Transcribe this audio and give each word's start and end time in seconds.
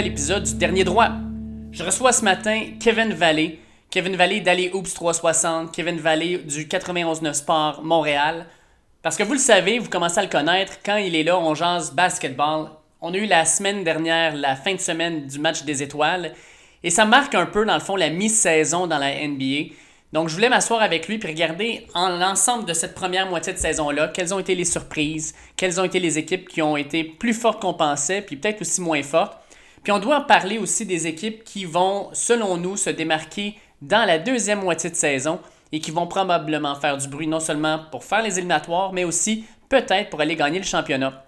nouvel 0.00 0.12
épisode 0.12 0.44
du 0.44 0.54
Dernier 0.54 0.84
Droit. 0.84 1.10
Je 1.72 1.84
reçois 1.84 2.12
ce 2.12 2.24
matin 2.24 2.68
Kevin 2.80 3.12
Vallée, 3.12 3.58
Kevin 3.90 4.16
Vallée 4.16 4.40
d'Alley 4.40 4.70
Oops 4.72 4.94
360, 4.94 5.74
Kevin 5.74 5.98
Vallée 5.98 6.38
du 6.38 6.64
91.9 6.64 7.34
Sport 7.34 7.82
Montréal. 7.84 8.46
Parce 9.02 9.18
que 9.18 9.24
vous 9.24 9.34
le 9.34 9.38
savez, 9.38 9.78
vous 9.78 9.90
commencez 9.90 10.18
à 10.18 10.22
le 10.22 10.30
connaître, 10.30 10.78
quand 10.82 10.96
il 10.96 11.14
est 11.14 11.22
là, 11.22 11.38
on 11.38 11.54
jase 11.54 11.92
basketball. 11.92 12.70
On 13.02 13.12
a 13.12 13.16
eu 13.18 13.26
la 13.26 13.44
semaine 13.44 13.84
dernière, 13.84 14.34
la 14.36 14.56
fin 14.56 14.74
de 14.74 14.80
semaine 14.80 15.26
du 15.26 15.38
match 15.38 15.64
des 15.64 15.82
étoiles, 15.82 16.32
et 16.82 16.88
ça 16.88 17.04
marque 17.04 17.34
un 17.34 17.44
peu, 17.44 17.66
dans 17.66 17.74
le 17.74 17.80
fond, 17.80 17.96
la 17.96 18.08
mi-saison 18.08 18.86
dans 18.86 18.98
la 18.98 19.12
NBA. 19.28 19.74
Donc, 20.14 20.30
je 20.30 20.34
voulais 20.34 20.48
m'asseoir 20.48 20.80
avec 20.80 21.08
lui 21.08 21.20
et 21.22 21.26
regarder 21.26 21.86
en 21.92 22.08
l'ensemble 22.08 22.64
de 22.64 22.72
cette 22.72 22.94
première 22.94 23.28
moitié 23.28 23.52
de 23.52 23.58
saison-là, 23.58 24.08
quelles 24.08 24.32
ont 24.32 24.38
été 24.38 24.54
les 24.54 24.64
surprises, 24.64 25.34
quelles 25.58 25.78
ont 25.78 25.84
été 25.84 26.00
les 26.00 26.16
équipes 26.16 26.48
qui 26.48 26.62
ont 26.62 26.78
été 26.78 27.04
plus 27.04 27.34
fortes 27.34 27.60
qu'on 27.60 27.74
pensait, 27.74 28.22
puis 28.22 28.36
peut-être 28.36 28.62
aussi 28.62 28.80
moins 28.80 29.02
fortes. 29.02 29.36
Puis 29.82 29.92
on 29.92 29.98
doit 29.98 30.26
parler 30.26 30.58
aussi 30.58 30.84
des 30.84 31.06
équipes 31.06 31.44
qui 31.44 31.64
vont, 31.64 32.10
selon 32.12 32.56
nous, 32.56 32.76
se 32.76 32.90
démarquer 32.90 33.56
dans 33.80 34.04
la 34.04 34.18
deuxième 34.18 34.60
moitié 34.60 34.90
de 34.90 34.96
saison 34.96 35.40
et 35.72 35.80
qui 35.80 35.90
vont 35.90 36.06
probablement 36.06 36.74
faire 36.74 36.96
du 36.96 37.08
bruit 37.08 37.26
non 37.26 37.40
seulement 37.40 37.80
pour 37.90 38.04
faire 38.04 38.22
les 38.22 38.38
éliminatoires, 38.38 38.92
mais 38.92 39.04
aussi 39.04 39.44
peut-être 39.68 40.10
pour 40.10 40.20
aller 40.20 40.36
gagner 40.36 40.58
le 40.58 40.64
championnat. 40.64 41.24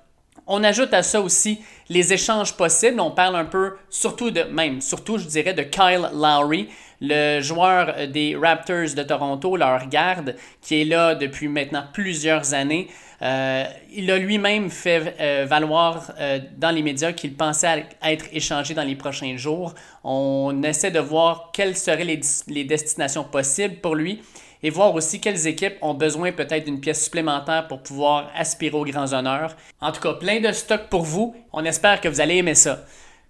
On 0.47 0.65
ajoute 0.65 0.93
à 0.93 1.03
ça 1.03 1.21
aussi 1.21 1.61
les 1.89 2.13
échanges 2.13 2.57
possibles. 2.57 3.01
On 3.01 3.13
parle 3.13 3.37
un 3.37 3.45
peu, 3.45 3.77
surtout 3.89 4.31
de, 4.31 4.43
même, 4.43 4.81
surtout 4.81 5.19
je 5.19 5.27
dirais, 5.27 5.55
de 5.55 5.63
Kyle 5.63 6.09
Lowry, 6.13 6.69
le 7.01 7.41
joueur 7.41 8.09
des 8.09 8.37
Raptors 8.37 8.95
de 8.97 9.03
Toronto, 9.03 9.57
leur 9.57 9.89
garde, 9.89 10.37
qui 10.61 10.81
est 10.81 10.85
là 10.85 11.15
depuis 11.15 11.49
maintenant 11.49 11.85
plusieurs 11.93 12.55
années. 12.55 12.89
Euh, 13.23 13.65
il 13.93 14.11
a 14.11 14.19
lui-même 14.19 14.69
fait 14.69 15.15
euh, 15.21 15.47
valoir 15.49 16.11
euh, 16.19 16.41
dans 16.57 16.73
les 16.73 16.83
médias 16.83 17.13
qu'il 17.13 17.35
pensait 17.35 17.87
être 18.03 18.25
échangé 18.33 18.75
dans 18.75 18.83
les 18.83 18.97
prochains 18.97 19.37
jours. 19.37 19.75
On 20.03 20.63
essaie 20.65 20.91
de 20.91 20.99
voir 20.99 21.51
quelles 21.53 21.77
seraient 21.77 22.05
les, 22.05 22.21
les 22.49 22.65
destinations 22.65 23.23
possibles 23.23 23.77
pour 23.77 23.95
lui 23.95 24.23
et 24.65 24.71
voir 24.71 24.95
aussi 24.95 25.21
quelles 25.21 25.47
équipes 25.47 25.75
ont 25.83 25.95
besoin 25.95 26.33
peut-être 26.33 26.65
d'une 26.65 26.81
pièce 26.81 27.05
supplémentaire 27.05 27.69
pour 27.69 27.81
pouvoir 27.81 28.31
aspirer 28.35 28.77
aux 28.77 28.85
grands 28.85 29.13
honneurs. 29.13 29.57
En 29.81 29.93
tout 29.93 30.01
cas, 30.01 30.15
plein 30.15 30.41
de 30.41 30.51
stock 30.51 30.89
pour 30.89 31.03
vous. 31.03 31.35
On 31.53 31.65
espère 31.65 32.01
que 32.01 32.09
vous 32.09 32.21
allez 32.21 32.37
aimer 32.37 32.55
ça. 32.55 32.85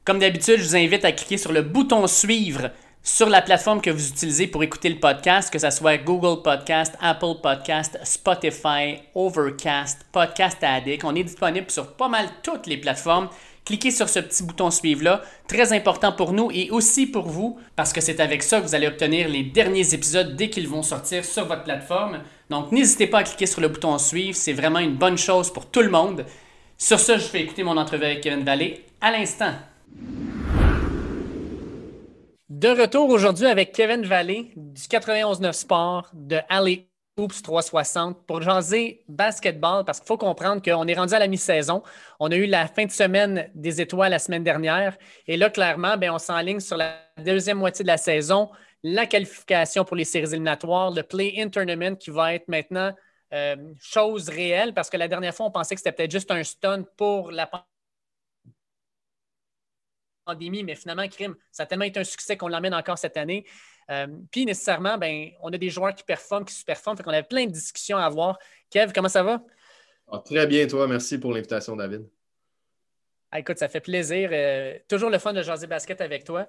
Comme 0.04 0.18
d'habitude, 0.18 0.56
je 0.58 0.64
vous 0.64 0.76
invite 0.76 1.04
à 1.04 1.12
cliquer 1.12 1.36
sur 1.36 1.52
le 1.52 1.62
bouton 1.62 2.06
suivre 2.06 2.70
sur 3.02 3.28
la 3.28 3.42
plateforme 3.42 3.80
que 3.80 3.90
vous 3.90 4.08
utilisez 4.08 4.46
pour 4.46 4.62
écouter 4.62 4.88
le 4.88 5.00
podcast, 5.00 5.52
que 5.52 5.58
ce 5.58 5.70
soit 5.70 5.98
Google 5.98 6.40
Podcast, 6.42 6.94
Apple 7.00 7.40
Podcast, 7.42 7.98
Spotify, 8.04 9.00
Overcast, 9.14 10.06
Podcast 10.12 10.58
Addict. 10.62 11.02
On 11.04 11.14
est 11.16 11.24
disponible 11.24 11.70
sur 11.70 11.94
pas 11.94 12.08
mal 12.08 12.26
toutes 12.44 12.68
les 12.68 12.76
plateformes. 12.76 13.28
Cliquez 13.64 13.90
sur 13.90 14.08
ce 14.08 14.20
petit 14.20 14.44
bouton 14.44 14.70
suivre-là, 14.70 15.22
très 15.48 15.72
important 15.72 16.12
pour 16.12 16.32
nous 16.32 16.50
et 16.52 16.70
aussi 16.70 17.06
pour 17.06 17.28
vous, 17.28 17.58
parce 17.76 17.92
que 17.92 18.00
c'est 18.00 18.20
avec 18.20 18.42
ça 18.42 18.60
que 18.60 18.66
vous 18.66 18.74
allez 18.74 18.88
obtenir 18.88 19.28
les 19.28 19.44
derniers 19.44 19.94
épisodes 19.94 20.36
dès 20.36 20.50
qu'ils 20.50 20.68
vont 20.68 20.82
sortir 20.82 21.24
sur 21.24 21.46
votre 21.46 21.64
plateforme. 21.64 22.20
Donc 22.50 22.72
n'hésitez 22.72 23.06
pas 23.06 23.18
à 23.18 23.22
cliquer 23.24 23.46
sur 23.46 23.60
le 23.60 23.68
bouton 23.68 23.98
suivre, 23.98 24.36
c'est 24.36 24.52
vraiment 24.52 24.80
une 24.80 24.94
bonne 24.94 25.18
chose 25.18 25.52
pour 25.52 25.66
tout 25.66 25.82
le 25.82 25.90
monde. 25.90 26.24
Sur 26.76 26.98
ce, 26.98 27.14
je 27.14 27.24
fais 27.24 27.42
écouter 27.42 27.62
mon 27.62 27.76
entrevue 27.76 28.04
avec 28.04 28.20
Kevin 28.20 28.44
Vallée 28.44 28.84
à 29.00 29.12
l'instant. 29.12 29.54
De 32.52 32.68
retour 32.68 33.08
aujourd'hui 33.08 33.46
avec 33.46 33.72
Kevin 33.72 34.04
Vallée 34.04 34.52
du 34.56 34.82
91.9 34.82 35.52
Sport 35.54 36.10
de 36.12 36.36
Alley 36.50 36.86
Oops 37.16 37.40
360 37.42 38.26
pour 38.26 38.42
jaser 38.42 39.02
basketball 39.08 39.86
parce 39.86 40.00
qu'il 40.00 40.06
faut 40.06 40.18
comprendre 40.18 40.60
qu'on 40.60 40.86
est 40.86 40.92
rendu 40.92 41.14
à 41.14 41.18
la 41.18 41.28
mi-saison. 41.28 41.82
On 42.20 42.30
a 42.30 42.36
eu 42.36 42.44
la 42.44 42.66
fin 42.66 42.84
de 42.84 42.90
semaine 42.90 43.50
des 43.54 43.80
étoiles 43.80 44.10
la 44.10 44.18
semaine 44.18 44.44
dernière 44.44 44.98
et 45.26 45.38
là, 45.38 45.48
clairement, 45.48 45.96
bien, 45.96 46.12
on 46.12 46.18
s'enligne 46.18 46.60
sur 46.60 46.76
la 46.76 46.98
deuxième 47.16 47.56
moitié 47.56 47.84
de 47.84 47.88
la 47.88 47.96
saison, 47.96 48.50
la 48.82 49.06
qualification 49.06 49.86
pour 49.86 49.96
les 49.96 50.04
séries 50.04 50.28
éliminatoires, 50.28 50.90
le 50.90 51.04
Play-In 51.04 51.48
Tournament 51.48 51.96
qui 51.96 52.10
va 52.10 52.34
être 52.34 52.48
maintenant 52.48 52.92
euh, 53.32 53.56
chose 53.80 54.28
réelle 54.28 54.74
parce 54.74 54.90
que 54.90 54.98
la 54.98 55.08
dernière 55.08 55.34
fois, 55.34 55.46
on 55.46 55.50
pensait 55.50 55.74
que 55.74 55.80
c'était 55.80 55.92
peut-être 55.92 56.12
juste 56.12 56.30
un 56.30 56.42
stunt 56.42 56.84
pour 56.98 57.30
la 57.30 57.46
pandémie, 60.24 60.64
mais 60.64 60.74
finalement, 60.74 61.06
Crime, 61.08 61.34
ça 61.50 61.64
a 61.64 61.66
tellement 61.66 61.84
été 61.84 62.00
un 62.00 62.04
succès 62.04 62.36
qu'on 62.36 62.48
l'emmène 62.48 62.74
encore 62.74 62.98
cette 62.98 63.16
année. 63.16 63.44
Euh, 63.90 64.06
puis 64.30 64.44
nécessairement, 64.44 64.98
ben, 64.98 65.30
on 65.40 65.52
a 65.52 65.58
des 65.58 65.68
joueurs 65.68 65.94
qui 65.94 66.04
performent, 66.04 66.44
qui 66.44 66.54
super-performent. 66.54 66.96
Fait 66.96 67.02
qu'on 67.02 67.10
avait 67.10 67.22
plein 67.22 67.46
de 67.46 67.50
discussions 67.50 67.96
à 67.96 68.04
avoir. 68.04 68.38
Kev, 68.70 68.92
comment 68.94 69.08
ça 69.08 69.22
va? 69.22 69.42
Ah, 70.10 70.22
très 70.24 70.46
bien, 70.46 70.66
toi. 70.66 70.86
Merci 70.86 71.18
pour 71.18 71.32
l'invitation, 71.32 71.76
David. 71.76 72.06
Ah, 73.30 73.40
écoute, 73.40 73.58
ça 73.58 73.68
fait 73.68 73.80
plaisir. 73.80 74.30
Euh, 74.32 74.78
toujours 74.88 75.10
le 75.10 75.18
fun 75.18 75.32
de 75.32 75.42
jaser 75.42 75.66
basket 75.66 76.00
avec 76.00 76.24
toi. 76.24 76.46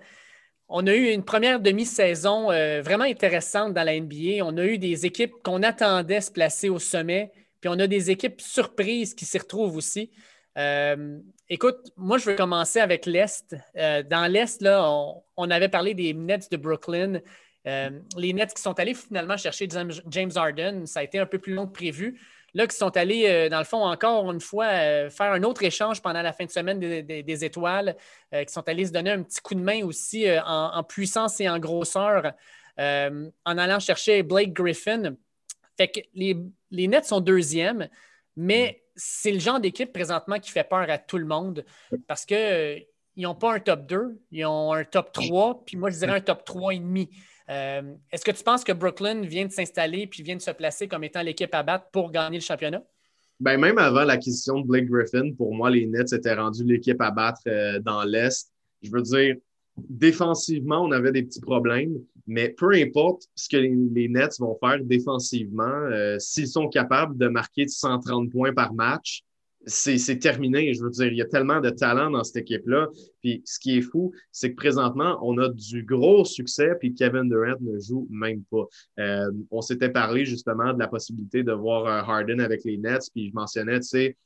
On 0.67 0.85
a 0.88 0.94
eu 0.94 1.12
une 1.12 1.23
première 1.23 1.59
demi-saison 1.59 2.51
euh, 2.51 2.81
vraiment 2.81 3.03
intéressante 3.03 3.73
dans 3.73 3.83
la 3.83 4.00
NBA. 4.00 4.44
On 4.44 4.57
a 4.57 4.66
eu 4.66 4.78
des 4.78 5.06
équipes 5.06 5.33
qu'on 5.44 5.63
attendait 5.63 6.22
se 6.22 6.31
placer 6.31 6.69
au 6.69 6.79
sommet, 6.79 7.31
puis 7.62 7.69
on 7.69 7.79
a 7.79 7.88
des 7.88 8.12
équipes 8.12 8.41
surprises 8.41 9.13
qui 9.13 9.25
s'y 9.25 9.38
retrouvent 9.38 9.78
aussi. 9.78 10.12
Euh, 10.57 11.19
écoute, 11.53 11.91
moi, 11.95 12.17
je 12.17 12.31
veux 12.31 12.35
commencer 12.35 12.79
avec 12.79 13.05
l'Est. 13.05 13.55
Euh, 13.77 14.01
dans 14.03 14.31
l'Est, 14.31 14.61
là, 14.61 14.89
on, 15.37 15.51
avait 15.51 15.69
parlé 15.69 15.93
des 15.93 16.13
Nets 16.13 16.51
de 16.51 16.57
Brooklyn. 16.57 17.21
Euh, 17.67 17.89
les 18.17 18.33
Nets 18.33 18.53
qui 18.53 18.61
sont 18.61 18.77
allés 18.79 18.95
finalement 18.95 19.37
chercher 19.37 19.67
James 19.69 20.31
Harden, 20.35 20.85
ça 20.85 21.01
a 21.01 21.03
été 21.03 21.19
un 21.19 21.25
peu 21.25 21.39
plus 21.39 21.53
long 21.53 21.67
que 21.67 21.73
prévu. 21.73 22.19
Là, 22.55 22.67
qui 22.67 22.75
sont 22.75 22.95
allés, 22.97 23.49
dans 23.49 23.57
le 23.57 23.63
fond, 23.63 23.83
encore 23.83 24.31
une 24.31 24.39
fois, 24.39 24.67
faire 25.09 25.31
un 25.31 25.41
autre 25.41 25.63
échange 25.63 26.03
pendant 26.03 26.21
la 26.21 26.33
fin 26.33 26.45
de 26.45 26.51
semaine 26.51 26.79
des, 26.79 27.45
étoiles, 27.45 27.95
qui 28.31 28.53
sont 28.53 28.67
allés 28.69 28.85
se 28.85 28.91
donner 28.91 29.09
un 29.09 29.23
petit 29.23 29.41
coup 29.41 29.55
de 29.55 29.59
main 29.59 29.83
aussi 29.83 30.27
en, 30.45 30.83
puissance 30.83 31.41
et 31.41 31.49
en 31.49 31.57
grosseur 31.57 32.33
en 32.77 33.31
allant 33.57 33.79
chercher 33.79 34.21
Blake 34.21 34.53
Griffin. 34.53 35.15
Fait 35.77 35.87
que 35.87 36.01
les, 36.13 36.37
les 36.69 36.87
Nets 36.87 37.05
sont 37.05 37.21
deuxièmes, 37.21 37.89
mais 38.35 38.83
c'est 38.95 39.31
le 39.31 39.39
genre 39.39 39.59
d'équipe 39.59 39.91
présentement 39.91 40.39
qui 40.39 40.51
fait 40.51 40.67
peur 40.67 40.89
à 40.89 40.97
tout 40.97 41.17
le 41.17 41.25
monde 41.25 41.66
parce 42.07 42.25
qu'ils 42.25 42.38
euh, 42.38 42.79
n'ont 43.17 43.35
pas 43.35 43.55
un 43.55 43.59
top 43.59 43.88
2, 43.88 44.21
ils 44.31 44.45
ont 44.45 44.73
un 44.73 44.83
top 44.83 45.11
3, 45.11 45.63
puis 45.66 45.77
moi, 45.77 45.89
je 45.89 45.97
dirais 45.97 46.13
un 46.13 46.21
top 46.21 46.47
3,5. 46.47 47.09
Euh, 47.49 47.81
Est-ce 48.11 48.23
que 48.23 48.31
tu 48.31 48.44
penses 48.44 48.63
que 48.63 48.71
Brooklyn 48.71 49.21
vient 49.21 49.45
de 49.45 49.51
s'installer 49.51 50.07
puis 50.07 50.23
vient 50.23 50.35
de 50.35 50.41
se 50.41 50.51
placer 50.51 50.88
comme 50.88 51.03
étant 51.03 51.21
l'équipe 51.21 51.53
à 51.53 51.63
battre 51.63 51.88
pour 51.91 52.11
gagner 52.11 52.38
le 52.38 52.44
championnat? 52.44 52.83
Ben, 53.39 53.59
même 53.59 53.77
avant 53.77 54.03
l'acquisition 54.03 54.61
de 54.61 54.67
Blake 54.67 54.85
Griffin, 54.85 55.33
pour 55.33 55.53
moi, 55.53 55.69
les 55.69 55.85
Nets 55.85 56.13
étaient 56.13 56.33
rendus 56.33 56.63
l'équipe 56.63 57.01
à 57.01 57.11
battre 57.11 57.41
euh, 57.47 57.79
dans 57.79 58.03
l'Est. 58.03 58.53
Je 58.81 58.91
veux 58.91 59.01
dire, 59.01 59.35
défensivement, 59.77 60.81
on 60.81 60.91
avait 60.91 61.11
des 61.11 61.23
petits 61.23 61.41
problèmes. 61.41 61.95
Mais 62.28 62.50
peu 62.50 62.73
importe 62.73 63.28
ce 63.35 63.50
que 63.50 63.57
les, 63.57 64.07
Nets 64.07 64.39
vont 64.39 64.57
faire 64.59 64.79
défensivement, 64.84 65.63
euh, 65.63 66.17
s'ils 66.19 66.47
sont 66.47 66.69
capables 66.69 67.17
de 67.17 67.28
marquer 67.28 67.67
130 67.67 68.31
points 68.31 68.53
par 68.53 68.73
match, 68.73 69.23
c'est 69.66 70.19
terminé. 70.19 70.73
Je 70.73 70.83
veux 70.83 70.89
dire, 70.89 71.07
il 71.07 71.17
y 71.17 71.22
a 71.22 71.25
tellement 71.25 71.62
de 71.62 71.69
talent 71.69 72.12
dans 72.12 72.23
cette 72.23 72.38
équipe-là. 72.38 72.89
Puis 73.22 73.41
ce 73.45 73.59
qui 73.59 73.78
est 73.78 73.81
fou, 73.81 74.12
c'est 74.31 74.51
que 74.51 74.56
présentement, 74.56 75.17
on 75.22 75.38
a 75.38 75.47
du 75.50 75.83
gros 75.83 76.25
succès, 76.25 76.73
puis 76.79 76.94
Kevin 76.94 77.29
Durant 77.29 77.56
ne 77.62 77.79
joue 77.79 78.06
même 78.09 78.44
pas. 78.51 78.66
Euh, 79.00 79.31
on 79.51 79.62
s'était 79.62 79.89
parlé 79.89 80.25
justement 80.25 80.73
de 80.73 80.79
la 80.79 80.88
possibilité 80.88 81.44
de 81.44 81.53
voir 81.53 81.86
euh, 81.86 82.12
Harden 82.12 82.42
avec 82.42 82.63
les 82.65 82.77
Nets, 82.77 83.09
puis 83.13 83.30
je 83.30 83.33
mentionnais, 83.33 83.80
tu 83.80 83.88
sais, 83.88 84.18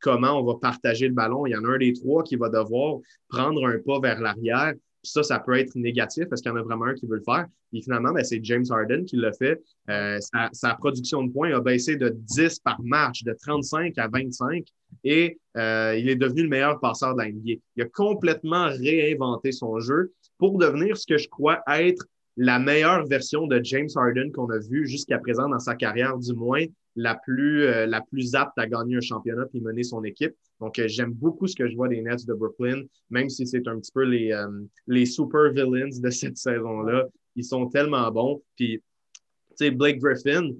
comment 0.00 0.40
on 0.40 0.44
va 0.44 0.54
partager 0.60 1.08
le 1.08 1.14
ballon. 1.14 1.46
Il 1.46 1.50
y 1.50 1.56
en 1.56 1.64
a 1.64 1.68
un 1.68 1.78
des 1.78 1.92
trois 1.92 2.22
qui 2.22 2.36
va 2.36 2.48
devoir 2.48 3.00
prendre 3.28 3.66
un 3.66 3.78
pas 3.84 3.98
vers 3.98 4.20
l'arrière 4.20 4.74
ça, 5.02 5.22
ça 5.22 5.38
peut 5.38 5.58
être 5.58 5.74
négatif 5.74 6.24
parce 6.28 6.40
qu'il 6.40 6.50
y 6.50 6.54
en 6.54 6.56
a 6.56 6.62
vraiment 6.62 6.86
un 6.86 6.94
qui 6.94 7.06
veut 7.06 7.16
le 7.16 7.22
faire. 7.24 7.46
Et 7.72 7.82
finalement, 7.82 8.12
ben, 8.12 8.24
c'est 8.24 8.42
James 8.44 8.64
Harden 8.70 9.04
qui 9.04 9.16
l'a 9.16 9.32
fait. 9.32 9.60
Euh, 9.90 10.18
sa, 10.52 10.74
production 10.74 11.24
de 11.24 11.32
points 11.32 11.54
a 11.54 11.60
baissé 11.60 11.96
de 11.96 12.14
10 12.14 12.60
par 12.60 12.80
match, 12.82 13.24
de 13.24 13.32
35 13.32 13.98
à 13.98 14.08
25, 14.08 14.64
et 15.04 15.38
euh, 15.56 15.96
il 15.98 16.08
est 16.08 16.16
devenu 16.16 16.42
le 16.44 16.48
meilleur 16.48 16.78
passeur 16.80 17.14
de 17.14 17.22
la 17.22 17.30
NBA. 17.30 17.60
Il 17.76 17.82
a 17.82 17.86
complètement 17.86 18.66
réinventé 18.66 19.52
son 19.52 19.80
jeu 19.80 20.12
pour 20.38 20.58
devenir 20.58 20.96
ce 20.96 21.06
que 21.06 21.18
je 21.18 21.28
crois 21.28 21.62
être 21.68 22.04
la 22.36 22.58
meilleure 22.58 23.06
version 23.06 23.46
de 23.46 23.60
James 23.62 23.88
Harden 23.94 24.30
qu'on 24.32 24.48
a 24.50 24.58
vu 24.58 24.86
jusqu'à 24.86 25.18
présent 25.18 25.48
dans 25.48 25.58
sa 25.58 25.74
carrière, 25.74 26.16
du 26.16 26.32
moins 26.34 26.64
la 26.96 27.14
plus, 27.14 27.64
euh, 27.64 27.86
la 27.86 28.00
plus 28.00 28.34
apte 28.34 28.58
à 28.58 28.66
gagner 28.66 28.96
un 28.96 29.00
championnat 29.00 29.46
puis 29.46 29.60
mener 29.60 29.82
son 29.82 30.04
équipe. 30.04 30.34
Donc, 30.60 30.78
euh, 30.78 30.88
j'aime 30.88 31.12
beaucoup 31.12 31.46
ce 31.46 31.56
que 31.56 31.68
je 31.68 31.74
vois 31.74 31.88
des 31.88 32.02
Nets 32.02 32.26
de 32.26 32.34
Brooklyn, 32.34 32.82
même 33.10 33.28
si 33.28 33.46
c'est 33.46 33.66
un 33.66 33.78
petit 33.78 33.92
peu 33.92 34.04
les, 34.04 34.32
euh, 34.32 34.48
les 34.86 35.06
super 35.06 35.50
villains 35.52 35.88
de 35.88 36.10
cette 36.10 36.36
saison-là. 36.36 37.06
Ils 37.36 37.44
sont 37.44 37.68
tellement 37.68 38.10
bons. 38.10 38.42
Puis, 38.56 38.78
tu 38.78 39.22
sais, 39.56 39.70
Blake 39.70 39.98
Griffin, 39.98 40.50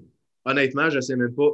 honnêtement, 0.45 0.89
je 0.89 0.99
sais 0.99 1.15
même 1.15 1.33
pas 1.33 1.51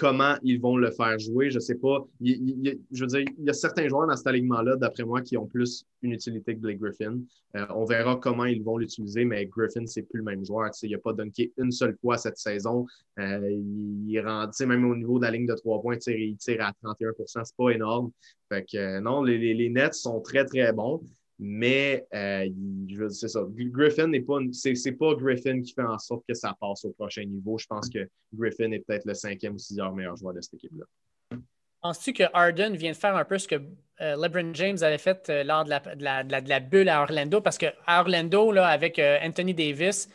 comment 0.00 0.34
ils 0.42 0.58
vont 0.58 0.78
le 0.78 0.90
faire 0.90 1.18
jouer. 1.18 1.50
Je 1.50 1.56
ne 1.56 1.60
sais 1.60 1.74
pas. 1.74 2.06
je 2.22 3.00
veux 3.00 3.06
dire, 3.06 3.20
il 3.20 3.44
y 3.44 3.50
a 3.50 3.52
certains 3.52 3.86
joueurs 3.86 4.06
dans 4.06 4.16
cet 4.16 4.26
alignement-là, 4.28 4.76
d'après 4.76 5.04
moi, 5.04 5.20
qui 5.20 5.36
ont 5.36 5.46
plus 5.46 5.84
une 6.00 6.12
utilité 6.12 6.54
que 6.54 6.60
Blake 6.60 6.80
Griffin. 6.80 7.18
Euh, 7.54 7.66
on 7.74 7.84
verra 7.84 8.16
comment 8.16 8.46
ils 8.46 8.62
vont 8.62 8.78
l'utiliser, 8.78 9.26
mais 9.26 9.44
Griffin, 9.44 9.84
c'est 9.84 10.02
plus 10.02 10.18
le 10.18 10.24
même 10.24 10.42
joueur. 10.42 10.70
il 10.82 10.90
n'a 10.92 10.98
pas 10.98 11.12
dunké 11.12 11.52
une 11.58 11.70
seule 11.70 11.94
fois 12.00 12.16
cette 12.16 12.38
saison. 12.38 12.86
Euh, 13.18 13.46
il, 13.50 14.18
rend, 14.20 14.48
même 14.66 14.90
au 14.90 14.96
niveau 14.96 15.18
de 15.18 15.24
la 15.24 15.32
ligne 15.32 15.46
de 15.46 15.54
trois 15.54 15.82
points, 15.82 15.98
il 16.06 16.36
tire 16.38 16.62
à 16.62 16.72
31% 16.82 17.44
C'est 17.44 17.56
pas 17.56 17.70
énorme. 17.70 18.10
Fait 18.48 18.64
que 18.64 18.78
euh, 18.78 19.00
non, 19.00 19.22
les 19.22 19.68
Nets 19.68 19.94
sont 19.94 20.20
très, 20.22 20.46
très 20.46 20.72
bons. 20.72 21.02
Mais 21.42 22.06
euh, 22.14 22.46
c'est 23.08 23.28
ça. 23.28 23.40
Griffin 23.48 24.08
n'est 24.08 24.20
pas. 24.20 24.40
C'est, 24.52 24.92
pas 24.92 25.14
Griffin 25.14 25.62
qui 25.62 25.72
fait 25.72 25.82
en 25.82 25.98
sorte 25.98 26.22
que 26.28 26.34
ça 26.34 26.54
passe 26.60 26.84
au 26.84 26.90
prochain 26.90 27.24
niveau. 27.24 27.56
Je 27.56 27.66
pense 27.66 27.88
que 27.88 28.06
Griffin 28.34 28.70
est 28.72 28.80
peut-être 28.80 29.06
le 29.06 29.14
cinquième 29.14 29.54
ou 29.54 29.58
sixième 29.58 29.94
meilleur 29.94 30.16
joueur 30.16 30.34
de 30.34 30.42
cette 30.42 30.52
équipe-là. 30.54 30.84
Penses-tu 31.80 32.12
que 32.12 32.24
Harden 32.34 32.74
vient 32.76 32.92
de 32.92 32.96
faire 32.96 33.16
un 33.16 33.24
peu 33.24 33.38
ce 33.38 33.48
que 33.48 33.54
euh, 33.54 34.16
LeBron 34.22 34.52
James 34.52 34.76
avait 34.82 34.98
fait 34.98 35.30
euh, 35.30 35.42
lors 35.42 35.64
de 35.64 35.70
la, 35.70 35.80
de, 36.24 36.48
la, 36.48 36.60
bulle 36.60 36.90
à 36.90 37.00
Orlando? 37.00 37.40
Parce 37.40 37.56
qu'à 37.56 37.72
Orlando, 37.88 38.52
là, 38.52 38.66
avec 38.66 38.98
Anthony 38.98 39.54
Davis, 39.54 40.10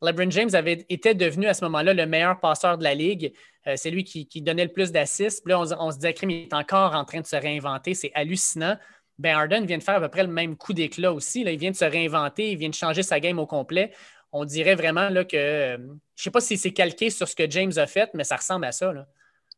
LeBron 0.00 0.30
James 0.30 0.50
avait 0.52 0.86
été 0.88 1.12
devenu 1.12 1.46
à 1.46 1.54
ce 1.54 1.64
moment-là 1.64 1.92
le 1.92 2.06
meilleur 2.06 2.38
passeur 2.38 2.78
de 2.78 2.84
la 2.84 2.94
ligue. 2.94 3.32
c'est 3.74 3.90
lui 3.90 4.04
qui, 4.04 4.42
donnait 4.42 4.66
le 4.66 4.72
plus 4.72 4.92
d'assists. 4.92 5.44
Là, 5.44 5.58
on, 5.60 5.90
se 5.90 5.96
disait 5.96 6.14
qu'il 6.14 6.30
est 6.30 6.54
encore 6.54 6.94
en 6.94 7.04
train 7.04 7.20
de 7.20 7.26
se 7.26 7.34
réinventer. 7.34 7.94
C'est 7.94 8.12
hallucinant. 8.14 8.76
Ben 9.18 9.36
Harden 9.36 9.64
vient 9.64 9.78
de 9.78 9.82
faire 9.82 9.96
à 9.96 10.00
peu 10.00 10.08
près 10.08 10.22
le 10.22 10.32
même 10.32 10.56
coup 10.56 10.72
d'éclat 10.72 11.12
aussi. 11.12 11.44
Là. 11.44 11.52
Il 11.52 11.58
vient 11.58 11.70
de 11.70 11.76
se 11.76 11.84
réinventer, 11.84 12.52
il 12.52 12.58
vient 12.58 12.68
de 12.68 12.74
changer 12.74 13.02
sa 13.02 13.20
game 13.20 13.38
au 13.38 13.46
complet. 13.46 13.92
On 14.32 14.44
dirait 14.44 14.74
vraiment 14.74 15.08
là, 15.08 15.24
que, 15.24 15.36
euh, 15.36 15.76
je 15.78 15.82
ne 15.82 15.96
sais 16.14 16.30
pas 16.30 16.40
si 16.40 16.56
c'est 16.56 16.72
calqué 16.72 17.10
sur 17.10 17.26
ce 17.26 17.34
que 17.34 17.50
James 17.50 17.72
a 17.76 17.86
fait, 17.86 18.10
mais 18.14 18.24
ça 18.24 18.36
ressemble 18.36 18.64
à 18.66 18.72
ça. 18.72 18.92
Là. 18.92 19.06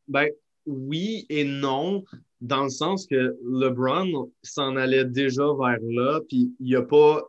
Ben, 0.09 0.29
oui 0.67 1.27
et 1.29 1.45
non, 1.45 2.05
dans 2.41 2.65
le 2.65 2.71
sens 2.71 3.07
que 3.07 3.37
LeBron 3.45 4.31
s'en 4.43 4.77
allait 4.77 5.05
déjà 5.05 5.45
vers 5.45 5.79
là, 5.83 6.21
puis 6.29 6.55
il 6.61 6.73
n'a 6.73 6.83
pas, 6.83 7.23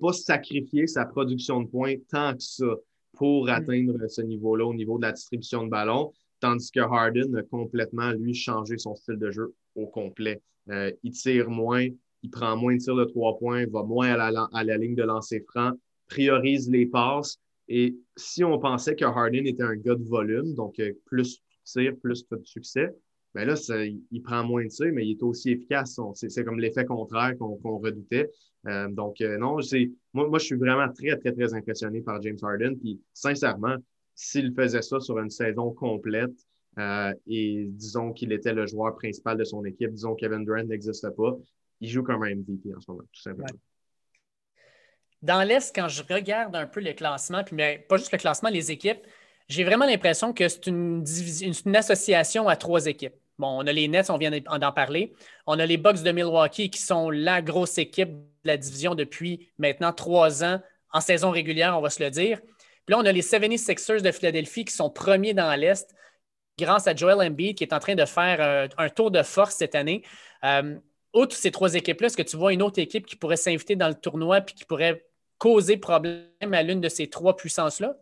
pas 0.00 0.12
sacrifié 0.12 0.86
sa 0.86 1.04
production 1.04 1.60
de 1.60 1.68
points 1.68 1.94
tant 2.10 2.34
que 2.34 2.42
ça 2.42 2.74
pour 3.12 3.46
mm. 3.46 3.50
atteindre 3.50 4.06
ce 4.08 4.22
niveau-là 4.22 4.64
au 4.64 4.74
niveau 4.74 4.98
de 4.98 5.02
la 5.02 5.12
distribution 5.12 5.64
de 5.64 5.70
ballon, 5.70 6.12
tandis 6.40 6.70
que 6.70 6.80
Harden 6.80 7.36
a 7.36 7.42
complètement, 7.42 8.10
lui, 8.12 8.34
changé 8.34 8.78
son 8.78 8.94
style 8.94 9.18
de 9.18 9.30
jeu 9.30 9.54
au 9.74 9.86
complet. 9.86 10.40
Euh, 10.70 10.92
il 11.02 11.12
tire 11.12 11.50
moins, 11.50 11.86
il 12.22 12.30
prend 12.30 12.56
moins 12.56 12.74
de 12.74 12.80
tirs 12.80 12.96
de 12.96 13.04
trois 13.04 13.38
points, 13.38 13.66
va 13.66 13.82
moins 13.82 14.12
à 14.18 14.64
la, 14.64 14.76
ligne 14.76 14.94
de 14.94 15.02
lancer 15.02 15.44
franc, 15.48 15.72
priorise 16.08 16.70
les 16.70 16.86
passes. 16.86 17.38
Et 17.68 17.96
si 18.16 18.44
on 18.44 18.58
pensait 18.58 18.96
que 18.96 19.04
Harden 19.04 19.46
était 19.46 19.62
un 19.62 19.76
gars 19.76 19.94
de 19.94 20.04
volume, 20.04 20.54
donc 20.54 20.78
euh, 20.80 20.92
plus 21.06 21.42
tir, 21.64 21.92
plus 22.02 22.26
de 22.30 22.40
succès, 22.44 22.90
bien 23.34 23.44
là, 23.44 23.54
il, 24.10 24.22
prend 24.22 24.44
moins 24.44 24.64
de 24.64 24.68
tirs, 24.68 24.92
mais 24.92 25.06
il 25.06 25.12
est 25.12 25.22
aussi 25.22 25.50
efficace. 25.50 26.00
C'est 26.14 26.44
comme 26.44 26.60
l'effet 26.60 26.84
contraire 26.84 27.36
qu'on 27.38 27.78
redoutait. 27.78 28.30
Euh, 28.66 28.88
donc, 28.88 29.20
non, 29.20 29.58
moi, 30.14 30.38
je 30.38 30.44
suis 30.44 30.56
vraiment 30.56 30.90
très, 30.92 31.16
très, 31.18 31.32
très 31.32 31.54
impressionné 31.54 32.00
par 32.00 32.20
James 32.22 32.38
Harden. 32.42 32.76
Puis, 32.76 33.00
sincèrement, 33.12 33.76
s'il 34.18 34.52
faisait 34.52 34.82
ça 34.82 34.98
sur 34.98 35.20
une 35.20 35.30
saison 35.30 35.70
complète, 35.70 36.34
euh, 36.78 37.14
et 37.28 37.66
disons 37.68 38.12
qu'il 38.12 38.32
était 38.32 38.52
le 38.52 38.66
joueur 38.66 38.96
principal 38.96 39.38
de 39.38 39.44
son 39.44 39.64
équipe. 39.64 39.92
Disons 39.92 40.16
Kevin 40.16 40.44
Durant 40.44 40.64
n'existe 40.64 41.08
pas. 41.10 41.36
Il 41.80 41.88
joue 41.88 42.02
comme 42.02 42.24
un 42.24 42.34
MVP 42.34 42.74
en 42.76 42.80
ce 42.80 42.90
moment, 42.90 43.04
tout 43.12 43.22
simplement. 43.22 43.46
Dans 45.22 45.42
l'Est, 45.44 45.72
quand 45.74 45.86
je 45.86 46.02
regarde 46.02 46.56
un 46.56 46.66
peu 46.66 46.80
le 46.80 46.94
classement, 46.94 47.44
puis 47.44 47.56
pas 47.88 47.96
juste 47.96 48.10
le 48.10 48.18
classement, 48.18 48.48
les 48.48 48.72
équipes, 48.72 49.06
j'ai 49.48 49.62
vraiment 49.62 49.86
l'impression 49.86 50.32
que 50.32 50.48
c'est 50.48 50.66
une, 50.66 51.04
une, 51.64 51.76
association 51.76 52.48
à 52.48 52.56
trois 52.56 52.86
équipes. 52.86 53.14
Bon, 53.38 53.62
on 53.62 53.66
a 53.68 53.72
les 53.72 53.86
Nets, 53.86 54.10
on 54.10 54.18
vient 54.18 54.32
d'en 54.32 54.72
parler. 54.72 55.12
On 55.46 55.60
a 55.60 55.64
les 55.64 55.76
Bucks 55.76 56.02
de 56.02 56.10
Milwaukee 56.10 56.70
qui 56.70 56.80
sont 56.80 57.10
la 57.10 57.40
grosse 57.40 57.78
équipe 57.78 58.10
de 58.10 58.48
la 58.48 58.56
division 58.56 58.96
depuis 58.96 59.48
maintenant 59.58 59.92
trois 59.92 60.42
ans 60.42 60.60
en 60.92 61.00
saison 61.00 61.30
régulière, 61.30 61.78
on 61.78 61.80
va 61.80 61.90
se 61.90 62.02
le 62.02 62.10
dire. 62.10 62.40
Puis 62.88 62.94
là, 62.94 63.00
on 63.00 63.04
a 63.04 63.12
les 63.12 63.20
76ers 63.20 64.00
de 64.00 64.10
Philadelphie 64.10 64.64
qui 64.64 64.72
sont 64.72 64.88
premiers 64.88 65.34
dans 65.34 65.54
l'Est 65.60 65.94
grâce 66.58 66.86
à 66.86 66.96
Joel 66.96 67.20
Embiid 67.20 67.54
qui 67.54 67.62
est 67.62 67.74
en 67.74 67.80
train 67.80 67.94
de 67.94 68.06
faire 68.06 68.40
euh, 68.40 68.66
un 68.78 68.88
tour 68.88 69.10
de 69.10 69.22
force 69.22 69.56
cette 69.56 69.74
année. 69.74 70.02
Euh, 70.42 70.74
outre 71.12 71.36
ces 71.36 71.50
trois 71.50 71.74
équipes-là, 71.74 72.06
est-ce 72.06 72.16
que 72.16 72.22
tu 72.22 72.38
vois 72.38 72.54
une 72.54 72.62
autre 72.62 72.78
équipe 72.78 73.04
qui 73.04 73.14
pourrait 73.14 73.36
s'inviter 73.36 73.76
dans 73.76 73.88
le 73.88 73.94
tournoi 73.94 74.38
et 74.38 74.44
qui 74.46 74.64
pourrait 74.64 75.04
causer 75.36 75.76
problème 75.76 76.30
à 76.40 76.62
l'une 76.62 76.80
de 76.80 76.88
ces 76.88 77.10
trois 77.10 77.36
puissances-là? 77.36 77.94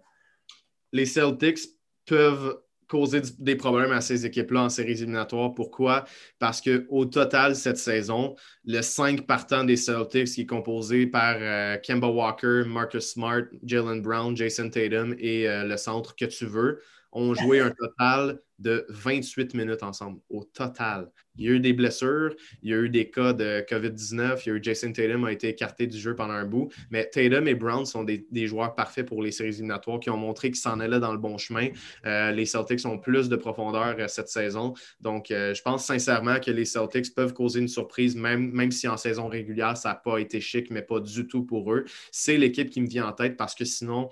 Les 0.93 1.05
Celtics 1.05 1.59
peuvent 2.05 2.57
causer 2.89 3.23
des 3.39 3.57
problèmes 3.57 3.93
à 3.93 4.01
ces 4.01 4.27
équipes-là 4.27 4.63
en 4.63 4.69
séries 4.69 4.93
éliminatoires. 4.93 5.55
Pourquoi? 5.55 6.05
Parce 6.39 6.61
qu'au 6.61 7.05
total, 7.05 7.57
cette 7.57 7.79
saison, 7.79 8.35
le 8.65 8.83
5 8.83 9.27
partant 9.27 9.65
des 9.65 9.77
Celtics, 9.77 10.29
qui 10.29 10.43
est 10.43 10.47
composé 10.47 11.07
par 11.07 11.37
euh, 11.41 11.77
Kemba 11.79 12.09
Walker, 12.09 12.65
Marcus 12.67 13.13
Smart, 13.13 13.43
Jalen 13.65 14.03
Brown, 14.03 14.37
Jason 14.37 14.71
Tatum 14.71 15.15
et 15.19 15.47
le 15.49 15.77
centre 15.77 16.15
que 16.15 16.25
tu 16.25 16.47
veux, 16.47 16.81
ont 17.13 17.35
joué 17.35 17.61
un 17.61 17.71
total 17.71 18.41
de 18.59 18.87
28 18.89 19.55
minutes 19.55 19.83
ensemble, 19.83 20.21
au 20.31 20.45
total. 20.45 21.11
Il 21.39 21.45
y 21.45 21.49
a 21.49 21.53
eu 21.53 21.61
des 21.61 21.73
blessures, 21.73 22.35
il 22.63 22.71
y 22.71 22.75
a 22.75 22.79
eu 22.79 22.89
des 22.89 23.11
cas 23.11 23.33
de 23.33 23.65
COVID-19, 23.69 24.41
il 24.45 24.49
y 24.49 24.53
a 24.53 24.55
eu 24.55 24.63
Jason 24.63 24.93
Tatum 24.93 25.25
a 25.25 25.33
été 25.33 25.49
écarté 25.49 25.87
du 25.87 25.99
jeu 25.99 26.15
pendant 26.15 26.33
un 26.33 26.47
bout, 26.47 26.73
mais 26.91 27.05
Tatum 27.11 27.47
et 27.49 27.55
Brown 27.55 27.85
sont 27.85 28.05
des, 28.05 28.25
joueurs 28.47 28.75
parfaits 28.75 29.07
pour 29.07 29.23
les 29.23 29.33
séries 29.33 29.51
éliminatoires 29.51 30.01
qui 30.01 30.09
ont 30.11 30.17
montré 30.17 30.51
qu'ils 30.51 30.61
s'en 30.61 30.81
allaient 30.81 31.01
dans 31.01 31.13
le 31.13 31.19
bon 31.19 31.37
chemin. 31.37 31.69
Euh, 32.07 32.31
les 32.33 32.47
Celtics 32.47 32.87
ont 32.87 32.99
plus 32.99 33.29
de 33.29 33.37
profondeur 33.37 33.97
euh, 33.99 34.09
cette 34.09 34.29
saison, 34.29 34.75
donc 35.01 35.31
euh, 35.31 35.53
je 35.53 35.63
pense 35.63 35.85
sincèrement 35.85 36.41
que 36.41 36.51
les 36.51 36.65
Celtics 36.65 37.15
peuvent 37.15 37.35
causer 37.35 37.61
une 37.61 37.69
surprise, 37.69 38.17
même, 38.17 38.51
même 38.53 38.71
si 38.71 38.89
en 38.89 38.97
saison 38.97 39.29
régulière, 39.29 39.77
ça 39.77 39.91
n'a 39.91 39.95
pas 39.97 40.19
été 40.19 40.41
chic, 40.41 40.71
mais 40.71 40.83
pas 40.83 41.01
du 41.01 41.27
tout 41.27 41.45
pour 41.45 41.73
eux. 41.73 41.85
C'est 42.11 42.37
l'équipe 42.37 42.71
qui 42.71 42.81
me 42.81 42.89
vient 42.89 43.07
en 43.07 43.13
tête 43.13 43.37
parce 43.37 43.55
que 43.55 43.65
sinon, 43.65 44.09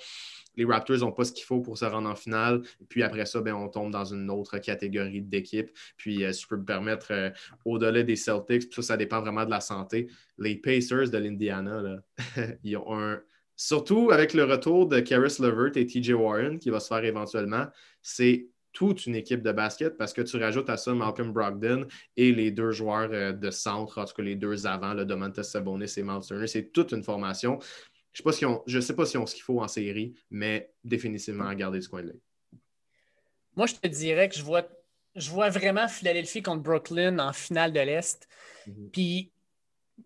les 0.57 0.65
Raptors 0.65 0.99
n'ont 0.99 1.13
pas 1.13 1.25
ce 1.25 1.33
qu'il 1.33 1.45
faut 1.45 1.61
pour 1.61 1.79
se 1.79 1.85
rendre 1.85 2.09
en 2.09 2.15
finale. 2.15 2.63
Puis 2.89 3.03
après 3.03 3.27
ça, 3.27 3.41
ben, 3.41 3.55
on 3.55 3.69
tombe 3.69 3.93
dans 3.93 4.05
une 4.05 4.31
autre 4.31 4.59
catégorie 4.59 5.23
d'équipe. 5.23 5.71
Puis, 5.97 6.25
euh, 6.25 6.33
si 6.33 6.43
je 6.43 6.49
peux 6.49 6.57
me 6.57 6.65
permettre, 6.65 7.09
euh, 7.11 7.31
au-delà 7.65 8.03
des 8.03 8.17
Celtics, 8.17 8.73
ça, 8.73 8.83
ça 8.83 8.97
dépend 8.97 9.21
vraiment 9.21 9.45
de 9.45 9.51
la 9.51 9.61
santé. 9.61 10.09
Les 10.39 10.57
Pacers 10.57 11.11
de 11.11 11.19
l'Indiana, 11.19 11.83
ils 12.65 12.77
ont 12.77 12.99
un. 12.99 13.21
Surtout 13.57 14.11
avec 14.11 14.35
le 14.35 14.43
retour 14.43 14.89
de 14.89 14.99
Karis 14.99 15.37
Levert 15.39 15.77
et 15.77 15.87
TJ 15.87 16.11
Warren, 16.11 16.59
qui 16.59 16.71
va 16.71 16.81
se 16.81 16.89
faire 16.89 17.05
éventuellement, 17.05 17.67
c'est 18.03 18.49
toute 18.75 19.07
une 19.07 19.15
équipe 19.15 19.43
de 19.43 19.53
basket 19.53 19.97
parce 19.97 20.13
que 20.13 20.21
tu 20.21 20.37
rajoutes 20.37 20.69
à 20.69 20.77
ça 20.77 20.93
Malcolm 20.93 21.33
Brogdon 21.33 21.87
et 22.17 22.33
les 22.33 22.51
deux 22.51 22.73
joueurs 22.73 23.09
euh, 23.13 23.33
de 23.33 23.51
centre, 23.51 23.99
en 23.99 24.05
tout 24.05 24.15
cas 24.15 24.23
les 24.23 24.35
deux 24.35 24.67
avant, 24.67 24.93
le 24.93 25.07
Domantas 25.07 25.45
Sabonis 25.45 25.95
et 25.97 26.03
Miles 26.03 26.21
Turner. 26.27 26.49
C'est 26.49 26.73
toute 26.73 26.93
une 26.93 27.05
formation. 27.05 27.61
Je 28.15 28.23
ne 28.77 28.81
sais 28.81 28.95
pas 28.95 29.07
si 29.07 29.17
on 29.17 29.27
ce 29.27 29.35
qu'il 29.35 29.43
faut 29.43 29.61
en 29.61 29.69
série, 29.69 30.15
mais 30.31 30.73
définitivement 30.85 31.47
à 31.47 31.55
garder 31.55 31.81
ce 31.81 31.89
coin 31.89 32.03
de 32.03 32.09
l'œil. 32.09 32.21
Moi, 33.57 33.67
je 33.67 33.75
te 33.75 33.87
dirais 33.89 34.29
que 34.29 34.37
je 34.37 34.43
vois, 34.43 34.67
je 35.17 35.31
vois 35.31 35.49
vraiment 35.49 35.89
Philadelphie 35.89 36.43
contre 36.43 36.63
Brooklyn 36.63 37.19
en 37.19 37.33
finale 37.33 37.73
de 37.73 37.81
l'Est. 37.81 38.29
Mhm. 38.67 38.91
Puis, 38.93 39.31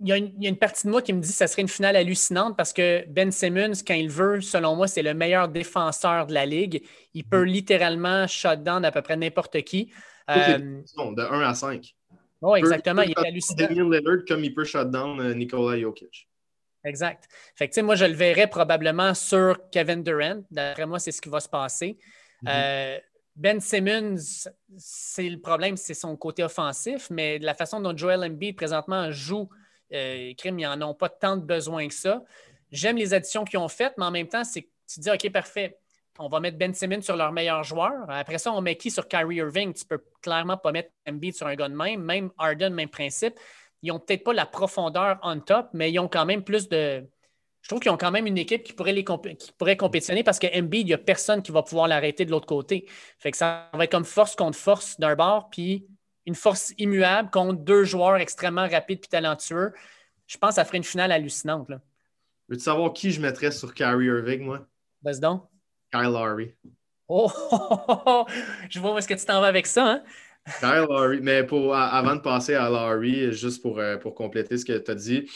il 0.00 0.08
y, 0.08 0.12
a 0.12 0.16
une, 0.16 0.56
partie 0.58 0.86
de 0.86 0.90
moi 0.90 1.00
qui 1.00 1.14
me 1.14 1.20
dit 1.22 1.30
que 1.30 1.34
ça 1.34 1.46
serait 1.46 1.62
une 1.62 1.68
finale 1.68 1.96
hallucinante 1.96 2.58
parce 2.58 2.74
que 2.74 3.06
Ben 3.08 3.32
Simmons, 3.32 3.72
quand 3.86 3.94
il 3.94 4.10
veut, 4.10 4.42
selon 4.42 4.76
moi, 4.76 4.86
c'est 4.86 5.02
le 5.02 5.14
meilleur 5.14 5.48
défenseur 5.48 6.26
de 6.26 6.34
la 6.34 6.44
ligue. 6.44 6.82
Il 7.14 7.24
peut 7.24 7.40
mhm. 7.40 7.46
littéralement 7.46 8.26
shut 8.26 8.62
down 8.62 8.84
à 8.84 8.92
peu 8.92 9.00
près 9.00 9.16
n'importe 9.16 9.62
qui. 9.62 9.90
Euh, 10.30 10.58
de 10.58 11.22
1 11.22 11.40
à 11.40 11.54
5. 11.54 11.94
Oui, 12.42 12.58
exactement. 12.58 13.00
Il, 13.00 13.12
est 13.12 13.18
hallucinant. 13.18 13.66
Lillard 13.70 14.24
comme 14.28 14.44
il 14.44 14.54
peut 14.54 14.64
shut 14.64 14.90
down 14.90 15.18
euh, 15.20 15.32
Nikola 15.32 15.80
Jokic. 15.80 16.27
Exact. 16.88 17.28
Fait 17.54 17.68
que, 17.68 17.80
moi, 17.80 17.94
je 17.94 18.04
le 18.04 18.14
verrais 18.14 18.46
probablement 18.46 19.14
sur 19.14 19.58
Kevin 19.70 20.02
Durant. 20.02 20.42
D'après 20.50 20.86
moi, 20.86 20.98
c'est 20.98 21.12
ce 21.12 21.20
qui 21.20 21.28
va 21.28 21.40
se 21.40 21.48
passer. 21.48 21.98
Mhm. 22.42 22.48
Euh, 22.50 22.98
ben 23.36 23.60
Simmons, 23.60 24.48
c'est 24.76 25.28
le 25.28 25.38
problème, 25.38 25.76
c'est 25.76 25.94
son 25.94 26.16
côté 26.16 26.42
offensif, 26.42 27.08
mais 27.10 27.38
de 27.38 27.44
la 27.44 27.54
façon 27.54 27.80
dont 27.80 27.96
Joel 27.96 28.24
Embiid 28.24 28.56
présentement 28.56 29.12
joue, 29.12 29.48
euh, 29.92 30.32
ils 30.44 30.56
n'en 30.56 30.82
ont 30.82 30.94
pas 30.94 31.08
tant 31.08 31.36
de 31.36 31.44
besoin 31.44 31.86
que 31.86 31.94
ça. 31.94 32.22
J'aime 32.72 32.96
les 32.96 33.14
additions 33.14 33.44
qu'ils 33.44 33.60
ont 33.60 33.68
faites, 33.68 33.94
mais 33.96 34.06
en 34.06 34.10
même 34.10 34.28
temps, 34.28 34.42
c'est 34.42 34.68
tu 34.92 35.00
dis 35.00 35.10
OK, 35.10 35.30
parfait, 35.30 35.78
on 36.18 36.28
va 36.28 36.40
mettre 36.40 36.58
Ben 36.58 36.74
Simmons 36.74 37.02
sur 37.02 37.16
leur 37.16 37.30
meilleur 37.30 37.62
joueur. 37.62 37.92
Après 38.08 38.38
ça, 38.38 38.52
on 38.52 38.60
met 38.60 38.76
qui 38.76 38.90
sur 38.90 39.06
Kyrie 39.06 39.36
Irving? 39.36 39.72
Tu 39.72 39.84
peux 39.84 40.02
clairement 40.20 40.56
pas 40.56 40.72
mettre 40.72 40.90
Embiid 41.08 41.34
sur 41.34 41.46
un 41.46 41.54
gars 41.54 41.68
de 41.68 41.76
même, 41.76 42.02
même 42.02 42.30
Harden, 42.38 42.70
même 42.70 42.88
principe 42.88 43.34
ils 43.82 43.92
n'ont 43.92 44.00
peut-être 44.00 44.24
pas 44.24 44.32
la 44.32 44.46
profondeur 44.46 45.18
on 45.22 45.40
top, 45.40 45.68
mais 45.72 45.92
ils 45.92 45.98
ont 45.98 46.08
quand 46.08 46.26
même 46.26 46.42
plus 46.42 46.68
de. 46.68 47.06
Je 47.62 47.68
trouve 47.68 47.80
qu'ils 47.80 47.90
ont 47.90 47.96
quand 47.96 48.10
même 48.10 48.26
une 48.26 48.38
équipe 48.38 48.62
qui 48.62 48.72
pourrait, 48.72 48.92
les 48.92 49.04
qui 49.04 49.52
pourrait 49.52 49.76
compétitionner 49.76 50.22
parce 50.22 50.38
que 50.38 50.60
MB, 50.60 50.74
il 50.74 50.86
n'y 50.86 50.94
a 50.94 50.98
personne 50.98 51.42
qui 51.42 51.52
va 51.52 51.62
pouvoir 51.62 51.88
l'arrêter 51.88 52.24
de 52.24 52.30
l'autre 52.30 52.46
côté. 52.46 52.86
Fait 53.18 53.30
que 53.30 53.36
ça 53.36 53.68
va 53.72 53.84
être 53.84 53.90
comme 53.90 54.04
force 54.04 54.36
contre 54.36 54.56
force 54.56 54.98
d'un 54.98 55.16
bord, 55.16 55.50
puis 55.50 55.86
une 56.24 56.34
force 56.34 56.72
immuable 56.78 57.30
contre 57.30 57.60
deux 57.60 57.84
joueurs 57.84 58.16
extrêmement 58.16 58.68
rapides 58.68 59.00
et 59.04 59.08
talentueux. 59.08 59.72
Je 60.26 60.38
pense 60.38 60.50
que 60.50 60.54
ça 60.56 60.64
ferait 60.64 60.78
une 60.78 60.84
finale 60.84 61.10
hallucinante. 61.10 61.68
Veux-tu 62.48 62.62
savoir 62.62 62.92
qui 62.92 63.10
je 63.10 63.20
mettrais 63.20 63.50
sur 63.50 63.74
Kyrie 63.74 64.06
Irving, 64.06 64.42
moi? 64.44 64.66
Vas-y 65.02 65.20
donc. 65.20 65.44
Kyle 65.90 66.02
Lowry. 66.02 66.54
Oh, 67.08 67.30
je 68.68 68.78
vois 68.78 68.94
où 68.94 68.98
est-ce 68.98 69.08
que 69.08 69.14
tu 69.14 69.24
t'en 69.24 69.40
vas 69.40 69.46
avec 69.46 69.66
ça. 69.66 69.86
Hein? 69.86 70.02
Mais 71.20 71.44
pour, 71.44 71.74
avant 71.74 72.16
de 72.16 72.20
passer 72.20 72.54
à 72.54 72.68
Lowry, 72.68 73.32
juste 73.32 73.62
pour, 73.62 73.78
euh, 73.78 73.96
pour 73.96 74.14
compléter 74.14 74.58
ce 74.58 74.64
que 74.64 74.78
tu 74.78 74.90
as 74.90 74.94
dit, 74.94 75.26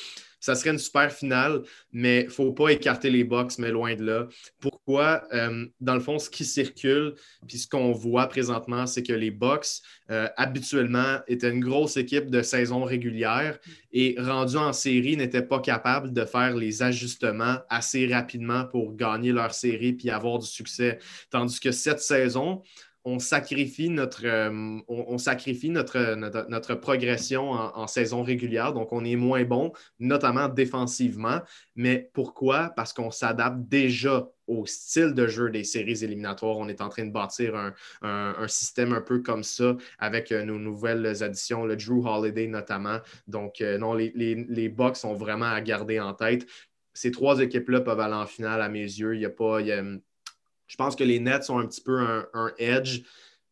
ça 0.43 0.57
serait 0.57 0.71
une 0.71 0.79
super 0.79 1.13
finale, 1.13 1.63
mais 1.93 2.23
il 2.23 2.25
ne 2.25 2.31
faut 2.31 2.53
pas 2.53 2.71
écarter 2.71 3.11
les 3.11 3.23
box, 3.23 3.59
mais 3.59 3.71
loin 3.71 3.95
de 3.95 4.05
là. 4.05 4.27
Pourquoi? 4.61 5.23
Euh, 5.33 5.67
dans 5.81 5.95
le 5.95 6.01
fond, 6.01 6.19
ce 6.19 6.29
qui 6.29 6.45
circule, 6.45 7.15
puis 7.47 7.59
ce 7.59 7.69
qu'on 7.69 7.93
voit 7.93 8.27
présentement, 8.27 8.87
c'est 8.89 9.05
que 9.05 9.13
les 9.13 9.31
box, 9.31 9.83
euh, 10.11 10.29
habituellement, 10.37 11.21
étaient 11.29 11.51
une 11.51 11.65
grosse 11.65 11.97
équipe 11.97 12.29
de 12.29 12.43
saison 12.43 12.83
régulière 12.83 13.61
et 13.93 14.17
rendus 14.19 14.57
en 14.57 14.73
série, 14.73 15.17
n'étaient 15.17 15.47
pas 15.47 15.61
capables 15.61 16.13
de 16.13 16.25
faire 16.25 16.57
les 16.57 16.83
ajustements 16.83 17.59
assez 17.69 18.13
rapidement 18.13 18.65
pour 18.65 18.97
gagner 18.97 19.31
leur 19.31 19.55
série 19.55 19.93
puis 19.93 20.11
avoir 20.11 20.41
du 20.41 20.47
succès. 20.47 20.99
Tandis 21.31 21.61
que 21.61 21.71
cette 21.71 22.01
saison, 22.01 22.63
on 23.05 23.19
sacrifie 23.19 23.89
notre, 23.89 24.27
euh, 24.27 24.51
notre, 26.49 26.75
progression 26.75 27.51
en, 27.51 27.87
saison 27.87 28.23
régulière. 28.23 28.73
Donc, 28.73 28.93
on 28.93 29.05
est 29.05 29.17
moins 29.17 29.45
bon, 29.45 29.73
notamment 29.99 30.49
défensivement. 30.49 31.41
Mais 31.75 32.11
pourquoi? 32.13 32.73
Parce 32.77 32.93
qu'on 32.93 33.11
s'adapte 33.11 33.59
déjà 33.69 34.29
au 34.47 34.67
style 34.67 35.15
de 35.15 35.27
jeu 35.27 35.51
des 35.51 35.65
séries 35.65 36.05
éliminatoires. 36.05 36.59
On 36.59 36.69
est 36.69 36.81
en 36.81 36.89
train 36.89 37.07
de 37.07 37.13
bâtir 37.13 37.55
un, 38.03 38.49
système 38.49 38.93
un 38.93 39.01
peu 39.01 39.21
comme 39.21 39.43
ça 39.43 39.77
avec 39.99 40.31
euh, 40.31 40.45
nos 40.45 40.59
nouvelles 40.59 41.23
additions, 41.23 41.65
le 41.65 41.77
Drew 41.77 42.07
Holiday 42.07 42.47
notamment. 42.47 42.99
Donc, 43.27 43.61
euh, 43.61 43.79
non, 43.79 43.95
les, 43.95 44.13
les, 44.15 44.35
les 44.35 44.75
sont 44.95 45.15
vraiment 45.15 45.47
à 45.47 45.61
garder 45.61 46.01
en 46.01 46.13
tête. 46.15 46.47
Ces 46.95 47.11
trois 47.11 47.41
équipes-là 47.41 47.81
peuvent 47.81 48.01
aller 48.01 48.15
en 48.15 48.27
finale 48.27 48.61
à 48.61 48.69
mes 48.69 48.81
yeux. 48.81 49.15
Il 49.15 49.21
n'y 49.21 49.25
a 49.25 49.31
pas. 49.31 49.61
Je 50.73 50.79
pense 50.79 50.97
que 50.97 51.05
les 51.05 51.21
Nets 51.21 51.51
ont 51.51 51.59
un 51.59 51.67
petit 51.67 51.83
peu 51.83 52.01
un, 52.01 52.27
un 52.33 52.51
edge. 52.57 53.03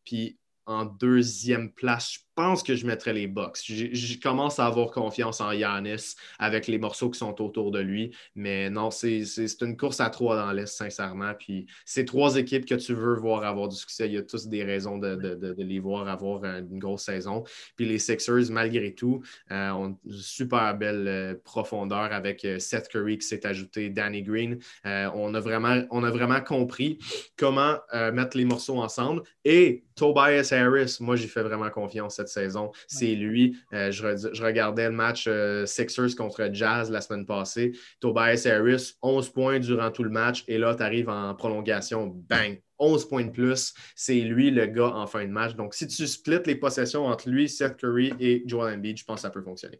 Puis 0.03 0.39
en 0.65 0.85
deuxième 0.85 1.71
place, 1.71 2.13
je 2.13 2.19
pense 2.41 2.63
que 2.63 2.75
je 2.75 2.87
mettrais 2.87 3.13
les 3.13 3.27
Bucks. 3.27 3.59
Je, 3.63 4.19
commence 4.19 4.57
à 4.59 4.65
avoir 4.65 4.89
confiance 4.89 5.41
en 5.41 5.51
Yanis 5.51 6.15
avec 6.39 6.65
les 6.65 6.79
morceaux 6.79 7.11
qui 7.11 7.19
sont 7.19 7.39
autour 7.39 7.69
de 7.69 7.79
lui. 7.79 8.15
Mais 8.35 8.69
non, 8.71 8.89
c'est 8.89 9.23
une 9.61 9.77
course 9.77 9.99
à 9.99 10.09
trois 10.09 10.35
dans 10.35 10.51
l'Est, 10.51 10.75
sincèrement. 10.75 11.33
Puis 11.37 11.67
ces 11.85 12.03
trois 12.03 12.37
équipes 12.37 12.65
que 12.65 12.73
tu 12.73 12.93
veux 12.95 13.15
voir 13.15 13.43
avoir 13.43 13.67
du 13.67 13.75
succès, 13.75 14.07
il 14.07 14.13
y 14.13 14.17
a 14.17 14.23
tous 14.23 14.47
des 14.47 14.63
raisons 14.63 14.97
de, 14.97 15.53
les 15.57 15.79
voir 15.79 16.07
avoir 16.07 16.43
une 16.43 16.79
grosse 16.79 17.03
saison. 17.03 17.43
Puis 17.75 17.85
les 17.85 17.99
Sixers, 17.99 18.49
malgré 18.49 18.95
tout, 18.95 19.21
euh, 19.51 19.69
ont 19.69 19.97
une 20.03 20.11
super 20.13 20.75
belle 20.75 21.07
euh, 21.07 21.35
profondeur 21.43 22.11
avec 22.11 22.43
euh, 22.43 22.57
Seth 22.57 22.87
Curry 22.87 23.19
qui 23.19 23.27
s'est 23.27 23.45
ajouté, 23.45 23.89
Danny 23.89 24.23
Green. 24.23 24.57
on, 24.83 25.33
a 25.35 25.39
vraiment, 25.39 25.83
on 25.91 26.03
a 26.03 26.09
vraiment 26.09 26.41
compris 26.41 26.97
comment 27.37 27.77
mettre 28.13 28.35
les 28.35 28.45
morceaux 28.45 28.79
ensemble. 28.79 29.21
Et 29.45 29.83
Tobias 29.95 30.51
Harris, 30.51 30.97
moi, 30.99 31.15
j'y 31.15 31.27
fais 31.27 31.43
vraiment 31.43 31.69
confiance 31.69 32.15
cette 32.15 32.29
saison. 32.31 32.71
C'est 32.87 33.15
lui. 33.15 33.57
Euh, 33.73 33.91
je, 33.91 34.43
regardais 34.43 34.85
le 34.85 34.95
match 34.95 35.25
euh, 35.27 35.65
Sixers 35.65 36.15
contre 36.15 36.49
Jazz 36.51 36.89
la 36.89 37.01
semaine 37.01 37.25
passée. 37.25 37.73
Tobias 37.99 38.45
Harris, 38.45 38.93
11 39.01 39.29
points 39.29 39.59
durant 39.59 39.91
tout 39.91 40.03
le 40.03 40.09
match. 40.09 40.43
Et 40.47 40.57
là, 40.57 40.75
tu 40.75 40.83
arrives 40.83 41.09
en 41.09 41.33
prolongation, 41.35 42.07
bang, 42.07 42.61
11 42.79 43.07
points 43.07 43.25
de 43.25 43.31
plus. 43.31 43.73
C'est 43.95 44.19
lui 44.21 44.51
le 44.51 44.65
gars 44.65 44.93
en 44.95 45.07
fin 45.07 45.25
de 45.25 45.31
match. 45.31 45.55
Donc, 45.55 45.73
si 45.73 45.87
tu 45.87 46.07
splits 46.07 46.43
les 46.45 46.55
possessions 46.55 47.05
entre 47.05 47.29
lui, 47.29 47.47
Seth 47.47 47.77
Curry 47.77 48.13
et 48.19 48.43
Joel 48.45 48.75
Embiid, 48.75 48.97
je 48.97 49.05
pense 49.05 49.17
que 49.17 49.21
ça 49.21 49.29
peut 49.29 49.41
fonctionner. 49.41 49.79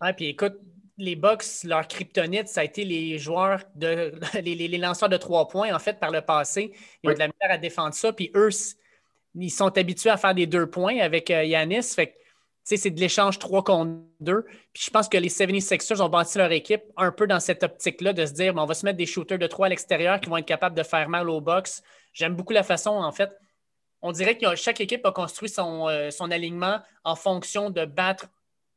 Ouais, 0.00 0.12
puis 0.12 0.26
écoute, 0.26 0.54
les 0.98 1.16
Bucks, 1.16 1.64
leur 1.64 1.86
kryptonite, 1.88 2.48
ça 2.48 2.60
a 2.60 2.64
été 2.64 2.84
les 2.84 3.18
joueurs, 3.18 3.62
de, 3.74 4.12
les, 4.40 4.78
lanceurs 4.78 5.08
de 5.08 5.16
trois 5.16 5.48
points, 5.48 5.74
en 5.74 5.78
fait, 5.78 5.98
par 5.98 6.10
le 6.10 6.20
passé. 6.20 6.72
Ils 7.02 7.10
ont 7.10 7.14
de 7.14 7.18
la 7.18 7.28
misère 7.28 7.50
à 7.50 7.58
défendre 7.58 7.94
ça. 7.94 8.12
Puis 8.12 8.30
eux, 8.34 8.50
ils 9.34 9.50
sont 9.50 9.76
habitués 9.78 10.10
à 10.10 10.16
faire 10.16 10.34
des 10.34 10.46
deux 10.46 10.68
points 10.68 10.98
avec 10.98 11.30
euh, 11.30 11.44
Yanis. 11.44 11.82
Fait 11.82 12.16
c'est 12.64 12.90
de 12.90 13.00
l'échange 13.00 13.38
3 13.38 13.64
contre 13.64 14.02
2. 14.20 14.44
Puis 14.72 14.84
je 14.86 14.90
pense 14.90 15.08
que 15.08 15.16
les 15.16 15.28
76ers 15.28 16.00
ont 16.00 16.08
bâti 16.08 16.38
leur 16.38 16.52
équipe 16.52 16.82
un 16.96 17.10
peu 17.10 17.26
dans 17.26 17.40
cette 17.40 17.64
optique-là 17.64 18.12
de 18.12 18.24
se 18.24 18.32
dire 18.32 18.54
on 18.56 18.66
va 18.66 18.74
se 18.74 18.84
mettre 18.84 18.98
des 18.98 19.06
shooters 19.06 19.38
de 19.38 19.46
3 19.46 19.66
à 19.66 19.68
l'extérieur 19.68 20.20
qui 20.20 20.28
vont 20.28 20.36
être 20.36 20.46
capables 20.46 20.76
de 20.76 20.82
faire 20.82 21.08
mal 21.08 21.28
au 21.28 21.40
box. 21.40 21.82
J'aime 22.12 22.36
beaucoup 22.36 22.52
la 22.52 22.62
façon, 22.62 22.90
en 22.90 23.12
fait. 23.12 23.30
On 24.00 24.12
dirait 24.12 24.36
que 24.36 24.54
chaque 24.54 24.80
équipe 24.80 25.04
a 25.06 25.12
construit 25.12 25.48
son, 25.48 25.88
euh, 25.88 26.10
son 26.10 26.30
alignement 26.30 26.80
en 27.04 27.16
fonction 27.16 27.70
de 27.70 27.84
battre 27.84 28.26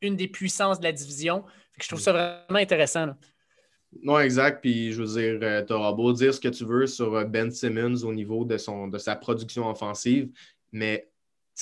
une 0.00 0.16
des 0.16 0.28
puissances 0.28 0.78
de 0.78 0.84
la 0.84 0.92
division. 0.92 1.44
je 1.80 1.88
trouve 1.88 2.00
ça 2.00 2.12
vraiment 2.12 2.60
intéressant. 2.60 3.14
Non, 4.02 4.18
exact. 4.20 4.60
Puis 4.60 4.92
je 4.92 5.02
veux 5.02 5.20
dire, 5.20 5.38
euh, 5.42 5.64
tu 5.64 5.72
auras 5.72 5.92
beau 5.92 6.12
dire 6.12 6.34
ce 6.34 6.40
que 6.40 6.48
tu 6.48 6.64
veux 6.64 6.86
sur 6.86 7.14
euh, 7.14 7.24
Ben 7.24 7.50
Simmons 7.50 8.04
au 8.04 8.12
niveau 8.12 8.44
de, 8.44 8.56
son, 8.58 8.88
de 8.88 8.98
sa 8.98 9.16
production 9.16 9.68
offensive, 9.70 10.30
mais 10.72 11.08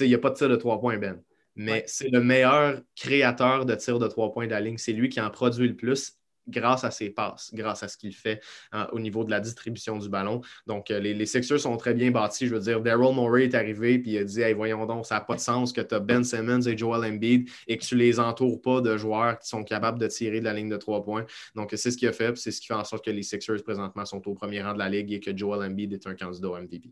il 0.00 0.08
n'y 0.08 0.14
a 0.14 0.18
pas 0.18 0.30
de 0.30 0.36
tir 0.36 0.48
de 0.48 0.56
trois 0.56 0.80
points, 0.80 0.98
Ben. 0.98 1.22
Mais 1.56 1.84
c'est 1.86 2.08
le 2.08 2.20
meilleur 2.20 2.82
créateur 2.96 3.64
de 3.64 3.74
tir 3.76 4.00
de 4.00 4.08
trois 4.08 4.32
points 4.32 4.46
de 4.46 4.50
la 4.50 4.60
ligne. 4.60 4.76
C'est 4.76 4.92
lui 4.92 5.08
qui 5.08 5.20
en 5.20 5.30
produit 5.30 5.68
le 5.68 5.76
plus 5.76 6.18
grâce 6.48 6.84
à 6.84 6.90
ses 6.90 7.10
passes, 7.10 7.50
grâce 7.54 7.82
à 7.82 7.88
ce 7.88 7.96
qu'il 7.96 8.14
fait 8.14 8.40
hein, 8.72 8.88
au 8.92 9.00
niveau 9.00 9.24
de 9.24 9.30
la 9.30 9.40
distribution 9.40 9.98
du 9.98 10.08
ballon. 10.08 10.40
Donc, 10.66 10.90
euh, 10.90 11.00
les, 11.00 11.14
les, 11.14 11.26
Sixers 11.26 11.60
sont 11.60 11.76
très 11.76 11.94
bien 11.94 12.10
bâtis. 12.10 12.46
Je 12.46 12.54
veux 12.54 12.60
dire, 12.60 12.80
Daryl 12.80 13.14
Morey 13.14 13.44
est 13.44 13.54
arrivé 13.54 13.94
et 13.94 14.02
il 14.04 14.18
a 14.18 14.24
dit 14.24 14.42
hey, 14.42 14.54
voyons 14.54 14.86
donc, 14.86 15.06
ça 15.06 15.16
n'a 15.16 15.20
pas 15.20 15.34
de 15.36 15.40
sens 15.40 15.72
que 15.72 15.80
tu 15.80 15.94
as 15.94 16.00
Ben 16.00 16.24
Simmons 16.24 16.62
et 16.62 16.76
Joel 16.76 17.10
Embiid 17.10 17.48
et 17.66 17.76
que 17.76 17.84
tu 17.84 17.96
les 17.96 18.20
entoures 18.20 18.60
pas 18.60 18.80
de 18.80 18.96
joueurs 18.96 19.38
qui 19.38 19.48
sont 19.48 19.64
capables 19.64 19.98
de 19.98 20.06
tirer 20.06 20.40
de 20.40 20.44
la 20.44 20.52
ligne 20.52 20.68
de 20.68 20.76
trois 20.76 21.04
points. 21.04 21.26
Donc, 21.54 21.72
c'est 21.76 21.90
ce 21.90 21.96
qu'il 21.96 22.08
a 22.08 22.12
fait, 22.12 22.36
c'est 22.36 22.50
ce 22.50 22.60
qui 22.60 22.66
fait 22.66 22.74
en 22.74 22.84
sorte 22.84 23.04
que 23.04 23.10
les 23.10 23.22
Sixers 23.22 23.62
présentement 23.62 24.04
sont 24.04 24.26
au 24.28 24.34
premier 24.34 24.62
rang 24.62 24.74
de 24.74 24.78
la 24.78 24.88
ligue 24.88 25.12
et 25.12 25.20
que 25.20 25.36
Joel 25.36 25.70
Embiid 25.70 25.92
est 25.92 26.06
un 26.06 26.14
candidat 26.14 26.48
au 26.48 26.56
MVP. 26.56 26.90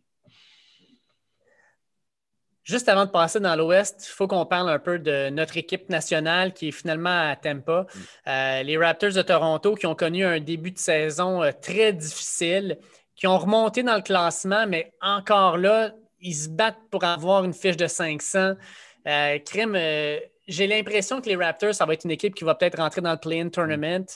Juste 2.64 2.88
avant 2.88 3.07
de 3.07 3.11
passer 3.11 3.40
dans 3.40 3.57
l'Ouest, 3.57 4.07
il 4.09 4.12
faut 4.12 4.28
qu'on 4.28 4.47
parle 4.47 4.71
un 4.71 4.78
peu 4.78 5.00
de 5.00 5.31
notre 5.31 5.57
équipe 5.57 5.88
nationale 5.88 6.52
qui 6.52 6.69
est 6.69 6.73
finalement 6.73 7.31
à 7.31 7.35
Tampa. 7.35 7.83
Mm. 7.83 8.00
Euh, 8.28 8.62
les 8.62 8.78
Raptors 8.78 9.12
de 9.12 9.23
Toronto 9.23 9.75
qui 9.75 9.87
ont 9.87 9.97
connu 9.97 10.25
un 10.25 10.38
début 10.38 10.71
de 10.71 10.78
saison 10.78 11.42
euh, 11.42 11.50
très 11.61 11.92
difficile, 11.92 12.78
qui 13.16 13.26
ont 13.26 13.37
remonté 13.37 13.83
dans 13.83 13.97
le 13.97 14.02
classement, 14.02 14.66
mais 14.69 14.92
encore 15.00 15.59
là, 15.59 15.92
ils 16.21 16.35
se 16.35 16.49
battent 16.49 16.78
pour 16.90 17.02
avoir 17.02 17.45
une 17.45 17.52
fiche 17.52 17.76
de 17.76 17.88
500. 17.88 18.52
Euh, 19.09 19.38
crime, 19.40 19.76
j'ai 20.47 20.66
l'impression 20.69 21.21
que 21.21 21.28
les 21.28 21.37
Raptors, 21.37 21.75
ça 21.75 21.85
va 21.85 21.95
être 21.95 22.04
une 22.04 22.12
équipe 22.12 22.35
qui 22.35 22.45
va 22.45 22.54
peut-être 22.54 22.78
rentrer 22.78 23.00
dans 23.00 23.11
le 23.11 23.19
play-in 23.19 23.49
tournament. 23.49 24.07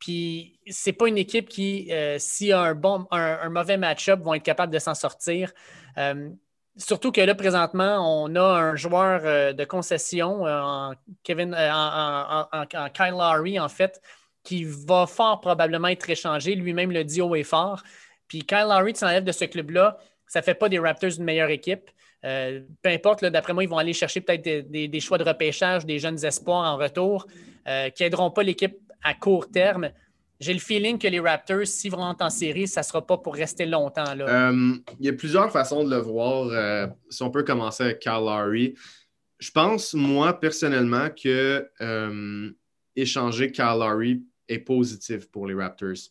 Puis 0.00 0.58
c'est 0.66 0.92
pas 0.92 1.06
une 1.06 1.16
équipe 1.16 1.48
qui, 1.48 1.92
s'il 2.18 2.48
y 2.48 2.52
a 2.52 2.60
un, 2.60 2.74
bon, 2.74 3.06
un, 3.12 3.48
mauvais 3.50 3.76
match-up, 3.76 4.20
vont 4.20 4.34
être 4.34 4.42
capables 4.42 4.72
de 4.72 4.80
s'en 4.80 4.94
sortir. 4.94 5.52
Surtout 6.76 7.12
que 7.12 7.20
là, 7.20 7.36
présentement, 7.36 8.24
on 8.24 8.34
a 8.34 8.42
un 8.42 8.74
joueur 8.74 9.20
euh, 9.24 9.52
de 9.52 9.64
concession, 9.64 10.44
euh, 10.44 10.92
Kevin, 11.22 11.54
euh, 11.56 12.64
Kyle 12.92 13.12
Lowry, 13.12 13.60
en 13.60 13.68
fait, 13.68 14.02
qui 14.42 14.64
va 14.64 15.06
fort 15.06 15.40
probablement 15.40 15.88
être 15.88 16.10
échangé. 16.10 16.56
Lui-même 16.56 16.90
le 16.90 17.04
dit 17.04 17.22
haut 17.22 17.36
et 17.36 17.44
fort. 17.44 17.82
Puis 18.26 18.40
Kyle 18.40 18.66
Lowry, 18.68 18.92
tu 18.92 19.04
enlèves 19.04 19.22
de 19.22 19.30
ce 19.30 19.44
club-là, 19.44 19.98
ça 20.26 20.40
ne 20.40 20.44
fait 20.44 20.54
pas 20.54 20.68
des 20.68 20.80
Raptors 20.80 21.10
une 21.16 21.24
meilleure 21.24 21.50
équipe. 21.50 21.90
peu 22.22 22.88
importe, 22.88 23.24
d'après 23.24 23.52
moi, 23.52 23.62
ils 23.62 23.68
vont 23.68 23.78
aller 23.78 23.92
chercher 23.92 24.20
peut-être 24.20 24.42
des, 24.42 25.00
choix 25.00 25.18
de 25.18 25.24
repêchage, 25.24 25.86
des 25.86 26.00
jeunes 26.00 26.24
espoirs 26.24 26.64
en 26.64 26.76
retour, 26.76 27.26
qui 27.94 28.02
n'aideront 28.02 28.30
pas 28.30 28.42
l'équipe 28.42 28.76
à 29.02 29.14
court 29.14 29.50
terme 29.50 29.90
j'ai 30.40 30.52
le 30.52 30.58
feeling 30.58 30.98
que 30.98 31.06
les 31.08 31.20
Raptors, 31.20 31.66
s'ils 31.66 31.90
vont 31.90 32.14
en 32.18 32.30
série, 32.30 32.66
ça 32.66 32.80
ne 32.80 32.84
sera 32.84 33.06
pas 33.06 33.18
pour 33.18 33.34
rester 33.34 33.66
longtemps. 33.66 34.18
Euh, 34.18 34.74
il 34.98 35.06
y 35.06 35.08
a 35.08 35.12
plusieurs 35.12 35.50
façons 35.50 35.84
de 35.84 35.90
le 35.90 35.98
voir. 35.98 36.48
Euh, 36.48 36.86
si 37.08 37.22
on 37.22 37.30
peut 37.30 37.44
commencer 37.44 37.84
avec 37.84 38.00
Kyle 38.00 38.12
Lowry. 38.12 38.74
Je 39.38 39.50
pense, 39.50 39.94
moi, 39.94 40.38
personnellement, 40.38 41.08
que 41.10 41.68
euh, 41.80 42.50
échanger 42.96 43.52
Kyle 43.52 43.78
Lowry 43.78 44.24
est 44.48 44.58
positif 44.58 45.30
pour 45.30 45.46
les 45.46 45.54
Raptors 45.54 46.10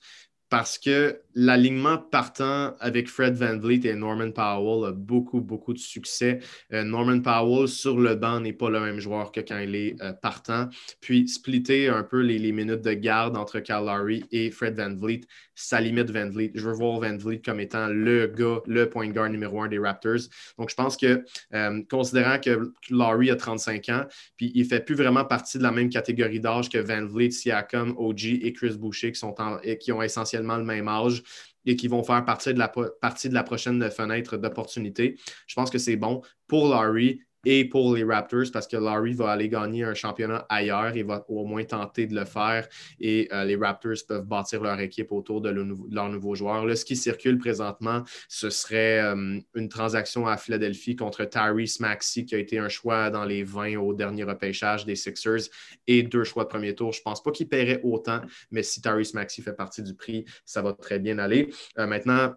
parce 0.54 0.78
que 0.78 1.20
l'alignement 1.34 1.98
partant 1.98 2.76
avec 2.80 3.08
Fred 3.08 3.34
Van 3.34 3.58
Vliet 3.58 3.90
et 3.90 3.96
Norman 3.96 4.30
Powell 4.30 4.86
a 4.88 4.92
beaucoup, 4.92 5.42
beaucoup 5.42 5.74
de 5.74 5.80
succès. 5.80 6.42
Euh, 6.72 6.84
Norman 6.84 7.22
Powell 7.22 7.68
sur 7.68 8.00
le 8.00 8.14
banc 8.14 8.40
n'est 8.40 8.54
pas 8.54 8.70
le 8.70 8.80
même 8.80 9.00
joueur 9.00 9.32
que 9.32 9.40
quand 9.40 9.58
il 9.58 9.74
est 9.74 10.00
euh, 10.04 10.14
partant. 10.14 10.70
Puis 11.02 11.28
splitter 11.28 11.90
un 11.90 12.04
peu 12.04 12.20
les, 12.22 12.52
minutes 12.52 12.84
de 12.84 12.94
garde 12.94 13.36
entre 13.36 13.64
Lowry 13.68 14.26
et 14.32 14.52
Fred 14.52 14.76
Van 14.76 14.94
Vliet, 14.94 15.22
ça 15.56 15.80
limite 15.80 16.10
Van 16.12 16.30
Vliet. 16.30 16.52
Je 16.56 16.68
veux 16.68 16.74
voir 16.74 17.00
Van 17.00 17.18
Vliet 17.18 17.42
comme 17.42 17.60
étant 17.60 17.88
le 17.88 18.28
gars, 18.28 18.62
le 18.66 18.90
point 18.90 19.08
guard 19.10 19.30
numéro 19.30 19.62
un 19.62 19.68
des 19.68 19.80
Raptors. 19.80 20.30
Donc 20.58 20.70
je 20.70 20.76
pense 20.76 20.98
que, 20.98 21.24
euh, 21.54 21.82
considérant 21.90 22.40
que 22.40 22.72
Lowry 22.90 23.32
a 23.32 23.36
35 23.36 23.90
ans, 23.90 24.06
puis 24.38 24.52
il 24.56 24.64
ne 24.64 24.68
fait 24.68 24.84
plus 24.84 24.96
vraiment 24.96 25.26
partie 25.26 25.58
de 25.58 25.64
la 25.64 25.72
même 25.72 25.90
catégorie 25.90 26.40
d'âge 26.40 26.70
que 26.70 26.78
Van 26.78 27.06
Vliet, 27.06 27.32
Siakam, 27.32 27.94
OG 27.98 28.40
et 28.42 28.54
Chris 28.54 28.78
Boucher 28.78 29.12
qui, 29.12 29.20
sont 29.20 29.36
qui 29.80 29.92
ont 29.92 30.02
essentiellement 30.02 30.58
le 30.58 30.64
même 30.64 30.88
âge 30.88 31.24
et 31.66 31.76
qui 31.76 31.88
vont 31.88 32.04
faire 32.04 32.26
partie 32.26 32.54
de 32.54 32.60
la, 32.60 32.68
partie 32.68 33.30
de 33.30 33.34
la 33.34 33.44
prochaine 33.44 33.90
fenêtre 33.90 34.38
d'opportunité. 34.38 35.18
Je 35.48 35.56
pense 35.56 35.70
que 35.70 35.78
c'est 35.78 35.96
bon 35.96 36.22
pour 36.48 36.68
Laurie 36.68 37.22
et 37.46 37.66
pour 37.66 37.96
les 37.96 38.04
Raptors 38.04 38.52
parce 38.52 38.68
que 38.68 38.78
Larry 38.78 39.14
va 39.14 39.32
aller 39.32 39.50
gagner 39.50 39.84
un 39.84 39.94
championnat 39.94 40.46
ailleurs. 40.50 40.96
Il 40.96 41.06
va 41.06 41.26
au 41.28 41.46
moins 41.46 41.64
tenter 41.64 42.08
de 42.08 42.16
le 42.16 42.26
faire 42.26 42.68
et 43.00 43.28
euh, 43.32 43.44
les 43.44 43.56
Raptors 43.56 44.06
peuvent 44.08 44.26
bâtir 44.26 44.62
leur 44.62 44.80
équipe 44.80 45.12
autour 45.12 45.42
de, 45.42 45.50
leur 45.50 46.10
nouveau 46.10 46.36
joueur. 46.36 46.66
Là, 46.66 46.76
ce 46.76 46.86
qui 46.86 46.96
circule 46.96 47.38
présentement, 47.38 48.04
ce 48.28 48.50
serait 48.50 49.02
euh, 49.02 49.40
une 49.56 49.70
transaction 49.70 50.28
à 50.28 50.38
Philadelphie 50.38 50.96
contre 50.96 51.26
Tyrese 51.26 51.80
Maxey 51.80 52.26
qui 52.26 52.36
a 52.36 52.38
été 52.38 52.58
un 52.60 52.70
choix 52.70 53.10
dans 53.10 53.26
les 53.26 53.44
20 53.44 53.78
au 53.78 53.94
dernier 53.94 54.24
repêchage 54.24 54.86
des 54.86 54.96
Sixers 54.96 55.50
et 55.88 56.04
deux 56.04 56.24
choix 56.24 56.44
de 56.44 56.50
premier 56.50 56.76
tour. 56.76 56.92
Je 56.92 57.00
ne 57.00 57.04
pense 57.04 57.22
pas 57.22 57.32
qu'il 57.32 57.50
paierait 57.50 57.82
autant, 57.84 58.22
mais 58.52 58.64
si 58.64 58.82
Tyrese 58.82 59.14
Maxey 59.14 59.42
fait 59.42 59.54
partie 59.54 59.84
du 59.84 59.94
prix, 59.96 60.26
ça 60.46 60.62
va 60.62 60.74
très 60.74 61.00
bien 61.00 61.20
aller. 61.20 61.50
Euh, 61.78 61.88
maintenant, 61.88 62.34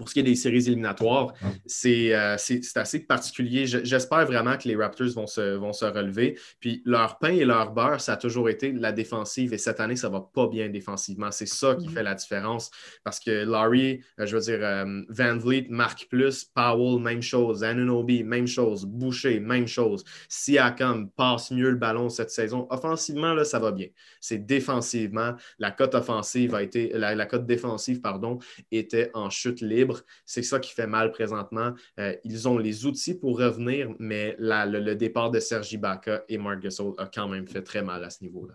pour 0.00 0.08
ce 0.08 0.14
qui 0.14 0.20
est 0.20 0.22
des 0.22 0.34
séries 0.34 0.66
éliminatoires, 0.66 1.34
euh, 1.44 2.34
c'est 2.38 2.76
assez 2.76 3.00
particulier. 3.00 3.66
J'espère 3.66 4.24
vraiment 4.24 4.56
que 4.56 4.66
les 4.66 4.74
Raptors 4.74 5.10
vont 5.10 5.26
se, 5.26 5.56
vont 5.56 5.74
se 5.74 5.84
relever. 5.84 6.38
Puis 6.58 6.80
leur 6.86 7.18
pain 7.18 7.34
et 7.34 7.44
leur 7.44 7.72
beurre, 7.72 8.00
ça 8.00 8.14
a 8.14 8.16
toujours 8.16 8.48
été 8.48 8.72
la 8.72 8.92
défensive. 8.92 9.52
Et 9.52 9.58
cette 9.58 9.78
année, 9.78 9.96
ça 9.96 10.08
ne 10.08 10.14
va 10.14 10.22
pas 10.22 10.46
bien 10.46 10.70
défensivement. 10.70 11.30
C'est 11.30 11.44
ça 11.44 11.74
qui 11.74 11.86
mm-hmm. 11.86 11.92
fait 11.92 12.02
la 12.02 12.14
différence. 12.14 12.70
Parce 13.04 13.20
que 13.20 13.44
Laurie, 13.44 14.00
euh, 14.18 14.24
je 14.24 14.36
veux 14.36 14.42
dire, 14.42 14.60
euh, 14.62 15.02
Van 15.10 15.36
Vliet 15.36 15.66
marque 15.68 16.06
plus, 16.08 16.44
Powell, 16.44 17.02
même 17.02 17.20
chose, 17.20 17.62
Anunobi, 17.62 18.24
même 18.24 18.46
chose, 18.46 18.86
Boucher, 18.86 19.38
même 19.38 19.66
chose. 19.66 20.02
Siakam 20.30 21.10
passe 21.10 21.50
mieux 21.50 21.68
le 21.68 21.76
ballon 21.76 22.08
cette 22.08 22.30
saison. 22.30 22.66
Offensivement, 22.70 23.34
là, 23.34 23.44
ça 23.44 23.58
va 23.58 23.70
bien. 23.70 23.88
C'est 24.18 24.38
défensivement. 24.38 25.34
La 25.58 25.70
cote 25.72 25.94
offensive 25.94 26.54
a 26.54 26.62
été, 26.62 26.90
la, 26.94 27.14
la 27.14 27.26
cote 27.26 27.44
défensive, 27.44 28.00
pardon, 28.00 28.38
était 28.72 29.10
en 29.12 29.28
chute 29.28 29.60
libre. 29.60 29.89
C'est 30.24 30.42
ça 30.42 30.58
qui 30.58 30.72
fait 30.72 30.86
mal 30.86 31.12
présentement. 31.12 31.72
Euh, 31.98 32.14
ils 32.24 32.48
ont 32.48 32.58
les 32.58 32.86
outils 32.86 33.14
pour 33.14 33.38
revenir, 33.38 33.88
mais 33.98 34.36
le, 34.38 34.94
départ 34.94 35.30
de 35.30 35.40
Sergi 35.40 35.76
Baca 35.76 36.22
et 36.28 36.38
Mark 36.38 36.60
Gasol 36.60 36.94
a 36.98 37.06
quand 37.06 37.28
même 37.28 37.46
fait 37.46 37.62
très 37.62 37.82
mal 37.82 38.04
à 38.04 38.10
ce 38.10 38.22
niveau-là. 38.22 38.54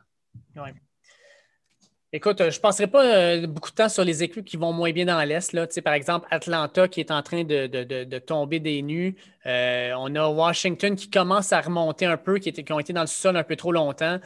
Écoute, 2.14 2.38
je 2.40 2.56
ne 2.56 2.62
passerai 2.62 2.88
pas 2.88 3.04
euh, 3.04 3.48
beaucoup 3.48 3.72
de 3.72 3.76
temps 3.76 3.90
sur 3.90 4.06
les 4.06 4.24
équipes 4.24 4.46
qui 4.46 4.56
vont 4.56 4.72
moins 4.72 4.92
bien 4.92 5.06
dans 5.06 5.22
l'Est. 5.22 5.82
Par 5.82 5.94
exemple, 5.94 6.28
Atlanta 6.32 6.88
qui 6.88 7.02
est 7.02 7.12
en 7.12 7.22
train 7.22 7.44
de, 7.44 8.20
tomber 8.20 8.60
des 8.60 8.82
nues. 8.82 9.16
Euh, 9.46 9.92
on 9.98 10.16
a 10.16 10.28
Washington 10.30 10.96
qui 10.96 11.10
commence 11.10 11.52
à 11.52 11.60
remonter 11.60 12.06
un 12.06 12.16
peu, 12.16 12.38
qui, 12.38 12.54
qui 12.54 12.74
ont 12.74 12.80
été 12.80 12.94
dans 12.94 13.02
le 13.02 13.08
sol 13.08 13.36
un 13.36 13.44
peu 13.44 13.58
trop 13.58 13.74
longtemps. 13.74 14.20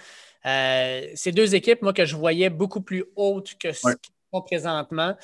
ces 0.43 1.31
deux 1.33 1.55
équipes, 1.55 1.81
moi, 1.81 1.93
que 1.93 2.05
je 2.05 2.15
voyais 2.15 2.49
beaucoup 2.49 2.81
plus 2.81 3.05
hautes 3.15 3.55
que 3.59 3.71
ce 3.71 3.81
qu'ils 3.81 4.13
font 4.31 4.41
présentement. 4.41 5.15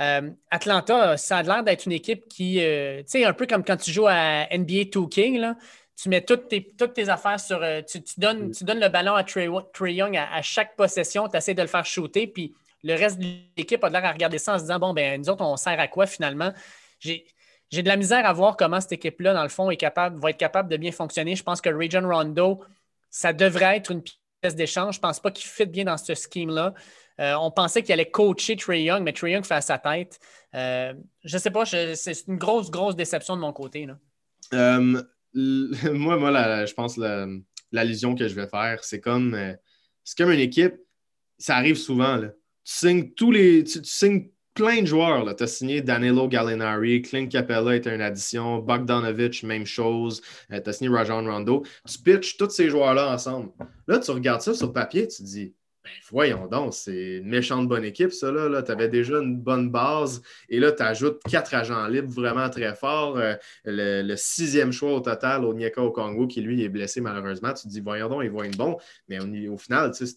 Euh, 0.00 0.30
Atlanta, 0.50 1.16
ça 1.16 1.38
a 1.38 1.42
l'air 1.42 1.62
d'être 1.62 1.86
une 1.86 1.92
équipe 1.92 2.28
qui, 2.28 2.60
euh, 2.60 3.00
tu 3.02 3.04
sais, 3.08 3.24
un 3.24 3.32
peu 3.32 3.46
comme 3.46 3.64
quand 3.64 3.76
tu 3.76 3.92
joues 3.92 4.06
à 4.08 4.46
NBA 4.50 4.84
2K, 4.90 5.38
là, 5.38 5.56
tu 5.96 6.08
mets 6.08 6.22
toutes 6.22 6.48
tes, 6.48 6.72
toutes 6.78 6.94
tes 6.94 7.08
affaires 7.08 7.38
sur. 7.38 7.62
Euh, 7.62 7.82
tu, 7.82 8.00
donnes, 8.16 8.50
tu 8.52 8.64
donnes 8.64 8.80
le 8.80 8.88
ballon 8.88 9.14
à 9.14 9.22
Trey, 9.24 9.48
Young 9.92 10.16
à, 10.16 10.42
chaque 10.42 10.76
possession, 10.76 11.28
tu 11.28 11.36
essaies 11.36 11.54
de 11.54 11.62
le 11.62 11.68
faire 11.68 11.84
shooter, 11.86 12.26
puis 12.26 12.54
le 12.82 12.94
reste 12.94 13.18
de 13.18 13.26
l'équipe 13.56 13.84
a 13.84 13.90
l'air 13.90 14.04
à 14.04 14.12
regarder 14.12 14.38
ça 14.38 14.54
en 14.54 14.58
se 14.58 14.64
disant 14.64 14.78
bon, 14.78 14.92
ben 14.92 15.20
nous 15.20 15.28
autres, 15.28 15.44
on 15.44 15.56
sert 15.56 15.78
à 15.78 15.88
quoi 15.88 16.06
finalement? 16.06 16.52
J'ai. 16.98 17.26
de 17.72 17.86
la 17.86 17.96
misère 17.96 18.26
à 18.26 18.32
voir 18.32 18.56
comment 18.56 18.80
cette 18.80 18.92
équipe-là, 18.92 19.34
dans 19.34 19.42
le 19.42 19.48
fond, 19.48 19.70
est 19.70 19.76
capable, 19.76 20.18
va 20.20 20.30
être 20.30 20.38
capable 20.38 20.68
de 20.68 20.76
bien 20.76 20.92
fonctionner. 20.92 21.36
Je 21.36 21.42
pense 21.42 21.60
que 21.60 21.68
Region 21.70 22.08
Rondo, 22.08 22.64
ça 23.10 23.32
devrait 23.32 23.76
être 23.76 23.92
une 23.92 24.02
pièce 24.02 24.56
d'échange. 24.56 24.94
Je 24.94 24.98
ne 24.98 25.02
pense 25.02 25.20
pas 25.20 25.30
qu'il 25.30 25.46
fit 25.46 25.66
bien 25.66 25.84
dans 25.84 25.98
ce 25.98 26.14
scheme-là. 26.14 26.74
Euh, 27.20 27.34
on 27.34 27.50
pensait 27.50 27.82
qu'il 27.82 27.92
allait 27.92 28.10
coacher 28.10 28.56
Trey 28.56 28.82
Young, 28.82 29.02
mais 29.02 29.12
Trey 29.12 29.32
Young 29.32 29.44
fait 29.44 29.54
à 29.54 29.60
sa 29.60 29.78
tête. 29.78 30.18
Euh, 30.54 30.94
je 31.24 31.36
ne 31.36 31.40
sais 31.40 31.50
pas, 31.50 31.64
c'est 31.64 32.26
une 32.28 32.36
grosse, 32.36 32.70
grosse 32.70 32.96
déception 32.96 33.36
de 33.36 33.40
mon 33.40 33.52
côté. 33.52 33.86
Euh, 34.54 35.02
moi, 35.34 36.16
moi 36.16 36.66
je 36.66 36.74
pense 36.74 36.96
que 36.96 37.40
l'allusion 37.70 38.14
que 38.14 38.28
je 38.28 38.34
vais 38.34 38.48
faire, 38.48 38.82
c'est 38.82 39.00
comme, 39.00 39.36
comme 40.16 40.30
une 40.30 40.40
équipe, 40.40 40.74
ça 41.38 41.56
arrive 41.56 41.76
souvent. 41.76 42.20
Tu 42.20 42.28
signes 42.64 43.10
tous 43.12 43.30
les. 43.30 43.64
Tu, 43.64 43.80
signes 43.82 44.28
plein 44.54 44.82
de 44.82 44.86
joueurs. 44.86 45.34
Tu 45.34 45.42
as 45.42 45.46
signé 45.46 45.80
Danilo 45.80 46.28
Gallinari, 46.28 47.00
Clint 47.00 47.26
Capella 47.26 47.74
était 47.74 47.94
une 47.94 48.02
addition, 48.02 48.58
Bogdanovich, 48.58 49.42
même 49.44 49.64
chose. 49.64 50.20
tu 50.50 50.56
as 50.64 50.72
signé 50.72 50.90
Rajon 50.90 51.24
Rondo. 51.24 51.64
Tu 51.88 51.98
pitches 51.98 52.36
tous 52.36 52.50
ces 52.50 52.68
joueurs-là 52.68 53.12
ensemble. 53.12 53.50
Là, 53.86 53.98
tu 53.98 54.10
regardes 54.10 54.42
ça 54.42 54.52
sur 54.52 54.72
papier, 54.72 55.08
tu 55.08 55.22
te 55.22 55.28
dis 55.28 55.54
ben, 55.84 55.90
voyons 56.10 56.46
donc, 56.46 56.74
c'est 56.74 57.16
une 57.18 57.28
méchante 57.28 57.66
bonne 57.66 57.84
équipe, 57.84 58.12
ça. 58.12 58.30
Là, 58.30 58.62
Tu 58.62 58.70
avais 58.70 58.88
déjà 58.88 59.18
une 59.18 59.36
bonne 59.36 59.68
base 59.68 60.22
et 60.48 60.60
là, 60.60 60.70
tu 60.70 60.82
ajoutes 60.82 61.20
quatre 61.28 61.54
agents 61.54 61.88
libres 61.88 62.12
vraiment 62.12 62.48
très 62.50 62.76
forts. 62.76 63.18
Euh, 63.18 63.34
le, 63.64 64.14
sixième 64.14 64.70
choix 64.70 64.94
au 64.94 65.00
total, 65.00 65.44
au 65.44 65.50
Onyeka 65.50 65.82
au 65.82 65.90
Congo, 65.90 66.28
qui 66.28 66.40
lui 66.40 66.62
est 66.62 66.68
blessé 66.68 67.00
malheureusement. 67.00 67.52
Tu 67.52 67.64
te 67.64 67.68
dis, 67.68 67.80
voyons 67.80 68.08
donc, 68.08 68.22
il 68.22 68.30
voit 68.30 68.46
une 68.46 68.54
bon. 68.54 68.78
Mais 69.08 69.18
au, 69.48 69.56
final, 69.56 69.92
c'est 69.92 70.14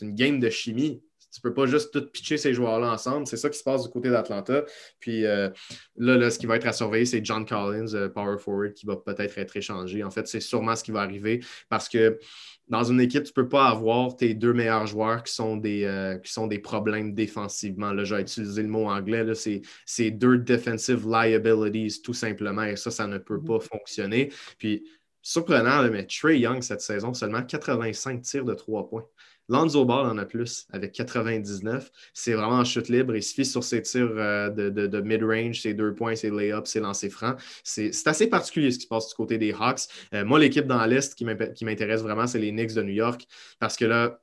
une 0.00 0.14
game 0.14 0.38
de 0.38 0.48
chimie. 0.48 1.02
Tu 1.34 1.40
ne 1.44 1.50
peux 1.50 1.54
pas 1.54 1.66
juste 1.66 1.92
tout 1.92 2.06
pitcher 2.10 2.36
ces 2.36 2.54
joueurs-là 2.54 2.92
ensemble. 2.92 3.26
C'est 3.26 3.36
ça 3.36 3.50
qui 3.50 3.58
se 3.58 3.64
passe 3.64 3.82
du 3.82 3.88
côté 3.88 4.08
d'Atlanta. 4.10 4.64
Puis 5.00 5.26
euh, 5.26 5.50
là, 5.96 6.30
ce 6.30 6.38
qui 6.38 6.46
va 6.46 6.56
être 6.56 6.66
à 6.66 6.72
surveiller, 6.72 7.06
c'est 7.06 7.24
John 7.24 7.44
Collins, 7.44 7.92
euh, 7.94 8.08
power 8.08 8.38
forward, 8.38 8.72
qui 8.72 8.86
va 8.86 8.96
peut-être 8.96 9.36
être 9.38 9.56
échangé. 9.56 10.04
En 10.04 10.10
fait, 10.10 10.28
c'est 10.28 10.40
sûrement 10.40 10.76
ce 10.76 10.84
qui 10.84 10.92
va 10.92 11.00
arriver 11.00 11.40
parce 11.68 11.88
que 11.88 12.18
dans 12.68 12.84
une 12.84 13.00
équipe, 13.00 13.24
tu 13.24 13.30
ne 13.30 13.42
peux 13.42 13.48
pas 13.48 13.66
avoir 13.66 14.16
tes 14.16 14.32
deux 14.34 14.54
meilleurs 14.54 14.86
joueurs 14.86 15.22
qui 15.22 15.32
sont 15.32 15.56
des, 15.56 15.84
euh, 15.84 16.16
qui 16.18 16.32
sont 16.32 16.46
des 16.46 16.58
problèmes 16.58 17.14
défensivement. 17.14 17.92
Là, 17.92 18.04
j'ai 18.04 18.18
utilisé 18.18 18.62
le 18.62 18.68
mot 18.68 18.86
anglais, 18.88 19.26
c'est 19.84 20.10
deux 20.10 20.38
defensive 20.38 21.06
liabilities, 21.06 22.00
tout 22.00 22.14
simplement, 22.14 22.62
et 22.62 22.76
ça, 22.76 22.90
ça 22.90 23.06
ne 23.06 23.18
peut 23.18 23.42
pas 23.42 23.60
fonctionner. 23.60 24.32
Puis, 24.58 24.86
surprenant, 25.20 25.82
mais 25.90 26.06
Trey 26.06 26.38
Young, 26.38 26.62
cette 26.62 26.80
saison, 26.80 27.12
seulement 27.12 27.42
85 27.42 28.22
tirs 28.22 28.44
de 28.44 28.54
trois 28.54 28.88
points. 28.88 29.04
Lonzo 29.48 29.84
Ball 29.84 30.06
en 30.06 30.18
a 30.18 30.24
plus 30.24 30.66
avec 30.72 30.92
99. 30.92 31.90
C'est 32.12 32.32
vraiment 32.32 32.56
en 32.56 32.64
chute 32.64 32.88
libre. 32.88 33.14
Il 33.14 33.22
se 33.22 33.44
sur 33.44 33.62
ses 33.62 33.82
tirs 33.82 34.10
euh, 34.16 34.50
de, 34.50 35.00
mid-range, 35.00 35.60
ses 35.60 35.74
deux 35.74 35.94
points, 35.94 36.14
ses 36.14 36.30
lay-ups, 36.30 36.70
ses 36.70 36.80
lancers 36.80 37.10
francs. 37.10 37.36
C'est 37.62 37.92
assez 38.06 38.28
particulier 38.28 38.70
ce 38.70 38.78
qui 38.78 38.84
se 38.84 38.88
passe 38.88 39.08
du 39.08 39.14
côté 39.14 39.38
des 39.38 39.52
Hawks. 39.52 39.82
Euh, 40.14 40.24
moi, 40.24 40.38
l'équipe 40.38 40.66
dans 40.66 40.84
l'Est 40.86 41.14
qui 41.14 41.24
m'intéresse 41.24 42.02
vraiment, 42.02 42.26
c'est 42.26 42.38
les 42.38 42.50
Knicks 42.50 42.74
de 42.74 42.82
New 42.82 42.94
York 42.94 43.26
parce 43.58 43.76
que 43.76 43.84
là, 43.84 44.20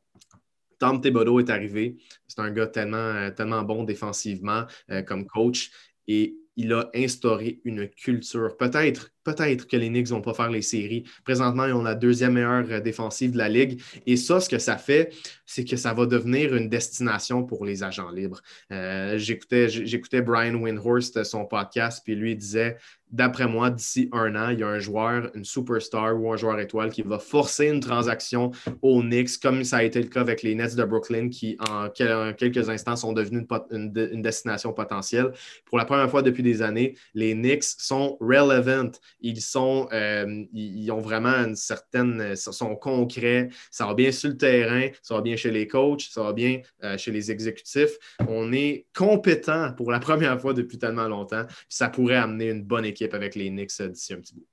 Tom 0.79 0.99
Thibodeau 0.99 1.39
est 1.39 1.49
arrivé. 1.49 1.97
C'est 2.27 2.39
un 2.39 2.49
gars 2.49 2.67
tellement, 2.67 2.97
euh, 2.97 3.29
tellement 3.29 3.61
bon 3.61 3.83
défensivement 3.83 4.65
comme 5.05 5.27
coach. 5.27 5.71
Et 6.07 6.35
il 6.55 6.73
a 6.73 6.89
instauré 6.95 7.61
une 7.63 7.87
culture. 7.89 8.57
Peut-être 8.57 9.11
peut-être 9.23 9.67
que 9.67 9.77
les 9.77 9.89
Knicks 9.89 10.09
ne 10.09 10.15
vont 10.15 10.21
pas 10.21 10.33
faire 10.33 10.49
les 10.49 10.61
séries. 10.61 11.03
Présentement, 11.23 11.65
ils 11.65 11.73
ont 11.73 11.83
la 11.83 11.95
deuxième 11.95 12.33
meilleure 12.33 12.65
euh, 12.69 12.79
défensive 12.79 13.31
de 13.31 13.37
la 13.37 13.49
Ligue. 13.49 13.81
Et 14.05 14.17
ça, 14.17 14.39
ce 14.39 14.49
que 14.49 14.59
ça 14.59 14.77
fait, 14.77 15.13
c'est 15.45 15.65
que 15.65 15.75
ça 15.75 15.93
va 15.93 16.05
devenir 16.05 16.55
une 16.55 16.69
destination 16.69 17.43
pour 17.43 17.65
les 17.65 17.83
agents 17.83 18.09
libres. 18.09 18.41
Euh, 18.71 19.17
j'écoutais 19.17 20.21
Brian 20.21 20.55
Windhorst, 20.55 21.23
son 21.23 21.45
podcast, 21.45 22.01
puis 22.03 22.15
lui 22.15 22.35
disait 22.35 22.77
d'après 23.11 23.47
moi, 23.47 23.69
d'ici 23.69 24.09
un 24.13 24.35
an, 24.35 24.49
il 24.49 24.59
y 24.59 24.63
a 24.63 24.67
un 24.67 24.79
joueur, 24.79 25.29
une 25.35 25.43
superstar 25.43 26.19
ou 26.19 26.31
un 26.31 26.37
joueur 26.37 26.59
étoile 26.59 26.91
qui 26.91 27.01
va 27.01 27.19
forcer 27.19 27.67
une 27.67 27.81
transaction 27.81 28.51
aux 28.81 29.01
Knicks, 29.01 29.37
comme 29.41 29.63
ça 29.63 29.77
a 29.77 29.83
été 29.83 30.01
le 30.01 30.07
cas 30.07 30.21
avec 30.21 30.41
les 30.43 30.55
Nets 30.55 30.75
de 30.75 30.83
Brooklyn, 30.83 31.29
qui 31.29 31.57
en, 31.69 31.89
quelques 31.89 32.69
instants 32.69 32.95
sont 32.95 33.13
devenus 33.13 33.45
une, 33.71 33.91
une, 33.95 34.21
destination 34.21 34.73
potentielle. 34.73 35.31
Pour 35.65 35.77
la 35.77 35.85
première 35.85 36.09
fois 36.09 36.21
depuis 36.21 36.43
des 36.43 36.61
années, 36.61 36.95
les 37.13 37.33
Knicks 37.33 37.63
sont 37.63 38.17
relevant 38.19 38.91
ils 39.21 39.41
sont, 39.41 39.87
euh, 39.93 40.45
ils, 40.53 40.91
ont 40.91 40.99
vraiment 40.99 41.29
une 41.29 41.55
certaine, 41.55 42.35
sont 42.35 42.75
concrets, 42.75 43.49
ça 43.69 43.85
va 43.85 43.93
bien 43.93 44.11
sur 44.11 44.29
le 44.29 44.37
terrain, 44.37 44.87
ça 45.01 45.15
va 45.15 45.21
bien 45.21 45.35
chez 45.35 45.51
les 45.51 45.67
coachs, 45.67 46.01
ça 46.01 46.23
va 46.23 46.33
bien 46.33 46.61
euh, 46.83 46.97
chez 46.97 47.11
les 47.11 47.31
exécutifs. 47.31 47.97
On 48.27 48.51
est 48.51 48.85
compétent 48.95 49.73
pour 49.73 49.91
la 49.91 49.99
première 50.11 50.39
fois 50.39 50.53
depuis 50.53 50.77
tellement 50.77 51.07
longtemps. 51.07 51.45
ça 51.69 51.89
pourrait 51.89 52.15
amener 52.15 52.49
une 52.49 52.63
bonne 52.63 52.85
équipe 52.85 53.13
avec 53.13 53.35
les 53.35 53.49
Knicks 53.49 53.71
euh, 53.81 53.89
d'ici 53.89 54.13
un 54.13 54.19
petit 54.19 54.35
bout. 54.35 54.47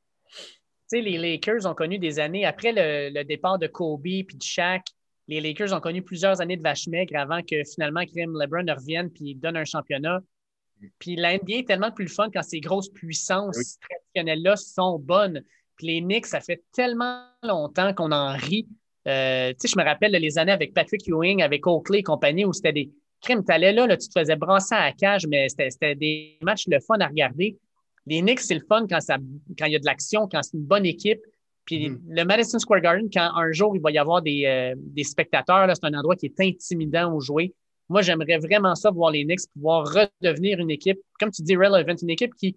Tu 0.90 0.98
sais, 0.98 1.00
les 1.02 1.18
Lakers 1.18 1.66
ont 1.66 1.74
connu 1.74 1.98
des 1.98 2.18
années, 2.18 2.46
après 2.46 2.72
le, 2.74 3.22
départ 3.24 3.58
de 3.58 3.66
Kobe 3.66 4.02
puis 4.02 4.36
de 4.36 4.42
Shaq, 4.42 4.82
les 5.26 5.40
Lakers 5.42 5.74
ont 5.74 5.80
connu 5.80 6.02
plusieurs 6.02 6.40
années 6.40 6.56
de 6.56 6.62
vache 6.62 6.86
maigre 6.86 7.18
avant 7.18 7.42
que 7.42 7.62
finalement 7.64 8.04
Krim 8.06 8.32
LeBron 8.38 8.64
revienne 8.74 9.10
puis 9.10 9.34
donne 9.34 9.58
un 9.58 9.66
championnat. 9.66 10.20
Puis 10.98 11.16
la 11.16 11.34
NBA 11.34 11.58
est 11.58 11.66
tellement 11.66 11.90
plus 11.90 12.08
fun 12.08 12.30
quand 12.32 12.42
ces 12.42 12.60
grosses 12.60 12.88
puissances 12.88 13.78
sont 14.56 14.98
bonnes. 14.98 15.42
Puis 15.76 15.86
les 15.86 16.00
Knicks, 16.00 16.26
ça 16.26 16.40
fait 16.40 16.62
tellement 16.72 17.22
longtemps 17.42 17.94
qu'on 17.94 18.12
en 18.12 18.36
rit. 18.36 18.66
Euh, 19.06 19.50
tu 19.50 19.56
sais, 19.60 19.68
je 19.68 19.78
me 19.78 19.84
rappelle 19.84 20.12
les 20.12 20.38
années 20.38 20.52
avec 20.52 20.74
Patrick 20.74 21.06
Ewing, 21.08 21.42
avec 21.42 21.66
Oakley 21.66 22.00
et 22.00 22.02
compagnie, 22.02 22.44
où 22.44 22.52
c'était 22.52 22.72
des 22.72 22.90
crimes. 23.20 23.44
Tu 23.44 23.52
allais 23.52 23.72
là, 23.72 23.86
là, 23.86 23.96
tu 23.96 24.08
te 24.08 24.18
faisais 24.18 24.36
brasser 24.36 24.74
à 24.74 24.86
la 24.86 24.92
cage, 24.92 25.26
mais 25.26 25.48
c'était 25.48 25.94
des 25.94 26.38
matchs 26.42 26.66
le 26.68 26.80
fun 26.80 26.98
à 27.00 27.06
regarder. 27.06 27.56
Les 28.06 28.20
Knicks, 28.20 28.40
c'est 28.40 28.54
le 28.54 28.64
fun 28.66 28.86
quand, 28.88 28.98
il 29.08 29.72
y 29.72 29.76
a 29.76 29.78
de 29.78 29.86
l'action, 29.86 30.28
quand 30.28 30.42
c'est 30.42 30.56
une 30.56 30.64
bonne 30.64 30.86
équipe. 30.86 31.20
Puis 31.64 31.90
mm. 31.90 32.00
le 32.08 32.24
Madison 32.24 32.58
Square 32.58 32.80
Garden, 32.80 33.08
quand 33.12 33.30
un 33.34 33.52
jour 33.52 33.76
il 33.76 33.82
va 33.82 33.90
y 33.90 33.98
avoir 33.98 34.22
des, 34.22 34.44
euh, 34.46 34.74
des 34.76 35.04
spectateurs, 35.04 35.68
c'est 35.74 35.86
un 35.86 35.94
endroit 35.94 36.16
qui 36.16 36.26
est 36.26 36.40
intimidant 36.40 37.12
où 37.12 37.20
jouer. 37.20 37.54
Moi, 37.88 38.02
j'aimerais 38.02 38.38
vraiment 38.38 38.74
ça 38.74 38.90
voir 38.90 39.10
les 39.10 39.24
Knicks 39.24 39.50
pouvoir 39.54 39.86
redevenir 39.86 40.58
une 40.58 40.70
équipe, 40.70 40.98
comme 41.18 41.30
tu 41.30 41.42
dis, 41.42 41.56
relevant, 41.56 41.94
une 42.02 42.10
équipe 42.10 42.34
qui, 42.34 42.56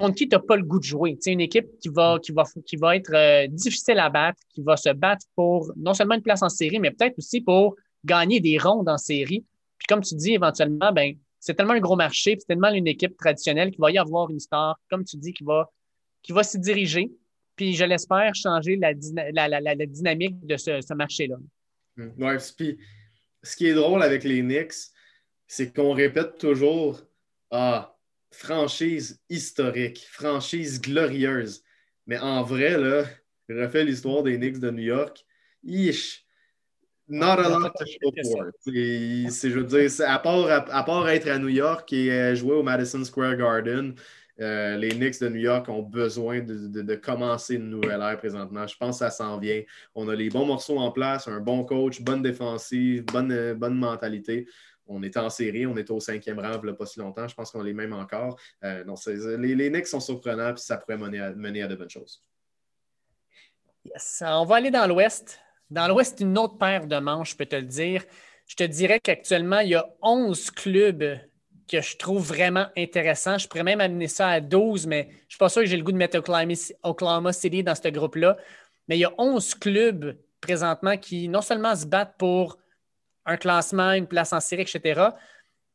contre 0.00 0.16
qui 0.16 0.28
tu 0.28 0.34
n'as 0.34 0.42
pas 0.42 0.56
le 0.56 0.64
goût 0.64 0.78
de 0.78 0.84
jouer. 0.84 1.16
C'est 1.20 1.32
une 1.32 1.40
équipe 1.40 1.66
qui 1.78 1.88
va, 1.88 2.18
qui 2.22 2.32
va, 2.32 2.44
qui 2.66 2.76
va 2.76 2.96
être 2.96 3.14
euh, 3.14 3.46
difficile 3.46 3.98
à 3.98 4.08
battre, 4.08 4.40
qui 4.48 4.62
va 4.62 4.76
se 4.76 4.90
battre 4.90 5.26
pour 5.36 5.72
non 5.76 5.94
seulement 5.94 6.14
une 6.14 6.22
place 6.22 6.42
en 6.42 6.48
série, 6.48 6.80
mais 6.80 6.90
peut-être 6.90 7.18
aussi 7.18 7.40
pour 7.40 7.76
gagner 8.04 8.40
des 8.40 8.58
rondes 8.58 8.88
en 8.88 8.98
série. 8.98 9.44
Puis 9.78 9.86
comme 9.88 10.00
tu 10.00 10.14
dis, 10.14 10.32
éventuellement, 10.32 10.92
ben, 10.92 11.14
c'est 11.38 11.54
tellement 11.54 11.74
un 11.74 11.80
gros 11.80 11.96
marché, 11.96 12.36
c'est 12.38 12.46
tellement 12.46 12.70
une 12.70 12.86
équipe 12.86 13.16
traditionnelle 13.16 13.70
qu'il 13.70 13.80
va 13.80 13.90
y 13.90 13.98
avoir 13.98 14.30
une 14.30 14.40
star, 14.40 14.78
comme 14.90 15.04
tu 15.04 15.16
dis, 15.16 15.32
qui 15.32 15.44
va, 15.44 15.70
qui 16.22 16.32
va 16.32 16.42
s'y 16.42 16.58
diriger. 16.58 17.10
Puis 17.56 17.74
je 17.74 17.84
l'espère 17.84 18.34
changer 18.34 18.76
la, 18.76 18.92
la, 18.92 19.86
dynamique 19.86 20.46
de 20.46 20.56
ce, 20.56 20.94
marché-là. 20.94 21.36
Oui, 21.96 22.34
puis 22.56 22.78
ce 23.42 23.56
qui 23.56 23.66
est 23.66 23.74
drôle 23.74 24.02
avec 24.02 24.24
les 24.24 24.40
Knicks, 24.40 24.92
c'est 25.46 25.74
qu'on 25.74 25.92
répète 25.92 26.38
toujours 26.38 27.02
Ah, 27.50 27.96
franchise 28.30 29.20
historique, 29.28 30.06
franchise 30.10 30.80
glorieuse. 30.80 31.62
Mais 32.06 32.18
en 32.18 32.42
vrai, 32.42 32.78
là, 32.78 33.04
je 33.48 33.54
refais 33.54 33.84
l'histoire 33.84 34.22
des 34.22 34.36
Knicks 34.36 34.58
de 34.58 34.70
New 34.70 34.82
York. 34.82 35.24
Ish, 35.64 36.24
not 37.08 37.38
a 37.38 37.48
lot 37.48 37.72
to 37.78 37.84
show 37.86 38.12
for. 38.22 38.50
C'est, 38.60 39.50
je 39.50 39.58
veux 39.58 39.64
dire, 39.64 39.90
à 40.06 40.18
part, 40.18 40.48
à, 40.48 40.84
part, 40.84 41.08
être 41.08 41.28
à 41.28 41.38
New 41.38 41.48
York 41.48 41.92
et 41.92 42.10
euh, 42.10 42.34
jouer 42.34 42.54
au 42.54 42.62
Madison 42.62 43.04
Square 43.04 43.36
Garden, 43.36 43.94
euh, 44.40 44.76
les 44.76 44.90
Knicks 44.90 45.20
de 45.20 45.28
New 45.28 45.40
York 45.40 45.68
ont 45.68 45.82
besoin 45.82 46.40
de, 46.40 46.94
commencer 46.94 47.56
une 47.56 47.68
nouvelle 47.68 48.00
ère 48.00 48.16
présentement. 48.16 48.66
Je 48.66 48.76
pense 48.76 48.98
que 48.98 49.04
ça 49.04 49.10
s'en 49.10 49.38
vient. 49.38 49.62
On 49.94 50.08
a 50.08 50.14
les 50.14 50.30
bons 50.30 50.46
morceaux 50.46 50.78
en 50.78 50.90
place, 50.90 51.28
un 51.28 51.40
bon 51.40 51.64
coach, 51.64 52.00
bonne 52.00 52.22
défensive, 52.22 53.04
bonne, 53.04 53.52
bonne 53.54 53.76
mentalité 53.76 54.46
on 54.90 55.02
était 55.02 55.20
en 55.20 55.30
série, 55.30 55.66
on 55.66 55.76
était 55.76 55.92
au 55.92 56.00
cinquième 56.00 56.40
rang 56.40 56.52
a 56.52 56.72
pas 56.72 56.86
si 56.86 56.98
longtemps. 56.98 57.28
Je 57.28 57.34
pense 57.34 57.50
qu'on 57.50 57.62
les 57.62 57.72
même 57.72 57.92
encore. 57.92 58.38
Euh, 58.64 58.84
les, 59.38 59.54
les 59.54 59.70
Knicks 59.70 59.86
sont 59.86 60.00
surprenants, 60.00 60.52
puis 60.52 60.62
ça 60.62 60.76
pourrait 60.76 60.98
mener 60.98 61.62
à, 61.62 61.68
de 61.68 61.74
bonnes 61.76 61.88
choses. 61.90 62.22
Yes. 63.84 64.22
On 64.26 64.44
va 64.44 64.56
aller 64.56 64.70
dans 64.70 64.86
l'Ouest. 64.86 65.40
Dans 65.70 65.86
l'Ouest, 65.86 66.20
une 66.20 66.36
autre 66.36 66.58
paire 66.58 66.86
de 66.86 66.98
manches, 66.98 67.30
je 67.30 67.36
peux 67.36 67.46
te 67.46 67.56
le 67.56 67.62
dire. 67.62 68.04
Je 68.46 68.56
te 68.56 68.64
dirais 68.64 68.98
qu'actuellement, 68.98 69.60
il 69.60 69.70
y 69.70 69.74
a 69.76 69.88
11 70.02 70.50
clubs 70.50 71.18
que 71.68 71.80
je 71.80 71.96
trouve 71.96 72.26
vraiment 72.26 72.66
intéressants. 72.76 73.38
Je 73.38 73.46
pourrais 73.46 73.62
même 73.62 73.80
amener 73.80 74.08
ça 74.08 74.28
à 74.28 74.40
12, 74.40 74.88
mais 74.88 75.08
je 75.10 75.14
ne 75.14 75.28
suis 75.28 75.38
pas 75.38 75.48
sûr 75.48 75.62
que 75.62 75.68
j'ai 75.68 75.76
le 75.76 75.84
goût 75.84 75.92
de 75.92 75.96
mettre 75.96 76.18
Oklahoma 76.82 77.32
City 77.32 77.62
dans 77.62 77.76
ce 77.76 77.88
groupe-là. 77.88 78.36
Mais 78.88 78.96
il 78.96 79.00
y 79.00 79.04
a 79.04 79.12
11 79.18 79.54
clubs 79.54 80.18
présentement 80.40 80.96
qui 80.96 81.28
non 81.28 81.42
seulement 81.42 81.76
se 81.76 81.86
battent 81.86 82.16
pour 82.18 82.58
un 83.30 83.36
classement, 83.36 83.92
une 83.92 84.06
place 84.06 84.32
en 84.32 84.40
série, 84.40 84.62
etc. 84.62 85.00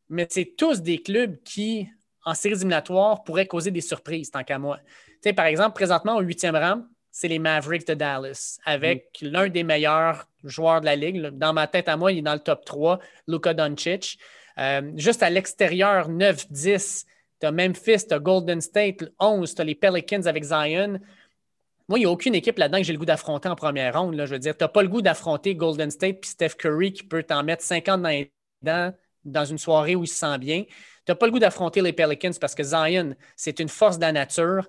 Mais 0.10 0.28
c'est 0.30 0.56
tous 0.58 0.82
des 0.82 1.02
clubs 1.02 1.42
qui, 1.44 1.88
en 2.26 2.34
séries 2.34 2.56
éliminatoires, 2.56 3.24
pourraient 3.24 3.48
causer 3.48 3.72
des 3.72 3.82
surprises, 3.82 4.30
tant 4.30 4.44
qu'à 4.44 4.60
moi. 4.60 4.80
Tu 4.86 5.30
sais, 5.30 5.34
par 5.34 5.46
exemple, 5.46 5.74
présentement, 5.74 6.18
au 6.18 6.22
huitième 6.22 6.56
rang, 6.56 6.84
c'est 7.12 7.30
les 7.30 7.40
Mavericks 7.40 7.88
de 7.88 7.94
Dallas, 7.94 8.60
avec 8.66 9.20
mm. 9.22 9.28
l'un 9.28 9.48
des 9.50 9.64
meilleurs 9.64 10.26
joueurs 10.44 10.82
de 10.82 10.86
la 10.86 10.96
Ligue. 10.96 11.30
Dans 11.30 11.54
ma 11.54 11.66
tête 11.66 11.88
à 11.88 11.96
moi, 11.96 12.12
il 12.12 12.20
est 12.20 12.22
dans 12.22 12.34
le 12.34 12.40
top 12.40 12.66
3, 12.66 13.00
Luka 13.28 13.54
Doncic. 13.54 14.20
Euh, 14.58 14.92
juste 14.96 15.24
à 15.24 15.30
l'extérieur, 15.30 16.10
9-10, 16.10 17.06
tu 17.40 17.48
as 17.48 17.52
Memphis, 17.52 18.08
tu 18.08 18.14
as 18.14 18.20
Golden 18.20 18.62
State, 18.62 19.06
11, 19.20 19.56
tu 19.56 19.62
as 19.62 19.66
les 19.66 19.76
Pelicans 19.76 20.26
avec 20.26 20.44
Zion. 20.44 21.00
Moi, 21.88 22.00
il 22.00 22.02
n'y 22.02 22.06
a 22.06 22.12
aucune 22.12 22.34
équipe 22.34 22.58
là-dedans 22.58 22.80
que 22.80 22.84
j'ai 22.84 22.94
le 22.94 23.00
goût 23.00 23.06
d'affronter 23.06 23.48
en 23.48 23.56
première 23.56 24.00
ronde. 24.00 24.16
Je 24.18 24.34
veux 24.34 24.40
dire, 24.40 24.58
tu 24.58 24.64
n'as 24.64 24.68
pas 24.68 24.82
le 24.82 24.88
goût 24.88 25.02
d'affronter 25.02 25.56
Golden 25.56 25.92
State 25.92 26.20
puis 26.22 26.32
Steph 26.32 26.56
Curry 26.58 26.94
qui 26.94 27.04
peut 27.04 27.24
t'en 27.24 27.44
mettre 27.44 27.64
50 27.64 28.02
dans 28.02 28.10
les 28.10 28.32
dans 29.26 29.46
une 29.46 29.58
soirée 29.58 29.96
où 29.96 30.04
il 30.04 30.08
se 30.08 30.16
sent 30.16 30.38
bien. 30.38 30.64
Tu 30.64 31.12
n'as 31.12 31.16
pas 31.16 31.26
le 31.26 31.32
goût 31.32 31.40
d'affronter 31.40 31.82
les 31.82 31.94
Pelicans 31.94 32.32
parce 32.40 32.56
que 32.56 32.64
Zion, 32.64 33.16
c'est 33.36 33.60
une 33.60 33.70
force 33.70 33.98
de 33.98 34.02
la 34.02 34.12
nature. 34.12 34.68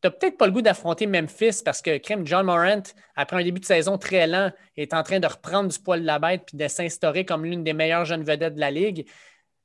Tu 0.00 0.06
n'as 0.08 0.10
peut-être 0.10 0.36
pas 0.36 0.46
le 0.46 0.52
goût 0.52 0.62
d'affronter 0.62 1.06
Memphis 1.06 1.62
parce 1.64 1.82
que 1.82 1.98
Crème 1.98 2.26
John 2.26 2.46
Morant, 2.46 2.82
après 3.16 3.36
un 3.36 3.44
début 3.44 3.60
de 3.60 3.64
saison 3.64 3.98
très 3.98 4.26
lent, 4.26 4.52
est 4.76 4.94
en 4.94 5.02
train 5.02 5.20
de 5.20 5.26
reprendre 5.26 5.68
du 5.70 5.78
poil 5.78 6.00
de 6.00 6.06
la 6.06 6.18
bête 6.18 6.44
puis 6.46 6.56
de 6.56 6.68
s'instaurer 6.68 7.24
comme 7.24 7.44
l'une 7.44 7.64
des 7.64 7.72
meilleures 7.72 8.04
jeunes 8.04 8.22
vedettes 8.22 8.54
de 8.54 8.60
la 8.60 8.70
Ligue. 8.70 9.06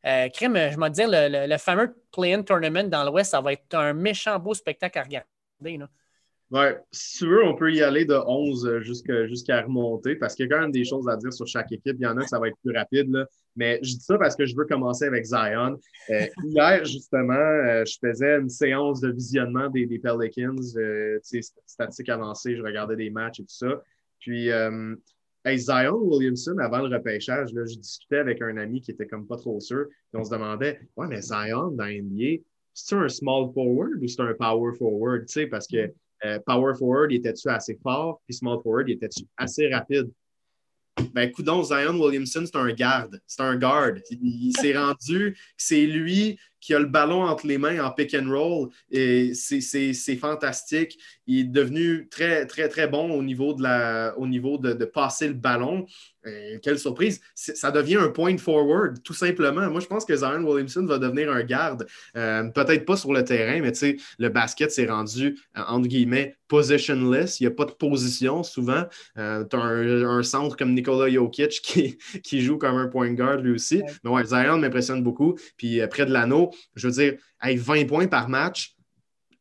Euh, 0.06 0.28
je 0.34 0.48
vais 0.48 0.90
te 0.90 0.94
dire, 0.94 1.08
le, 1.10 1.58
fameux 1.58 1.96
Play-in 2.12 2.44
Tournament 2.44 2.90
dans 2.90 3.04
l'Ouest, 3.04 3.32
ça 3.32 3.42
va 3.42 3.54
être 3.54 3.74
un 3.74 3.94
méchant 3.94 4.38
beau 4.40 4.54
spectacle 4.54 5.00
à 5.00 5.04
regarder. 5.04 5.78
Là. 5.78 5.88
Ouais, 6.52 6.78
si 6.92 7.18
tu 7.18 7.28
veux, 7.28 7.44
on 7.44 7.56
peut 7.56 7.74
y 7.74 7.82
aller 7.82 8.06
de 8.06 8.14
11 8.14 8.68
euh, 8.68 8.80
jusqu'à 8.82 9.62
remonter 9.64 10.16
parce 10.16 10.36
qu'il 10.36 10.46
y 10.46 10.54
a 10.54 10.56
quand 10.56 10.62
même 10.62 10.72
des 10.72 10.86
choses 10.86 11.10
à 11.10 11.18
dire 11.18 11.34
sur 11.34 11.48
chaque 11.48 11.72
équipe. 11.72 11.96
Il 11.98 12.04
y 12.04 12.06
en 12.06 12.16
a 12.16 12.22
que 12.22 12.30
ça 12.30 12.38
va 12.40 12.48
être 12.48 12.58
plus 12.64 12.76
rapide, 12.76 13.10
là. 13.10 13.26
mais 13.56 13.80
je 13.82 13.96
dis 13.96 14.02
ça 14.02 14.20
parce 14.20 14.36
que 14.36 14.46
je 14.46 14.56
veux 14.56 14.66
commencer 14.66 15.06
avec 15.06 15.26
Zion. 15.26 15.80
Euh, 16.12 16.28
hier, 16.44 16.86
justement, 16.86 17.34
euh, 17.34 17.84
je 17.86 17.98
faisais 18.00 18.38
une 18.38 18.50
séance 18.50 19.02
de 19.02 19.12
visionnement 19.12 19.68
des, 19.70 19.88
des 19.88 19.98
Pelicans, 19.98 20.56
euh, 20.78 21.18
statistique 21.66 22.10
avancée, 22.10 22.56
je 22.56 22.62
regardais 22.62 22.98
des 22.98 23.10
matchs 23.10 23.40
et 23.40 23.44
tout 23.44 23.56
ça. 23.56 23.82
Puis, 24.20 24.50
Zion 25.56 25.98
Williamson, 26.04 26.58
avant 26.60 26.82
le 26.82 26.96
repêchage, 26.96 27.52
là, 27.54 27.66
je 27.66 27.78
discutais 27.80 28.18
avec 28.18 28.44
un 28.44 28.58
ami 28.58 28.80
qui 28.80 28.92
était 28.92 29.08
comme 29.08 29.26
pas 29.26 29.38
trop 29.38 29.60
sûr, 29.60 29.88
et 30.14 30.18
on 30.18 30.24
se 30.24 30.30
demandait 30.30 30.80
Ouais, 30.98 31.08
mais 31.08 31.22
Zion 31.22 31.72
dans 31.72 31.88
NBA, 31.88 32.44
c'est 32.74 32.96
un 32.96 33.10
small 33.10 33.52
forward 33.54 34.02
ou 34.02 34.08
c'est 34.08 34.22
un 34.22 34.34
power 34.36 34.74
forward? 34.78 35.26
Parce 35.50 35.68
que 35.68 35.92
euh, 36.26 36.40
power 36.46 36.74
forward, 36.76 37.12
il 37.12 37.18
était-tu 37.18 37.50
assez 37.50 37.78
fort? 37.82 38.22
Puis 38.26 38.36
small 38.36 38.60
forward, 38.62 38.90
il 38.90 38.94
était-tu 38.94 39.24
assez 39.38 39.68
rapide? 39.68 40.10
Ben, 41.14 41.32
coudon, 41.32 41.64
Zion 41.64 42.00
Williamson, 42.00 42.44
c'est 42.46 42.58
un 42.58 42.72
garde. 42.72 43.20
C'est 43.28 43.42
un 43.42 43.56
guard. 43.56 43.94
Il, 44.10 44.54
s'est 44.58 44.78
rendu, 44.78 45.38
c'est 45.58 45.86
lui 45.86 46.40
qui 46.64 46.74
a 46.74 46.80
le 46.80 46.86
ballon 46.86 47.24
entre 47.24 47.46
les 47.46 47.58
mains 47.58 47.84
en 47.84 47.92
pick 47.92 48.16
and 48.16 48.30
roll. 48.30 48.70
Et 48.90 49.34
c'est 49.34 50.16
fantastique. 50.16 50.98
Il 51.28 51.40
est 51.40 51.44
devenu 51.44 52.08
très, 52.10 52.46
très, 52.46 52.70
très 52.70 52.88
bon 52.88 53.12
au 53.12 53.22
niveau 53.22 53.54
de, 53.54 53.64
la, 53.64 54.18
au 54.18 54.28
niveau 54.28 54.58
de, 54.58 54.72
de 54.72 54.86
passer 54.86 55.28
le 55.28 55.34
ballon. 55.34 55.86
Euh, 56.26 56.58
quelle 56.62 56.80
surprise. 56.80 57.20
Ça 57.36 57.72
devient 57.72 57.98
un 57.98 58.10
point 58.10 58.38
forward, 58.38 59.02
tout 59.04 59.14
simplement. 59.14 59.70
Moi, 59.70 59.82
je 59.82 59.88
pense 59.88 60.06
que 60.06 60.16
Zion 60.16 60.44
Williamson 60.44 60.86
va 60.86 60.98
devenir 60.98 61.32
un 61.32 61.44
garde. 61.44 61.86
Euh, 62.16 62.44
peut-être 62.50 62.86
pas 62.86 62.96
sur 62.96 63.12
le 63.12 63.24
terrain, 63.24 63.60
mais 63.62 63.72
tu 63.74 63.80
sais, 63.80 63.98
le 64.20 64.30
basket 64.30 64.72
s'est 64.72 64.86
rendu, 64.86 65.38
euh, 65.58 65.62
entre 65.68 65.88
guillemets, 65.88 66.36
positionless. 66.48 67.40
Il 67.40 67.44
n'y 67.44 67.48
a 67.48 67.56
pas 67.56 67.66
de 67.66 67.72
position 67.72 68.44
souvent. 68.44 68.84
tu 69.16 69.22
as 69.22 69.60
un, 69.60 70.24
centre 70.24 70.56
comme 70.56 70.74
Nikola 70.74 71.12
Jokic 71.12 71.62
qui, 71.64 71.98
qui 72.24 72.42
joue 72.42 72.58
comme 72.58 72.78
un 72.78 72.88
point 72.88 73.12
guard 73.12 73.38
lui 73.38 73.52
aussi. 73.52 73.82
Mais 74.04 74.10
ouais, 74.10 74.24
Zion 74.24 74.58
m'impressionne 74.58 75.04
beaucoup. 75.04 75.38
Puis 75.58 75.82
près 75.90 76.06
de 76.06 76.14
l'anneau, 76.14 76.52
je 76.76 76.88
veux 76.88 76.94
dire, 76.94 77.20
avec 77.40 77.60
20 77.60 77.86
points 77.88 78.08
par 78.08 78.30
match, 78.30 78.76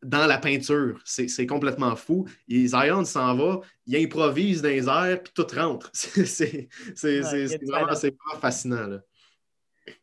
dans 0.02 0.26
la 0.26 0.38
peinture. 0.38 1.00
C'est 1.04 1.46
complètement 1.46 1.96
fou. 1.96 2.26
Et 2.48 2.66
Zion 2.66 3.04
s'en 3.04 3.34
va, 3.34 3.60
il 3.86 3.96
improvise 3.96 4.62
dans 4.62 4.68
les 4.68 4.88
airs, 4.88 5.22
puis 5.22 5.32
tout 5.34 5.46
rentre. 5.54 5.90
C'est 5.94 6.68
vraiment, 6.96 7.94
fascinant. 8.40 8.86
Là. 8.86 9.00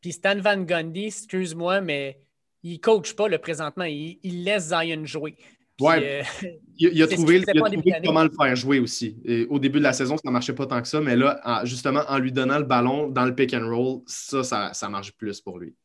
Puis 0.01 0.13
Stan 0.13 0.39
Van 0.39 0.61
Gundy, 0.61 1.05
excuse-moi, 1.05 1.81
mais 1.81 2.19
il 2.63 2.73
ne 2.73 2.77
coach 2.77 3.13
pas 3.13 3.27
le 3.27 3.37
présentement. 3.37 3.85
Il, 3.85 4.43
laisse 4.43 4.69
Zion 4.69 5.05
jouer. 5.05 5.35
ouais. 5.81 6.23
Euh, 6.43 6.49
il, 6.77 7.01
a 7.03 7.07
trouvé, 7.07 7.43
comment 8.05 8.23
le 8.23 8.31
faire 8.31 8.55
jouer 8.55 8.79
aussi. 8.79 9.17
au 9.49 9.59
début 9.59 9.79
de 9.79 9.83
la 9.83 9.93
saison, 9.93 10.15
ça 10.15 10.23
ne 10.25 10.31
marchait 10.31 10.55
pas 10.55 10.65
tant 10.65 10.81
que 10.81 10.87
ça, 10.87 11.01
mais 11.01 11.17
là, 11.17 11.61
justement, 11.65 12.03
en 12.07 12.17
lui 12.19 12.31
donnant 12.31 12.57
le 12.57 12.63
ballon 12.63 13.09
dans 13.09 13.25
le 13.25 13.35
pick 13.35 13.53
and 13.53 13.67
roll, 13.67 14.01
ça, 14.05 14.43
ça, 14.43 14.73
ça 14.73 14.87
marche 14.87 15.11
plus 15.13 15.41
pour 15.41 15.59
lui. 15.59 15.75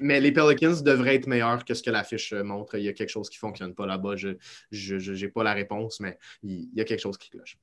Mais, 0.00 0.20
les 0.20 0.32
Pelicans 0.32 0.82
devraient 0.82 1.16
être 1.16 1.26
meilleurs 1.26 1.64
que 1.64 1.74
ce 1.74 1.82
que 1.82 1.90
l'affiche 1.90 2.32
montre. 2.32 2.76
Il 2.76 2.84
y 2.84 2.88
a 2.88 2.92
quelque 2.92 3.10
chose 3.10 3.30
qui 3.30 3.36
ne 3.36 3.40
fonctionne 3.40 3.74
pas 3.74 3.86
là-bas. 3.86 4.16
Je 4.16 4.34
n'ai 4.70 5.28
pas 5.28 5.44
la 5.44 5.52
réponse, 5.52 6.00
mais 6.00 6.18
il, 6.42 6.68
y 6.74 6.80
a 6.80 6.84
quelque 6.84 7.00
chose 7.00 7.18
qui 7.18 7.30
cloche. 7.30 7.56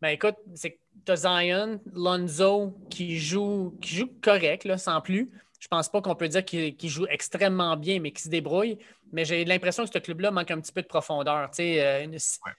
Ben 0.00 0.08
écoute, 0.08 0.36
c'est 0.54 0.78
tu 1.04 1.12
as 1.12 1.16
Zion, 1.16 1.80
Lonzo 1.92 2.76
qui 2.88 3.18
joue, 3.18 3.76
qui 3.80 3.96
joue 3.96 4.10
correct, 4.20 4.64
là, 4.64 4.78
sans 4.78 5.00
plus. 5.00 5.30
Je 5.58 5.66
pense 5.66 5.88
pas 5.88 6.00
qu'on 6.00 6.14
peut 6.14 6.28
dire 6.28 6.44
qu'il 6.44 6.88
joue 6.88 7.06
extrêmement 7.08 7.76
bien, 7.76 7.98
mais 7.98 8.12
qu'il 8.12 8.20
se 8.20 8.28
débrouille. 8.28 8.78
Mais 9.12 9.24
j'ai 9.24 9.44
l'impression 9.44 9.84
que 9.84 9.90
ce 9.92 9.98
club-là 9.98 10.30
manque 10.30 10.50
un 10.50 10.60
petit 10.60 10.72
peu 10.72 10.82
de 10.82 10.86
profondeur. 10.86 11.50
Euh, 11.58 12.06
il 12.06 12.18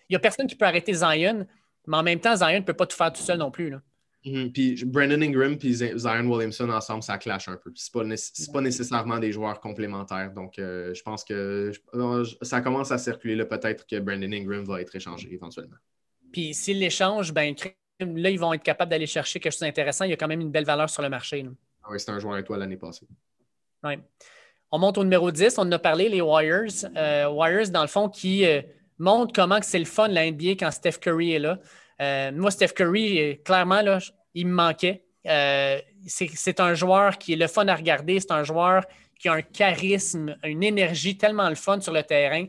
n'y 0.10 0.16
a 0.16 0.20
personne 0.20 0.48
qui 0.48 0.56
peut 0.56 0.66
arrêter 0.66 0.94
Zion, 0.94 1.48
mais 1.88 1.98
en 1.98 2.04
même 2.04 2.20
temps, 2.20 2.36
Zion 2.36 2.60
ne 2.60 2.66
peut 2.66 2.74
pas 2.74 2.88
tout 2.88 2.98
faire 2.98 3.14
tout 3.14 3.22
seul 3.22 3.38
non 3.38 3.52
plus. 3.52 3.70
Là. 3.70 3.82
Mhm. 4.26 4.52
Puis 4.52 4.86
Brandon 4.86 5.22
Ingram 5.22 5.58
et 5.62 5.74
Zion 5.74 6.28
Williamson 6.28 6.70
ensemble, 6.70 7.04
ça 7.04 7.18
clash 7.18 7.48
un 7.48 7.56
peu. 7.56 7.72
Ce 7.76 7.90
n'est 7.98 8.52
pas, 8.54 8.62
nécessairement 8.62 9.18
des 9.18 9.32
joueurs 9.32 9.60
complémentaires. 9.60 10.32
Donc, 10.34 10.60
euh, 10.60 10.94
je 10.94 11.02
pense 11.02 11.24
que 11.24 11.72
ça 12.42 12.62
commence 12.62 12.92
à 12.92 12.98
circuler. 12.98 13.44
Peut-être 13.46 13.86
que 13.88 14.00
Brandon 14.00 14.32
Ingram 14.32 14.64
va 14.66 14.82
être 14.82 14.96
échangé 14.96 15.34
éventuellement. 15.34 15.78
Puis 16.32 16.54
s'il 16.54 16.80
l'échange, 16.80 17.34
ben, 17.34 17.56
là, 18.00 18.30
ils 18.30 18.40
vont 18.40 18.54
être 18.54 18.64
capables 18.64 18.92
d'aller 18.92 19.08
chercher 19.08 19.40
quelque 19.40 19.54
chose 19.54 19.62
d'intéressant. 19.62 20.06
Il 20.06 20.12
y 20.12 20.14
a 20.14 20.18
quand 20.18 20.28
même 20.28 20.42
une 20.42 20.52
belle 20.52 20.66
valeur 20.66 20.90
sur 20.90 21.02
le 21.02 21.10
marché. 21.10 21.46
Ah 21.84 21.88
oui, 21.92 22.00
c'est 22.00 22.12
un 22.12 22.20
joueur 22.20 22.38
étoile 22.38 22.60
l'année 22.60 22.78
passée. 22.78 23.08
Oui. 23.84 23.94
On 24.72 24.78
monte 24.78 24.98
au 24.98 25.04
numéro 25.04 25.32
10. 25.32 25.58
On 25.58 25.62
en 25.62 25.72
a 25.72 25.80
parlé, 25.80 26.10
les 26.10 26.22
Warriors. 26.22 26.86
Euh, 26.96 27.30
Warriors, 27.30 27.70
dans 27.70 27.82
le 27.82 27.88
fond, 27.88 28.10
qui 28.10 28.46
euh, 28.46 28.62
montrent 28.98 29.34
comment 29.34 29.60
c'est 29.62 29.80
le 29.80 29.86
fun, 29.86 30.08
la 30.10 30.30
NBA, 30.30 30.52
quand 30.52 30.72
Steph 30.72 31.00
Curry 31.02 31.34
est 31.34 31.40
là. 31.40 31.60
Euh, 32.02 32.32
moi, 32.32 32.52
Steph 32.52 32.70
Curry, 32.70 33.40
clairement, 33.44 33.82
là, 33.82 34.00
il 34.34 34.48
me 34.48 34.54
manquait. 34.54 35.04
Euh, 35.28 35.80
c'est 36.08 36.60
un 36.60 36.74
joueur 36.74 37.18
qui 37.18 37.34
est 37.34 37.36
le 37.36 37.48
fun 37.48 37.68
à 37.68 37.76
regarder. 37.76 38.20
C'est 38.20 38.32
un 38.32 38.44
joueur 38.44 38.86
qui 39.20 39.28
a 39.28 39.34
un 39.34 39.42
charisme, 39.42 40.38
une 40.44 40.64
énergie 40.64 41.18
tellement 41.18 41.50
le 41.50 41.56
fun 41.56 41.82
sur 41.82 41.94
le 41.94 42.04
terrain. 42.04 42.46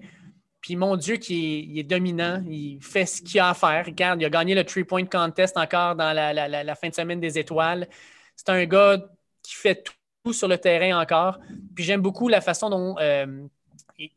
Puis 0.61 0.77
mon 0.77 0.97
Dieu, 0.97 1.17
qui 1.17 1.73
est, 1.79 1.83
dominant, 1.83 2.43
il 2.49 2.79
fait 2.83 3.07
ce 3.07 3.23
qu'il 3.23 3.41
a 3.41 3.51
à 3.51 3.55
faire. 3.55 3.87
Regarde, 3.87 4.21
il 4.21 4.27
a 4.27 4.31
gagné 4.31 4.55
le 4.55 4.65
three-point 4.65 5.07
contest 5.07 5.57
encore 5.57 5.97
dans 5.97 6.13
la, 6.13 6.75
fin 6.75 6.91
de 6.91 6.95
semaine 6.95 7.19
des 7.19 7.39
étoiles. 7.39 7.89
C'est 8.37 8.51
un 8.51 8.65
gars 8.67 8.99
qui 9.43 9.55
fait 9.55 9.83
tout 10.23 10.33
sur 10.33 10.49
le 10.49 10.59
terrain 10.59 11.01
encore. 11.01 11.39
Puis 11.75 11.85
j'aime 11.85 12.03
beaucoup 12.03 12.29
la 12.29 12.43
façon 12.43 12.69
dont 12.69 12.97
euh, 13.01 13.47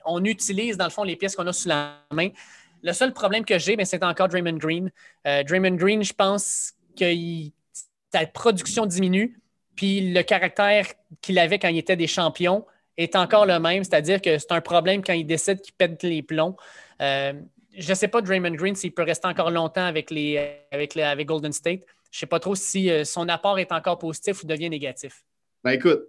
on 0.05 0.23
utilise, 0.25 0.77
dans 0.77 0.85
le 0.85 0.91
fond, 0.91 1.03
les 1.03 1.15
pièces 1.15 1.35
qu'on 1.35 1.47
a 1.47 1.53
sous 1.53 1.69
la 1.69 2.01
main. 2.11 2.29
Le 2.83 2.91
seul 2.91 3.13
problème 3.13 3.45
que 3.45 3.57
j'ai, 3.57 3.75
ben, 3.75 3.85
c'est 3.85 4.03
encore 4.03 4.27
Draymond 4.27 4.57
Green. 4.57 4.91
Euh, 5.25 5.43
Draymond 5.43 5.75
Green, 5.75 6.03
je 6.03 6.13
pense 6.13 6.73
que 6.99 7.05
sa 8.13 8.25
production 8.27 8.85
diminue, 8.85 9.39
puis 9.75 10.13
le 10.13 10.21
caractère 10.21 10.85
qu'il 11.21 11.39
avait 11.39 11.57
quand 11.57 11.69
il 11.69 11.77
était 11.77 11.95
des 11.95 12.07
champions 12.07 12.65
est 12.97 13.15
encore 13.15 13.45
le 13.45 13.57
même, 13.59 13.83
c'est-à-dire 13.83 14.21
que 14.21 14.37
c'est 14.37 14.51
un 14.51 14.61
problème 14.61 15.03
quand 15.03 15.13
il 15.13 15.25
décide 15.25 15.61
qu'il 15.61 15.73
pète 15.73 16.03
les 16.03 16.21
plombs. 16.21 16.55
Euh, 17.01 17.33
je 17.75 17.89
ne 17.89 17.95
sais 17.95 18.07
pas, 18.07 18.21
Draymond 18.21 18.51
Green, 18.51 18.75
s'il 18.75 18.93
peut 18.93 19.01
rester 19.01 19.27
encore 19.27 19.49
longtemps 19.49 19.85
avec, 19.85 20.11
les, 20.11 20.59
avec, 20.71 20.95
avec 20.95 21.27
Golden 21.27 21.51
State. 21.51 21.81
Je 22.11 22.17
ne 22.17 22.19
sais 22.19 22.25
pas 22.27 22.39
trop 22.39 22.53
si 22.53 22.91
euh, 22.91 23.03
son 23.03 23.27
apport 23.29 23.57
est 23.57 23.71
encore 23.71 23.97
positif 23.97 24.43
ou 24.43 24.45
devient 24.45 24.69
négatif. 24.69 25.23
Ben 25.63 25.71
écoute, 25.71 26.03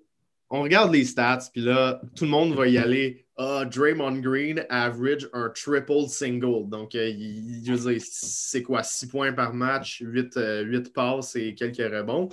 on 0.50 0.62
regarde 0.62 0.92
les 0.92 1.04
stats, 1.04 1.48
puis 1.52 1.62
là, 1.62 2.02
tout 2.14 2.24
le 2.24 2.30
monde 2.30 2.54
va 2.54 2.66
y 2.66 2.76
aller. 2.76 3.23
Ah, 3.36 3.64
Draymond 3.64 4.20
Green 4.20 4.64
average 4.70 5.28
un 5.32 5.50
triple 5.50 6.08
single. 6.08 6.68
Donc, 6.68 6.94
euh, 6.94 7.98
c'est 7.98 8.62
quoi? 8.62 8.82
6 8.84 9.08
points 9.08 9.32
par 9.32 9.52
match, 9.54 10.00
8, 10.04 10.38
8 10.64 10.92
passes 10.92 11.34
et 11.34 11.54
quelques 11.54 11.78
rebonds. 11.78 12.28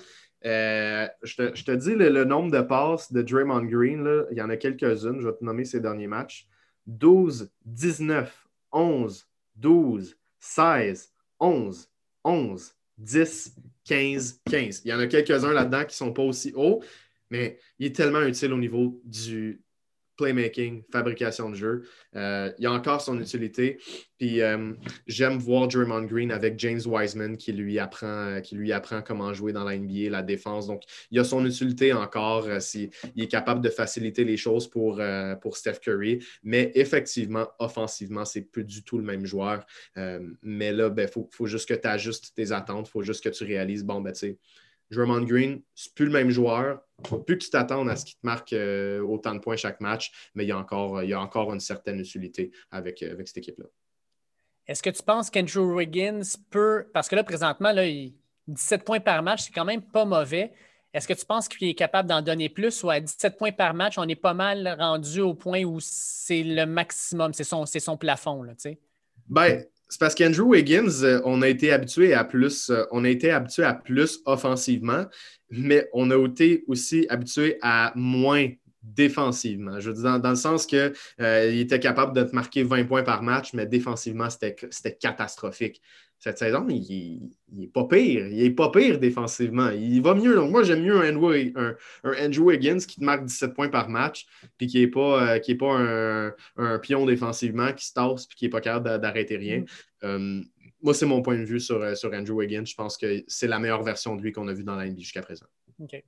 Euh, 0.46 1.08
je, 1.24 1.36
te, 1.36 1.72
dis 1.72 1.96
le, 1.96 2.24
nombre 2.24 2.52
de 2.52 2.62
passes 2.62 3.12
de 3.12 3.22
Draymond 3.22 3.66
Green, 3.66 4.26
il 4.32 4.38
y 4.38 4.42
en 4.42 4.50
a 4.50 4.58
quelques-unes, 4.58 5.22
je 5.22 5.28
vais 5.28 5.36
te 5.36 5.44
nommer 5.44 5.66
ces 5.66 5.80
derniers 5.80 6.08
matchs. 6.08 6.48
12, 6.86 7.52
19, 7.66 8.48
11, 8.72 9.28
12, 9.56 10.18
16, 10.40 11.14
11, 11.40 11.90
11, 12.24 12.76
10, 12.98 13.56
15, 13.86 14.42
15. 14.50 14.82
Il 14.86 14.90
y 14.90 14.94
en 14.94 15.00
a 15.00 15.08
quelques-uns 15.08 15.54
là-dedans 15.54 15.82
qui 15.82 15.88
ne 15.88 15.92
sont 15.92 16.14
pas 16.14 16.24
aussi 16.24 16.54
hauts, 16.56 16.84
mais 17.32 17.60
il 17.80 17.88
est 17.88 17.96
tellement 17.96 18.22
utile 18.22 18.54
au 18.54 18.58
niveau 18.58 19.02
du, 19.04 19.62
playmaking, 20.22 20.84
fabrication 20.92 21.50
de 21.50 21.56
jeu. 21.56 21.84
Euh, 22.16 22.52
il 22.60 22.66
a 22.68 22.72
encore 22.72 23.02
son 23.02 23.20
utilité. 23.20 23.80
Puis 24.20 24.42
euh, 24.42 24.74
j'aime 25.08 25.40
voir 25.40 25.68
Draymond 25.68 26.04
Green 26.04 26.32
avec 26.32 26.60
James 26.60 26.82
Wiseman 26.86 27.38
qui 27.38 27.54
lui 27.54 27.80
apprend, 27.80 28.40
qui 28.42 28.56
lui 28.56 28.72
apprend 28.72 29.02
comment 29.02 29.34
jouer 29.34 29.52
dans 29.52 29.64
la 29.64 29.76
NBA, 29.76 30.12
la 30.12 30.22
défense. 30.22 30.68
Donc, 30.68 30.84
il 31.10 31.20
a 31.20 31.24
son 31.24 31.44
utilité 31.44 31.92
encore 31.92 32.46
euh, 32.46 32.60
s'il 32.60 32.92
est 33.18 33.28
capable 33.28 33.62
de 33.62 33.70
faciliter 33.70 34.24
les 34.24 34.38
choses 34.38 34.70
pour, 34.70 35.02
pour 35.42 35.58
Steph 35.58 35.80
Curry. 35.82 36.24
Mais 36.44 36.72
effectivement, 36.76 37.48
offensivement, 37.58 38.26
c'est 38.26 38.42
plus 38.42 38.64
du 38.64 38.84
tout 38.84 38.98
le 38.98 39.04
même 39.04 39.26
joueur. 39.26 39.66
mais 39.96 40.72
là, 40.72 40.88
il 40.88 40.94
ben, 40.94 41.08
faut, 41.08 41.28
faut, 41.32 41.48
juste 41.48 41.68
que 41.68 41.74
tu 41.74 41.88
ajustes 41.88 42.34
tes 42.36 42.52
attentes. 42.52 42.88
Il 42.88 42.92
faut 42.92 43.02
juste 43.02 43.24
que 43.24 43.30
tu 43.30 43.44
réalises, 43.44 43.84
bon, 43.84 44.02
ben, 44.02 44.12
tu 44.12 44.20
sais, 44.20 44.38
Draymond 44.92 45.24
Green, 45.24 45.62
c'est 45.74 45.94
plus 45.94 46.06
le 46.06 46.12
même 46.12 46.30
joueur. 46.30 46.82
Il 47.00 47.04
ne 47.04 47.08
faut 47.08 47.20
plus 47.20 47.38
que 47.38 47.44
tu 47.44 47.50
t'attendes 47.50 47.90
à 47.90 47.96
ce 47.96 48.06
qu'il 48.06 48.16
te 48.16 48.26
marque 48.26 48.54
euh, 48.54 49.02
autant 49.02 49.34
de 49.34 49.40
points 49.40 49.56
chaque 49.56 49.80
match, 49.82 50.12
mais 50.36 50.44
il 50.44 50.48
y 50.48 50.52
a 50.52 50.58
encore, 50.58 51.02
il 51.02 51.10
y 51.10 51.14
a 51.14 51.22
encore 51.22 51.54
une 51.54 51.60
certaine 51.60 52.00
utilité 52.00 52.52
avec, 52.70 53.02
euh, 53.02 53.12
avec 53.12 53.28
cette 53.28 53.38
équipe-là. 53.38 53.66
Est-ce 54.68 54.84
que 54.84 54.90
tu 54.90 55.02
penses 55.02 55.30
qu'Andrew 55.30 55.76
Wiggins 55.76 56.22
peut. 56.50 56.88
Parce 56.94 57.10
que 57.10 57.16
là, 57.16 57.24
présentement, 57.24 57.72
là, 57.72 57.84
17 58.48 58.84
points 58.84 59.00
par 59.00 59.24
match, 59.24 59.44
c'est 59.44 59.52
quand 59.52 59.66
même 59.66 59.82
pas 59.82 60.06
mauvais. 60.06 60.54
Est-ce 60.94 61.08
que 61.08 61.14
tu 61.14 61.26
penses 61.26 61.48
qu'il 61.48 61.70
est 61.70 61.74
capable 61.74 62.10
d'en 62.10 62.22
donner 62.22 62.50
plus? 62.50 62.84
Ou 62.84 62.90
à 62.90 63.00
17 63.00 63.38
points 63.38 63.52
par 63.52 63.74
match, 63.74 63.98
on 63.98 64.08
est 64.08 64.16
pas 64.16 64.34
mal 64.34 64.76
rendu 64.78 65.22
au 65.22 65.34
point 65.34 65.64
où 65.64 65.80
c'est 65.80 66.44
le 66.44 66.66
maximum, 66.66 67.34
c'est 67.34 67.46
son, 67.46 67.66
son 67.66 67.98
plafond, 67.98 68.44
là, 68.44 68.54
tu 68.54 68.62
sais? 68.62 68.80
Ben, 69.28 69.66
c'est 69.92 70.00
parce 70.00 70.16
qu'Andrew 70.16 70.44
Wiggins, 70.44 71.04
euh, 71.04 71.20
on 71.26 71.42
a 71.42 71.50
été 71.50 71.74
habitué 71.74 72.14
à 72.14 72.24
plus, 72.24 72.70
euh, 72.70 72.86
on 72.92 73.04
a 73.04 73.10
été 73.10 73.30
habitué 73.30 73.64
à 73.64 73.74
plus 73.74 74.22
offensivement, 74.26 75.06
mais 75.50 75.90
on 75.92 76.10
a 76.12 76.26
été 76.26 76.64
aussi 76.68 77.06
habitué 77.10 77.58
à 77.62 77.92
moins 77.94 78.48
défensivement. 78.82 79.82
Je 79.82 79.92
veux 79.92 80.02
dire, 80.02 80.20
dans, 80.22 80.30
le 80.30 80.38
sens 80.38 80.66
qu'il 80.66 80.94
euh, 81.20 81.52
était 81.52 81.82
capable 81.82 82.16
de 82.16 82.24
te 82.24 82.34
marquer 82.34 82.64
20 82.64 82.86
points 82.86 83.04
par 83.04 83.22
match, 83.22 83.52
mais 83.54 83.66
défensivement, 83.66 84.30
c'était 84.30 84.98
catastrophique 84.98 85.82
cette 86.22 86.38
saison, 86.38 86.64
il, 86.70 87.32
n'est 87.52 87.68
pas 87.68 87.86
pire. 87.86 88.28
Il 88.28 88.44
est 88.44 88.52
pas 88.52 88.70
pire 88.70 89.00
défensivement. 89.00 89.72
Il 89.72 90.04
va 90.04 90.14
mieux. 90.14 90.36
Donc, 90.36 90.52
moi, 90.52 90.62
j'aime 90.62 90.84
mieux 90.84 91.02
un 91.02 91.16
Andrew, 91.16 92.52
Higgins 92.52 92.78
qui 92.78 93.00
te 93.00 93.04
marque 93.04 93.26
17 93.26 93.56
points 93.56 93.70
par 93.70 93.90
match, 93.90 94.28
puis 94.56 94.68
qui 94.68 94.82
n'est 94.82 94.88
pas, 94.88 95.36
euh, 95.36 95.56
pas 95.58 96.34
un, 96.58 96.80
pion 96.80 97.08
défensivement, 97.08 97.74
qui 97.74 97.88
se 97.88 97.94
tasse, 97.94 98.28
puis 98.28 98.38
qui 98.38 98.46
n'est 98.46 98.52
pas 98.52 98.62
capable 98.62 99.02
d'arrêter 99.02 99.36
rien. 99.36 99.62
Mm. 99.62 99.66
Euh, 100.04 100.42
moi, 100.84 100.94
c'est 100.94 101.08
mon 101.08 101.24
point 101.24 101.40
de 101.40 101.44
vue 101.44 101.60
sur, 101.60 101.82
euh, 101.82 101.96
sur 101.96 102.14
Andrew 102.14 102.44
Higgins. 102.44 102.66
Je 102.66 102.76
pense 102.76 102.98
que 102.98 103.24
c'est 103.28 103.48
la 103.48 103.58
meilleure 103.58 103.82
version 103.82 104.16
de 104.16 104.22
lui 104.22 104.32
qu'on 104.32 104.48
a 104.48 104.54
vu 104.54 104.64
dans 104.64 104.76
la 104.76 104.86
NBA 104.86 105.00
jusqu'à 105.00 105.24
présent. 105.24 105.48
OK. 105.80 106.04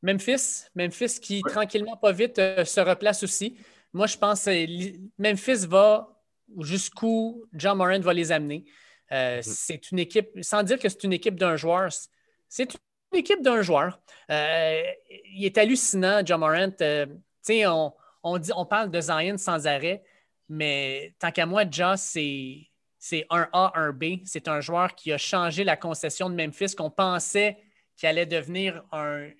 Memphis, 0.00 0.64
Memphis 0.74 1.20
qui, 1.20 1.42
tranquillement, 1.42 1.98
pas 1.98 2.12
vite, 2.12 2.36
se 2.36 2.80
replace 2.80 3.22
aussi. 3.22 3.58
Moi, 3.92 4.06
je 4.06 4.16
pense 4.16 4.46
que 4.46 4.96
Memphis 5.18 5.66
va 5.66 6.08
jusqu'où 6.60 7.44
John 7.52 7.76
Moran 7.76 8.00
va 8.00 8.14
les 8.14 8.32
amener. 8.32 8.64
Euh, 9.12 9.38
mm. 9.38 9.42
c'est 9.42 9.90
une 9.90 9.98
équipe, 9.98 10.30
sans 10.42 10.62
dire 10.62 10.78
que 10.78 10.88
c'est 10.88 11.04
une 11.04 11.12
équipe 11.12 11.36
d'un 11.36 11.56
joueur, 11.56 11.90
c'est 12.48 12.74
une 13.12 13.18
équipe 13.18 13.42
d'un 13.42 13.62
joueur. 13.62 14.00
Euh, 14.30 14.82
il 15.32 15.44
est 15.44 15.58
hallucinant, 15.58 16.22
John 16.24 16.40
Morant. 16.40 16.72
Euh, 16.80 17.06
on, 17.48 17.92
on, 18.22 18.38
dit, 18.38 18.50
on 18.56 18.66
parle 18.66 18.90
de 18.90 19.00
Zion 19.00 19.38
sans 19.38 19.66
arrêt, 19.66 20.02
mais 20.48 21.14
tant 21.18 21.30
qu'à 21.30 21.46
moi, 21.46 21.64
John, 21.70 21.96
c'est, 21.96 22.68
un 23.30 23.48
A, 23.52 23.72
un 23.76 23.92
B. 23.92 24.20
C'est 24.24 24.48
un 24.48 24.60
joueur 24.60 24.94
qui 24.94 25.12
a 25.12 25.18
changé 25.18 25.62
la 25.62 25.76
concession 25.76 26.28
de 26.28 26.34
Memphis 26.34 26.74
qu'on 26.74 26.90
pensait 26.90 27.58
qu'il 27.96 28.08
allait 28.08 28.26
devenir 28.26 28.82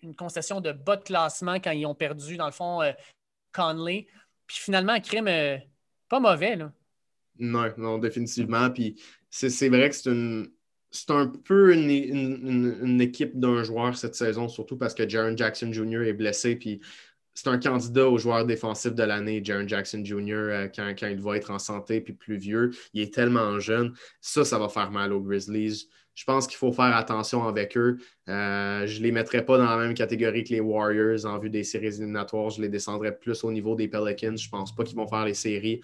une 0.02 0.14
concession 0.16 0.60
de 0.60 0.72
bas 0.72 0.96
de 0.96 1.02
classement 1.02 1.56
quand 1.56 1.72
ils 1.72 1.84
ont 1.84 1.94
perdu, 1.94 2.36
dans 2.36 2.46
le 2.46 2.52
fond, 2.52 2.80
Conley. 3.52 4.06
Puis 4.46 4.58
finalement, 4.58 4.98
crime, 5.00 5.28
pas 6.08 6.20
mauvais. 6.20 6.56
Là. 6.56 6.72
Non, 7.38 7.72
non, 7.76 7.98
définitivement. 7.98 8.70
Puis 8.70 8.96
c'est 9.36 9.68
vrai 9.68 9.90
que 9.90 9.94
c'est 9.94 10.10
une. 10.10 10.48
Un 11.10 11.26
peu 11.26 11.74
une, 11.74 13.00
équipe 13.02 13.38
d'un 13.38 13.62
joueur 13.64 13.98
cette 13.98 14.14
saison, 14.14 14.48
surtout 14.48 14.78
parce 14.78 14.94
que 14.94 15.06
Jaron 15.06 15.36
Jackson 15.36 15.70
Jr. 15.70 16.04
est 16.04 16.14
blessé. 16.14 16.56
Puis 16.56 16.80
c'est 17.34 17.48
un 17.48 17.58
candidat 17.58 18.08
au 18.08 18.16
joueur 18.16 18.46
défensif 18.46 18.94
de 18.94 19.02
l'année, 19.02 19.42
Jaron 19.44 19.68
Jackson 19.68 20.02
Jr., 20.02 20.32
euh, 20.32 20.68
quand, 20.74 20.94
quand, 20.98 21.08
il 21.08 21.20
va 21.20 21.36
être 21.36 21.50
en 21.50 21.58
santé 21.58 22.00
puis 22.00 22.14
plus 22.14 22.38
vieux. 22.38 22.70
Il 22.94 23.02
est 23.02 23.12
tellement 23.12 23.58
jeune. 23.60 23.92
Ça, 24.22 24.42
ça 24.44 24.58
va 24.58 24.70
faire 24.70 24.90
mal 24.90 25.12
aux 25.12 25.20
Grizzlies. 25.20 25.86
Je 26.16 26.24
pense 26.24 26.46
qu'il 26.46 26.56
faut 26.56 26.72
faire 26.72 26.96
attention 26.96 27.46
avec 27.46 27.76
eux. 27.76 27.98
Euh, 28.28 28.86
je 28.86 28.98
ne 28.98 29.02
les 29.02 29.12
mettrai 29.12 29.44
pas 29.44 29.58
dans 29.58 29.66
la 29.66 29.76
même 29.76 29.92
catégorie 29.92 30.44
que 30.44 30.54
les 30.54 30.60
Warriors 30.60 31.26
en 31.26 31.38
vue 31.38 31.50
des 31.50 31.62
séries 31.62 31.88
éliminatoires. 31.88 32.48
Je 32.48 32.62
les 32.62 32.70
descendrai 32.70 33.14
plus 33.14 33.44
au 33.44 33.52
niveau 33.52 33.74
des 33.74 33.86
Pelicans. 33.86 34.34
Je 34.34 34.46
ne 34.46 34.50
pense 34.50 34.74
pas 34.74 34.82
qu'ils 34.82 34.96
vont 34.96 35.06
faire 35.06 35.26
les 35.26 35.34
séries. 35.34 35.82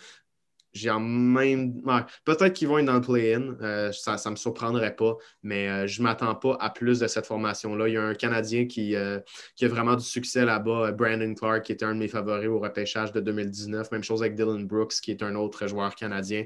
J'ai 0.72 0.90
même. 0.98 1.82
Peut-être 2.24 2.52
qu'ils 2.54 2.68
vont 2.68 2.78
être 2.78 2.86
dans 2.86 2.94
le 2.94 3.00
play-in. 3.02 3.56
Euh, 3.60 3.92
ça 3.92 4.16
ne 4.24 4.30
me 4.30 4.36
surprendrait 4.36 4.96
pas, 4.96 5.16
mais 5.42 5.68
euh, 5.68 5.86
je 5.86 6.00
ne 6.00 6.04
m'attends 6.04 6.34
pas 6.34 6.56
à 6.60 6.70
plus 6.70 7.00
de 7.00 7.06
cette 7.06 7.26
formation-là. 7.26 7.88
Il 7.88 7.94
y 7.94 7.96
a 7.98 8.02
un 8.02 8.14
Canadien 8.14 8.66
qui, 8.66 8.96
euh, 8.96 9.20
qui 9.54 9.66
a 9.66 9.68
vraiment 9.68 9.96
du 9.96 10.04
succès 10.04 10.44
là-bas, 10.44 10.92
Brandon 10.92 11.34
Clark, 11.34 11.62
qui 11.64 11.72
était 11.72 11.84
un 11.84 11.94
de 11.94 12.00
mes 12.00 12.08
favoris 12.08 12.48
au 12.48 12.58
repêchage 12.58 13.12
de 13.12 13.20
2019. 13.20 13.90
Même 13.92 14.02
chose 14.02 14.22
avec 14.22 14.34
Dylan 14.34 14.66
Brooks, 14.66 14.94
qui 15.02 15.10
est 15.10 15.22
un 15.22 15.34
autre 15.34 15.66
joueur 15.66 15.94
canadien. 15.94 16.44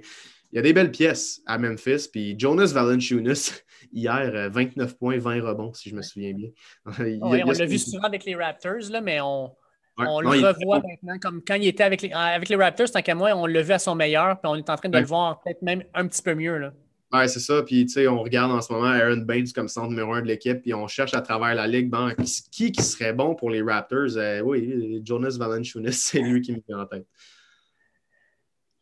Il 0.53 0.57
y 0.57 0.59
a 0.59 0.63
des 0.63 0.73
belles 0.73 0.91
pièces 0.93 1.41
à 1.47 1.59
Memphis. 1.59 2.09
Puis 2.11 2.35
Jonas 2.37 2.73
Valanciunas, 2.75 3.63
hier, 3.93 4.51
29 4.51 4.97
points, 4.99 5.19
20 5.19 5.43
rebonds, 5.43 5.73
si 5.73 5.89
je 5.89 5.95
me 5.95 6.03
souviens 6.03 6.33
bien. 6.33 6.51
on 7.23 7.33
l'a 7.33 7.67
vu 7.67 7.79
souvent 7.79 8.05
avec 8.05 8.25
les 8.25 8.35
Raptors, 8.35 8.91
là, 8.91 9.01
mais 9.01 9.21
on 9.21 9.53
on 9.99 10.21
le 10.21 10.29
revoit 10.29 10.81
maintenant, 10.81 11.19
comme 11.19 11.43
quand 11.43 11.55
il 11.55 11.69
était 11.69 11.85
avec 11.85 12.03
les, 12.03 12.13
avec 12.13 12.49
les 12.49 12.57
Raptors, 12.57 12.91
tant 12.91 13.03
qu'à 13.03 13.15
moi, 13.15 13.31
on 13.35 13.47
l'a 13.47 13.63
vu 13.63 13.73
à 13.73 13.79
son 13.79 13.95
meilleur, 13.95 14.39
puis 14.41 14.51
on 14.51 14.57
est 14.57 14.69
en 14.69 14.77
train 14.77 14.89
de 14.89 14.99
le 14.99 15.05
voir 15.05 15.41
peut-être 15.41 15.63
même 15.63 15.85
un 15.95 16.07
petit 16.07 16.23
peu 16.23 16.35
mieux. 16.35 16.59
Là. 16.59 16.73
Ouais, 17.13 17.29
c'est 17.29 17.41
ça. 17.41 17.63
Puis, 17.63 17.87
tu 17.87 17.93
sais, 17.93 18.09
on 18.09 18.23
regarde 18.23 18.51
en 18.51 18.61
ce 18.61 18.73
moment 18.73 18.87
Aaron 18.87 19.19
Baines 19.19 19.51
comme 19.55 19.69
centre 19.69 19.89
numéro 19.89 20.13
un 20.13 20.23
de 20.23 20.27
l'équipe, 20.27 20.61
puis 20.61 20.75
on 20.75 20.87
cherche 20.89 21.15
à 21.15 21.21
travers 21.21 21.55
la 21.55 21.67
ligue, 21.67 21.89
bon, 21.89 22.13
qui, 22.51 22.73
qui 22.73 22.83
serait 22.83 23.13
bon 23.13 23.35
pour 23.35 23.51
les 23.51 23.63
Raptors? 23.63 24.17
Euh, 24.17 24.41
oui, 24.41 25.01
Jonas 25.05 25.37
Valanciunas, 25.39 25.93
c'est 25.93 26.21
lui 26.21 26.41
qui 26.41 26.53
me 26.53 26.61
vient 26.67 26.81
en 26.81 26.87
tête. 26.87 27.07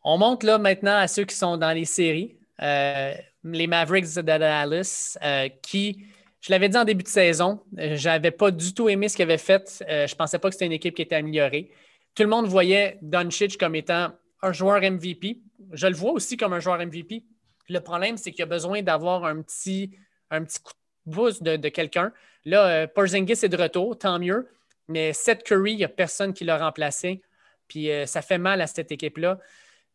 On 0.03 0.17
monte 0.17 0.43
là 0.43 0.57
maintenant 0.57 0.97
à 0.97 1.07
ceux 1.07 1.23
qui 1.23 1.35
sont 1.35 1.57
dans 1.57 1.71
les 1.71 1.85
séries. 1.85 2.37
Euh, 2.61 3.13
les 3.43 3.67
Mavericks 3.67 4.15
de 4.15 4.21
Dallas, 4.21 5.17
euh, 5.23 5.49
qui 5.61 6.05
je 6.45 6.51
l'avais 6.51 6.69
dit 6.69 6.77
en 6.77 6.83
début 6.83 7.03
de 7.03 7.09
saison, 7.09 7.59
euh, 7.79 7.95
je 7.95 8.07
n'avais 8.07 8.29
pas 8.29 8.51
du 8.51 8.71
tout 8.71 8.87
aimé 8.87 9.09
ce 9.09 9.15
qu'il 9.15 9.23
avait 9.23 9.39
fait. 9.39 9.83
Euh, 9.89 10.05
je 10.05 10.13
ne 10.13 10.17
pensais 10.17 10.37
pas 10.37 10.49
que 10.49 10.53
c'était 10.53 10.67
une 10.67 10.73
équipe 10.73 10.93
qui 10.93 11.01
était 11.01 11.15
améliorée. 11.15 11.71
Tout 12.13 12.21
le 12.21 12.29
monde 12.29 12.45
voyait 12.45 12.99
Doncic 13.01 13.57
comme 13.57 13.73
étant 13.73 14.11
un 14.43 14.51
joueur 14.51 14.79
MVP. 14.79 15.39
Je 15.71 15.87
le 15.87 15.95
vois 15.95 16.11
aussi 16.11 16.37
comme 16.37 16.53
un 16.53 16.59
joueur 16.59 16.77
MVP. 16.77 17.23
Le 17.67 17.79
problème, 17.79 18.17
c'est 18.17 18.31
qu'il 18.31 18.43
a 18.43 18.45
besoin 18.45 18.83
d'avoir 18.83 19.25
un 19.25 19.41
petit, 19.41 19.97
un 20.29 20.43
petit 20.43 20.59
coup 20.59 20.73
de 21.07 21.11
boost 21.11 21.41
de, 21.41 21.69
quelqu'un. 21.69 22.13
Là, 22.45 22.67
euh, 22.67 22.87
Porzingis 22.87 23.43
est 23.43 23.49
de 23.49 23.57
retour, 23.57 23.97
tant 23.97 24.19
mieux. 24.19 24.47
Mais 24.87 25.13
Seth 25.13 25.41
Curry, 25.41 25.71
il 25.71 25.77
n'y 25.77 25.83
a 25.83 25.89
personne 25.89 26.31
qui 26.31 26.43
l'a 26.43 26.59
remplacé. 26.59 27.23
Puis 27.67 27.89
ça 28.05 28.21
fait 28.21 28.37
mal 28.37 28.61
à 28.61 28.67
cette 28.67 28.91
équipe-là. 28.91 29.39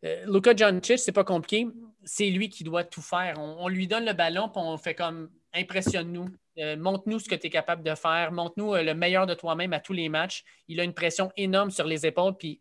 Euh, 0.04 0.24
Luka 0.26 0.54
Doncic, 0.54 0.98
c'est 0.98 1.12
pas 1.12 1.24
compliqué. 1.24 1.68
C'est 2.04 2.30
lui 2.30 2.48
qui 2.48 2.64
doit 2.64 2.84
tout 2.84 3.02
faire. 3.02 3.38
On, 3.38 3.68
lui 3.68 3.86
donne 3.86 4.04
le 4.04 4.12
ballon, 4.12 4.48
puis 4.48 4.62
on 4.64 4.76
fait 4.78 4.94
comme 4.94 5.30
impressionne-nous. 5.54 6.28
Euh, 6.58 6.76
montre-nous 6.76 7.18
ce 7.18 7.28
que 7.28 7.34
tu 7.34 7.46
es 7.46 7.50
capable 7.50 7.82
de 7.82 7.94
faire. 7.94 8.32
Montre-nous 8.32 8.74
le 8.74 8.94
meilleur 8.94 9.26
de 9.26 9.34
toi-même 9.34 9.72
à 9.72 9.80
tous 9.80 9.92
les 9.92 10.08
matchs. 10.08 10.44
Il 10.68 10.80
a 10.80 10.84
une 10.84 10.94
pression 10.94 11.30
énorme 11.36 11.70
sur 11.70 11.86
les 11.86 12.06
épaules, 12.06 12.36
puis 12.36 12.60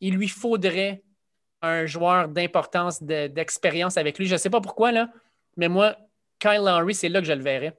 il 0.00 0.14
lui 0.14 0.28
faudrait 0.28 1.02
un 1.62 1.86
joueur 1.86 2.28
d'importance, 2.28 3.02
d'expérience 3.02 3.96
avec 3.96 4.18
lui. 4.18 4.26
Je 4.26 4.34
ne 4.34 4.38
sais 4.38 4.50
pas 4.50 4.60
pourquoi, 4.60 4.92
là, 4.92 5.10
mais 5.56 5.68
moi, 5.68 5.96
Kyle 6.38 6.62
Lowry, 6.64 6.94
c'est 6.94 7.08
là 7.08 7.20
que 7.20 7.26
je 7.26 7.32
le 7.32 7.42
verrais. 7.42 7.76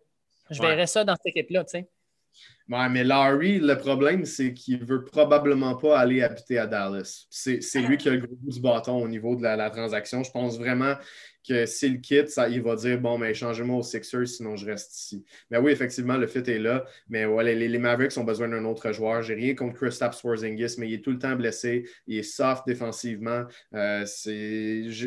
Je 0.49 0.62
verrais 0.62 0.88
ça 0.88 1.03
dans 1.03 1.15
cette 1.15 1.27
équipe-là, 1.27 1.63
tu 1.63 1.71
sais. 1.71 1.89
Ouais, 2.69 2.88
mais 2.88 3.03
Larry, 3.03 3.58
le 3.58 3.75
problème, 3.79 4.25
c'est 4.25 4.53
qu'il 4.53 4.79
ne 4.79 4.86
veut 4.86 5.03
probablement 5.03 5.75
pas 5.75 5.97
aller 5.97 6.21
habiter 6.21 6.60
à 6.60 6.67
Dallas. 6.67 7.25
C'est 7.32 7.82
lui 7.82 7.97
qui 7.97 8.10
a 8.10 8.12
le 8.12 8.19
gros 8.19 8.36
bout 8.36 8.51
du 8.51 8.62
bâton 8.62 9.01
au 9.01 9.08
niveau 9.08 9.36
de 9.36 9.41
la, 9.41 9.69
transaction. 9.71 10.21
Je 10.21 10.29
pense 10.29 10.60
vraiment 10.60 10.93
que 11.47 11.65
s'il 11.65 11.99
quitte, 11.99 12.29
ça, 12.29 12.47
il 12.47 12.62
va 12.62 12.75
dire 12.75 13.01
Bon, 13.01 13.17
mais 13.17 13.34
changez-moi 13.34 13.77
aux 13.77 13.82
Sixers, 13.82 14.27
sinon 14.27 14.55
je 14.55 14.67
reste 14.67 14.95
ici. 14.95 15.25
Mais 15.49 15.58
oui, 15.58 15.71
effectivement, 15.71 16.15
le 16.15 16.27
fit 16.27 16.43
est 16.45 16.60
là. 16.60 16.86
Mais 17.10 17.25
ouais, 17.25 17.55
les, 17.55 17.79
Mavericks 17.79 18.15
ont 18.19 18.23
besoin 18.23 18.47
d'un 18.49 18.65
autre 18.65 18.91
joueur. 18.91 19.23
J'ai 19.23 19.34
rien 19.34 19.55
contre 19.55 19.73
Kristaps 19.73 20.19
Swarzingis, 20.19 20.75
mais 20.77 20.89
il 20.89 20.93
est 20.93 21.03
tout 21.03 21.12
le 21.12 21.17
temps 21.17 21.36
blessé. 21.36 21.89
Il 22.05 22.19
est 22.19 22.23
soft 22.23 22.67
défensivement. 22.67 23.45
Euh, 23.73 24.05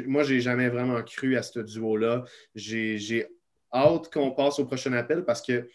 moi, 0.09 0.25
je 0.25 0.35
n'ai 0.35 0.40
jamais 0.40 0.68
vraiment 0.68 1.01
cru 1.05 1.37
à 1.37 1.42
ce 1.42 1.61
duo-là. 1.61 2.25
J'ai 2.57 3.29
hâte 3.72 4.12
qu'on 4.12 4.33
passe 4.33 4.59
au 4.59 4.64
prochain 4.64 4.92
appel 4.94 5.25
parce 5.25 5.42
que 5.42 5.68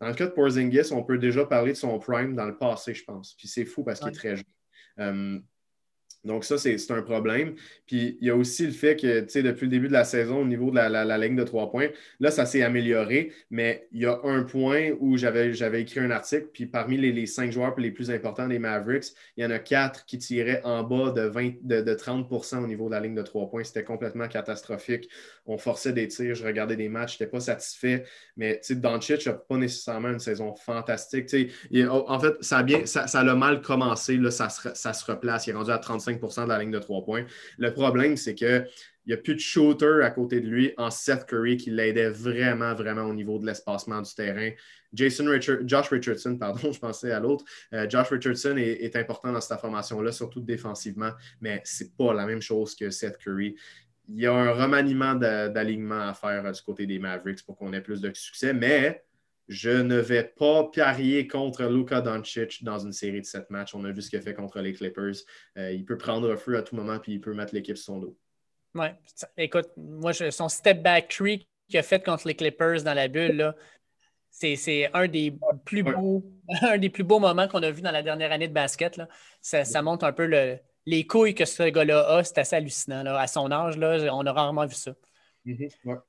dans 0.00 0.08
le 0.08 0.14
cas 0.14 0.26
de 0.26 0.30
Porzingis, 0.30 0.92
on 0.92 1.02
peut 1.02 1.18
déjà 1.18 1.44
parler 1.44 1.72
de 1.72 1.76
son 1.76 1.98
prime 1.98 2.34
dans 2.34 2.46
le 2.46 2.56
passé, 2.56 2.94
je 2.94 3.04
pense. 3.04 3.34
Puis 3.34 3.48
c'est 3.48 3.64
fou 3.64 3.82
parce 3.82 4.00
qu'il 4.00 4.08
est 4.08 4.12
très 4.12 4.36
jeune. 4.36 4.44
Euh, 5.00 5.40
donc, 6.28 6.44
ça, 6.44 6.58
c'est 6.58 6.90
un 6.90 7.00
problème. 7.00 7.54
Puis, 7.86 8.18
il 8.20 8.26
y 8.26 8.30
a 8.30 8.36
aussi 8.36 8.66
le 8.66 8.72
fait 8.72 8.96
que, 8.96 9.20
tu 9.20 9.30
sais, 9.30 9.42
depuis 9.42 9.64
le 9.64 9.70
début 9.70 9.88
de 9.88 9.94
la 9.94 10.04
saison, 10.04 10.42
au 10.42 10.44
niveau 10.44 10.70
de 10.70 10.76
la, 10.76 11.18
ligne 11.18 11.36
de 11.36 11.42
trois 11.42 11.70
points, 11.70 11.88
là, 12.20 12.30
ça 12.30 12.44
s'est 12.44 12.62
amélioré, 12.62 13.32
mais 13.50 13.88
il 13.92 14.02
y 14.02 14.06
a 14.06 14.20
un 14.24 14.42
point 14.42 14.90
où 15.00 15.16
j'avais 15.16 15.80
écrit 15.80 16.00
un 16.00 16.10
article, 16.10 16.48
puis 16.52 16.66
parmi 16.66 16.98
les, 16.98 17.24
cinq 17.24 17.50
joueurs 17.50 17.74
les 17.80 17.90
plus 17.90 18.10
importants 18.10 18.46
des 18.46 18.58
Mavericks, 18.58 19.06
il 19.38 19.42
y 19.42 19.46
en 19.46 19.50
a 19.50 19.58
quatre 19.58 20.04
qui 20.04 20.18
tiraient 20.18 20.60
en 20.64 20.82
bas 20.82 21.12
de, 21.12 21.22
20, 21.22 21.62
de, 21.62 21.94
30% 21.94 22.62
au 22.62 22.66
niveau 22.66 22.88
de 22.88 22.94
la 22.94 23.00
ligne 23.00 23.14
de 23.14 23.22
trois 23.22 23.48
points. 23.48 23.64
C'était 23.64 23.84
complètement 23.84 24.28
catastrophique. 24.28 25.08
On 25.46 25.56
forçait 25.56 25.94
des 25.94 26.08
tirs, 26.08 26.34
je 26.34 26.44
regardais 26.44 26.76
des 26.76 26.90
matchs, 26.90 27.16
je 27.16 27.24
n'étais 27.24 27.30
pas 27.30 27.40
satisfait. 27.40 28.04
Mais, 28.36 28.60
tu 28.60 28.74
sais, 28.74 28.74
Doncic 28.74 29.26
n'a 29.26 29.32
pas 29.32 29.56
nécessairement 29.56 30.10
une 30.10 30.18
saison 30.18 30.54
fantastique. 30.54 31.24
Tu 31.26 31.50
sais, 31.70 31.88
en 31.88 32.20
fait, 32.20 32.34
ça 32.42 32.58
a, 32.58 32.62
bien, 32.62 32.84
ça, 32.84 33.06
ça 33.06 33.20
a 33.20 33.34
mal 33.34 33.62
commencé, 33.62 34.18
là, 34.18 34.30
ça, 34.30 34.50
se, 34.50 34.68
ça 34.74 34.92
se 34.92 35.10
replace. 35.10 35.46
Il 35.46 35.50
est 35.50 35.54
rendu 35.54 35.70
à 35.70 35.78
35 35.78 36.17
de 36.18 36.48
la 36.48 36.58
ligne 36.58 36.70
de 36.70 36.78
trois 36.78 37.04
points. 37.04 37.24
Le 37.58 37.72
problème, 37.72 38.16
c'est 38.16 38.34
qu'il 38.34 38.66
n'y 39.06 39.12
a 39.12 39.16
plus 39.16 39.34
de 39.34 39.40
shooter 39.40 40.00
à 40.02 40.10
côté 40.10 40.40
de 40.40 40.48
lui 40.48 40.72
en 40.76 40.90
Seth 40.90 41.26
Curry 41.26 41.56
qui 41.56 41.70
l'aidait 41.70 42.10
vraiment, 42.10 42.74
vraiment 42.74 43.02
au 43.02 43.14
niveau 43.14 43.38
de 43.38 43.46
l'espacement 43.46 44.02
du 44.02 44.14
terrain. 44.14 44.50
Jason 44.92 45.26
Josh 45.40 45.88
Richardson, 45.88 46.36
pardon, 46.36 46.72
je 46.72 46.78
pensais 46.78 47.12
à 47.12 47.20
l'autre. 47.20 47.44
Euh, 47.72 47.88
Josh 47.88 48.08
Richardson 48.08 48.56
est, 48.56 48.96
important 48.96 49.32
dans 49.32 49.40
cette 49.40 49.60
formation-là, 49.60 50.12
surtout 50.12 50.40
défensivement, 50.40 51.10
mais 51.40 51.60
ce 51.64 51.84
n'est 51.84 51.90
pas 51.96 52.14
la 52.14 52.26
même 52.26 52.42
chose 52.42 52.74
que 52.74 52.90
Seth 52.90 53.18
Curry. 53.18 53.56
Il 54.08 54.20
y 54.20 54.26
a 54.26 54.32
un 54.32 54.52
remaniement 54.52 55.14
d'alignement 55.14 56.08
à 56.08 56.14
faire 56.14 56.46
euh, 56.46 56.52
du 56.52 56.62
côté 56.62 56.86
des 56.86 56.98
Mavericks 56.98 57.44
pour 57.44 57.56
qu'on 57.56 57.72
ait 57.72 57.82
plus 57.82 58.00
de 58.00 58.10
succès, 58.14 58.54
mais 58.54 59.04
je 59.48 59.70
ne 59.70 59.96
vais 59.96 60.24
pas 60.24 60.64
parier 60.64 61.26
contre 61.26 61.64
Luka 61.64 62.02
Doncic 62.02 62.62
dans 62.62 62.78
une 62.78 62.92
série 62.92 63.20
de 63.20 63.26
sept 63.26 63.48
matchs. 63.50 63.74
On 63.74 63.84
a 63.84 63.90
vu 63.90 64.02
ce 64.02 64.10
qu'il 64.10 64.18
a 64.18 64.22
fait 64.22 64.34
contre 64.34 64.60
les 64.60 64.74
Clippers. 64.74 65.16
Euh, 65.56 65.72
il 65.72 65.84
peut 65.84 65.96
prendre 65.96 66.30
un 66.30 66.36
feu 66.36 66.56
à 66.56 66.62
tout 66.62 66.76
moment 66.76 66.98
puis 66.98 67.14
il 67.14 67.20
peut 67.20 67.32
mettre 67.32 67.54
l'équipe 67.54 67.76
sur 67.76 67.86
son 67.86 67.98
dos. 67.98 68.18
Oui. 68.74 68.86
Écoute, 69.38 69.70
moi, 69.76 70.12
son 70.12 70.48
step 70.48 70.82
back 70.82 71.08
tree 71.08 71.48
qu'il 71.68 71.78
a 71.78 71.82
fait 71.82 72.04
contre 72.04 72.28
les 72.28 72.34
Clippers 72.34 72.82
dans 72.82 72.94
la 72.94 73.08
bulle, 73.08 73.54
c'est 74.30 74.90
un 74.92 75.08
des 75.08 75.34
plus 75.64 75.82
beaux, 75.82 76.22
un 76.62 76.78
des 76.78 76.90
plus 76.90 77.04
beaux 77.04 77.18
moments 77.18 77.48
qu'on 77.48 77.62
a 77.62 77.70
vu 77.70 77.80
dans 77.80 77.90
la 77.90 78.02
dernière 78.02 78.30
année 78.30 78.48
de 78.48 78.52
basket. 78.52 79.00
Ça, 79.40 79.82
montre 79.82 80.04
un 80.04 80.12
peu 80.12 80.30
les 80.86 81.06
couilles 81.06 81.34
que 81.34 81.46
ce 81.46 81.64
gars-là 81.64 82.18
a. 82.18 82.24
C'est 82.24 82.38
assez 82.38 82.56
hallucinant. 82.56 83.04
À 83.06 83.26
son 83.26 83.50
âge, 83.50 83.78
là, 83.78 84.14
on 84.14 84.26
a 84.26 84.32
rarement 84.32 84.66
vu 84.66 84.74
ça. 84.74 84.94
Mm-hmm. 85.46 86.00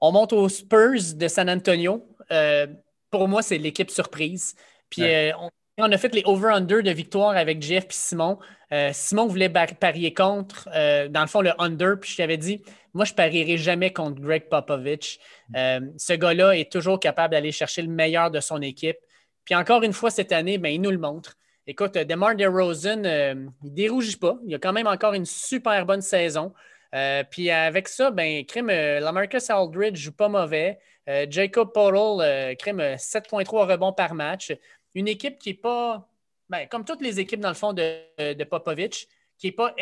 On 0.00 0.12
monte 0.12 0.32
aux 0.32 0.48
Spurs 0.48 1.14
de 1.16 1.28
San 1.28 1.50
Antonio. 1.50 2.06
Euh, 2.32 2.66
pour 3.10 3.28
moi, 3.28 3.42
c'est 3.42 3.58
l'équipe 3.58 3.90
surprise. 3.90 4.54
Puis 4.90 5.02
euh, 5.02 5.32
on, 5.78 5.92
a 5.92 5.98
fait 5.98 6.14
les 6.14 6.22
over-under 6.24 6.82
de 6.82 6.90
victoire 6.90 7.36
avec 7.36 7.62
Jeff 7.62 7.84
et 7.84 7.92
Simon. 7.92 8.38
Euh, 8.72 8.90
Simon 8.92 9.26
voulait 9.26 9.48
parier 9.48 10.12
contre, 10.12 10.68
dans 11.08 11.20
le 11.20 11.26
fond, 11.26 11.40
le 11.40 11.52
under. 11.58 11.98
Puis 12.00 12.12
je 12.12 12.16
t'avais 12.16 12.36
dit, 12.36 12.62
moi, 12.94 13.04
je 13.04 13.14
parierai 13.14 13.56
jamais 13.56 13.92
contre 13.92 14.20
Greg 14.20 14.48
Popovich. 14.48 15.20
ce 15.54 16.12
gars-là 16.14 16.56
est 16.56 16.70
toujours 16.70 17.00
capable 17.00 17.32
d'aller 17.32 17.52
chercher 17.52 17.82
le 17.82 17.88
meilleur 17.88 18.30
de 18.30 18.40
son 18.40 18.60
équipe. 18.60 18.98
Puis 19.44 19.54
encore 19.54 19.82
une 19.82 19.94
fois, 19.94 20.10
cette 20.10 20.32
année, 20.32 20.58
ben, 20.58 20.68
il 20.68 20.80
nous 20.80 20.90
le 20.90 20.98
montre. 20.98 21.34
Écoute, 21.66 21.94
DeMar 21.94 22.34
DeRozan, 22.34 23.04
il 23.04 23.50
ne 23.62 23.70
dérougit 23.70 24.16
pas. 24.16 24.38
Il 24.46 24.54
a 24.54 24.58
quand 24.58 24.72
même 24.72 24.86
encore 24.86 25.14
une 25.14 25.26
super 25.26 25.84
bonne 25.86 26.00
saison. 26.00 26.52
Euh, 26.94 27.22
puis 27.30 27.50
avec 27.50 27.88
ça, 27.88 28.10
ben, 28.10 28.44
crime, 28.44 28.70
euh, 28.70 29.00
Lamarcus 29.00 29.50
Aldridge 29.50 29.96
joue 29.96 30.12
pas 30.12 30.28
mauvais. 30.28 30.78
Euh, 31.08 31.26
Jacob 31.28 31.72
Portal, 31.72 32.56
crime 32.56 32.80
7,3 32.96 33.66
rebonds 33.66 33.92
par 33.92 34.14
match. 34.14 34.52
Une 34.94 35.08
équipe 35.08 35.38
qui 35.38 35.50
n'est 35.50 35.56
pas, 35.56 36.08
ben, 36.48 36.66
comme 36.68 36.84
toutes 36.84 37.02
les 37.02 37.20
équipes 37.20 37.40
dans 37.40 37.48
le 37.48 37.54
fond 37.54 37.72
de, 37.72 38.34
de 38.34 38.44
Popovic, 38.44 39.08
qui 39.36 39.48
n'est 39.48 39.52
pas 39.52 39.74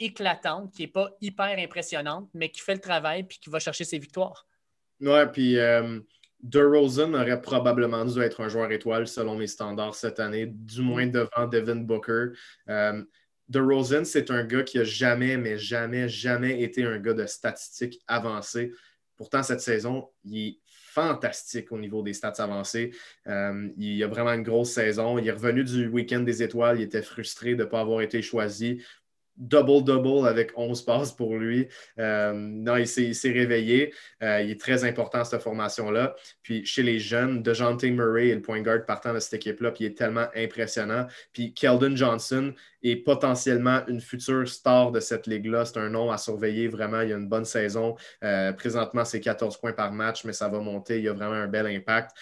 éclatante, 0.00 0.72
qui 0.72 0.82
n'est 0.82 0.88
pas 0.88 1.10
hyper 1.20 1.58
impressionnante, 1.58 2.28
mais 2.34 2.48
qui 2.48 2.60
fait 2.60 2.74
le 2.74 2.80
travail 2.80 3.24
puis 3.24 3.38
qui 3.38 3.50
va 3.50 3.58
chercher 3.58 3.84
ses 3.84 3.98
victoires. 3.98 4.46
Ouais, 5.00 5.26
puis 5.26 5.56
DeRozan 6.42 7.14
aurait 7.14 7.40
probablement 7.40 8.04
dû 8.04 8.20
être 8.20 8.40
un 8.40 8.48
joueur 8.48 8.72
étoile 8.72 9.06
selon 9.06 9.36
mes 9.36 9.46
standards 9.46 9.94
cette 9.94 10.18
année, 10.18 10.46
du 10.46 10.82
moins 10.82 11.06
devant 11.06 11.46
Devin 11.46 11.76
Booker. 11.76 12.32
DeRozan, 13.48 14.04
c'est 14.04 14.30
un 14.30 14.44
gars 14.44 14.62
qui 14.62 14.78
n'a 14.78 14.84
jamais, 14.84 15.36
mais 15.36 15.58
jamais, 15.58 16.08
jamais 16.08 16.62
été 16.62 16.84
un 16.84 16.98
gars 16.98 17.12
de 17.12 17.26
statistiques 17.26 18.00
avancées. 18.06 18.72
Pourtant, 19.16 19.42
cette 19.42 19.60
saison, 19.60 20.08
il 20.24 20.48
est 20.48 20.58
fantastique 20.66 21.72
au 21.72 21.78
niveau 21.78 22.02
des 22.02 22.12
stats 22.12 22.34
avancées. 22.38 22.92
Euh, 23.26 23.68
il 23.76 24.02
a 24.02 24.06
vraiment 24.06 24.32
une 24.32 24.42
grosse 24.42 24.70
saison. 24.70 25.18
Il 25.18 25.26
est 25.26 25.32
revenu 25.32 25.64
du 25.64 25.88
week-end 25.88 26.20
des 26.20 26.42
étoiles. 26.42 26.80
Il 26.80 26.84
était 26.84 27.02
frustré 27.02 27.54
de 27.54 27.64
ne 27.64 27.68
pas 27.68 27.80
avoir 27.80 28.00
été 28.00 28.22
choisi 28.22 28.80
double-double 29.36 30.28
avec 30.28 30.52
11 30.56 30.82
passes 30.84 31.12
pour 31.12 31.36
lui. 31.36 31.68
Euh, 31.98 32.32
non, 32.32 32.76
il 32.76 32.86
s'est 32.86 33.30
réveillé. 33.30 33.92
Euh, 34.22 34.42
il 34.42 34.50
est 34.52 34.60
très 34.60 34.84
important, 34.84 35.24
cette 35.24 35.42
formation-là. 35.42 36.14
Puis 36.42 36.64
chez 36.64 36.82
les 36.82 36.98
jeunes, 36.98 37.42
DeJounte 37.42 37.84
Murray 37.84 38.28
est 38.28 38.36
le 38.36 38.42
point 38.42 38.60
guard 38.62 38.84
partant 38.84 39.12
de 39.12 39.18
cette 39.18 39.34
équipe-là, 39.34 39.72
puis 39.72 39.84
il 39.84 39.86
est 39.88 39.98
tellement 39.98 40.26
impressionnant. 40.34 41.06
Puis 41.32 41.52
Keldon 41.52 41.96
Johnson 41.96 42.54
est 42.90 42.96
potentiellement 42.96 43.80
une 43.88 44.00
future 44.00 44.46
star 44.48 44.92
de 44.92 45.00
cette 45.00 45.26
ligue-là. 45.26 45.64
C'est 45.64 45.78
un 45.78 45.90
nom 45.90 46.10
à 46.10 46.18
surveiller, 46.18 46.68
vraiment. 46.68 47.00
Il 47.00 47.12
a 47.12 47.16
une 47.16 47.28
bonne 47.28 47.44
saison. 47.44 47.96
Euh, 48.22 48.52
présentement, 48.52 49.04
c'est 49.04 49.20
14 49.20 49.56
points 49.58 49.72
par 49.72 49.92
match, 49.92 50.24
mais 50.24 50.32
ça 50.32 50.48
va 50.48 50.60
monter. 50.60 51.00
Il 51.00 51.08
a 51.08 51.12
vraiment 51.12 51.34
un 51.34 51.48
bel 51.48 51.66
impact. 51.66 52.12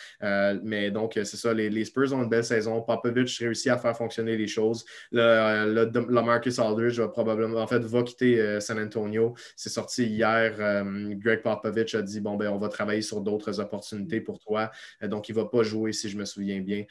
mais 0.63 0.91
donc, 0.91 1.13
c'est 1.15 1.37
ça, 1.37 1.53
les, 1.53 1.85
Spurs 1.85 2.13
ont 2.13 2.23
une 2.23 2.29
belle 2.29 2.45
saison. 2.45 2.81
Popovich 2.83 3.39
réussit 3.41 3.69
à 3.69 3.79
faire 3.79 3.97
fonctionner 3.97 4.37
les 4.37 4.47
choses. 4.47 4.85
Le, 5.11 6.23
Marcus 6.23 6.59
Aldridge 6.59 7.01
probablement, 7.09 7.61
en 7.61 7.67
fait, 7.67 7.81
va 7.81 8.03
quitter 8.03 8.41
euh, 8.41 8.61
San 8.61 8.79
Antonio. 8.79 9.35
C'est 9.57 9.71
sorti 9.71 10.05
hier. 10.05 10.55
Euh, 10.59 11.15
Greg 11.17 11.43
Popovich 11.43 11.95
a 11.95 12.03
dit 12.03 12.21
bon, 12.21 12.37
ben, 12.37 12.49
on 12.49 12.59
va 12.59 12.69
travailler 12.69 13.03
sur 13.03 13.21
d'autres 13.21 13.61
opportunités 13.61 14.21
pour 14.21 14.39
toi. 14.39 14.71
Euh, 15.03 15.09
donc, 15.09 15.29
il 15.29 15.35
ne 15.35 15.41
va 15.41 15.49
pas 15.49 15.63
jouer, 15.63 15.93
si 15.93 16.09
je 16.09 16.17
me 16.17 16.25
souviens 16.25 16.61
bien, 16.61 16.85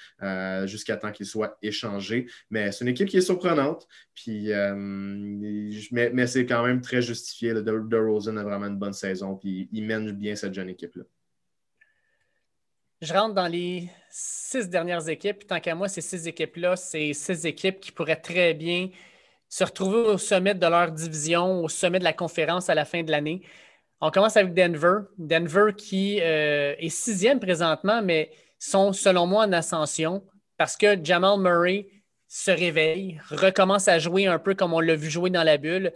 jusqu'à 0.65 0.97
temps 0.97 1.11
qu'il 1.11 1.25
soit 1.25 1.57
échangé. 1.61 2.27
Mais 2.49 2.71
c'est 2.71 2.85
une 2.85 2.89
équipe 2.89 3.07
qui 3.07 3.17
est 3.17 3.21
surprenante. 3.21 3.60
Puis, 4.13 4.51
mais, 5.91 6.27
c'est 6.27 6.45
quand 6.45 6.65
même 6.65 6.81
très 6.81 7.01
justifié. 7.01 7.53
De, 7.53 7.97
Rosen 7.97 8.37
a 8.37 8.43
vraiment 8.43 8.67
une 8.67 8.77
bonne 8.77 8.93
saison. 8.93 9.39
Il 9.43 9.85
mène 9.85 10.11
bien 10.11 10.35
cette 10.35 10.53
jeune 10.53 10.69
équipe-là. 10.69 11.03
Je 13.01 13.13
rentre 13.13 13.33
dans 13.33 13.47
les 13.47 13.89
six 14.11 14.69
dernières 14.69 15.09
équipes. 15.09 15.47
Tant 15.47 15.59
qu'à 15.59 15.73
moi, 15.73 15.87
ces 15.87 16.01
six 16.01 16.27
équipes-là, 16.27 16.75
c'est 16.75 17.13
six 17.13 17.45
équipes 17.47 17.79
qui 17.79 17.91
pourraient 17.91 18.21
très 18.21 18.53
bien 18.53 18.89
se 19.49 19.63
retrouver 19.63 20.01
au 20.01 20.17
sommet 20.17 20.53
de 20.53 20.67
leur 20.67 20.91
division, 20.91 21.63
au 21.63 21.67
sommet 21.67 21.99
de 21.99 22.03
la 22.03 22.13
conférence 22.13 22.69
à 22.69 22.75
la 22.75 22.85
fin 22.85 23.01
de 23.01 23.09
l'année. 23.09 23.41
On 24.01 24.11
commence 24.11 24.37
avec 24.37 24.53
Denver. 24.53 24.99
Denver 25.17 25.73
qui 25.75 26.19
euh, 26.21 26.75
est 26.77 26.89
sixième 26.89 27.39
présentement, 27.39 28.01
mais 28.03 28.31
sont, 28.59 28.93
selon 28.93 29.25
moi, 29.25 29.45
en 29.45 29.51
ascension 29.51 30.23
parce 30.61 30.77
que 30.77 31.03
Jamal 31.03 31.39
Murray 31.39 31.87
se 32.33 32.49
réveille, 32.49 33.19
recommence 33.29 33.89
à 33.89 33.99
jouer 33.99 34.25
un 34.25 34.39
peu 34.39 34.55
comme 34.55 34.73
on 34.73 34.79
l'a 34.79 34.95
vu 34.95 35.09
jouer 35.09 35.29
dans 35.29 35.43
la 35.43 35.57
bulle. 35.57 35.91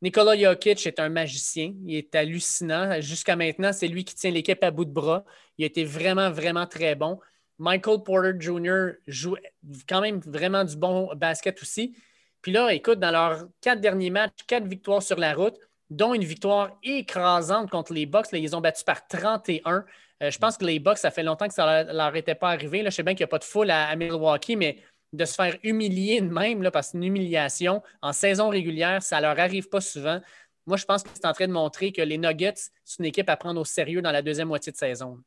Nikola 0.00 0.38
Jokic 0.38 0.86
est 0.86 1.00
un 1.00 1.08
magicien. 1.08 1.74
Il 1.84 1.96
est 1.96 2.14
hallucinant. 2.14 3.00
Jusqu'à 3.00 3.34
maintenant, 3.34 3.72
c'est 3.72 3.88
lui 3.88 4.04
qui 4.04 4.14
tient 4.14 4.30
l'équipe 4.30 4.62
à 4.62 4.70
bout 4.70 4.84
de 4.84 4.92
bras. 4.92 5.24
Il 5.58 5.64
a 5.64 5.66
été 5.66 5.84
vraiment, 5.84 6.30
vraiment 6.30 6.68
très 6.68 6.94
bon. 6.94 7.18
Michael 7.58 8.04
Porter 8.04 8.32
Jr. 8.38 8.92
joue 9.08 9.36
quand 9.88 10.00
même 10.00 10.20
vraiment 10.20 10.62
du 10.62 10.76
bon 10.76 11.12
basket 11.16 11.60
aussi. 11.60 11.96
Puis 12.42 12.52
là, 12.52 12.72
écoute, 12.72 13.00
dans 13.00 13.10
leurs 13.10 13.48
quatre 13.60 13.80
derniers 13.80 14.10
matchs, 14.10 14.44
quatre 14.46 14.66
victoires 14.66 15.02
sur 15.02 15.18
la 15.18 15.34
route, 15.34 15.58
dont 15.90 16.14
une 16.14 16.24
victoire 16.24 16.78
écrasante 16.84 17.70
contre 17.70 17.92
les 17.92 18.06
Bucks. 18.06 18.26
ils 18.32 18.54
ont 18.54 18.60
battu 18.60 18.84
par 18.84 19.06
31. 19.08 19.84
Euh, 20.22 20.30
je 20.30 20.38
pense 20.38 20.56
que 20.56 20.64
les 20.64 20.78
Bucks, 20.78 20.98
ça 20.98 21.10
fait 21.10 21.22
longtemps 21.24 21.48
que 21.48 21.54
ça 21.54 21.84
ne 21.84 21.92
leur 21.92 22.14
était 22.14 22.36
pas 22.36 22.50
arrivé. 22.50 22.82
Je 22.84 22.90
sais 22.90 23.02
bien 23.02 23.14
qu'il 23.14 23.22
n'y 23.24 23.28
a 23.28 23.28
pas 23.28 23.38
de 23.38 23.44
foule 23.44 23.70
à, 23.70 23.94
Milwaukee, 23.96 24.56
mais 24.56 24.78
de 25.12 25.24
se 25.24 25.34
faire 25.34 25.58
humilier 25.62 26.20
de 26.20 26.28
même, 26.28 26.62
là, 26.62 26.70
parce 26.70 26.88
que 26.88 26.92
c'est 26.92 26.98
une 26.98 27.04
humiliation 27.04 27.82
en 28.00 28.12
saison 28.12 28.48
régulière, 28.48 29.02
ça 29.02 29.16
ne 29.16 29.22
leur 29.22 29.38
arrive 29.38 29.68
pas 29.68 29.80
souvent. 29.80 30.20
Moi, 30.66 30.76
je 30.76 30.84
pense 30.84 31.02
que 31.02 31.10
c'est 31.12 31.26
en 31.26 31.32
train 31.32 31.48
de 31.48 31.52
montrer 31.52 31.92
que 31.92 32.02
les 32.02 32.18
Nuggets, 32.18 32.70
c'est 32.84 32.98
une 33.00 33.06
équipe 33.06 33.28
à 33.28 33.36
prendre 33.36 33.60
au 33.60 33.64
sérieux 33.64 34.00
dans 34.00 34.12
la 34.12 34.22
deuxième 34.22 34.48
moitié 34.48 34.72
de 34.72 34.76
saison. 34.76 35.18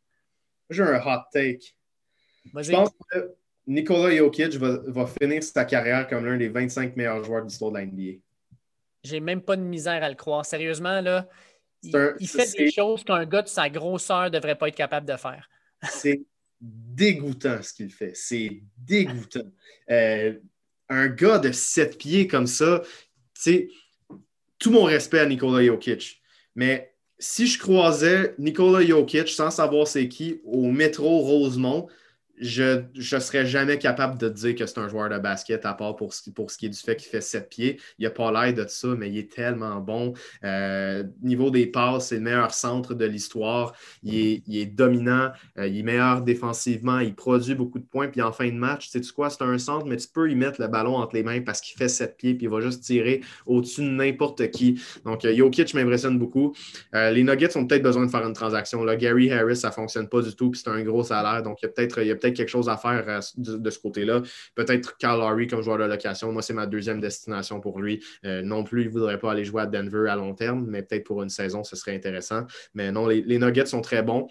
J'ai 0.69 0.83
un 0.83 0.99
hot 0.99 1.23
take. 1.31 1.75
Je 2.45 2.71
pense 2.71 2.89
que 3.11 3.35
Nikola 3.67 4.15
Jokic 4.15 4.55
va, 4.55 4.79
va 4.87 5.07
finir 5.07 5.43
sa 5.43 5.65
carrière 5.65 6.07
comme 6.07 6.25
l'un 6.25 6.37
des 6.37 6.49
25 6.49 6.95
meilleurs 6.95 7.23
joueurs 7.23 7.41
de 7.41 7.47
l'histoire 7.47 7.71
de 7.71 7.77
la 7.77 7.85
NBA. 7.85 8.19
J'ai 9.03 9.19
même 9.19 9.41
pas 9.41 9.55
de 9.55 9.61
misère 9.61 10.03
à 10.03 10.09
le 10.09 10.15
croire. 10.15 10.45
Sérieusement, 10.45 11.01
là, 11.01 11.27
il, 11.83 12.27
fait 12.27 12.57
des 12.57 12.71
choses 12.71 13.03
qu'un 13.03 13.25
gars 13.25 13.43
de 13.43 13.47
sa 13.47 13.69
grosseur 13.69 14.25
ne 14.25 14.29
devrait 14.29 14.55
pas 14.55 14.67
être 14.67 14.75
capable 14.75 15.07
de 15.07 15.15
faire. 15.15 15.49
C'est 15.83 16.21
dégoûtant 16.61 17.61
ce 17.61 17.73
qu'il 17.73 17.91
fait. 17.91 18.11
C'est 18.15 18.61
dégoûtant. 18.77 19.51
Euh, 19.89 20.33
un 20.89 21.07
gars 21.07 21.39
de 21.39 21.51
sept 21.51 21.97
pieds 21.97 22.27
comme 22.27 22.47
ça, 22.47 22.81
tu 23.41 23.71
tout 24.59 24.71
mon 24.71 24.83
respect 24.83 25.19
à 25.19 25.25
Nikola 25.25 25.65
Jokic. 25.65 26.21
Mais 26.55 26.93
si 27.19 27.47
je 27.47 27.59
croisais 27.59 28.35
Nikola 28.37 28.85
Jokic 28.85 29.27
sans 29.29 29.51
savoir 29.51 29.87
c'est 29.87 30.07
qui 30.07 30.41
au 30.43 30.71
métro 30.71 31.19
Rosemont, 31.19 31.87
je 32.39 32.83
ne 32.95 33.19
serais 33.19 33.45
jamais 33.45 33.77
capable 33.77 34.17
de 34.17 34.29
dire 34.29 34.55
que 34.55 34.65
c'est 34.65 34.79
un 34.79 34.87
joueur 34.87 35.09
de 35.09 35.17
basket, 35.17 35.65
à 35.65 35.73
part 35.73 35.95
pour 35.95 36.13
ce, 36.13 36.29
pour 36.29 36.51
ce 36.51 36.57
qui 36.57 36.65
est 36.65 36.69
du 36.69 36.79
fait 36.79 36.95
qu'il 36.95 37.09
fait 37.09 37.21
sept 37.21 37.49
pieds. 37.49 37.79
Il 37.99 38.03
n'a 38.03 38.09
pas 38.09 38.31
l'air 38.31 38.53
de 38.53 38.67
ça, 38.67 38.89
mais 38.97 39.09
il 39.09 39.17
est 39.17 39.31
tellement 39.31 39.79
bon. 39.79 40.13
Euh, 40.43 41.03
niveau 41.21 41.49
des 41.49 41.67
passes, 41.67 42.07
c'est 42.07 42.15
le 42.15 42.21
meilleur 42.21 42.53
centre 42.53 42.93
de 42.93 43.05
l'histoire. 43.05 43.73
Il 44.03 44.41
est, 44.49 44.65
dominant, 44.65 45.31
euh, 45.57 45.67
il 45.67 45.79
est 45.79 45.83
meilleur 45.83 46.21
défensivement, 46.21 46.99
il 46.99 47.15
produit 47.15 47.55
beaucoup 47.55 47.79
de 47.79 47.85
points. 47.85 48.07
Puis 48.07 48.21
en 48.21 48.31
fin 48.31 48.47
de 48.47 48.57
match, 48.57 48.89
sais-tu 48.89 49.11
quoi? 49.11 49.29
C'est 49.29 49.43
un 49.43 49.57
centre, 49.57 49.85
mais 49.85 49.97
tu 49.97 50.07
peux 50.07 50.29
y 50.29 50.35
mettre 50.35 50.61
le 50.61 50.67
ballon 50.67 50.95
entre 50.95 51.15
les 51.15 51.23
mains 51.23 51.41
parce 51.41 51.61
qu'il 51.61 51.77
fait 51.77 51.89
sept 51.89 52.17
pieds, 52.17 52.35
puis 52.35 52.45
il 52.45 52.49
va 52.49 52.59
juste 52.59 52.83
tirer 52.83 53.21
au-dessus 53.45 53.81
de 53.81 53.89
n'importe 53.89 54.49
qui. 54.51 54.81
Donc, 55.05 55.25
euh, 55.25 55.35
Jokic 55.35 55.73
m'impressionne 55.73 56.19
beaucoup. 56.19 56.53
les 56.93 57.23
Nuggets 57.23 57.55
ont 57.57 57.65
peut-être 57.65 57.83
besoin 57.83 58.05
de 58.05 58.11
faire 58.11 58.25
une 58.25 58.33
transaction. 58.33 58.83
Là, 58.83 58.95
Gary 58.95 59.31
Harris, 59.31 59.57
ça 59.57 59.69
ne 59.69 59.73
fonctionne 59.73 60.09
pas 60.09 60.21
du 60.21 60.35
tout, 60.35 60.51
puis 60.51 60.61
c'est 60.63 60.69
un 60.69 60.81
gros 60.83 61.03
salaire. 61.03 61.43
Donc, 61.43 61.61
il 61.61 61.65
y 61.65 61.69
a 61.69 61.71
peut-être 61.71 61.95
peut 61.95 62.24
quelque 62.33 62.49
chose 62.49 62.69
à 62.69 62.77
faire 62.77 63.05
euh, 63.07 63.19
de, 63.37 63.69
ce 63.69 63.79
côté-là. 63.79 64.21
Peut-être 64.55 64.97
Carl 64.97 65.19
Lowry 65.19 65.47
comme 65.47 65.61
joueur 65.61 65.77
de 65.77 65.83
location. 65.83 66.31
Moi, 66.31 66.41
c'est 66.41 66.53
ma 66.53 66.65
deuxième 66.65 66.99
destination 66.99 67.59
pour 67.59 67.79
lui. 67.79 68.03
Euh, 68.25 68.41
non 68.41 68.63
plus, 68.63 68.83
il 68.83 68.87
ne 68.87 68.91
voudrait 68.91 69.19
pas 69.19 69.31
aller 69.31 69.45
jouer 69.45 69.63
à 69.63 69.65
Denver 69.65 70.09
à 70.09 70.15
long 70.15 70.33
terme, 70.33 70.65
mais 70.67 70.83
peut-être 70.83 71.05
pour 71.05 71.23
une 71.23 71.29
saison, 71.29 71.63
ce 71.63 71.75
serait 71.75 71.95
intéressant. 71.95 72.45
Mais 72.73 72.91
non, 72.91 73.07
les, 73.07 73.39
Nuggets 73.39 73.65
sont 73.65 73.81
très 73.81 74.03
bons. 74.03 74.27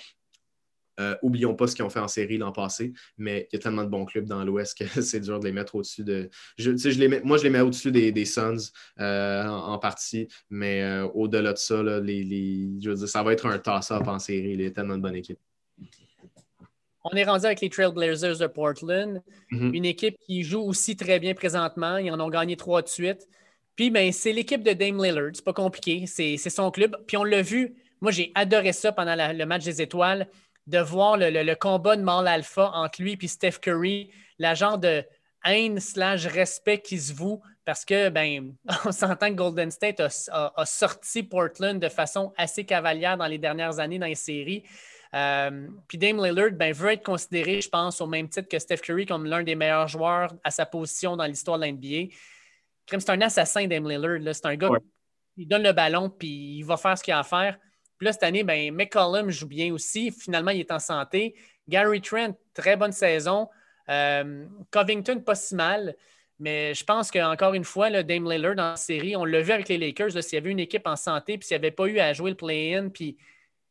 Euh, 1.00 1.16
oublions 1.22 1.56
pas 1.56 1.66
ce 1.66 1.74
qu'ils 1.74 1.84
ont 1.84 1.90
fait 1.90 1.98
en 1.98 2.06
série 2.06 2.38
l'an 2.38 2.52
passé, 2.52 2.92
mais 3.18 3.48
il 3.50 3.56
y 3.56 3.58
a 3.58 3.62
tellement 3.62 3.82
de 3.82 3.88
bons 3.88 4.04
clubs 4.04 4.26
dans 4.26 4.44
l'Ouest 4.44 4.78
que 4.78 4.84
c'est 5.02 5.18
dur 5.18 5.40
de 5.40 5.44
les 5.44 5.52
mettre 5.52 5.74
au-dessus 5.74 6.04
de. 6.04 6.30
Je, 6.56 6.70
les 6.70 7.08
mets, 7.08 7.20
moi, 7.24 7.36
je 7.36 7.42
les 7.42 7.50
mets 7.50 7.60
au-dessus 7.60 7.90
des, 7.90 8.24
Suns 8.24 8.70
en, 8.98 9.78
partie, 9.78 10.28
mais 10.50 11.00
au-delà 11.14 11.52
de 11.52 11.58
ça, 11.58 11.82
les, 11.82 12.70
ça 13.06 13.24
va 13.24 13.32
être 13.32 13.46
un 13.46 13.58
toss-up 13.58 14.06
en 14.06 14.20
série. 14.20 14.52
Il 14.52 14.62
y 14.62 14.66
a 14.66 14.70
tellement 14.70 14.96
de 14.96 15.02
bonnes 15.02 15.16
équipes. 15.16 15.40
On 17.04 17.16
est 17.16 17.24
rendu 17.24 17.44
avec 17.44 17.60
les 17.60 17.68
Trailblazers 17.68 18.38
de 18.38 18.46
Portland, 18.46 19.22
mhm. 19.50 19.74
une 19.74 19.84
équipe 19.84 20.16
qui 20.26 20.42
joue 20.42 20.62
aussi 20.62 20.96
très 20.96 21.20
bien 21.20 21.34
présentement. 21.34 21.98
Ils 21.98 22.10
en 22.10 22.18
ont 22.18 22.30
gagné 22.30 22.56
trois 22.56 22.82
de 22.82 22.88
suite. 22.88 23.28
Puis, 23.76 23.90
ben, 23.90 24.10
c'est 24.12 24.32
l'équipe 24.32 24.62
de 24.62 24.72
Dame 24.72 25.02
Lillard. 25.02 25.30
C'est 25.34 25.44
pas 25.44 25.52
compliqué. 25.52 26.06
C'est 26.06 26.36
son 26.38 26.70
club. 26.70 26.96
Puis, 27.06 27.16
on 27.16 27.24
l'a 27.24 27.42
vu. 27.42 27.74
Moi, 28.00 28.10
j'ai 28.10 28.32
adoré 28.34 28.72
ça 28.72 28.92
pendant 28.92 29.16
le 29.16 29.44
match 29.44 29.64
des 29.64 29.82
étoiles, 29.82 30.28
de 30.66 30.78
voir 30.78 31.16
le, 31.18 31.54
combat 31.54 31.96
de 31.96 32.02
mâle 32.02 32.28
alpha 32.28 32.70
entre 32.74 33.02
lui 33.02 33.18
et 33.20 33.28
Steph 33.28 33.58
Curry, 33.60 34.10
la 34.38 34.54
genre 34.54 34.78
de 34.78 35.04
haine 35.44 35.80
slash 35.80 36.26
respect 36.26 36.80
qui 36.80 36.98
se 36.98 37.12
voue 37.12 37.42
parce 37.64 37.84
que, 37.84 38.08
ben, 38.08 38.54
on 38.84 38.92
s'entend 38.92 39.30
que 39.30 39.34
Golden 39.34 39.70
State 39.70 40.00
a, 40.00 40.64
sorti 40.64 41.22
Portland 41.22 41.80
de 41.80 41.88
façon 41.88 42.32
assez 42.36 42.64
cavalière 42.64 43.16
dans 43.16 43.26
les 43.26 43.38
dernières 43.38 43.78
années 43.78 43.98
dans 43.98 44.06
les 44.06 44.14
séries. 44.14 44.64
Euh, 45.14 45.68
puis 45.86 45.96
Dame 45.96 46.22
Lillard 46.24 46.50
ben, 46.52 46.72
veut 46.72 46.92
être 46.92 47.04
considéré, 47.04 47.60
je 47.60 47.68
pense, 47.68 48.00
au 48.00 48.06
même 48.06 48.28
titre 48.28 48.48
que 48.48 48.58
Steph 48.58 48.78
Curry 48.78 49.06
comme 49.06 49.26
l'un 49.26 49.42
des 49.42 49.54
meilleurs 49.54 49.86
joueurs 49.86 50.34
à 50.42 50.50
sa 50.50 50.66
position 50.66 51.16
dans 51.16 51.24
l'histoire 51.24 51.58
de 51.58 51.66
l'NBA. 51.66 52.12
C'est 52.88 53.10
un 53.10 53.20
assassin, 53.20 53.66
Dame 53.66 53.88
Lillard. 53.88 54.34
C'est 54.34 54.46
un 54.46 54.56
gars 54.56 54.70
qui 55.36 55.46
donne 55.46 55.62
le 55.62 55.72
ballon 55.72 56.10
puis 56.10 56.58
il 56.58 56.62
va 56.62 56.76
faire 56.76 56.98
ce 56.98 57.04
qu'il 57.04 57.14
a 57.14 57.20
à 57.20 57.22
faire. 57.22 57.58
Puis 57.96 58.06
là, 58.06 58.12
cette 58.12 58.24
année, 58.24 58.42
ben, 58.42 58.74
McCollum 58.74 59.30
joue 59.30 59.46
bien 59.46 59.72
aussi. 59.72 60.10
Finalement, 60.10 60.50
il 60.50 60.60
est 60.60 60.72
en 60.72 60.80
santé. 60.80 61.36
Gary 61.68 62.00
Trent, 62.00 62.36
très 62.52 62.76
bonne 62.76 62.92
saison. 62.92 63.48
Euh, 63.88 64.46
Covington, 64.70 65.20
pas 65.20 65.36
si 65.36 65.54
mal. 65.54 65.94
Mais 66.40 66.74
je 66.74 66.84
pense 66.84 67.12
qu'encore 67.12 67.54
une 67.54 67.64
fois, 67.64 67.90
le 67.90 68.02
Dame 68.02 68.28
Lillard 68.28 68.56
dans 68.56 68.70
la 68.70 68.76
série, 68.76 69.14
on 69.14 69.24
l'a 69.24 69.40
vu 69.40 69.52
avec 69.52 69.68
les 69.68 69.78
Lakers, 69.78 70.20
s'il 70.22 70.34
y 70.34 70.36
avait 70.36 70.50
une 70.50 70.58
équipe 70.58 70.86
en 70.86 70.96
santé, 70.96 71.38
puis 71.38 71.46
s'il 71.46 71.54
n'y 71.54 71.64
avait 71.64 71.70
pas 71.70 71.86
eu 71.86 72.00
à 72.00 72.12
jouer 72.12 72.30
le 72.30 72.36
play-in, 72.36 72.88
puis 72.88 73.16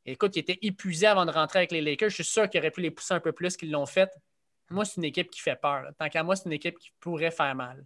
Écoute, 0.06 0.36
il 0.36 0.40
était 0.40 0.60
épuisé 0.62 1.08
avant 1.08 1.26
de 1.26 1.32
rentrer 1.32 1.60
avec 1.60 1.72
les 1.72 1.82
Lakers. 1.82 2.10
Je 2.10 2.16
suis 2.16 2.24
sûr 2.24 2.50
qu'il 2.50 2.60
aurait 2.60 2.72
pu 2.72 2.82
les 2.82 2.92
pousser 2.92 3.14
un 3.14 3.20
peu 3.20 3.32
plus 3.32 3.56
qu'ils 3.56 3.72
l'ont 3.72 3.86
fait. 3.86 4.10
Moi, 4.70 4.86
c'est 4.86 4.98
une 4.98 5.06
équipe 5.06 5.30
qui 5.30 5.40
fait 5.40 5.60
peur. 5.60 5.86
Tant 5.98 6.10
qu'à 6.10 6.24
moi, 6.24 6.36
c'est 6.36 6.46
une 6.46 6.54
équipe 6.54 6.78
qui 6.78 6.92
pourrait 7.00 7.32
faire 7.32 7.56
mal. 7.56 7.86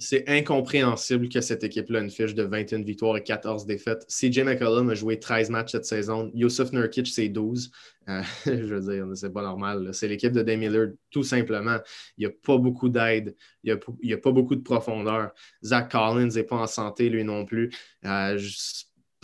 C'est 0.00 0.28
incompréhensible 0.28 1.28
que 1.28 1.40
cette 1.40 1.62
équipe-là 1.62 2.00
ait 2.00 2.02
une 2.02 2.10
fiche 2.10 2.34
de 2.34 2.42
21 2.42 2.82
victoires 2.82 3.16
et 3.16 3.22
14 3.22 3.64
défaites. 3.64 4.04
CJ 4.08 4.40
McCollum 4.40 4.90
a 4.90 4.94
joué 4.94 5.20
13 5.20 5.50
matchs 5.50 5.70
cette 5.72 5.84
saison. 5.84 6.32
Yusuf 6.34 6.72
Nurkic, 6.72 7.06
c'est 7.06 7.28
12. 7.28 7.70
Euh, 8.08 8.22
je 8.44 8.74
veux 8.74 8.92
dire, 8.92 9.06
c'est 9.14 9.32
pas 9.32 9.42
normal. 9.42 9.94
C'est 9.94 10.08
l'équipe 10.08 10.32
de 10.32 10.42
Dame 10.42 10.94
tout 11.10 11.22
simplement. 11.22 11.78
Il 12.18 12.26
n'y 12.26 12.26
a 12.26 12.34
pas 12.44 12.58
beaucoup 12.58 12.88
d'aide. 12.88 13.36
Il 13.62 13.78
n'y 14.02 14.12
a, 14.12 14.18
pas 14.18 14.32
beaucoup 14.32 14.56
de 14.56 14.62
profondeur. 14.62 15.30
Zach 15.62 15.92
Collins 15.92 16.30
n'est 16.34 16.42
pas 16.42 16.56
en 16.56 16.66
santé, 16.66 17.08
lui 17.08 17.22
non 17.22 17.44
plus. 17.44 17.70
Euh, 18.04 18.36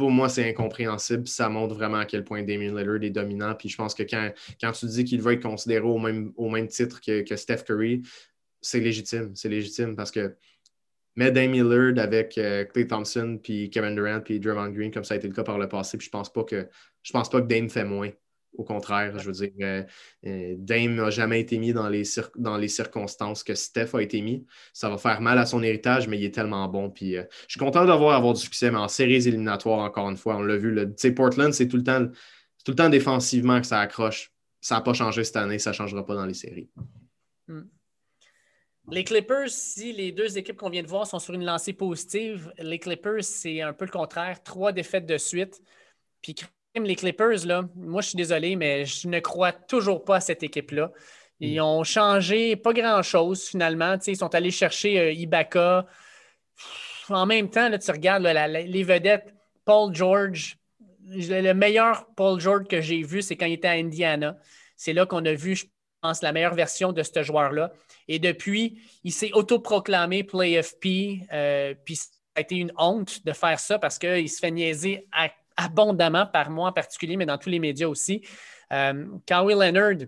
pour 0.01 0.11
moi, 0.11 0.31
c'est 0.31 0.49
incompréhensible. 0.49 1.29
Ça 1.29 1.49
montre 1.51 1.75
vraiment 1.75 1.99
à 1.99 2.07
quel 2.07 2.25
point 2.25 2.43
Damien 2.43 2.75
Lillard 2.75 3.03
est 3.03 3.11
dominant. 3.11 3.55
Puis 3.55 3.69
je 3.69 3.77
pense 3.77 3.95
que 3.95 4.03
quand, 4.03 4.33
quand 4.61 4.73
tu 4.73 4.87
dis 4.87 5.05
qu'il 5.05 5.21
va 5.21 5.35
être 5.35 5.43
considéré 5.43 5.85
au 5.85 5.99
même, 5.99 6.67
titre 6.69 7.01
que, 7.01 7.37
Steph 7.37 7.65
Curry, 7.67 8.03
c'est 8.63 8.81
légitime. 8.81 9.33
C'est 9.35 9.51
légitime 9.51 9.95
parce 9.95 10.11
que 10.11 10.35
mettre 11.17 11.35
Damien 11.35 11.65
Lillard 11.65 12.03
avec 12.03 12.39
euh, 12.39 12.65
Clay 12.65 12.87
Thompson, 12.87 13.39
puis 13.43 13.69
Kevin 13.69 13.95
Durant, 13.95 14.21
puis 14.21 14.41
Draymond 14.41 14.71
Green, 14.71 14.91
comme 14.91 15.05
ça 15.05 15.15
a 15.15 15.17
été 15.19 15.29
le 15.29 15.35
cas 15.35 15.45
par 15.45 15.59
le 15.59 15.69
passé, 15.69 15.99
puis 15.99 16.07
je 16.07 16.11
pense 16.11 16.33
pas 16.33 16.45
que 16.45 16.67
je 17.03 17.13
pense 17.13 17.29
pas 17.29 17.43
que 17.43 17.47
Dame 17.47 17.69
fait 17.69 17.85
moins. 17.85 18.11
Au 18.55 18.65
contraire, 18.65 19.19
je 19.19 19.31
veux 19.31 19.47
dire, 19.47 19.53
euh, 19.61 19.83
euh, 20.27 20.55
Dame 20.59 20.97
n'a 20.97 21.11
jamais 21.11 21.41
été 21.41 21.59
mis 21.59 21.73
dans 21.73 21.89
les, 21.89 22.03
dans 22.37 22.57
les 22.57 22.69
circonstances 22.69 23.45
que 23.45 23.55
Steph 23.55 23.95
a 23.95 24.03
été 24.03 24.21
mis. 24.21 24.45
Ça 24.73 24.89
va 24.91 24.99
faire 24.99 25.21
mal 25.21 25.39
à 25.39 25.47
son 25.47 25.63
héritage, 25.63 26.09
mais 26.09 26.19
il 26.19 26.25
est 26.25 26.35
tellement 26.35 26.67
bon. 26.69 26.91
Puis, 26.91 27.17
euh, 27.17 27.23
je 27.47 27.53
suis 27.53 27.61
content 27.61 27.85
d'avoir 27.85 28.17
avoir 28.17 28.35
du 28.35 28.41
succès, 28.41 28.71
mais 28.71 28.79
en 28.79 28.89
séries 28.89 29.29
éliminatoires, 29.29 29.79
encore 29.79 30.11
une 30.11 30.17
fois, 30.17 30.37
on 30.37 30.43
l'a 30.43 30.57
vu. 30.57 30.77
Portland, 31.15 31.53
c'est 31.53 31.69
tout, 31.69 31.77
le 31.77 31.85
temps, 31.85 32.07
tout 32.65 32.73
le 32.73 32.77
temps 32.77 32.89
défensivement 32.89 33.61
que 33.61 33.67
ça 33.67 33.81
accroche. 33.81 34.33
Ça 34.61 34.75
n'a 34.75 34.81
pas 34.81 34.95
changé 34.95 35.25
cette 35.25 35.37
année, 35.37 35.59
ça 35.59 35.71
ne 35.71 35.77
changera 35.77 36.05
pas 36.05 36.15
dans 36.15 36.27
les 36.27 36.35
séries. 36.35 36.69
Hmm. 37.47 37.63
Les 38.91 39.05
Clippers, 39.05 39.51
si 39.51 39.93
les 39.93 40.11
deux 40.11 40.37
équipes 40.37 40.57
qu'on 40.57 40.71
vient 40.71 40.83
de 40.83 40.89
voir 40.89 41.07
sont 41.07 41.21
sur 41.21 41.35
une 41.35 41.45
lancée 41.45 41.73
positive, 41.73 42.53
les 42.59 42.79
Clippers, 42.81 43.23
c'est 43.23 43.61
un 43.61 43.73
peu 43.73 43.85
le 43.85 43.91
contraire. 43.91 44.43
Trois 44.43 44.73
défaites 44.73 45.07
de 45.07 45.17
suite. 45.17 45.63
Puis 46.21 46.35
les 46.75 46.97
Clippers, 46.97 47.47
là, 47.47 47.65
moi, 47.75 48.01
je 48.01 48.09
suis 48.09 48.17
désolé, 48.17 48.57
mais 48.57 48.85
je 48.85 49.09
ne 49.09 49.21
crois 49.21 49.53
toujours 49.53 50.05
pas 50.05 50.17
à 50.17 50.21
cette 50.21 50.43
équipe-là. 50.43 50.93
Ils 51.41 51.59
mm. 51.59 51.65
ont 51.65 51.85
changé 51.85 52.57
pas 52.57 52.73
grand-chose, 52.73 53.49
finalement. 53.49 53.97
ils 54.07 54.17
sont 54.17 54.35
allés 54.35 54.51
chercher 54.51 55.01
euh, 55.01 55.13
Ibaka. 55.13 55.87
En 57.09 57.27
même 57.27 57.51
temps, 57.51 57.69
là, 57.69 57.79
tu 57.79 57.91
regardes 57.91 58.23
les 58.23 58.83
vedettes, 58.83 59.35
Paul 59.65 59.95
George. 59.95 60.59
Le 61.09 61.53
meilleur 61.53 62.07
Paul 62.15 62.39
George 62.39 62.69
que 62.69 62.81
j'ai 62.81 63.03
vu, 63.03 63.21
c'est 63.21 63.37
quand 63.37 63.47
il 63.47 63.55
était 63.55 63.69
à 63.69 63.73
Indiana. 63.73 64.37
C'est 64.77 64.93
là 64.93 65.07
qu'on 65.07 65.25
a 65.25 65.33
vu, 65.33 65.57
je 65.57 65.67
pense, 66.01 66.23
la 66.23 66.31
meilleure 66.31 66.55
version 66.55 66.93
de 66.93 67.03
ce 67.03 67.23
joueur-là. 67.25 67.73
Et 68.07 68.21
depuis, 68.21 68.81
il 69.03 69.13
s'est 69.13 69.33
autoproclamé 69.33 70.23
Play 70.23 70.63
FP. 70.63 71.27
Euh, 71.33 71.75
puis 71.85 71.97
ça 71.97 72.09
a 72.37 72.41
été 72.43 72.57
une 72.57 72.73
honte 72.77 73.25
de 73.27 73.33
faire 73.33 73.59
ça 73.59 73.79
parce 73.81 73.99
qu'il 73.99 74.31
se 74.31 74.39
fait 74.39 74.53
niaiser 74.53 75.09
à 75.11 75.31
abondamment 75.65 76.27
par 76.27 76.51
moi 76.51 76.69
en 76.69 76.73
particulier, 76.73 77.17
mais 77.17 77.27
dans 77.27 77.39
tous 77.39 77.49
les 77.49 77.59
médias 77.59 77.89
aussi. 77.89 78.27
Euh, 78.73 79.07
Kawhi 79.27 79.55
Leonard, 79.55 80.07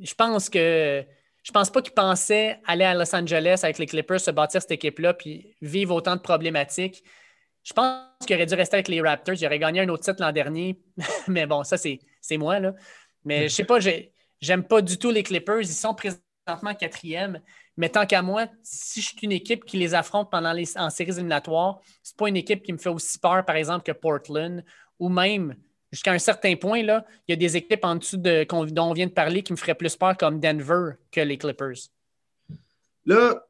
je 0.00 0.14
pense 0.14 0.48
que 0.48 1.04
je 1.42 1.50
pense 1.50 1.70
pas 1.70 1.82
qu'il 1.82 1.94
pensait 1.94 2.60
aller 2.66 2.84
à 2.84 2.94
Los 2.94 3.14
Angeles 3.14 3.60
avec 3.64 3.78
les 3.78 3.86
Clippers, 3.86 4.20
se 4.20 4.30
bâtir 4.30 4.62
cette 4.62 4.70
équipe-là, 4.70 5.14
puis 5.14 5.56
vivre 5.60 5.94
autant 5.94 6.14
de 6.14 6.20
problématiques. 6.20 7.02
Je 7.64 7.72
pense 7.72 8.04
qu'il 8.26 8.36
aurait 8.36 8.46
dû 8.46 8.54
rester 8.54 8.76
avec 8.76 8.88
les 8.88 9.00
Raptors. 9.00 9.34
Il 9.34 9.46
aurait 9.46 9.58
gagné 9.58 9.80
un 9.80 9.88
autre 9.88 10.04
titre 10.04 10.20
l'an 10.20 10.32
dernier. 10.32 10.80
mais 11.28 11.46
bon, 11.46 11.64
ça, 11.64 11.76
c'est 11.76 11.98
moi. 12.38 12.58
Mais 13.24 13.48
je 13.48 13.54
sais 13.54 13.64
pas, 13.64 13.80
j'ai 13.80 14.12
J'aime 14.42 14.64
pas 14.64 14.82
du 14.82 14.98
tout 14.98 15.10
les 15.10 15.22
Clippers. 15.22 15.60
Ils 15.60 15.68
sont 15.68 15.94
présentement 15.94 16.74
quatrième. 16.78 17.40
Mais 17.76 17.88
tant 17.88 18.06
qu'à 18.06 18.22
moi, 18.22 18.46
si 18.62 19.00
je 19.00 19.08
suis 19.08 19.18
une 19.22 19.32
équipe 19.32 19.64
qui 19.64 19.78
les 19.78 19.94
affronte 19.94 20.30
pendant 20.30 20.52
les, 20.52 20.76
en 20.76 20.90
séries 20.90 21.12
éliminatoires, 21.12 21.80
c'est 22.02 22.16
pas 22.16 22.28
une 22.28 22.36
équipe 22.36 22.62
qui 22.62 22.72
me 22.72 22.78
fait 22.78 22.90
aussi 22.90 23.18
peur, 23.18 23.44
par 23.44 23.56
exemple, 23.56 23.84
que 23.84 23.92
Portland 23.92 24.62
ou 24.98 25.08
même 25.08 25.56
jusqu'à 25.92 26.12
un 26.12 26.18
certain 26.18 26.56
point, 26.56 26.82
là, 26.82 27.04
il 27.28 27.32
y 27.32 27.34
a 27.34 27.36
des 27.36 27.56
équipes 27.56 27.84
en 27.84 27.96
dessous 27.96 28.16
de, 28.16 28.46
dont 28.70 28.90
on 28.90 28.92
vient 28.92 29.06
de 29.06 29.12
parler 29.12 29.42
qui 29.42 29.52
me 29.52 29.58
feraient 29.58 29.74
plus 29.74 29.94
peur 29.96 30.16
comme 30.16 30.40
Denver 30.40 30.92
que 31.10 31.20
les 31.20 31.36
Clippers. 31.38 31.88
Là, 33.04 33.46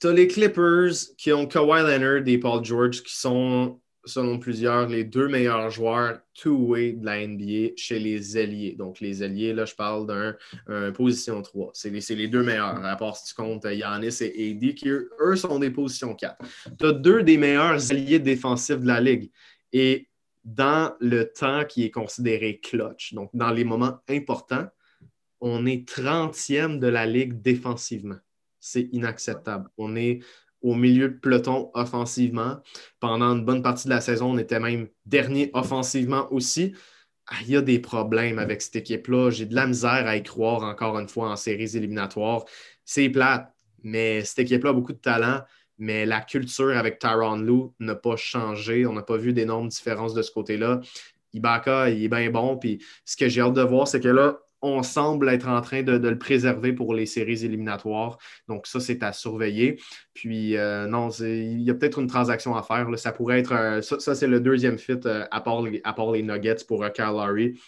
tu 0.00 0.08
as 0.08 0.12
les 0.12 0.28
Clippers 0.28 0.92
qui 1.16 1.32
ont 1.32 1.46
Kawhi 1.46 1.82
Leonard 1.82 2.26
et 2.26 2.38
Paul 2.38 2.64
George 2.64 3.02
qui 3.02 3.14
sont, 3.16 3.80
selon 4.06 4.38
plusieurs, 4.38 4.88
les 4.88 5.04
deux 5.04 5.28
meilleurs 5.28 5.70
joueurs 5.70 6.18
two-way 6.34 6.92
de 6.92 7.04
la 7.04 7.26
NBA 7.26 7.74
chez 7.76 7.98
les 7.98 8.36
alliés. 8.36 8.74
Donc, 8.76 9.00
les 9.00 9.22
alliés, 9.22 9.52
là, 9.52 9.64
je 9.64 9.74
parle 9.74 10.06
d'un 10.06 10.92
position 10.92 11.42
3. 11.42 11.70
C'est 11.74 11.90
les, 11.90 12.16
les, 12.16 12.28
deux 12.28 12.42
meilleurs, 12.42 12.84
à 12.84 12.96
part 12.96 13.16
si 13.16 13.26
tu 13.26 13.34
comptes 13.34 13.64
Yanis 13.64 14.18
et 14.20 14.52
AD, 14.52 14.74
qui 14.74 14.88
eux 14.88 15.36
sont 15.36 15.58
des 15.58 15.70
positions 15.70 16.14
4. 16.14 16.36
Tu 16.78 16.86
as 16.86 16.92
deux 16.92 17.22
des 17.22 17.38
meilleurs 17.38 17.90
alliés 17.90 18.18
défensifs 18.18 18.80
de 18.80 18.86
la 18.86 19.00
Ligue. 19.00 19.30
Et 19.72 20.08
dans 20.44 20.94
le 21.00 21.24
temps 21.24 21.64
qui 21.64 21.84
est 21.84 21.90
considéré 21.90 22.60
clutch, 22.60 23.14
donc 23.14 23.30
dans 23.32 23.50
les 23.50 23.64
moments 23.64 23.98
importants, 24.08 24.68
on 25.40 25.66
est 25.66 25.88
30e 25.88 26.78
de 26.78 26.86
la 26.86 27.06
ligue 27.06 27.40
défensivement. 27.40 28.18
C'est 28.60 28.88
inacceptable. 28.92 29.68
On 29.76 29.96
est 29.96 30.20
au 30.64 30.74
milieu 30.74 31.08
de 31.10 31.14
peloton 31.14 31.70
offensivement. 31.74 32.56
Pendant 32.98 33.36
une 33.36 33.44
bonne 33.44 33.62
partie 33.62 33.84
de 33.84 33.92
la 33.92 34.00
saison, 34.00 34.32
on 34.32 34.38
était 34.38 34.58
même 34.58 34.88
dernier 35.06 35.50
offensivement 35.54 36.32
aussi. 36.32 36.74
Ah, 37.28 37.36
il 37.42 37.50
y 37.50 37.56
a 37.56 37.62
des 37.62 37.78
problèmes 37.78 38.38
avec 38.38 38.62
cette 38.62 38.76
équipe-là. 38.76 39.30
J'ai 39.30 39.46
de 39.46 39.54
la 39.54 39.66
misère 39.66 40.06
à 40.06 40.16
y 40.16 40.22
croire 40.22 40.62
encore 40.62 40.98
une 40.98 41.08
fois 41.08 41.30
en 41.30 41.36
séries 41.36 41.76
éliminatoires. 41.76 42.44
C'est 42.84 43.08
plate, 43.08 43.52
mais 43.82 44.24
cette 44.24 44.40
équipe-là 44.40 44.70
a 44.70 44.72
beaucoup 44.72 44.92
de 44.92 44.98
talent 44.98 45.42
mais 45.78 46.06
la 46.06 46.20
culture 46.20 46.76
avec 46.76 46.98
Tyron 46.98 47.36
Lou 47.36 47.74
n'a 47.80 47.94
pas 47.94 48.16
changé. 48.16 48.86
On 48.86 48.92
n'a 48.92 49.02
pas 49.02 49.16
vu 49.16 49.32
d'énormes 49.32 49.68
différences 49.68 50.14
de 50.14 50.22
ce 50.22 50.30
côté-là. 50.30 50.80
Ibaka, 51.32 51.90
il 51.90 52.04
est 52.04 52.08
bien 52.08 52.30
bon. 52.30 52.56
Puis 52.56 52.82
ce 53.04 53.16
que 53.16 53.28
j'ai 53.28 53.40
hâte 53.40 53.54
de 53.54 53.62
voir, 53.62 53.88
c'est 53.88 54.00
que 54.00 54.08
là, 54.08 54.38
on 54.64 54.82
semble 54.82 55.28
être 55.28 55.46
en 55.46 55.60
train 55.60 55.82
de, 55.82 55.92
le 55.92 56.18
préserver 56.18 56.72
pour 56.72 56.94
les 56.94 57.04
séries 57.04 57.44
éliminatoires. 57.44 58.16
Donc, 58.48 58.66
ça, 58.66 58.80
c'est 58.80 59.02
à 59.02 59.12
surveiller. 59.12 59.78
Puis, 60.14 60.56
euh, 60.56 60.86
non, 60.86 61.10
il 61.10 61.60
y 61.60 61.70
a 61.70 61.74
peut-être 61.74 61.98
une 61.98 62.06
transaction 62.06 62.56
à 62.56 62.62
faire. 62.62 62.88
Ça 62.98 63.12
pourrait 63.12 63.40
être. 63.40 63.80
ça, 63.82 64.14
c'est 64.14 64.26
le 64.26 64.40
deuxième 64.40 64.78
fit 64.78 64.98
euh, 65.04 65.26
à, 65.30 65.40
part 65.40 65.60
les, 65.62 66.22
Nuggets 66.22 66.64
pour 66.66 66.84
uh, 66.84 66.90
Kyle 66.90 67.04
Lowry. 67.04 67.60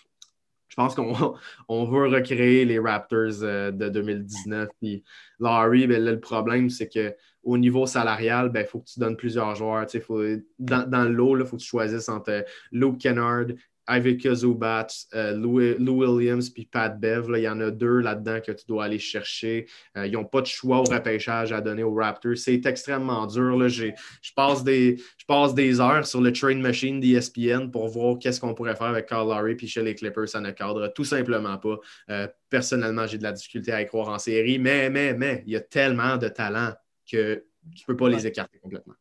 Je 0.68 0.74
pense 0.74 0.94
qu'on 0.94 1.34
on 1.68 1.84
veut 1.84 2.08
recréer 2.08 2.64
les 2.64 2.78
Raptors 2.78 3.40
de 3.40 3.88
2019. 3.88 4.68
Puis, 4.80 5.04
Lowry, 5.38 5.86
ben, 5.86 6.02
le 6.02 6.18
problème, 6.18 6.70
c'est 6.70 6.88
que 6.88 7.14
au 7.42 7.58
niveau 7.58 7.86
salarial, 7.86 8.46
il 8.46 8.52
ben, 8.52 8.66
faut 8.66 8.80
que 8.80 8.88
tu 8.88 8.98
donnes 8.98 9.16
plusieurs 9.16 9.54
joueurs. 9.54 9.86
Faut, 10.02 10.22
dans, 10.58 10.88
dans 10.88 11.04
le 11.04 11.12
lot, 11.12 11.38
il 11.38 11.44
faut 11.44 11.56
que 11.56 11.62
tu 11.62 11.68
choisisses 11.68 12.08
entre 12.08 12.44
Luke 12.72 12.98
Kennard, 12.98 13.46
Ivica 13.88 14.34
Zubat, 14.34 14.88
euh, 15.14 15.32
Lou, 15.32 16.04
Williams 16.04 16.50
puis 16.50 16.66
Pat 16.66 16.98
Bev. 16.98 17.26
Il 17.36 17.42
y 17.42 17.48
en 17.48 17.60
a 17.60 17.70
deux 17.70 18.00
là-dedans 18.00 18.40
que 18.44 18.52
tu 18.52 18.66
dois 18.66 18.84
aller 18.84 18.98
chercher. 18.98 19.66
Euh, 19.96 20.06
ils 20.06 20.12
n'ont 20.12 20.24
pas 20.24 20.40
de 20.40 20.46
choix 20.46 20.78
au 20.78 20.84
repêchage 20.84 21.52
à 21.52 21.60
donner 21.60 21.82
aux 21.82 21.94
Raptors. 21.94 22.36
C'est 22.36 22.64
extrêmement 22.66 23.26
dur. 23.26 23.68
Je 23.68 23.92
passe, 24.34 24.64
des, 24.64 24.96
passe 25.26 25.54
des 25.54 25.80
heures 25.80 26.06
sur 26.06 26.20
le 26.20 26.32
train 26.32 26.56
machine 26.56 27.00
d'ESPN 27.00 27.70
pour 27.70 27.88
voir 27.88 28.18
qu'est-ce 28.18 28.40
qu'on 28.40 28.54
pourrait 28.54 28.76
faire 28.76 28.88
avec 28.88 29.06
Carl 29.06 29.28
Lowry 29.28 29.54
puis 29.54 29.68
chez 29.68 29.82
les 29.82 29.94
Clippers, 29.94 30.28
ça 30.28 30.40
ne 30.40 30.50
cadre 30.50 30.88
tout 30.88 31.04
simplement 31.04 31.58
pas. 31.58 31.78
Euh, 32.10 32.28
personnellement, 32.48 33.06
j'ai 33.06 33.18
de 33.18 33.22
la 33.22 33.32
difficulté 33.32 33.72
à 33.72 33.82
y 33.82 33.86
croire 33.86 34.08
en 34.08 34.18
série, 34.18 34.58
mais, 34.58 34.90
mais, 34.90 35.14
mais, 35.14 35.42
il 35.46 35.52
y 35.52 35.56
a 35.56 35.60
tellement 35.60 36.16
de 36.16 36.28
talent 36.28 36.72
que 37.10 37.44
tu 37.74 37.82
ne 37.82 37.86
peux 37.86 37.96
pas 37.96 38.08
les 38.08 38.26
écarter 38.26 38.58
complètement. 38.58 38.94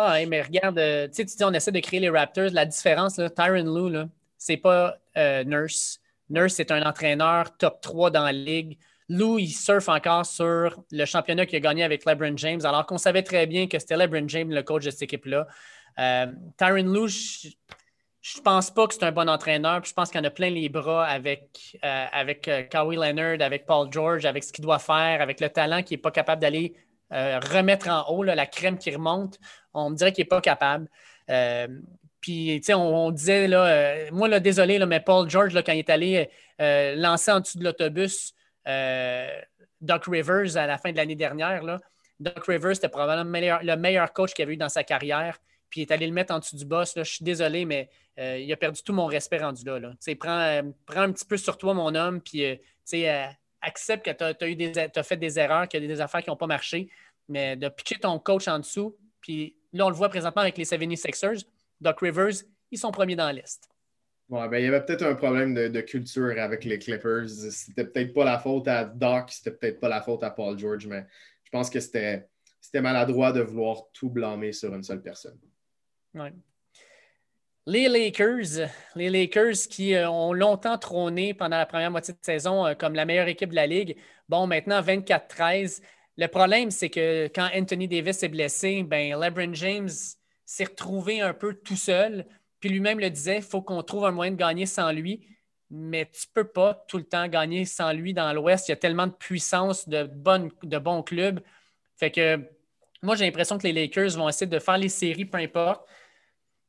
Ah, 0.00 0.16
mais 0.28 0.42
regarde, 0.42 0.78
euh, 0.78 1.08
tu 1.08 1.24
dis, 1.24 1.42
on 1.42 1.52
essaie 1.52 1.72
de 1.72 1.80
créer 1.80 1.98
les 1.98 2.08
Raptors. 2.08 2.50
La 2.52 2.64
différence, 2.64 3.18
là, 3.18 3.28
Tyron 3.30 3.64
Lou, 3.64 4.08
c'est 4.36 4.56
pas 4.56 4.96
euh, 5.16 5.42
Nurse. 5.42 5.98
Nurse, 6.30 6.54
c'est 6.54 6.70
un 6.70 6.82
entraîneur 6.82 7.56
top 7.56 7.80
3 7.80 8.12
dans 8.12 8.22
la 8.22 8.30
ligue. 8.30 8.78
Lou, 9.08 9.40
il 9.40 9.50
surfe 9.50 9.88
encore 9.88 10.24
sur 10.24 10.80
le 10.92 11.04
championnat 11.04 11.46
qu'il 11.46 11.56
a 11.56 11.60
gagné 11.60 11.82
avec 11.82 12.04
LeBron 12.04 12.36
James, 12.36 12.60
alors 12.64 12.86
qu'on 12.86 12.96
savait 12.96 13.24
très 13.24 13.48
bien 13.48 13.66
que 13.66 13.76
c'était 13.80 13.96
LeBron 13.96 14.28
James, 14.28 14.52
le 14.52 14.62
coach 14.62 14.84
de 14.84 14.90
cette 14.92 15.02
équipe-là. 15.02 15.48
Euh, 15.98 16.26
Tyron 16.56 16.92
Lou, 16.92 17.08
je 17.08 17.48
ne 18.38 18.42
pense 18.44 18.70
pas 18.70 18.86
que 18.86 18.94
c'est 18.94 19.02
un 19.02 19.10
bon 19.10 19.28
entraîneur. 19.28 19.84
je 19.84 19.92
pense 19.92 20.12
qu'il 20.12 20.20
en 20.20 20.24
a 20.24 20.30
plein 20.30 20.50
les 20.50 20.68
bras 20.68 21.06
avec, 21.06 21.76
avec 21.82 22.48
Kawhi 22.70 22.94
Leonard, 22.94 23.40
avec 23.40 23.66
Paul 23.66 23.90
George, 23.90 24.26
avec 24.26 24.44
ce 24.44 24.52
qu'il 24.52 24.62
doit 24.62 24.78
faire, 24.78 25.20
avec 25.20 25.40
le 25.40 25.48
talent 25.48 25.82
qu'il 25.82 25.96
n'est 25.96 26.02
pas 26.02 26.12
capable 26.12 26.40
d'aller 26.40 26.76
euh, 27.12 27.40
remettre 27.40 27.88
en 27.88 28.06
haut 28.10 28.22
la 28.22 28.46
crème 28.46 28.76
qui 28.76 28.90
remonte, 28.90 29.38
on 29.72 29.90
me 29.90 29.96
dirait 29.96 30.12
qu'il 30.12 30.24
n'est 30.24 30.28
pas 30.28 30.40
capable. 30.40 30.88
Euh, 31.30 31.66
puis, 32.20 32.60
tu 32.60 32.66
sais, 32.66 32.74
on, 32.74 33.10
disait, 33.10 33.48
là, 33.48 33.66
euh, 33.66 34.08
moi, 34.12 34.28
là, 34.28 34.40
désolé, 34.40 34.84
mais 34.84 35.00
Paul 35.00 35.28
George, 35.30 35.54
quand 35.64 35.72
il 35.72 35.78
est 35.78 35.90
allé 35.90 36.28
lancer 36.58 37.30
en 37.30 37.40
dessous 37.40 37.58
de 37.58 37.64
l'autobus 37.64 38.34
Doc 39.80 40.04
Rivers 40.06 40.56
à 40.56 40.66
la 40.66 40.78
fin 40.78 40.90
de 40.90 40.96
l'année 40.96 41.14
dernière, 41.14 41.62
là, 41.62 41.78
Doc 42.20 42.44
Rivers, 42.46 42.74
c'était 42.74 42.88
probablement 42.88 43.58
le 43.62 43.76
meilleur, 43.76 44.12
coach 44.12 44.34
qu'il 44.34 44.42
avait 44.42 44.54
eu 44.54 44.58
dans 44.58 44.68
sa 44.68 44.82
carrière. 44.82 45.38
Puis 45.70 45.82
il 45.82 45.84
est 45.84 45.92
allé 45.92 46.06
le 46.06 46.12
mettre 46.12 46.34
en 46.34 46.40
dessous 46.40 46.56
du 46.56 46.64
boss. 46.64 46.96
Là. 46.96 47.04
Je 47.04 47.12
suis 47.12 47.24
désolé, 47.24 47.64
mais 47.64 47.88
il 48.18 48.52
a 48.52 48.56
perdu 48.56 48.82
tout 48.82 48.92
mon 48.92 49.06
respect 49.06 49.38
rendu 49.38 49.64
là. 49.64 49.78
là. 49.78 49.92
Prends, 50.18 50.72
prends, 50.84 51.02
un 51.02 51.12
petit 51.12 51.24
peu 51.24 51.36
sur 51.36 51.56
toi, 51.56 51.72
mon 51.72 51.94
homme, 51.94 52.20
puis 52.20 52.58
accepte 53.60 54.04
que 54.04 54.10
tu 54.10 54.98
as, 54.98 55.02
fait 55.02 55.16
des 55.16 55.38
erreurs, 55.38 55.68
qu'il 55.68 55.82
y 55.82 55.84
a 55.84 55.88
des 55.88 56.00
affaires 56.00 56.22
qui 56.22 56.30
n'ont 56.30 56.36
pas 56.36 56.46
marché, 56.46 56.88
mais 57.28 57.56
de 57.56 57.68
pitcher 57.68 57.96
ton 57.96 58.18
coach 58.18 58.48
en 58.48 58.58
dessous, 58.58 58.96
puis 59.20 59.56
là, 59.72 59.86
on 59.86 59.90
le 59.90 59.94
voit 59.94 60.08
présentement 60.08 60.42
avec 60.42 60.56
les 60.56 60.64
76ers, 60.64 61.44
Doc 61.80 62.00
Rivers, 62.00 62.44
ils 62.70 62.78
sont 62.78 62.90
premiers 62.90 63.16
dans 63.16 63.26
la 63.26 63.32
liste. 63.32 63.68
ben, 64.28 64.58
il 64.58 64.64
y 64.64 64.66
avait 64.66 64.84
peut-être 64.84 65.04
un 65.04 65.14
problème 65.14 65.54
de, 65.54 65.80
culture 65.80 66.38
avec 66.38 66.64
les 66.64 66.78
Clippers. 66.78 67.28
C'était 67.28 67.84
peut-être 67.84 68.12
pas 68.12 68.24
la 68.24 68.38
faute 68.38 68.68
à 68.68 68.84
Doc, 68.84 69.30
c'était 69.30 69.52
peut-être 69.52 69.80
pas 69.80 69.88
la 69.88 70.02
faute 70.02 70.22
à 70.22 70.30
Paul 70.30 70.58
George, 70.58 70.86
mais 70.86 71.06
je 71.44 71.50
pense 71.50 71.70
que 71.70 71.80
c'était 71.80 72.28
maladroit 72.74 73.32
de 73.32 73.40
vouloir 73.40 73.84
tout 73.92 74.10
blâmer 74.10 74.52
sur 74.52 74.74
une 74.74 74.82
seule 74.82 75.02
personne. 75.02 75.38
Ouais. 76.14 76.32
Les 77.68 77.86
Lakers, 77.86 78.66
les 78.94 79.10
Lakers 79.10 79.68
qui 79.68 79.94
euh, 79.94 80.08
ont 80.08 80.32
longtemps 80.32 80.78
trôné 80.78 81.34
pendant 81.34 81.58
la 81.58 81.66
première 81.66 81.90
moitié 81.90 82.14
de 82.14 82.18
saison 82.22 82.64
euh, 82.64 82.72
comme 82.72 82.94
la 82.94 83.04
meilleure 83.04 83.28
équipe 83.28 83.50
de 83.50 83.56
la 83.56 83.66
Ligue. 83.66 83.98
Bon, 84.26 84.46
maintenant 84.46 84.80
24-13. 84.80 85.82
Le 86.16 86.28
problème, 86.28 86.70
c'est 86.70 86.88
que 86.88 87.26
quand 87.26 87.46
Anthony 87.54 87.86
Davis 87.86 88.22
est 88.22 88.30
blessé, 88.30 88.82
ben, 88.84 89.20
LeBron 89.20 89.52
James 89.52 89.90
s'est 90.46 90.64
retrouvé 90.64 91.20
un 91.20 91.34
peu 91.34 91.52
tout 91.52 91.76
seul. 91.76 92.24
Puis 92.58 92.70
lui-même 92.70 93.00
le 93.00 93.10
disait, 93.10 93.36
il 93.36 93.42
faut 93.42 93.60
qu'on 93.60 93.82
trouve 93.82 94.06
un 94.06 94.12
moyen 94.12 94.32
de 94.32 94.38
gagner 94.38 94.64
sans 94.64 94.90
lui. 94.90 95.28
Mais 95.70 96.06
tu 96.06 96.26
ne 96.26 96.42
peux 96.42 96.48
pas 96.48 96.86
tout 96.88 96.96
le 96.96 97.04
temps 97.04 97.28
gagner 97.28 97.66
sans 97.66 97.92
lui 97.92 98.14
dans 98.14 98.32
l'Ouest. 98.32 98.68
Il 98.68 98.70
y 98.70 98.72
a 98.72 98.76
tellement 98.76 99.08
de 99.08 99.12
puissance, 99.12 99.86
de, 99.86 100.04
bonnes, 100.04 100.50
de 100.62 100.78
bons 100.78 101.02
clubs. 101.02 101.40
Fait 101.98 102.10
que 102.10 102.40
moi, 103.02 103.14
j'ai 103.14 103.26
l'impression 103.26 103.58
que 103.58 103.66
les 103.66 103.74
Lakers 103.74 104.16
vont 104.16 104.26
essayer 104.26 104.46
de 104.46 104.58
faire 104.58 104.78
les 104.78 104.88
séries, 104.88 105.26
peu 105.26 105.36
importe. 105.36 105.86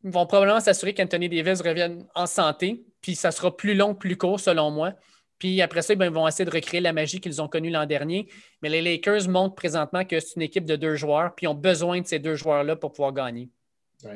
Ils 0.03 0.11
vont 0.11 0.25
probablement 0.25 0.59
s'assurer 0.59 0.93
qu'Anthony 0.93 1.29
Davis 1.29 1.61
revienne 1.61 2.05
en 2.15 2.25
santé, 2.25 2.85
puis 3.01 3.15
ça 3.15 3.31
sera 3.31 3.55
plus 3.55 3.75
long, 3.75 3.95
plus 3.95 4.17
court, 4.17 4.39
selon 4.39 4.71
moi. 4.71 4.93
Puis 5.39 5.61
après 5.61 5.81
ça, 5.81 5.95
ben, 5.95 6.05
ils 6.05 6.11
vont 6.11 6.27
essayer 6.27 6.45
de 6.45 6.53
recréer 6.53 6.81
la 6.81 6.93
magie 6.93 7.21
qu'ils 7.21 7.41
ont 7.41 7.47
connue 7.47 7.69
l'an 7.69 7.85
dernier. 7.85 8.27
Mais 8.61 8.69
les 8.69 8.81
Lakers 8.81 9.29
montrent 9.29 9.55
présentement 9.55 10.03
que 10.03 10.19
c'est 10.19 10.35
une 10.35 10.41
équipe 10.41 10.65
de 10.65 10.75
deux 10.75 10.95
joueurs, 10.95 11.33
puis 11.33 11.45
ils 11.45 11.49
ont 11.49 11.55
besoin 11.55 12.01
de 12.01 12.05
ces 12.05 12.19
deux 12.19 12.35
joueurs-là 12.35 12.75
pour 12.75 12.91
pouvoir 12.91 13.13
gagner. 13.13 13.49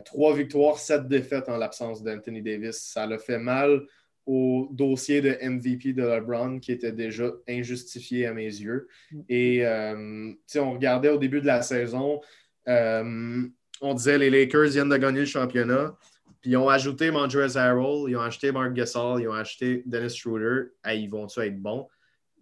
trois 0.06 0.36
victoires, 0.36 0.78
sept 0.78 1.08
défaites 1.08 1.48
en 1.48 1.58
l'absence 1.58 2.04
d'Anthony 2.04 2.42
Davis. 2.42 2.78
Ça 2.78 3.08
l'a 3.08 3.18
fait 3.18 3.40
mal 3.40 3.84
au 4.26 4.70
dossier 4.72 5.22
de 5.22 5.38
MVP 5.42 5.94
de 5.94 6.04
LeBron 6.04 6.60
qui 6.60 6.72
était 6.72 6.92
déjà 6.94 7.30
injustifié 7.48 8.26
à 8.26 8.34
mes 8.34 8.46
yeux. 8.46 8.88
Mm. 9.12 9.22
Et 9.30 9.66
euh, 9.66 10.34
on 10.56 10.72
regardait 10.72 11.10
au 11.10 11.18
début 11.18 11.42
de 11.42 11.46
la 11.46 11.62
saison, 11.62 12.22
euh, 12.68 13.44
on 13.84 13.94
disait 13.94 14.18
les 14.18 14.30
Lakers 14.30 14.70
viennent 14.70 14.90
de 14.90 14.98
gagner 14.98 15.20
le 15.22 15.26
championnat. 15.26 15.96
Puis 16.42 16.52
ils 16.52 16.58
ont 16.58 16.70
ajouté 16.70 17.12
Montrezl 17.12 17.58
Harrell, 17.58 18.10
ils 18.10 18.18
ont 18.18 18.22
acheté 18.22 18.52
Mark 18.52 18.74
Gasol, 18.74 19.22
ils 19.22 19.28
ont 19.28 19.34
acheté 19.34 19.84
Dennis 19.86 20.16
Schroeder. 20.16 20.72
ils 20.86 21.08
vont-tu 21.08 21.40
être 21.42 21.62
bons? 21.62 21.88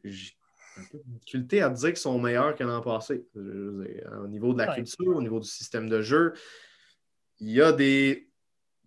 J'ai 0.03 0.33
un 0.77 0.83
peu 0.91 0.99
difficulté 1.05 1.61
à 1.61 1.69
dire 1.69 1.89
qu'ils 1.89 1.97
sont 1.97 2.17
meilleurs 2.17 2.55
que 2.55 2.63
l'an 2.63 2.81
passé. 2.81 3.25
au 3.35 4.27
niveau 4.27 4.53
de 4.53 4.59
la 4.59 4.73
culture, 4.73 5.15
au 5.15 5.21
niveau 5.21 5.39
du 5.39 5.47
système 5.47 5.89
de 5.89 6.01
jeu, 6.01 6.33
il 7.39 7.51
y 7.51 7.61
a 7.61 7.71
des 7.71 8.31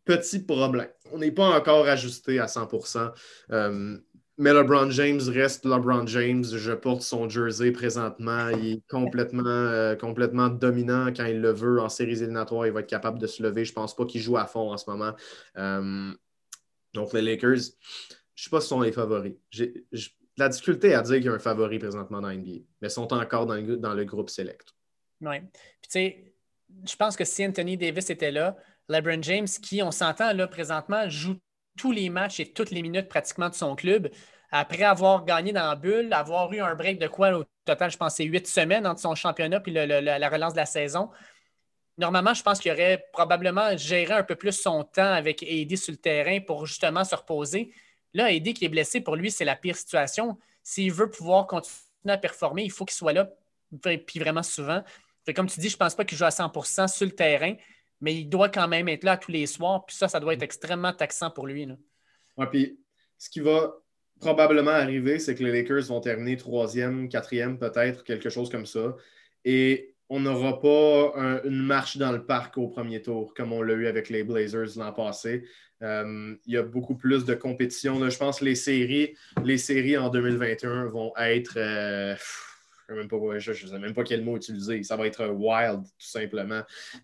petits 0.04 0.40
problèmes. 0.40 0.90
On 1.12 1.18
n'est 1.18 1.32
pas 1.32 1.56
encore 1.56 1.86
ajusté 1.86 2.40
à 2.40 2.48
100 2.48 2.68
mais 4.36 4.52
LeBron 4.52 4.90
James 4.90 5.20
reste 5.28 5.64
LeBron 5.64 6.06
James. 6.06 6.44
Je 6.44 6.72
porte 6.72 7.02
son 7.02 7.28
jersey 7.28 7.70
présentement. 7.70 8.48
Il 8.48 8.72
est 8.72 8.82
complètement, 8.88 9.44
euh, 9.46 9.94
complètement 9.94 10.48
dominant 10.48 11.12
quand 11.12 11.26
il 11.26 11.40
le 11.40 11.52
veut. 11.52 11.80
En 11.80 11.88
séries 11.88 12.18
éliminatoires, 12.22 12.66
il 12.66 12.72
va 12.72 12.80
être 12.80 12.88
capable 12.88 13.18
de 13.18 13.26
se 13.26 13.42
lever. 13.42 13.64
Je 13.64 13.70
ne 13.70 13.74
pense 13.74 13.94
pas 13.94 14.04
qu'il 14.06 14.20
joue 14.20 14.36
à 14.36 14.46
fond 14.46 14.72
en 14.72 14.76
ce 14.76 14.90
moment. 14.90 15.12
Euh, 15.56 16.12
donc, 16.94 17.12
les 17.12 17.22
Lakers, 17.22 17.56
je 17.56 17.60
ne 17.60 17.62
sais 18.34 18.50
pas 18.50 18.60
si 18.60 18.68
sont 18.68 18.80
les 18.80 18.92
favoris. 18.92 19.34
la 20.36 20.48
difficulté 20.48 20.94
à 20.94 21.02
dire 21.02 21.16
qu'il 21.16 21.26
y 21.26 21.28
a 21.28 21.32
un 21.32 21.38
favori 21.38 21.78
présentement 21.78 22.20
dans 22.20 22.30
NBA, 22.30 22.64
mais 22.82 22.88
sont 22.88 23.12
encore 23.12 23.46
dans 23.46 23.54
le, 23.54 23.76
dans 23.76 23.94
le 23.94 24.04
groupe 24.04 24.30
select. 24.30 24.74
Oui. 25.20 25.40
Puis 25.40 25.48
tu 25.82 25.90
sais, 25.90 26.34
je 26.88 26.96
pense 26.96 27.16
que 27.16 27.24
si 27.24 27.46
Anthony 27.46 27.76
Davis 27.76 28.10
était 28.10 28.32
là, 28.32 28.56
LeBron 28.88 29.22
James, 29.22 29.46
qui, 29.46 29.82
on 29.82 29.92
s'entend 29.92 30.32
là 30.32 30.48
présentement, 30.48 31.08
joue 31.08 31.36
tous 31.76 31.92
les 31.92 32.08
matchs 32.10 32.40
et 32.40 32.52
toutes 32.52 32.70
les 32.70 32.82
minutes 32.82 33.08
pratiquement 33.08 33.48
de 33.48 33.54
son 33.54 33.74
club. 33.74 34.08
Après 34.50 34.84
avoir 34.84 35.24
gagné 35.24 35.52
dans 35.52 35.66
la 35.66 35.74
bulle, 35.74 36.12
avoir 36.12 36.52
eu 36.52 36.60
un 36.60 36.74
break 36.74 36.98
de 36.98 37.08
quoi 37.08 37.32
au 37.32 37.44
total, 37.64 37.90
je 37.90 37.96
pense, 37.96 38.16
c'est 38.16 38.24
huit 38.24 38.46
semaines 38.46 38.86
entre 38.86 39.00
son 39.00 39.14
championnat 39.14 39.60
et 39.66 39.70
la 39.70 40.28
relance 40.28 40.52
de 40.52 40.58
la 40.58 40.66
saison. 40.66 41.10
Normalement, 41.98 42.34
je 42.34 42.42
pense 42.42 42.58
qu'il 42.58 42.72
aurait 42.72 43.06
probablement 43.12 43.76
géré 43.76 44.12
un 44.12 44.22
peu 44.24 44.34
plus 44.34 44.52
son 44.52 44.84
temps 44.84 45.12
avec 45.12 45.42
AD 45.42 45.76
sur 45.76 45.92
le 45.92 45.96
terrain 45.96 46.40
pour 46.40 46.66
justement 46.66 47.04
se 47.04 47.14
reposer. 47.14 47.72
Là, 48.14 48.26
AD 48.26 48.52
qui 48.52 48.64
est 48.64 48.68
blessé, 48.68 49.00
pour 49.00 49.16
lui, 49.16 49.30
c'est 49.30 49.44
la 49.44 49.56
pire 49.56 49.76
situation. 49.76 50.38
S'il 50.62 50.92
veut 50.92 51.10
pouvoir 51.10 51.46
continuer 51.46 51.74
à 52.06 52.18
performer, 52.18 52.64
il 52.64 52.70
faut 52.70 52.84
qu'il 52.84 52.94
soit 52.94 53.12
là, 53.12 53.28
puis 53.80 54.18
vraiment 54.18 54.42
souvent. 54.42 54.82
comme 55.34 55.48
tu 55.48 55.60
dis, 55.60 55.68
je 55.68 55.74
ne 55.74 55.78
pense 55.78 55.94
pas 55.94 56.04
qu'il 56.04 56.18
joue 56.18 56.24
à 56.24 56.30
100% 56.30 56.88
sur 56.88 57.06
le 57.06 57.12
terrain, 57.12 57.54
mais 58.04 58.14
il 58.16 58.26
doit 58.26 58.50
quand 58.50 58.68
même 58.68 58.86
être 58.88 59.02
là 59.02 59.16
tous 59.16 59.32
les 59.32 59.46
soirs. 59.46 59.86
Puis 59.86 59.96
ça, 59.96 60.08
ça 60.08 60.20
doit 60.20 60.34
être 60.34 60.42
extrêmement 60.42 60.92
taxant 60.92 61.30
pour 61.30 61.46
lui. 61.46 61.66
Oui, 62.36 62.46
puis 62.52 62.78
ce 63.16 63.30
qui 63.30 63.40
va 63.40 63.74
probablement 64.20 64.72
arriver, 64.72 65.18
c'est 65.18 65.34
que 65.34 65.42
les 65.42 65.50
Lakers 65.50 65.84
vont 65.84 66.00
terminer 66.00 66.36
troisième, 66.36 67.08
quatrième, 67.08 67.58
peut-être, 67.58 68.04
quelque 68.04 68.28
chose 68.28 68.50
comme 68.50 68.66
ça. 68.66 68.94
Et 69.46 69.94
on 70.10 70.20
n'aura 70.20 70.60
pas 70.60 71.14
une 71.44 71.62
marche 71.62 71.96
dans 71.96 72.12
le 72.12 72.26
parc 72.26 72.58
au 72.58 72.68
premier 72.68 73.00
tour, 73.00 73.32
comme 73.34 73.52
on 73.52 73.62
l'a 73.62 73.72
eu 73.72 73.86
avec 73.86 74.10
les 74.10 74.22
Blazers 74.22 74.76
l'an 74.76 74.92
passé. 74.92 75.44
Euh, 75.82 76.34
il 76.44 76.54
y 76.54 76.58
a 76.58 76.62
beaucoup 76.62 76.96
plus 76.96 77.24
de 77.24 77.34
compétition. 77.34 78.08
Je 78.08 78.18
pense 78.18 78.40
que 78.40 78.44
les 78.44 78.54
séries, 78.54 79.14
les 79.44 79.58
séries 79.58 79.96
en 79.96 80.10
2021 80.10 80.86
vont 80.86 81.12
être. 81.16 81.54
Euh, 81.56 82.14
je 82.88 83.50
ne 83.50 83.54
sais, 83.54 83.78
même 83.78 83.94
pas 83.94 84.04
quel 84.04 84.22
mot 84.22 84.36
utiliser. 84.36 84.82
Ça 84.82 84.96
va 84.96 85.06
être 85.06 85.26
wild, 85.28 85.82
tout 85.82 85.90
simplement. 85.98 86.62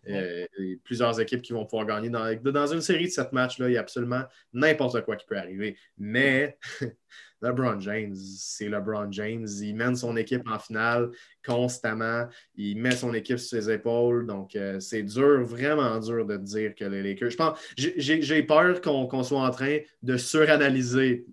Euh, 0.09 0.47
plusieurs 0.85 1.21
équipes 1.21 1.43
qui 1.43 1.53
vont 1.53 1.65
pouvoir 1.65 1.87
gagner. 1.87 2.11
Dans, 2.11 2.37
dans 2.43 2.67
une 2.67 2.81
série 2.81 3.07
de 3.07 3.11
sept 3.11 3.33
matchs, 3.33 3.59
là, 3.59 3.69
il 3.69 3.75
y 3.75 3.77
a 3.77 3.81
absolument 3.81 4.23
n'importe 4.53 5.05
quoi 5.05 5.17
qui 5.17 5.27
peut 5.27 5.39
arriver. 5.39 5.77
Mais 5.99 6.59
LeBron 7.43 7.81
James, 7.81 8.15
c'est 8.15 8.69
LeBron 8.69 9.11
James. 9.13 9.47
Il 9.61 9.75
mène 9.75 9.97
son 9.97 10.17
équipe 10.17 10.47
en 10.49 10.59
finale 10.59 11.11
constamment. 11.45 12.27
Il 12.57 12.79
met 12.79 12.91
son 12.91 13.15
équipe 13.15 13.39
sur 13.39 13.63
ses 13.63 13.71
épaules. 13.71 14.27
Donc, 14.27 14.55
euh, 14.57 14.79
c'est 14.81 15.03
dur, 15.03 15.43
vraiment 15.43 15.99
dur 15.99 16.27
de 16.27 16.37
dire 16.37 16.75
que 16.75 16.85
les 16.85 17.03
Lakers. 17.03 17.31
Je 17.31 17.37
pense, 17.37 17.59
j'ai 17.77 18.43
peur 18.43 18.81
qu'on 18.81 19.23
soit 19.23 19.41
en 19.41 19.51
train 19.51 19.79
de 20.03 20.17
suranalyser. 20.17 21.25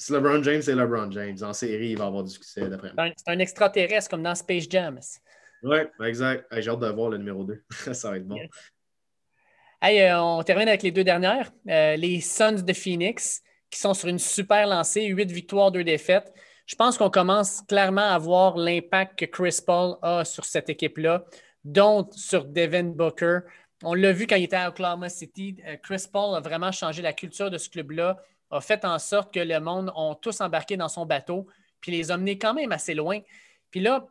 Si 0.00 0.12
LeBron 0.14 0.42
James, 0.42 0.62
c'est 0.62 0.74
LeBron 0.74 1.10
James. 1.10 1.36
En 1.42 1.52
série, 1.52 1.90
il 1.90 1.98
va 1.98 2.06
avoir 2.06 2.24
du 2.24 2.30
succès 2.30 2.66
d'après 2.70 2.90
moi. 2.96 3.08
C'est 3.14 3.30
un, 3.30 3.38
extraterrestre 3.38 4.08
comme 4.08 4.22
dans 4.22 4.34
Space 4.34 4.64
Jam. 4.66 4.98
Oui, 5.62 5.76
exact. 6.06 6.46
j'ai 6.50 6.70
hâte 6.70 6.80
de 6.80 6.88
voir 6.88 7.10
le 7.10 7.18
numéro 7.18 7.44
2. 7.44 7.62
Ça 7.92 8.08
va 8.08 8.16
être 8.16 8.26
bon. 8.26 8.38
Euh, 9.84 10.14
on 10.14 10.42
termine 10.42 10.68
avec 10.68 10.82
les 10.82 10.90
deux 10.90 11.04
dernières. 11.04 11.52
Euh, 11.68 11.96
les 11.96 12.22
Suns 12.22 12.62
de 12.62 12.72
Phoenix 12.72 13.42
qui 13.68 13.78
sont 13.78 13.92
sur 13.92 14.08
une 14.08 14.18
super 14.18 14.66
lancée, 14.66 15.04
huit 15.04 15.30
victoires, 15.30 15.70
deux 15.70 15.84
défaites. 15.84 16.32
Je 16.64 16.76
pense 16.76 16.96
qu'on 16.96 17.10
commence 17.10 17.60
clairement 17.68 18.10
à 18.10 18.16
voir 18.16 18.56
l'impact 18.56 19.18
que 19.18 19.26
Chris 19.26 19.58
Paul 19.66 19.96
a 20.00 20.24
sur 20.24 20.46
cette 20.46 20.70
équipe-là, 20.70 21.26
dont 21.62 22.08
sur 22.12 22.46
Devin 22.46 22.84
Booker. 22.84 23.40
On 23.82 23.92
l'a 23.92 24.12
vu 24.12 24.26
quand 24.26 24.36
il 24.36 24.44
était 24.44 24.56
à 24.56 24.70
Oklahoma 24.70 25.10
City. 25.10 25.58
Euh, 25.66 25.76
Chris 25.82 26.06
Paul 26.10 26.34
a 26.36 26.40
vraiment 26.40 26.72
changé 26.72 27.02
la 27.02 27.12
culture 27.12 27.50
de 27.50 27.58
ce 27.58 27.68
club-là, 27.68 28.16
a 28.50 28.60
fait 28.60 28.84
en 28.84 28.98
sorte 28.98 29.32
que 29.32 29.40
le 29.40 29.60
monde 29.60 29.92
ont 29.94 30.14
tous 30.14 30.40
embarqué 30.40 30.76
dans 30.76 30.88
son 30.88 31.06
bateau, 31.06 31.46
puis 31.80 31.92
les 31.92 32.10
a 32.10 32.16
menés 32.16 32.38
quand 32.38 32.54
même 32.54 32.72
assez 32.72 32.94
loin. 32.94 33.20
Puis 33.70 33.80
là, 33.80 34.06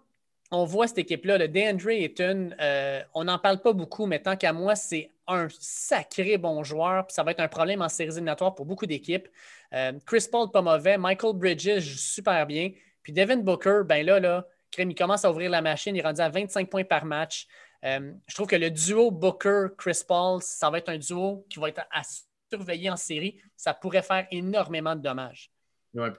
on 0.52 0.66
voit 0.66 0.88
cette 0.88 0.98
équipe-là, 0.98 1.38
le 1.38 1.48
DeAndre 1.48 1.90
Ayton, 1.90 2.52
euh, 2.60 3.02
on 3.14 3.26
n'en 3.26 3.38
parle 3.38 3.62
pas 3.62 3.74
beaucoup, 3.74 4.06
mais 4.06 4.20
tant 4.20 4.36
qu'à 4.36 4.52
moi, 4.52 4.76
c'est 4.76 5.12
un 5.28 5.48
sacré 5.60 6.38
bon 6.38 6.64
joueur, 6.64 7.06
puis 7.06 7.14
ça 7.14 7.24
va 7.24 7.32
être 7.32 7.40
un 7.40 7.48
problème 7.48 7.82
en 7.82 7.90
séries 7.90 8.14
éliminatoires 8.14 8.56
pour 8.56 8.66
beaucoup 8.66 8.88
d'équipes. 8.88 9.28
Euh, 9.74 9.94
Chris 10.06 10.28
Paul, 10.32 10.50
pas 10.50 10.64
mauvais. 10.64 10.98
Michael 10.98 11.36
Bridges 11.36 11.80
joue 11.80 11.98
super 11.98 12.48
bien. 12.48 12.72
Puis 13.04 13.14
Devin 13.14 13.38
Booker, 13.38 13.82
ben 13.86 14.04
là, 14.04 14.20
là, 14.20 14.48
il 14.78 14.96
commence 14.96 15.24
à 15.26 15.32
ouvrir 15.32 15.52
la 15.52 15.62
machine. 15.62 15.96
Il 15.96 16.00
est 16.00 16.04
rendu 16.04 16.22
à 16.22 16.30
25 16.30 16.70
points 16.70 16.84
par 16.84 17.06
match. 17.06 17.48
Euh, 17.86 18.12
je 18.28 18.36
trouve 18.36 18.48
que 18.48 18.56
le 18.56 18.72
duo 18.72 19.12
Booker-Chris 19.12 20.02
Paul, 20.08 20.42
ça 20.42 20.70
va 20.70 20.80
être 20.80 20.90
un 20.90 20.98
duo 20.98 21.46
qui 21.50 21.60
va 21.60 21.70
être 21.70 21.82
à 21.92 22.02
surveiller 22.52 22.90
en 22.90 22.98
série. 22.98 23.38
Ça 23.56 23.74
pourrait 23.74 24.02
faire 24.02 24.28
énormément 24.32 24.96
de 24.96 25.02
dommages. 25.02 25.52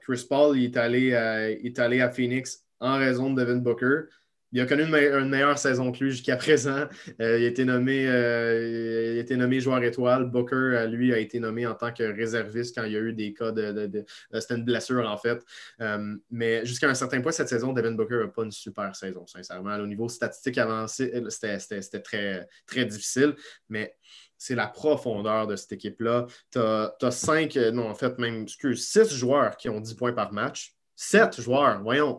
Chris 0.03 0.27
Paul, 0.29 0.57
allé, 0.77 1.59
il 1.63 1.67
est 1.67 1.79
allé 1.79 2.01
à 2.01 2.11
Phoenix 2.11 2.65
en 2.81 2.97
raison 2.97 3.33
de 3.33 3.43
Devin 3.43 3.59
Booker 3.59 4.07
il 4.53 4.61
a 4.61 4.67
connu 4.67 4.83
une, 4.83 5.29
meilleure 5.29 5.59
saison 5.59 5.93
que 5.93 6.03
lui 6.03 6.11
jusqu'à 6.11 6.37
présent. 6.37 6.87
Euh, 7.21 7.39
il, 7.39 7.45
a 7.45 7.49
été 7.49 7.65
nommé, 7.65 8.07
euh, 8.09 9.13
il 9.13 9.19
a 9.19 9.21
été 9.21 9.37
nommé 9.37 9.61
joueur 9.61 9.83
étoile. 9.83 10.25
Booker, 10.31 10.87
lui, 10.91 11.13
a 11.13 11.19
été 11.19 11.39
nommé 11.39 11.67
en 11.67 11.75
tant 11.75 11.93
que 11.93 12.03
réserviste 12.03 12.75
quand 12.75 12.85
il 12.85 12.93
y 12.93 12.97
a 12.97 13.01
eu 13.01 13.13
des 13.13 13.33
cas 13.33 13.53
de. 13.53 14.05
C'était 14.33 14.57
une 14.57 14.65
blessure, 14.65 15.09
en 15.09 15.17
fait. 15.17 15.41
Euh, 15.81 16.17
mais 16.31 16.65
jusqu'à 16.67 16.89
un 16.89 16.95
certain 16.95 17.21
point, 17.21 17.33
cette 17.33 17.49
saison, 17.49 17.73
Devin 17.73 17.93
Booker 17.93 18.19
n'a 18.25 18.29
pas 18.29 18.43
une 18.43 18.51
super 18.51 18.95
saison, 18.97 19.27
sincèrement. 19.27 19.77
Au 19.77 19.87
niveau 19.87 20.09
statistique 20.09 20.59
avancé, 20.59 21.13
c'était 21.29 22.01
très, 22.01 22.49
très 22.67 22.85
difficile. 22.85 23.35
Mais 23.69 23.97
c'est 24.41 24.55
la 24.55 24.67
profondeur 24.67 25.47
de 25.47 25.55
cette 25.55 25.73
équipe-là. 25.73 26.27
Tu 26.51 26.59
as, 26.59 27.11
cinq, 27.11 27.57
non, 27.57 27.91
en 27.91 27.95
fait, 27.95 28.19
même, 28.19 28.45
excuse, 28.45 28.89
six 28.89 29.15
joueurs 29.15 29.59
qui 29.59 29.69
ont 29.69 29.81
10 29.81 29.95
points 29.95 30.13
par 30.15 30.33
match. 30.33 30.75
Sept 30.97 31.43
joueurs, 31.43 31.83
voyons. 31.83 32.19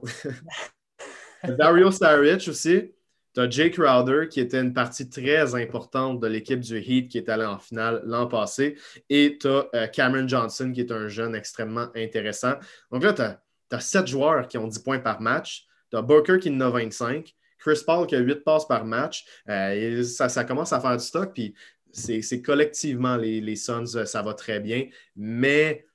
Dario 1.44 1.90
Saric 1.90 2.48
aussi. 2.48 2.94
Tu 3.34 3.40
as 3.40 3.50
Jake 3.50 3.74
Crowder, 3.74 4.28
qui 4.30 4.40
était 4.40 4.60
une 4.60 4.74
partie 4.74 5.10
très 5.10 5.56
importante 5.56 6.20
de 6.20 6.28
l'équipe 6.28 6.60
du 6.60 6.78
Heat 6.80 7.10
qui 7.10 7.18
est 7.18 7.28
allé 7.28 7.46
en 7.46 7.58
finale 7.58 8.04
l'an 8.06 8.28
passé. 8.28 8.78
Et 9.10 9.40
tu 9.42 9.48
as 9.48 9.68
euh, 9.74 9.88
Cameron 9.88 10.28
Johnson, 10.28 10.72
qui 10.72 10.82
est 10.82 10.92
un 10.92 11.08
jeune 11.08 11.34
extrêmement 11.34 11.88
intéressant. 11.96 12.54
Donc 12.92 13.04
là, 13.04 13.14
tu 13.14 13.24
as, 13.76 13.80
sept 13.80 14.06
joueurs 14.06 14.48
qui 14.48 14.60
ont 14.60 14.68
10 14.68 14.78
points 14.80 15.00
par 15.00 15.22
match. 15.22 15.66
Tu 15.90 15.98
as 15.98 16.04
Booker 16.04 16.38
qui 16.38 16.52
en 16.52 16.62
a 16.62 16.70
25. 16.70 17.34
Chris 17.58 17.82
Paul 17.86 18.06
qui 18.06 18.16
a 18.16 18.20
8 18.20 18.44
passes 18.44 18.68
par 18.68 18.86
match. 18.86 19.26
Euh, 19.48 20.04
ça, 20.04 20.44
commence 20.44 20.74
à 20.74 20.80
faire 20.80 20.98
du 20.98 21.04
stock. 21.04 21.32
Puis 21.34 21.54
c'est 21.92 22.42
collectivement, 22.42 23.18
les, 23.18 23.42
les 23.42 23.56
Suns, 23.56 24.06
ça 24.06 24.22
va 24.22 24.34
très 24.34 24.60
bien. 24.60 24.88
Mais 25.16 25.86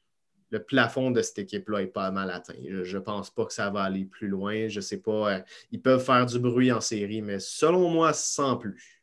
le 0.50 0.62
plafond 0.62 1.10
de 1.10 1.22
cette 1.22 1.40
équipe-là 1.40 1.82
est 1.82 1.86
pas 1.88 2.10
mal 2.10 2.30
atteint. 2.30 2.54
Je 2.82 2.96
ne 2.96 3.02
pense 3.02 3.30
pas 3.30 3.46
que 3.46 3.52
ça 3.52 3.70
va 3.70 3.82
aller 3.82 4.04
plus 4.04 4.28
loin. 4.28 4.68
Je 4.68 4.76
ne 4.76 4.80
sais 4.80 5.00
pas. 5.00 5.34
Euh, 5.34 5.40
ils 5.72 5.82
peuvent 5.82 6.04
faire 6.04 6.26
du 6.26 6.38
bruit 6.38 6.70
en 6.70 6.80
série, 6.80 7.22
mais 7.22 7.38
selon 7.40 7.88
moi, 7.90 8.12
sans 8.12 8.56
plus. 8.56 9.02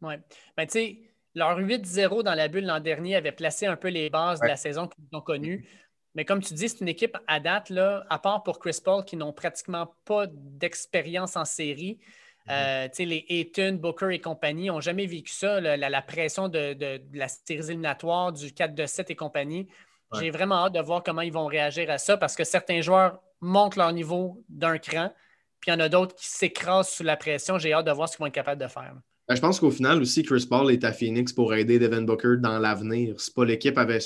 Oui. 0.00 0.14
Ben, 0.56 0.66
tu 0.66 0.72
sais, 0.72 0.98
leur 1.34 1.58
8-0 1.58 2.22
dans 2.22 2.34
la 2.34 2.48
bulle 2.48 2.66
l'an 2.66 2.80
dernier 2.80 3.16
avait 3.16 3.32
placé 3.32 3.66
un 3.66 3.76
peu 3.76 3.88
les 3.88 4.10
bases 4.10 4.40
de 4.40 4.46
la 4.46 4.56
saison 4.56 4.88
qu'ils 4.88 5.04
ont 5.12 5.20
connue. 5.20 5.68
Mais 6.14 6.24
comme 6.24 6.42
tu 6.42 6.52
dis, 6.54 6.68
c'est 6.68 6.80
une 6.80 6.88
équipe 6.88 7.16
à 7.26 7.40
date, 7.40 7.70
là, 7.70 8.04
à 8.10 8.18
part 8.18 8.42
pour 8.42 8.58
Chris 8.58 8.78
Paul, 8.84 9.04
qui 9.04 9.16
n'ont 9.16 9.32
pratiquement 9.32 9.94
pas 10.04 10.26
d'expérience 10.28 11.36
en 11.36 11.44
série. 11.44 11.98
Euh, 12.50 12.88
les 12.98 13.24
Ayton, 13.28 13.78
Booker 13.80 14.08
et 14.12 14.20
compagnie 14.20 14.66
n'ont 14.66 14.80
jamais 14.80 15.06
vécu 15.06 15.32
ça, 15.32 15.60
la, 15.60 16.02
pression 16.02 16.48
de, 16.48 16.74
de, 16.74 17.00
la 17.14 17.28
série 17.28 17.60
éliminatoire, 17.60 18.32
du 18.32 18.46
4-2-7 18.48 19.06
et 19.08 19.16
compagnie. 19.16 19.68
J'ai 20.18 20.30
vraiment 20.30 20.66
hâte 20.66 20.74
de 20.74 20.80
voir 20.80 21.02
comment 21.02 21.22
ils 21.22 21.32
vont 21.32 21.46
réagir 21.46 21.88
à 21.90 21.98
ça 21.98 22.16
parce 22.16 22.36
que 22.36 22.44
certains 22.44 22.82
joueurs 22.82 23.20
montent 23.40 23.76
leur 23.76 23.92
niveau 23.92 24.44
d'un 24.48 24.78
cran, 24.78 25.10
puis 25.60 25.70
il 25.70 25.74
y 25.74 25.76
en 25.76 25.80
a 25.80 25.88
d'autres 25.88 26.14
qui 26.14 26.26
s'écrasent 26.26 26.90
sous 26.90 27.02
la 27.02 27.16
pression. 27.16 27.58
J'ai 27.58 27.72
hâte 27.72 27.86
de 27.86 27.92
voir 27.92 28.08
ce 28.08 28.16
qu'ils 28.16 28.22
vont 28.22 28.26
être 28.26 28.34
capables 28.34 28.60
de 28.60 28.68
faire. 28.68 28.94
Ben, 29.28 29.36
je 29.36 29.40
pense 29.40 29.60
qu'au 29.60 29.70
final 29.70 30.00
aussi, 30.00 30.22
Chris 30.24 30.46
Paul 30.48 30.70
est 30.72 30.84
à 30.84 30.92
Phoenix 30.92 31.32
pour 31.32 31.54
aider 31.54 31.78
Devin 31.78 32.02
Booker 32.02 32.36
dans 32.38 32.58
l'avenir. 32.58 33.20
Ce 33.20 33.30
n'est 33.30 33.34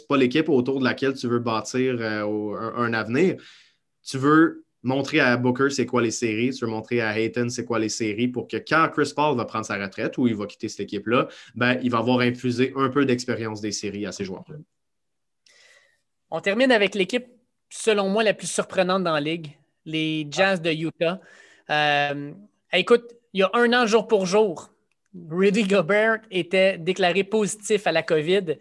pas 0.09 0.17
l'équipe 0.17 0.49
autour 0.49 0.79
de 0.79 0.85
laquelle 0.85 1.15
tu 1.15 1.27
veux 1.27 1.39
bâtir 1.39 1.97
euh, 1.99 2.73
un, 2.77 2.93
avenir. 2.93 3.37
Tu 4.05 4.19
veux 4.19 4.66
montrer 4.87 5.21
à 5.21 5.37
Booker 5.37 5.69
c'est 5.71 5.85
quoi 5.85 6.01
les 6.01 6.11
séries, 6.11 6.51
tu 6.51 6.65
montrer 6.67 7.01
à 7.01 7.19
Hayton 7.19 7.49
c'est 7.49 7.65
quoi 7.65 7.79
les 7.79 7.89
séries 7.89 8.29
pour 8.29 8.47
que 8.47 8.57
quand 8.57 8.89
Chris 8.93 9.13
Paul 9.15 9.37
va 9.37 9.45
prendre 9.45 9.67
sa 9.67 9.77
retraite 9.77 10.17
ou 10.17 10.27
il 10.27 10.35
va 10.35 10.47
quitter 10.47 10.69
cette 10.69 10.81
équipe-là, 10.81 11.29
ben, 11.55 11.79
il 11.83 11.91
va 11.91 11.99
avoir 11.99 12.21
infusé 12.21 12.73
un 12.77 12.89
peu 12.89 13.05
d'expérience 13.05 13.61
des 13.61 13.73
séries 13.73 14.07
à 14.07 14.13
ses 14.13 14.25
joueurs. 14.25 14.45
On 16.31 16.41
termine 16.41 16.73
avec 16.73 16.95
l'équipe, 16.95 17.27
selon 17.69 18.09
moi, 18.09 18.23
la 18.23 18.35
plus 18.35 18.51
surprenante 18.51 19.03
dans 19.03 19.15
la 19.15 19.21
ligue, 19.21 19.57
les 19.85 20.27
Jazz 20.31 20.61
de 20.61 20.71
Utah. 20.71 21.21
Euh, 21.71 22.33
écoute, 22.73 23.13
il 23.33 23.41
y 23.41 23.43
a 23.43 23.51
un 23.55 23.73
an, 23.73 23.87
jour 23.87 24.07
pour 24.07 24.27
jour, 24.27 24.71
Rudy 25.31 25.65
Gobert 25.65 26.21
était 26.31 26.79
déclaré 26.79 27.25
positif 27.25 27.87
à 27.87 27.93
la 27.93 28.03
COVID. 28.03 28.57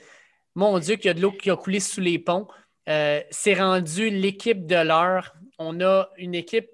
Mon 0.55 0.80
Dieu, 0.80 0.95
qu'il 0.95 1.05
y 1.05 1.09
a 1.09 1.13
de 1.13 1.21
l'eau 1.21 1.32
qui 1.32 1.51
a 1.51 1.55
coulé 1.55 1.80
sous 1.80 2.01
les 2.01 2.17
ponts. 2.17 2.47
Euh, 2.89 3.21
c'est 3.31 3.55
rendu 3.55 4.09
l'équipe 4.09 4.65
de 4.65 4.75
l'heure. 4.75 5.36
On 5.57 5.81
a 5.81 6.09
une 6.17 6.36
équipe, 6.36 6.69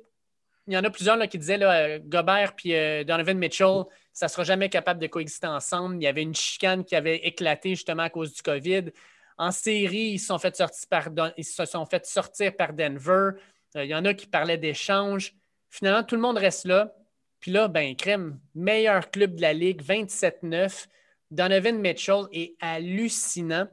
il 0.67 0.73
y 0.73 0.77
en 0.77 0.83
a 0.83 0.89
plusieurs 0.89 1.17
là, 1.17 1.27
qui 1.27 1.37
disaient 1.37 1.57
là, 1.57 1.99
Gobert 1.99 2.53
et 2.65 2.75
euh, 2.75 3.03
Donovan 3.03 3.37
Mitchell, 3.37 3.83
ça 4.13 4.25
ne 4.25 4.29
sera 4.29 4.43
jamais 4.43 4.69
capable 4.69 4.99
de 4.99 5.07
coexister 5.07 5.47
ensemble. 5.47 5.95
Il 5.95 6.03
y 6.03 6.07
avait 6.07 6.23
une 6.23 6.35
chicane 6.35 6.83
qui 6.83 6.95
avait 6.95 7.17
éclaté 7.17 7.71
justement 7.71 8.03
à 8.03 8.09
cause 8.09 8.33
du 8.33 8.41
COVID. 8.41 8.91
En 9.37 9.51
série, 9.51 10.11
ils 10.13 10.19
se 10.19 10.27
sont 10.27 10.37
fait 10.37 10.55
sortir 10.55 10.87
par, 10.89 11.31
ils 11.37 11.45
se 11.45 11.65
sont 11.65 11.87
sortir 12.03 12.55
par 12.55 12.73
Denver. 12.73 13.31
Il 13.75 13.85
y 13.85 13.95
en 13.95 14.03
a 14.05 14.13
qui 14.13 14.27
parlaient 14.27 14.57
d'échange. 14.57 15.33
Finalement, 15.69 16.03
tout 16.03 16.15
le 16.15 16.21
monde 16.21 16.37
reste 16.37 16.65
là. 16.65 16.93
Puis 17.39 17.51
là, 17.51 17.67
ben, 17.67 17.95
crème, 17.95 18.39
meilleur 18.53 19.09
club 19.09 19.35
de 19.35 19.41
la 19.41 19.53
Ligue, 19.53 19.81
27-9. 19.81 20.87
Donovan 21.31 21.79
Mitchell 21.79 22.25
est 22.33 22.55
hallucinant. 22.59 23.67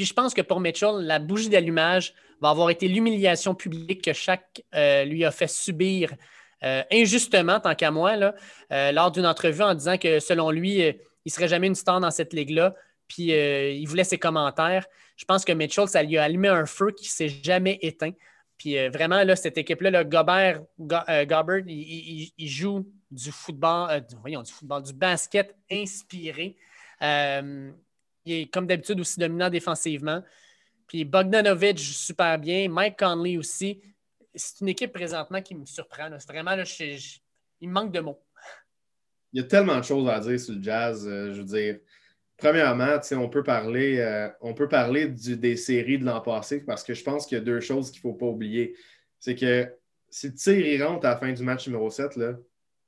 Puis 0.00 0.06
je 0.06 0.14
pense 0.14 0.32
que 0.32 0.40
pour 0.40 0.60
Mitchell, 0.60 0.94
la 1.02 1.18
bougie 1.18 1.50
d'allumage 1.50 2.14
va 2.40 2.50
avoir 2.50 2.70
été 2.70 2.88
l'humiliation 2.88 3.54
publique 3.54 4.02
que 4.02 4.14
chaque 4.14 4.62
lui 4.72 5.24
a 5.24 5.30
fait 5.30 5.46
subir 5.46 6.14
injustement, 6.90 7.60
tant 7.60 7.74
qu'à 7.74 7.90
moi, 7.90 8.16
là, 8.16 8.34
lors 8.92 9.10
d'une 9.10 9.26
entrevue 9.26 9.62
en 9.62 9.74
disant 9.74 9.98
que 9.98 10.20
selon 10.20 10.50
lui, 10.50 10.78
il 10.78 10.96
ne 11.26 11.30
serait 11.30 11.48
jamais 11.48 11.66
une 11.66 11.74
star 11.74 12.00
dans 12.00 12.10
cette 12.10 12.32
ligue-là 12.32 12.74
puis 13.10 13.34
euh, 13.34 13.72
il 13.72 13.86
voulait 13.86 14.04
ses 14.04 14.18
commentaires. 14.18 14.86
Je 15.16 15.24
pense 15.24 15.44
que 15.44 15.52
Mitchell, 15.52 15.88
ça 15.88 16.02
lui 16.02 16.16
a 16.16 16.22
allumé 16.22 16.48
un 16.48 16.64
feu 16.64 16.92
qui 16.92 17.06
ne 17.06 17.10
s'est 17.10 17.28
jamais 17.28 17.78
éteint. 17.82 18.12
Puis 18.56 18.78
euh, 18.78 18.88
vraiment, 18.88 19.24
là, 19.24 19.34
cette 19.34 19.58
équipe-là, 19.58 19.90
le 19.90 20.04
Gobert, 20.04 20.62
euh, 20.80 21.62
il, 21.66 22.48
joue 22.48 22.86
du 23.10 23.32
football, 23.32 24.06
voyons, 24.20 24.42
du 24.42 24.52
football, 24.52 24.84
du 24.84 24.92
basket 24.92 25.56
inspiré. 25.70 26.56
Il 28.24 28.32
est 28.32 28.52
comme 28.52 28.66
d'habitude 28.66 29.00
aussi 29.00 29.18
dominant 29.18 29.50
défensivement. 29.50 30.22
Puis 30.86 31.04
Bogdanovic 31.04 31.78
super 31.78 32.38
bien. 32.38 32.68
Mike 32.68 32.98
Conley 32.98 33.36
aussi. 33.36 33.80
C'est 34.34 34.60
une 34.60 34.68
équipe 34.68 34.92
présentement 34.92 35.42
qui 35.42 35.54
me 35.54 35.64
surprend. 35.64 36.08
C'est 36.18 36.28
vraiment, 36.28 36.54
là, 36.54 36.64
il 37.60 37.68
me 37.68 37.72
manque 37.72 37.92
de 37.92 38.00
mots. 38.00 38.22
Il 39.32 39.40
y 39.40 39.44
a 39.44 39.46
tellement 39.46 39.78
de 39.78 39.84
choses 39.84 40.08
à 40.08 40.20
dire 40.20 40.38
sur 40.38 40.54
le 40.54 40.62
jazz. 40.62 41.04
je 41.04 41.40
veux 41.40 41.44
dire, 41.44 41.78
Premièrement, 42.40 42.98
on 43.12 43.28
peut 43.28 43.42
parler, 43.42 43.98
euh, 43.98 44.28
on 44.40 44.54
peut 44.54 44.68
parler 44.68 45.08
des 45.08 45.56
séries 45.56 45.98
de 45.98 46.06
l'an 46.06 46.22
passé 46.22 46.60
parce 46.60 46.82
que 46.82 46.94
je 46.94 47.04
pense 47.04 47.26
qu'il 47.26 47.36
y 47.36 47.40
a 47.40 47.44
deux 47.44 47.60
choses 47.60 47.90
qu'il 47.90 47.98
ne 47.98 48.12
faut 48.12 48.14
pas 48.14 48.26
oublier. 48.26 48.74
C'est 49.18 49.34
que 49.34 49.70
si 50.08 50.28
le 50.28 50.34
tir 50.34 50.88
rentre 50.88 51.06
à 51.06 51.10
la 51.10 51.16
fin 51.18 51.30
du 51.30 51.42
match 51.42 51.66
numéro 51.66 51.90
7, 51.90 52.16
là, 52.16 52.36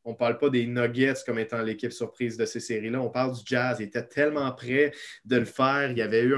on 0.05 0.11
ne 0.13 0.17
parle 0.17 0.39
pas 0.39 0.51
des 0.51 0.67
Nuggets 0.67 1.15
comme 1.25 1.39
étant 1.39 1.63
l'équipe 1.63 1.93
surprise 1.93 2.37
de 2.37 2.45
ces 2.45 2.61
séries-là. 2.61 3.01
On 3.01 3.11
parle 3.11 3.35
du 3.35 3.41
Jazz. 3.45 3.77
Il 3.81 3.85
était 3.85 4.07
tellement 4.07 4.51
prêt 4.53 4.93
de 5.25 5.37
le 5.37 5.45
faire. 5.45 5.91
Il 5.91 5.99
y 5.99 6.03
avait 6.03 6.25
eu 6.25 6.35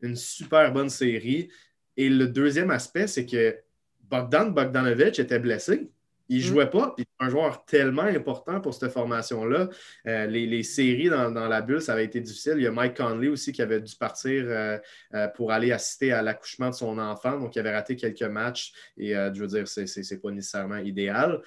une 0.00 0.16
super 0.16 0.72
bonne 0.72 0.90
série. 0.90 1.50
Et 1.96 2.08
le 2.08 2.26
deuxième 2.26 2.70
aspect, 2.70 3.06
c'est 3.06 3.26
que 3.26 3.56
Bogdan 4.02 4.52
Bogdanovic 4.52 5.18
était 5.18 5.38
blessé. 5.38 5.90
Il 6.28 6.38
ne 6.38 6.42
mm. 6.42 6.46
jouait 6.46 6.70
pas, 6.70 6.94
puis 6.96 7.04
un 7.18 7.28
joueur 7.28 7.64
tellement 7.64 8.02
important 8.02 8.60
pour 8.60 8.72
cette 8.72 8.90
formation-là. 8.92 9.68
Euh, 10.06 10.26
les, 10.26 10.62
séries 10.62 11.08
dans, 11.08 11.30
la 11.30 11.60
bulle, 11.60 11.82
ça 11.82 11.92
avait 11.92 12.04
été 12.04 12.20
difficile. 12.20 12.54
Il 12.56 12.62
y 12.62 12.66
a 12.66 12.70
Mike 12.70 12.96
Conley 12.96 13.28
aussi 13.28 13.52
qui 13.52 13.60
avait 13.60 13.80
dû 13.80 13.94
partir 13.96 14.44
euh, 14.46 14.78
euh, 15.14 15.28
pour 15.28 15.52
aller 15.52 15.72
assister 15.72 16.12
à 16.12 16.22
l'accouchement 16.22 16.70
de 16.70 16.74
son 16.74 16.98
enfant, 16.98 17.38
donc 17.38 17.54
il 17.54 17.58
avait 17.58 17.74
raté 17.74 17.96
quelques 17.96 18.22
matchs 18.22 18.72
et 18.96 19.12
je 19.12 19.40
veux 19.40 19.46
dire, 19.46 19.68
ce 19.68 19.80
n'est 19.80 20.20
pas 20.20 20.30
nécessairement 20.30 20.78
idéal. 20.78 21.42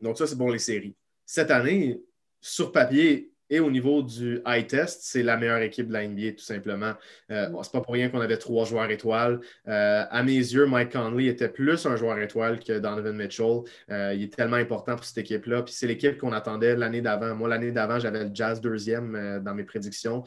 Donc 0.00 0.18
ça, 0.18 0.26
c'est 0.26 0.36
pour 0.36 0.50
les 0.50 0.58
séries. 0.58 0.94
Cette 1.24 1.50
année, 1.50 2.00
sur 2.40 2.72
papier, 2.72 3.32
et 3.50 3.60
au 3.60 3.70
niveau 3.70 4.02
du 4.02 4.40
high 4.46 4.66
test, 4.66 5.00
c'est 5.02 5.22
la 5.22 5.36
meilleure 5.36 5.62
équipe 5.62 5.88
de 5.88 5.92
la 5.92 6.06
NBA, 6.06 6.32
tout 6.32 6.44
simplement. 6.44 6.92
Euh, 7.30 7.48
c'est 7.62 7.72
pas 7.72 7.80
pour 7.80 7.94
rien 7.94 8.10
qu'on 8.10 8.20
avait 8.20 8.36
trois 8.36 8.66
joueurs 8.66 8.90
étoiles. 8.90 9.40
Euh, 9.66 10.04
à 10.10 10.22
mes 10.22 10.36
yeux, 10.36 10.66
Mike 10.66 10.92
Conley 10.92 11.26
était 11.26 11.48
plus 11.48 11.86
un 11.86 11.96
joueur 11.96 12.18
étoile 12.18 12.60
que 12.60 12.78
Donovan 12.78 13.16
Mitchell. 13.16 13.62
Euh, 13.90 14.12
il 14.14 14.24
est 14.24 14.34
tellement 14.34 14.56
important 14.56 14.96
pour 14.96 15.04
cette 15.04 15.18
équipe-là. 15.18 15.62
Puis 15.62 15.74
c'est 15.74 15.86
l'équipe 15.86 16.18
qu'on 16.18 16.32
attendait 16.32 16.76
l'année 16.76 17.00
d'avant. 17.00 17.34
Moi, 17.34 17.48
l'année 17.48 17.72
d'avant, 17.72 17.98
j'avais 17.98 18.24
le 18.24 18.30
Jazz 18.34 18.60
deuxième 18.60 19.40
dans 19.42 19.54
mes 19.54 19.64
prédictions. 19.64 20.24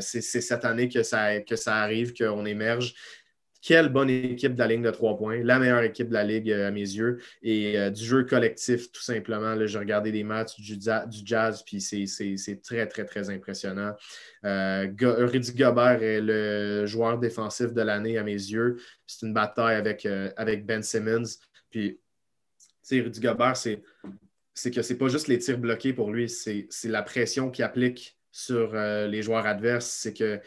c'est 0.00 0.20
cette 0.20 0.64
année 0.64 0.88
que 0.88 1.02
ça, 1.02 1.40
que 1.40 1.56
ça 1.56 1.76
arrive, 1.76 2.14
qu'on 2.14 2.44
émerge. 2.44 2.94
Quelle 3.62 3.90
bonne 3.90 4.08
équipe 4.08 4.54
de 4.54 4.58
la 4.58 4.66
ligne 4.66 4.82
de 4.82 4.90
trois 4.90 5.18
points, 5.18 5.42
la 5.42 5.58
meilleure 5.58 5.82
équipe 5.82 6.08
de 6.08 6.14
la 6.14 6.24
ligue 6.24 6.50
à 6.50 6.70
mes 6.70 6.80
yeux, 6.80 7.18
et 7.42 7.78
euh, 7.78 7.90
du 7.90 8.02
jeu 8.02 8.24
collectif, 8.24 8.90
tout 8.90 9.02
simplement. 9.02 9.54
J'ai 9.66 9.78
regardé 9.78 10.10
des 10.12 10.24
matchs 10.24 10.58
du, 10.58 10.78
jazz, 11.24 11.62
puis 11.62 11.80
c'est 11.80 12.62
très, 12.62 12.86
très, 12.86 13.04
très 13.04 13.28
impressionnant. 13.28 13.94
Euh, 14.46 14.86
Rudy 14.98 15.52
Gobert 15.52 16.02
est 16.02 16.22
le 16.22 16.86
joueur 16.86 17.18
défensif 17.18 17.74
de 17.74 17.82
l'année 17.82 18.16
à 18.16 18.22
mes 18.22 18.32
yeux. 18.32 18.78
C'est 19.06 19.26
une 19.26 19.34
bataille 19.34 19.76
avec, 19.76 20.06
euh, 20.06 20.30
avec 20.38 20.64
Ben 20.64 20.82
Simmons. 20.82 21.28
Puis, 21.68 22.00
Rudy 22.90 23.20
Gobert, 23.20 23.58
c'est 23.58 23.82
que 24.70 24.80
c'est 24.80 24.96
pas 24.96 25.08
juste 25.08 25.28
les 25.28 25.38
tirs 25.38 25.58
bloqués 25.58 25.92
pour 25.92 26.10
lui, 26.10 26.30
c'est 26.30 26.68
la 26.84 27.02
pression 27.02 27.50
qu'il 27.50 27.64
applique 27.64 28.16
sur 28.32 28.72
les 28.74 29.22
joueurs 29.22 29.46
adverses. 29.46 29.86
C'est 29.86 30.14
que 30.14 30.40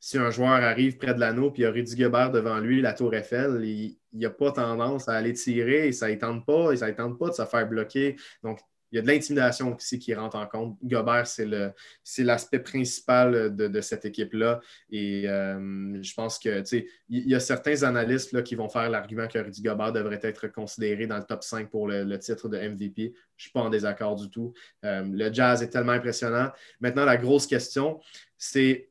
si 0.00 0.18
un 0.18 0.30
joueur 0.30 0.50
arrive 0.50 0.96
près 0.96 1.14
de 1.14 1.20
l'anneau 1.20 1.50
puis 1.50 1.62
il 1.62 1.64
y 1.64 1.68
a 1.68 1.70
Rudy 1.70 1.96
Gobert 1.96 2.30
devant 2.30 2.58
lui, 2.58 2.80
la 2.80 2.92
tour 2.92 3.14
Eiffel, 3.14 3.64
il 3.64 3.96
n'a 4.12 4.30
pas 4.30 4.52
tendance 4.52 5.08
à 5.08 5.14
aller 5.14 5.32
tirer 5.32 5.88
et 5.88 5.92
ça 5.92 6.08
ne 6.08 6.14
tente 6.14 6.46
pas, 6.46 6.72
et 6.72 6.76
ça 6.76 6.88
ne 6.88 6.92
tente 6.92 7.18
pas 7.18 7.28
de 7.28 7.34
se 7.34 7.44
faire 7.44 7.68
bloquer. 7.68 8.16
Donc, 8.42 8.60
il 8.90 8.96
y 8.96 8.98
a 8.98 9.02
de 9.02 9.06
l'intimidation 9.06 9.74
aussi 9.74 9.98
qui 9.98 10.14
rentre 10.14 10.36
en 10.36 10.46
compte. 10.46 10.78
Gobert, 10.82 11.26
c'est 11.26 12.24
l'aspect 12.24 12.60
principal 12.60 13.54
de, 13.54 13.80
cette 13.80 14.04
équipe-là. 14.04 14.60
Et 14.90 15.28
euh, 15.28 16.02
je 16.02 16.14
pense 16.14 16.38
que 16.38 16.62
il 17.08 17.28
y 17.28 17.34
a 17.34 17.40
certains 17.40 17.82
analystes 17.82 18.32
là, 18.32 18.42
qui 18.42 18.54
vont 18.54 18.68
faire 18.68 18.88
l'argument 18.88 19.28
que 19.28 19.38
Rudy 19.38 19.62
Gobert 19.62 19.92
devrait 19.92 20.20
être 20.22 20.48
considéré 20.48 21.06
dans 21.06 21.18
le 21.18 21.24
top 21.24 21.42
5 21.42 21.70
pour 21.70 21.88
le, 21.88 22.18
titre 22.18 22.48
de 22.48 22.56
MVP. 22.56 23.02
Je 23.02 23.08
ne 23.08 23.14
suis 23.36 23.50
pas 23.50 23.60
en 23.60 23.70
désaccord 23.70 24.16
du 24.16 24.30
tout. 24.30 24.54
Euh, 24.84 25.04
le 25.04 25.32
jazz 25.32 25.62
est 25.62 25.68
tellement 25.68 25.92
impressionnant. 25.92 26.50
Maintenant, 26.80 27.04
la 27.04 27.16
grosse 27.16 27.46
question, 27.46 28.00
c'est 28.38 28.88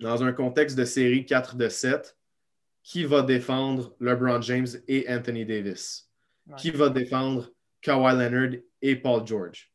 dans 0.00 0.22
un 0.22 0.32
contexte 0.32 0.76
de 0.76 0.84
série 0.84 1.24
4 1.26 1.56
de 1.56 1.68
7, 1.68 2.16
qui 2.82 3.04
va 3.04 3.22
défendre 3.22 3.94
LeBron 4.00 4.40
James 4.42 4.68
et 4.86 5.06
Anthony 5.08 5.44
Davis? 5.44 6.10
Qui 6.56 6.70
va 6.70 6.88
défendre 6.88 7.50
Kawhi 7.80 8.14
Leonard 8.14 8.60
et 8.82 8.96
Paul 8.96 9.26
George? 9.26 9.72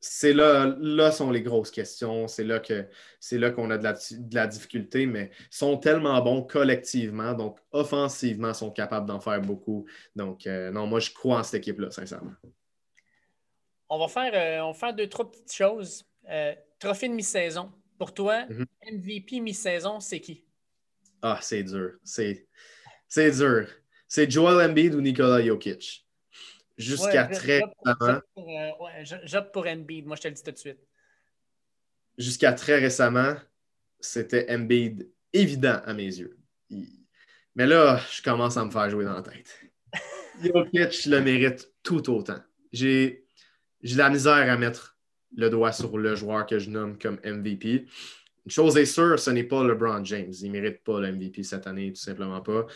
C'est 0.00 0.32
là, 0.32 0.74
là 0.78 1.10
sont 1.10 1.30
les 1.30 1.42
grosses 1.42 1.70
questions. 1.70 2.28
C'est 2.28 2.44
là 2.44 2.60
que 2.60 2.88
c'est 3.18 3.38
là 3.38 3.50
qu'on 3.50 3.70
a 3.70 3.78
de 3.78 4.34
la, 4.34 4.46
difficulté, 4.46 5.04
mais 5.04 5.30
sont 5.50 5.76
tellement 5.78 6.20
bons 6.22 6.42
collectivement, 6.42 7.34
donc 7.34 7.58
offensivement, 7.72 8.54
sont 8.54 8.70
capables 8.70 9.06
d'en 9.06 9.20
faire 9.20 9.40
beaucoup. 9.40 9.86
Donc, 10.14 10.46
euh, 10.46 10.70
non, 10.70 10.86
moi, 10.86 11.00
je 11.00 11.10
crois 11.10 11.40
en 11.40 11.42
cette 11.42 11.62
équipe-là, 11.62 11.90
sincèrement. 11.90 12.32
On 13.88 13.98
va 13.98 14.08
faire, 14.08 14.32
euh, 14.34 14.64
on 14.64 14.72
va 14.72 14.78
faire 14.78 14.94
deux, 14.94 15.08
trois 15.08 15.30
petites 15.30 15.52
choses. 15.52 16.04
Euh, 16.28 16.54
trophée 16.78 17.08
de 17.08 17.14
mi-saison. 17.14 17.70
Pour 17.98 18.12
toi, 18.12 18.46
MVP 18.92 19.36
mhm. 19.36 19.44
mi-saison, 19.44 20.00
c'est 20.00 20.20
qui? 20.20 20.44
Ah, 21.22 21.38
c'est 21.42 21.62
dur. 21.62 21.92
C'est, 22.04 22.46
dur. 23.32 23.68
C'est 24.06 24.30
Joel 24.30 24.70
Embiid 24.70 24.94
ou 24.94 25.00
Nikola 25.00 25.44
Jokic. 25.44 26.06
Jusqu'à 26.76 27.24
très 27.24 27.60
récemment. 27.60 28.20
J'opte 29.24 29.52
pour, 29.52 29.66
Embiid, 29.66 30.06
moi 30.06 30.16
je 30.16 30.22
te 30.22 30.28
le 30.28 30.34
dis 30.34 30.42
tout 30.42 30.50
de 30.50 30.58
suite. 30.58 30.78
Jusqu'à 32.18 32.52
très 32.52 32.78
récemment, 32.78 33.34
c'était 33.98 34.46
Embiid 34.54 35.10
évident 35.32 35.80
à 35.84 35.94
mes 35.94 36.04
yeux. 36.04 36.38
Mais 37.54 37.66
là, 37.66 38.00
je 38.12 38.20
commence 38.22 38.56
à 38.58 38.64
me 38.64 38.70
faire 38.70 38.90
jouer 38.90 39.04
dans 39.04 39.14
la 39.14 39.22
tête. 39.22 39.58
Jokic 40.42 41.06
le 41.06 41.20
mérite 41.20 41.72
tout 41.82 42.10
autant. 42.10 42.40
J'ai, 42.72 43.26
j'ai 43.82 43.94
de 43.94 43.98
la 43.98 44.10
misère 44.10 44.34
à 44.34 44.56
mettre 44.58 44.95
le 45.36 45.50
doigt 45.50 45.72
sur 45.72 45.96
le 45.98 46.14
joueur 46.16 46.46
que 46.46 46.58
je 46.58 46.70
nomme 46.70 46.98
comme 46.98 47.18
MVP. 47.24 47.86
Une 48.44 48.52
chose 48.52 48.76
est 48.76 48.86
sûre, 48.86 49.18
ce 49.18 49.30
n'est 49.30 49.44
pas 49.44 49.62
LeBron 49.62 50.04
James. 50.04 50.32
Il 50.40 50.48
ne 50.48 50.52
mérite 50.52 50.82
pas 50.82 51.00
le 51.00 51.12
MVP 51.12 51.42
cette 51.42 51.66
année, 51.66 51.92
tout 51.92 52.00
simplement 52.00 52.40
pas. 52.40 52.66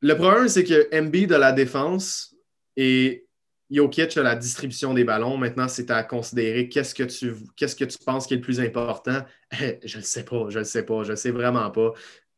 Le 0.00 0.14
problème, 0.14 0.48
c'est 0.48 0.64
que 0.64 1.00
MB 1.00 1.26
de 1.26 1.34
la 1.34 1.52
défense 1.52 2.34
et 2.76 3.26
Jokic 3.70 4.16
a 4.16 4.22
la 4.22 4.36
distribution 4.36 4.92
des 4.92 5.04
ballons. 5.04 5.38
Maintenant, 5.38 5.68
c'est 5.68 5.90
à 5.90 6.02
considérer 6.02 6.68
qu'est-ce 6.68 6.94
que 6.94 7.04
tu 7.04 7.34
qu'est-ce 7.56 7.74
que 7.74 7.84
tu 7.84 7.98
penses 8.04 8.26
qui 8.26 8.34
est 8.34 8.36
le 8.36 8.42
plus 8.42 8.60
important. 8.60 9.24
je 9.84 9.98
ne 9.98 10.02
sais 10.02 10.24
pas, 10.24 10.46
je 10.50 10.58
ne 10.58 10.64
sais 10.64 10.84
pas, 10.84 11.02
je 11.02 11.12
ne 11.12 11.16
sais 11.16 11.30
vraiment 11.30 11.70
pas. 11.70 11.92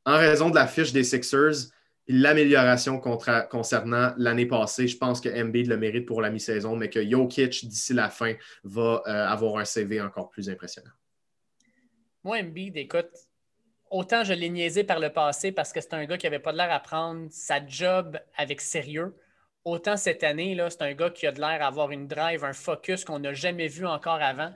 En 0.06 0.16
raison 0.16 0.50
de 0.50 0.54
la 0.54 0.66
fiche 0.66 0.92
des 0.92 1.02
Sixers, 1.02 1.70
l'amélioration 2.06 3.00
concernant 3.00 4.12
l'année 4.16 4.46
passée. 4.46 4.86
Je 4.86 4.96
pense 4.96 5.20
que 5.20 5.28
Embiid 5.28 5.66
le 5.66 5.76
mérite 5.76 6.06
pour 6.06 6.20
la 6.20 6.30
mi-saison, 6.30 6.76
mais 6.76 6.90
que 6.90 7.02
Jokic, 7.02 7.66
d'ici 7.66 7.94
la 7.94 8.10
fin, 8.10 8.34
va 8.62 9.02
euh, 9.06 9.26
avoir 9.26 9.58
un 9.58 9.64
CV 9.64 10.00
encore 10.00 10.28
plus 10.28 10.50
impressionnant. 10.50 10.90
Moi, 12.22 12.38
Embiid, 12.38 12.76
écoute, 12.76 13.10
autant 13.90 14.24
je 14.24 14.32
l'ai 14.32 14.50
niaisé 14.50 14.84
par 14.84 14.98
le 14.98 15.10
passé 15.10 15.52
parce 15.52 15.72
que 15.72 15.80
c'est 15.80 15.94
un 15.94 16.04
gars 16.04 16.18
qui 16.18 16.26
n'avait 16.26 16.38
pas 16.38 16.52
l'air 16.52 16.72
à 16.72 16.80
prendre 16.80 17.28
sa 17.30 17.64
job 17.66 18.18
avec 18.36 18.60
sérieux. 18.60 19.14
Autant 19.64 19.96
cette 19.96 20.24
année, 20.24 20.58
c'est 20.68 20.82
un 20.82 20.92
gars 20.92 21.10
qui 21.10 21.26
a 21.26 21.32
de 21.32 21.40
l'air 21.40 21.62
à 21.62 21.66
avoir 21.66 21.90
une 21.90 22.06
drive, 22.06 22.44
un 22.44 22.52
focus 22.52 23.04
qu'on 23.04 23.18
n'a 23.18 23.32
jamais 23.32 23.68
vu 23.68 23.86
encore 23.86 24.20
avant. 24.20 24.52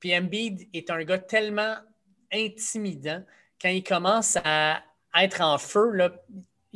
Puis 0.00 0.14
Embiid 0.16 0.68
est 0.74 0.90
un 0.90 1.02
gars 1.04 1.18
tellement 1.18 1.76
intimidant 2.32 3.22
quand 3.60 3.70
il 3.70 3.82
commence 3.82 4.36
à 4.44 4.82
être 5.18 5.40
en 5.40 5.58
feu, 5.58 5.90
là, 5.90 6.12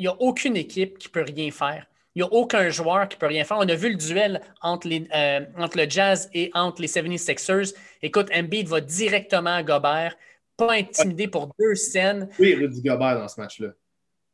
n'y 0.03 0.09
a 0.09 0.14
aucune 0.20 0.57
équipe 0.57 0.99
qui 0.99 1.09
peut 1.09 1.22
rien 1.22 1.51
faire. 1.51 1.86
Il 2.14 2.22
n'y 2.22 2.28
a 2.28 2.32
aucun 2.32 2.68
joueur 2.70 3.09
qui 3.09 3.16
peut 3.16 3.26
rien 3.26 3.45
faire. 3.45 3.57
On 3.59 3.68
a 3.68 3.74
vu 3.74 3.90
le 3.90 3.97
duel 3.97 4.40
entre, 4.62 4.86
les, 4.86 5.09
euh, 5.14 5.45
entre 5.57 5.78
le 5.78 5.88
Jazz 5.88 6.30
et 6.32 6.51
entre 6.55 6.80
les 6.80 6.88
76ers. 6.88 7.74
Écoute, 8.03 8.28
Embiid 8.32 8.68
va 8.68 8.80
directement 8.80 9.55
à 9.55 9.62
Gobert, 9.62 10.16
pas 10.57 10.74
intimidé 10.74 11.26
pour 11.26 11.53
deux 11.59 11.74
scènes. 11.74 12.28
Oui, 12.38 12.55
Rudy 12.55 12.82
Gobert 12.82 13.18
dans 13.18 13.28
ce 13.28 13.40
match-là. 13.40 13.68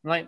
Oui. 0.04 0.18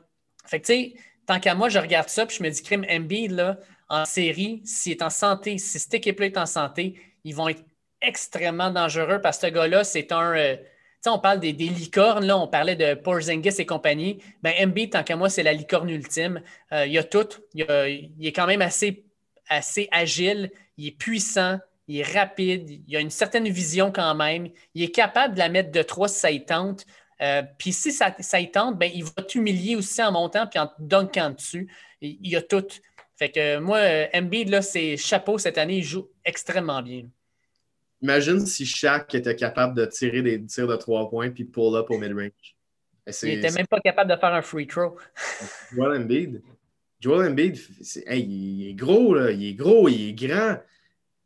Fait 0.46 0.60
que, 0.60 0.66
tu 0.66 0.72
sais, 0.72 0.94
tant 1.26 1.40
qu'à 1.40 1.54
moi, 1.54 1.68
je 1.68 1.78
regarde 1.78 2.08
ça 2.08 2.24
puis 2.24 2.36
je 2.38 2.42
me 2.42 2.48
dis, 2.48 2.62
crime 2.62 2.86
Embiid, 2.90 3.32
là, 3.32 3.58
en 3.90 4.06
série, 4.06 4.62
s'il 4.64 4.92
est 4.92 5.02
en 5.02 5.10
santé, 5.10 5.58
si 5.58 5.78
cette 5.78 5.92
équipe-là 5.92 6.26
est 6.26 6.38
en 6.38 6.46
santé, 6.46 6.98
ils 7.24 7.34
vont 7.34 7.48
être 7.48 7.62
extrêmement 8.00 8.70
dangereux 8.70 9.20
parce 9.20 9.38
que 9.38 9.48
ce 9.48 9.52
gars-là, 9.52 9.84
c'est 9.84 10.12
un. 10.12 10.34
Euh, 10.36 10.56
on 11.10 11.18
parle 11.18 11.40
des, 11.40 11.52
licornes, 11.52 12.24
là, 12.24 12.38
on 12.38 12.46
parlait 12.46 12.76
de 12.76 12.94
Porzingis 12.94 13.54
et 13.58 13.66
compagnie. 13.66 14.22
Ben, 14.42 14.52
Embiid, 14.60 14.90
tant 14.90 15.02
qu'à 15.02 15.16
moi, 15.16 15.28
c'est 15.28 15.42
la 15.42 15.52
licorne 15.52 15.90
ultime. 15.90 16.42
Euh, 16.72 16.86
il 16.86 16.96
a 16.98 17.04
tout. 17.04 17.28
Il, 17.54 17.64
est 18.20 18.32
quand 18.32 18.46
même 18.46 18.62
assez, 18.62 19.04
agile. 19.90 20.50
Il 20.76 20.88
est 20.88 20.96
puissant. 20.96 21.58
Il 21.88 21.98
est 21.98 22.16
rapide. 22.16 22.82
Il 22.86 22.96
a 22.96 23.00
une 23.00 23.10
certaine 23.10 23.48
vision 23.48 23.90
quand 23.90 24.14
même. 24.14 24.48
Il 24.74 24.82
est 24.82 24.94
capable 24.94 25.34
de 25.34 25.38
la 25.40 25.48
mettre 25.48 25.72
de 25.72 25.82
trois 25.82 26.08
si 26.08 26.20
ça 26.20 26.30
y 26.30 26.44
tente. 26.44 26.86
Euh, 27.20 27.42
puis 27.58 27.72
si 27.72 27.92
ça, 27.92 28.14
ça 28.18 28.42
tente, 28.44 28.78
ben, 28.78 28.90
il 28.92 29.04
va 29.04 29.22
t'humilier 29.22 29.76
aussi 29.76 30.02
en 30.02 30.12
montant 30.12 30.46
puis 30.46 30.58
en 30.58 30.70
dunkant 30.78 31.30
dessus. 31.30 31.68
Il, 32.00 32.28
y 32.28 32.36
a 32.36 32.42
tout. 32.42 32.66
Fait 33.16 33.30
que 33.30 33.58
moi, 33.58 33.80
Embiid, 34.14 34.48
là, 34.48 34.62
c'est 34.62 34.96
chapeau 34.96 35.38
cette 35.38 35.58
année, 35.58 35.78
il 35.78 35.84
joue 35.84 36.08
extrêmement 36.24 36.82
bien. 36.82 37.04
Imagine 38.02 38.44
si 38.44 38.66
Shaq 38.66 39.14
était 39.14 39.36
capable 39.36 39.76
de 39.76 39.86
tirer 39.86 40.22
des 40.22 40.44
tirs 40.44 40.66
de 40.66 40.76
trois 40.76 41.08
points 41.08 41.30
puis 41.30 41.44
pull 41.44 41.76
up 41.76 41.86
au 41.90 41.98
mid-range. 41.98 42.56
Il 43.22 43.28
n'était 43.28 43.50
même 43.50 43.66
pas 43.66 43.80
capable 43.80 44.10
de 44.10 44.16
faire 44.16 44.34
un 44.34 44.42
free 44.42 44.66
throw. 44.66 44.96
Joel 45.74 46.02
Embiid. 46.02 46.42
Joel 47.00 47.30
Embiid, 47.30 47.58
il 48.10 48.68
est 48.68 48.74
gros, 48.74 49.14
là. 49.14 49.30
il 49.30 49.44
est 49.44 49.54
gros, 49.54 49.88
il 49.88 50.10
est 50.10 50.12
grand. 50.12 50.58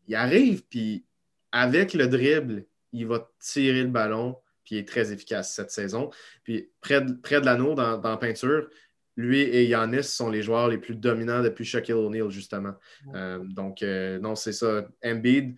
Il 0.09 0.15
arrive, 0.15 0.63
puis 0.65 1.05
avec 1.53 1.93
le 1.93 2.07
dribble, 2.07 2.65
il 2.93 3.07
va 3.07 3.29
tirer 3.41 3.83
le 3.83 3.89
ballon 3.89 4.37
puis 4.67 4.75
il 4.75 4.79
est 4.81 4.89
très 4.89 5.13
efficace 5.13 5.55
cette 5.55 5.71
saison. 5.71 6.11
Puis 6.43 6.69
près 6.81 7.01
de, 7.01 7.13
près 7.13 7.41
de 7.41 7.47
l'anneau, 7.47 7.75
dans, 7.75 8.01
la 8.03 8.17
peinture, 8.17 8.69
lui 9.17 9.41
et 9.41 9.65
Yanis 9.65 10.03
sont 10.03 10.29
les 10.29 10.43
joueurs 10.43 10.69
les 10.69 10.77
plus 10.77 10.97
dominants 10.97 11.41
depuis 11.41 11.65
Shaquille 11.65 11.95
O'Neal, 11.95 12.29
justement. 12.31 12.75
Euh, 13.15 13.39
donc, 13.45 13.83
euh, 13.83 14.19
non, 14.19 14.35
c'est 14.35 14.53
ça. 14.53 14.87
Embiid 15.05 15.57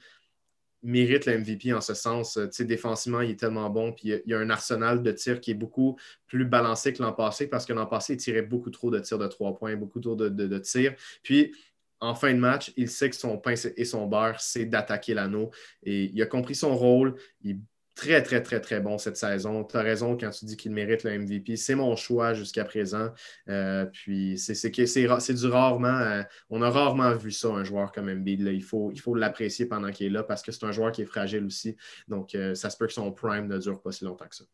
mérite 0.82 1.26
le 1.26 1.38
MVP 1.38 1.72
en 1.72 1.80
ce 1.80 1.94
sens. 1.94 2.34
Tu 2.34 2.48
sais, 2.52 2.64
défensivement, 2.64 3.20
il 3.20 3.30
est 3.30 3.38
tellement 3.38 3.68
bon. 3.70 3.92
Puis 3.92 4.08
il 4.08 4.22
y 4.30 4.34
a 4.34 4.38
un 4.38 4.50
arsenal 4.50 5.02
de 5.02 5.12
tirs 5.12 5.40
qui 5.40 5.50
est 5.50 5.54
beaucoup 5.54 5.98
plus 6.26 6.44
balancé 6.44 6.92
que 6.92 7.02
l'an 7.02 7.12
passé 7.12 7.48
parce 7.48 7.66
que 7.66 7.72
l'an 7.72 7.86
passé, 7.86 8.14
il 8.14 8.18
tirait 8.18 8.42
beaucoup 8.42 8.70
trop 8.70 8.90
de 8.90 8.98
tirs 8.98 9.18
de 9.18 9.26
trois 9.26 9.56
points, 9.56 9.76
beaucoup 9.76 10.00
trop 10.00 10.14
de, 10.14 10.28
de 10.28 10.58
tirs. 10.58 10.94
Puis, 11.22 11.52
en 12.00 12.14
fin 12.14 12.32
de 12.32 12.38
match, 12.38 12.72
il 12.76 12.88
sait 12.88 13.10
que 13.10 13.16
son 13.16 13.38
pain 13.38 13.54
et 13.76 13.84
son 13.84 14.06
beurre, 14.06 14.40
c'est 14.40 14.64
d'attaquer 14.66 15.14
l'anneau. 15.14 15.50
Et 15.82 16.04
il 16.04 16.22
a 16.22 16.26
compris 16.26 16.54
son 16.54 16.76
rôle. 16.76 17.16
Il 17.42 17.60
très, 17.98 18.22
très, 18.22 18.40
très, 18.40 18.60
très 18.60 18.78
bon 18.78 18.96
cette 18.96 19.16
saison. 19.16 19.64
Tu 19.64 19.76
as 19.76 19.80
raison 19.80 20.16
quand 20.16 20.30
tu 20.30 20.44
dis 20.44 20.56
qu'il 20.56 20.70
mérite 20.70 21.02
le 21.02 21.18
MVP. 21.18 21.56
C'est 21.56 21.74
mon 21.74 21.96
choix 21.96 22.32
jusqu'à 22.32 22.64
présent. 22.64 23.10
Euh, 23.48 23.86
puis 23.86 24.38
c'est 24.38 25.34
du 25.34 25.46
rarement. 25.48 25.88
Euh, 25.88 26.22
on 26.48 26.62
a 26.62 26.70
rarement 26.70 27.12
vu 27.14 27.32
ça, 27.32 27.48
un 27.48 27.64
joueur 27.64 27.90
comme 27.90 28.08
Embiid. 28.08 28.40
Il 28.40 28.62
faut 28.62 28.92
il 28.92 29.00
faut 29.00 29.16
l'apprécier 29.16 29.66
pendant 29.66 29.90
qu'il 29.90 30.06
est 30.06 30.10
là 30.10 30.22
parce 30.22 30.42
que 30.42 30.52
c'est 30.52 30.64
un 30.64 30.70
joueur 30.70 30.92
qui 30.92 31.02
est 31.02 31.06
fragile 31.06 31.44
aussi. 31.44 31.76
Donc, 32.06 32.36
euh, 32.36 32.54
ça 32.54 32.70
se 32.70 32.76
peut 32.76 32.86
que 32.86 32.92
son 32.92 33.10
prime 33.10 33.48
ne 33.48 33.58
dure 33.58 33.82
pas 33.82 33.90
si 33.90 34.04
longtemps 34.04 34.28
que 34.28 34.36
ça. 34.36 34.44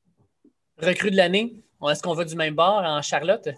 Recrue 0.78 1.10
de 1.10 1.16
l'année, 1.16 1.62
est-ce 1.90 2.02
qu'on 2.02 2.14
va 2.14 2.24
du 2.24 2.36
même 2.36 2.54
bord 2.54 2.82
en 2.82 3.02
Charlotte? 3.02 3.48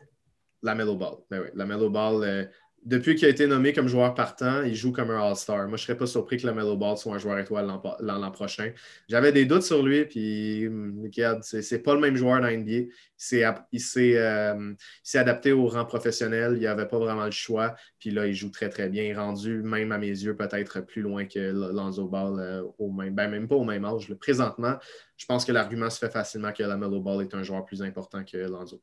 La 0.62 0.74
Mellow 0.74 0.97
Ball. 0.97 1.14
Ben 1.30 1.43
oui, 1.43 1.49
la 1.55 1.64
Mellow 1.64 1.91
Ball 1.91 2.49
depuis 2.87 3.16
qu'il 3.16 3.26
a 3.26 3.30
été 3.30 3.49
nommé 3.49 3.72
comme 3.72 3.89
joueur 3.89 4.14
partant, 4.14 4.62
il 4.62 4.76
joue 4.76 4.93
comme 4.93 5.11
un 5.11 5.20
All-Star. 5.20 5.66
Moi, 5.66 5.76
je 5.76 5.82
ne 5.82 5.87
serais 5.87 5.97
pas 5.97 6.07
surpris 6.07 6.37
que 6.37 6.47
Lamelo 6.47 6.76
Ball 6.76 6.97
soit 6.97 7.16
un 7.16 7.18
joueur 7.18 7.37
étoile 7.37 7.66
l'an 7.99 8.30
prochain. 8.30 8.70
J'avais 9.09 9.32
des 9.32 9.45
doutes 9.45 9.64
sur 9.64 9.82
lui, 9.82 10.05
puis 10.05 10.68
regarde, 10.68 11.43
c'est 11.43 11.80
pas 11.80 11.95
le 11.95 12.01
même 12.01 12.14
joueur 12.14 12.41
dans 12.41 12.49
NBA. 12.49 12.93
Il 13.32 13.82
euh, 13.97 14.74
s'est 15.03 15.18
adapté 15.18 15.51
au 15.51 15.66
rang 15.66 15.84
professionnel. 15.84 16.55
Il 16.59 16.62
n'avait 16.62 16.87
pas 16.87 17.01
vraiment 17.01 17.24
le 17.24 17.32
choix. 17.32 17.74
Puis 17.99 18.12
là, 18.12 18.28
il 18.28 18.34
joue 18.34 18.51
très, 18.51 18.68
très 18.68 18.89
bien. 18.89 19.03
Il 19.03 19.18
rendu, 19.18 19.62
même 19.64 19.91
à 19.91 19.99
mes 19.99 20.07
yeux, 20.07 20.37
peut-être 20.37 20.80
plus 20.82 21.03
loin 21.03 21.24
que 21.24 21.41
Lonzo 21.41 22.07
Ball, 22.07 22.39
euh, 22.39 22.62
au 22.78 22.93
même, 22.93 23.16
ben, 23.16 23.28
même 23.28 23.49
pas 23.49 23.57
au 23.57 23.64
même 23.64 23.84
âge. 23.84 24.14
Présentement, 24.14 24.76
je 25.16 25.26
pense 25.26 25.45
que 25.45 25.51
l'argument 25.51 25.91
se 25.91 25.99
fait 25.99 26.12
facilement 26.12 26.53
que 26.53 26.62
Lamelo 26.62 27.01
Ball 27.01 27.22
est 27.22 27.34
un 27.34 27.43
joueur 27.43 27.64
plus 27.64 27.82
important 27.82 28.22
que 28.22 28.37
Lonzo. 28.37 28.80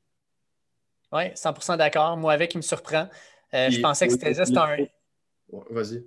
Oui, 1.14 1.30
100% 1.36 1.78
d'accord. 1.78 2.18
Moi, 2.18 2.34
avec, 2.34 2.54
il 2.56 2.58
me 2.58 2.64
surprend. 2.64 3.08
Euh, 3.54 3.70
je 3.70 3.80
pensais 3.80 4.08
que 4.08 4.14
c'était 4.14 4.34
juste 4.34 4.56
un. 4.58 4.78
Vas-y. 5.70 6.04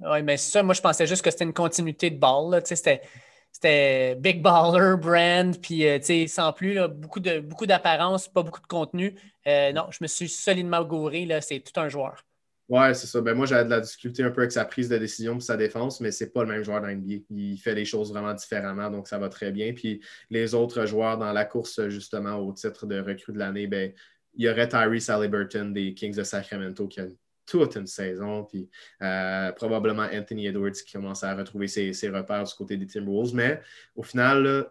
Oui, 0.00 0.22
mais 0.22 0.36
ça, 0.36 0.62
moi, 0.62 0.74
je 0.74 0.80
pensais 0.80 1.06
juste 1.06 1.22
que 1.22 1.30
c'était 1.30 1.44
une 1.44 1.52
continuité 1.52 2.10
de 2.10 2.18
ball. 2.18 2.62
C'était 2.64 4.14
Big 4.16 4.42
Baller, 4.42 4.96
brand, 4.96 5.58
puis 5.60 5.86
euh, 5.86 6.26
sans 6.28 6.52
plus, 6.52 6.74
là, 6.74 6.86
beaucoup 6.86 7.18
d'apparence, 7.66 8.26
beaucoup 8.26 8.34
pas 8.34 8.42
beaucoup 8.42 8.60
de 8.60 8.66
contenu. 8.66 9.14
Euh, 9.46 9.72
non, 9.72 9.86
je 9.90 9.98
me 10.02 10.06
suis 10.06 10.28
solidement 10.28 10.84
gouré. 10.84 11.26
C'est 11.40 11.60
tout 11.60 11.80
un 11.80 11.88
joueur. 11.88 12.24
Ouais, 12.68 12.92
c'est 12.92 13.06
ça. 13.06 13.22
Ben, 13.22 13.34
moi, 13.34 13.46
j'avais 13.46 13.64
de 13.64 13.70
la 13.70 13.80
difficulté 13.80 14.22
un 14.22 14.30
peu 14.30 14.42
avec 14.42 14.52
sa 14.52 14.66
prise 14.66 14.90
de 14.90 14.98
décision 14.98 15.38
et 15.38 15.40
sa 15.40 15.56
défense, 15.56 16.02
mais 16.02 16.10
c'est 16.10 16.30
pas 16.30 16.42
le 16.42 16.50
même 16.50 16.62
joueur 16.62 16.82
dans 16.82 16.88
NBA. 16.88 17.24
Il 17.30 17.56
fait 17.56 17.74
les 17.74 17.86
choses 17.86 18.12
vraiment 18.12 18.34
différemment, 18.34 18.90
donc 18.90 19.08
ça 19.08 19.18
va 19.18 19.30
très 19.30 19.50
bien. 19.50 19.72
Puis 19.72 20.02
les 20.28 20.54
autres 20.54 20.84
joueurs 20.84 21.16
dans 21.16 21.32
la 21.32 21.46
course, 21.46 21.88
justement, 21.88 22.36
au 22.36 22.52
titre 22.52 22.86
de 22.86 23.00
recrue 23.00 23.32
de 23.32 23.38
l'année, 23.38 23.66
ben, 23.66 23.92
il 24.38 24.44
y 24.44 24.48
aurait 24.48 24.68
Tyrese 24.68 25.10
Halliburton 25.10 25.72
des 25.72 25.92
Kings 25.94 26.14
de 26.14 26.22
Sacramento 26.22 26.86
qui 26.86 27.00
a 27.00 27.06
toute 27.44 27.76
une 27.76 27.86
saison, 27.86 28.44
puis 28.44 28.68
euh, 29.02 29.50
probablement 29.52 30.06
Anthony 30.12 30.46
Edwards 30.46 30.72
qui 30.72 30.92
commence 30.92 31.24
à 31.24 31.34
retrouver 31.34 31.66
ses, 31.66 32.08
repères 32.08 32.44
du 32.44 32.54
côté 32.54 32.76
des 32.76 32.86
Timberwolves. 32.86 33.34
Mais 33.34 33.60
au 33.96 34.02
final, 34.02 34.66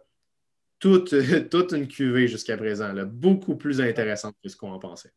toute, 0.79 1.13
toute, 1.49 1.71
une 1.73 1.87
cuvée 1.87 2.27
jusqu'à 2.27 2.55
présent, 2.55 2.93
beaucoup 3.05 3.55
plus 3.55 3.81
intéressante 3.81 4.35
que 4.41 4.47
ce 4.47 4.55
qu'on 4.55 4.71
en 4.71 4.79
pensait. 4.79 5.11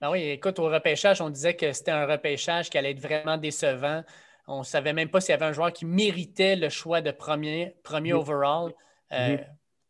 Ah 0.00 0.10
oui, 0.10 0.22
écoute, 0.22 0.58
au 0.58 0.68
repêchage, 0.68 1.20
on 1.20 1.30
disait 1.30 1.54
que 1.54 1.72
c'était 1.72 1.90
un 1.90 2.06
repêchage 2.06 2.70
qui 2.70 2.78
allait 2.78 2.92
être 2.92 3.00
vraiment 3.00 3.36
décevant. 3.36 4.02
On 4.46 4.60
ne 4.60 4.64
savait 4.64 4.92
même 4.92 5.08
pas 5.08 5.20
s'il 5.20 5.32
y 5.32 5.34
avait 5.34 5.46
un 5.46 5.52
joueur 5.52 5.72
qui 5.72 5.84
méritait 5.84 6.56
le 6.56 6.68
choix 6.68 7.00
de 7.00 7.10
premier, 7.10 7.74
premier 7.82 8.12
overall. 8.12 8.72
Euh, 9.12 9.38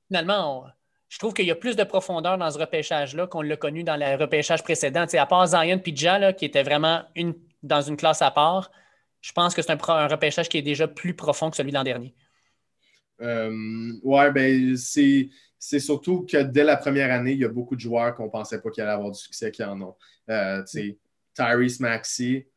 finalement, 0.07 0.65
on, 0.65 0.71
je 1.15 1.21
trouve 1.21 1.33
qu'il 1.33 1.47
y 1.47 1.53
a 1.53 1.55
plus 1.55 1.77
de 1.77 1.85
profondeur 1.85 2.39
dans 2.39 2.51
ce 2.51 2.59
repêchage-là 2.59 3.29
qu'on 3.29 3.41
l'a 3.41 3.57
connu 3.57 3.85
dans 3.85 3.95
le 3.95 4.17
repêchage 4.17 4.65
précédent. 4.65 5.07
à 5.13 5.27
part 5.27 5.47
Zion 5.47 5.81
et 5.87 5.97
Ja, 5.97 6.33
qui 6.33 6.45
était 6.45 6.65
vraiment 6.65 7.05
une, 7.15 7.35
dans 7.63 7.83
une 7.83 7.97
classe 7.97 8.21
à 8.21 8.33
part, 8.33 8.73
je 9.21 9.31
pense 9.31 9.55
que 9.55 9.63
c'est 9.63 9.71
un, 9.71 10.09
repêchage 10.09 10.49
qui 10.49 10.59
est 10.59 10.63
déjà 10.63 10.89
plus 10.89 11.15
profond 11.15 11.51
que 11.51 11.57
celui 11.57 11.71
de 11.71 11.77
l'an 11.77 11.85
dernier. 11.85 12.17
Euh, 13.21 13.93
ouais, 14.03 14.33
ben 14.33 14.77
c'est, 14.77 15.31
surtout 15.61 16.27
que 16.29 16.43
dès 16.43 16.65
la 16.65 16.77
première 16.77 17.13
année, 17.13 17.35
il 17.35 17.39
y 17.39 17.45
a 17.45 17.49
beaucoup 17.49 17.77
de 17.77 17.81
joueurs 17.81 18.13
qu'on 18.17 18.25
ne 18.25 18.31
pensait 18.31 18.61
pas 18.61 18.71
qu'ils 18.71 18.83
allaient 18.83 18.95
avoir 18.95 19.13
du 19.13 19.21
succès 19.21 19.53
qui 19.53 19.63
en 19.63 19.81
ont. 19.83 19.95
Euh, 20.31 20.65
Tyrese 21.33 21.79
Maxey, 21.79 22.49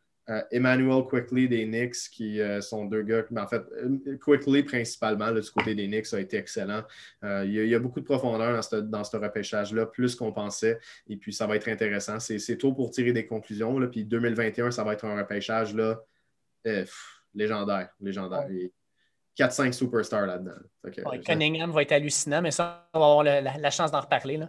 Emmanuel 0.52 1.04
Quickly 1.04 1.48
des 1.48 1.66
Knicks, 1.66 2.10
qui 2.12 2.42
euh, 2.42 2.60
sont 2.60 2.86
deux 2.86 3.04
gars, 3.04 3.24
mais 3.32 3.40
en 3.40 3.48
fait, 3.48 3.64
euh, 3.82 4.18
Quickly 4.22 4.64
principalement, 4.64 5.32
du 5.32 5.50
côté 5.52 5.74
des 5.74 5.88
Knicks, 5.88 6.14
a 6.14 6.20
été 6.20 6.38
excellent. 6.38 6.84
Il 7.24 7.54
y, 7.54 7.76
a 7.76 7.80
beaucoup 7.80 8.02
de 8.02 8.06
profondeur 8.06 8.60
dans 8.84 9.04
ce, 9.04 9.18
repêchage-là, 9.18 9.86
plus 9.86 10.16
qu'on 10.16 10.34
pensait. 10.34 10.80
Et 11.08 11.16
puis, 11.16 11.32
ça 11.32 11.48
va 11.48 11.56
être 11.56 11.70
intéressant. 11.70 12.20
C'est 12.20 12.58
tôt 12.58 12.74
pour 12.74 12.92
tirer 12.92 13.14
des 13.14 13.26
conclusions. 13.26 13.80
Là, 13.80 13.88
puis 13.88 14.04
2021, 14.04 14.72
ça 14.72 14.84
va 14.84 14.94
être 14.94 15.06
un 15.06 15.18
repêchage 15.18 15.74
là, 15.74 16.02
légendaire. 17.34 17.90
légendaire. 18.02 18.48
4-5 19.38 19.72
superstars 19.72 20.26
là-dedans. 20.26 21.22
Cunningham 21.26 21.72
va 21.72 21.84
être 21.84 21.92
hallucinant, 21.94 22.42
mais 22.42 22.52
ça, 22.52 22.90
on 22.94 23.00
va 23.00 23.06
avoir 23.06 23.24
la, 23.24 23.72
chance 23.72 23.92
d'en 23.92 24.02
reparler. 24.02 24.42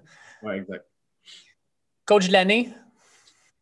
Oui, 0.43 0.55
exact. 0.55 0.87
Coach 2.05 2.29
de 2.29 2.33
l'année? 2.33 2.71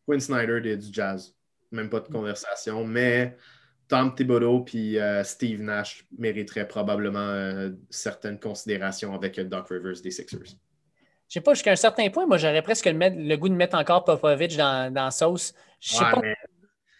Quinn 0.05 0.21
Snyder 0.21 0.61
du 0.77 0.93
Jazz 0.93 1.36
même 1.71 1.89
pas 1.89 1.99
de 1.99 2.07
conversation, 2.07 2.85
mais 2.85 3.35
Tom 3.87 4.13
Thibodeau 4.13 4.61
puis 4.61 4.99
euh, 4.99 5.23
Steve 5.23 5.61
Nash 5.61 6.05
mériteraient 6.17 6.67
probablement 6.67 7.19
euh, 7.19 7.69
certaines 7.89 8.39
considérations 8.39 9.13
avec 9.13 9.39
Doc 9.39 9.69
Rivers 9.69 10.01
des 10.03 10.11
Sixers. 10.11 10.57
Je 11.27 11.33
sais 11.33 11.41
pas, 11.41 11.53
jusqu'à 11.53 11.71
un 11.71 11.77
certain 11.77 12.09
point, 12.09 12.25
moi, 12.25 12.37
j'aurais 12.37 12.61
presque 12.61 12.85
le, 12.85 13.35
goût 13.35 13.49
de 13.49 13.53
mettre 13.53 13.77
encore 13.77 14.05
Popovich 14.05 14.55
dans, 14.55 14.93
dans 14.93 15.05
la 15.05 15.11
sauce. 15.11 15.53
Je 15.79 15.95
sais 15.95 16.03
pas. 16.03 16.21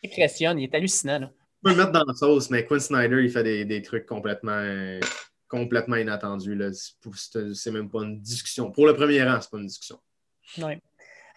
Il 0.04 0.10
impressionne, 0.12 0.60
il 0.60 0.66
est 0.66 0.76
hallucinant. 0.76 1.20
Là. 1.20 1.28
Tu 1.28 1.62
peux 1.64 1.70
le 1.72 1.76
mettre 1.78 1.92
dans 1.92 2.04
la 2.06 2.14
sauce, 2.14 2.50
mais 2.50 2.66
Quinn 2.66 2.80
Snyder, 2.80 3.24
il 3.24 3.32
fait 3.32 3.66
des, 3.66 3.82
trucs 3.82 4.06
complètement, 4.06 5.00
complètement 5.48 5.96
inattendus. 5.96 6.60
C'est 6.72 7.72
même 7.72 7.90
pas 7.90 8.04
une 8.04 8.20
discussion. 8.22 8.70
Pour 8.72 8.86
le 8.86 8.94
premier 8.94 9.24
rang, 9.24 9.40
c'est 9.42 9.50
pas 9.50 9.58
une 9.58 9.68
discussion. 9.68 10.00
Oui. 10.58 10.74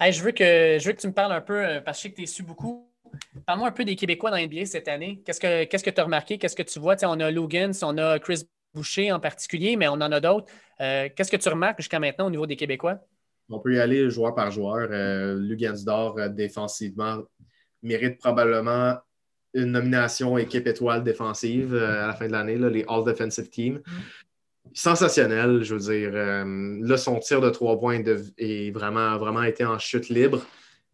je, 0.00 0.22
veux 0.22 0.32
que, 0.32 0.78
je 0.78 0.86
veux 0.86 0.92
que 0.92 1.00
tu 1.00 1.06
me 1.06 1.12
parles 1.12 1.32
un 1.32 1.40
peu, 1.40 1.64
euh, 1.64 1.80
parce 1.80 1.98
que 1.98 2.02
je 2.02 2.02
sais 2.02 2.10
que 2.10 2.16
tu 2.16 2.22
es 2.24 2.26
su 2.26 2.42
beaucoup 2.42 2.89
Parle-moi 3.46 3.68
un 3.68 3.72
peu 3.72 3.84
des 3.84 3.96
Québécois 3.96 4.30
dans 4.30 4.36
l'NBA 4.36 4.66
cette 4.66 4.88
année. 4.88 5.22
Qu'est-ce 5.24 5.40
que 5.40 5.90
tu 5.90 6.00
as 6.00 6.04
remarqué? 6.04 6.38
Qu'est-ce 6.38 6.56
que 6.56 6.62
tu 6.62 6.78
vois? 6.78 6.96
on 7.02 7.20
a 7.20 7.30
Lugans, 7.30 7.72
on 7.82 7.96
a 7.98 8.18
Chris 8.18 8.44
Boucher 8.74 9.10
en 9.10 9.18
particulier, 9.18 9.76
mais 9.76 9.88
on 9.88 9.94
en 9.94 10.12
a 10.12 10.20
d'autres. 10.20 10.46
Euh, 10.80 11.08
qu'est-ce 11.14 11.30
que 11.30 11.36
tu 11.36 11.48
remarques 11.48 11.78
jusqu'à 11.78 11.98
maintenant 11.98 12.26
au 12.26 12.30
niveau 12.30 12.46
des 12.46 12.56
Québécois? 12.56 12.98
On 13.48 13.58
peut 13.58 13.74
y 13.74 13.80
aller 13.80 14.08
joueur 14.10 14.34
par 14.34 14.50
joueur. 14.50 14.88
Euh, 14.92 15.36
Lugans 15.36 15.84
d'or, 15.84 16.18
euh, 16.18 16.28
défensivement, 16.28 17.18
mérite 17.82 18.18
probablement 18.18 18.96
une 19.52 19.72
nomination 19.72 20.38
équipe 20.38 20.68
étoile 20.68 21.02
défensive 21.02 21.74
à 21.74 22.06
la 22.06 22.14
fin 22.14 22.28
de 22.28 22.32
l'année, 22.32 22.56
les 22.56 22.84
All 22.86 23.04
Defensive 23.04 23.50
Team. 23.50 23.80
Sensationnel, 24.72 25.64
je 25.64 25.74
veux 25.74 25.92
dire. 25.92 26.12
là, 26.12 26.96
son 26.96 27.18
tir 27.18 27.40
de 27.40 27.50
trois 27.50 27.80
points 27.80 28.00
est 28.38 28.70
vraiment, 28.70 29.18
vraiment 29.18 29.42
été 29.42 29.64
en 29.64 29.80
chute 29.80 30.08
libre. 30.08 30.40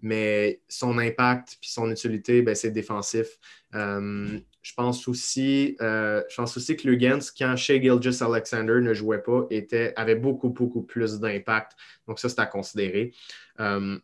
Mais 0.01 0.61
son 0.69 0.99
impact 0.99 1.57
puis 1.61 1.71
son 1.71 1.91
utilité, 1.91 2.43
ben, 2.43 2.55
c'est 2.55 2.71
défensif. 2.71 3.39
Euh, 3.75 4.39
je, 4.63 4.75
pense 4.75 5.09
aussi, 5.09 5.77
euh, 5.81 6.23
je 6.29 6.37
pense 6.37 6.57
aussi 6.57 6.77
que 6.77 6.89
Lugens, 6.89 7.31
quand 7.37 7.57
Shea 7.57 7.81
Gilgis 7.81 8.23
Alexander 8.23 8.81
ne 8.81 8.95
jouait 8.95 9.23
pas, 9.23 9.47
était, 9.51 9.93
avait 9.97 10.15
beaucoup, 10.15 10.51
beaucoup 10.51 10.83
plus 10.83 11.19
d'impact. 11.19 11.73
Donc, 12.07 12.19
ça, 12.19 12.29
c'est 12.29 12.41
à 12.41 12.47
considérer. 12.47 13.13
Euh, 13.61 13.99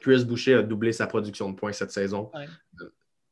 Chris 0.00 0.24
Boucher 0.24 0.54
a 0.54 0.62
doublé 0.62 0.92
sa 0.92 1.06
production 1.06 1.50
de 1.50 1.56
points 1.56 1.72
cette 1.72 1.90
saison. 1.90 2.30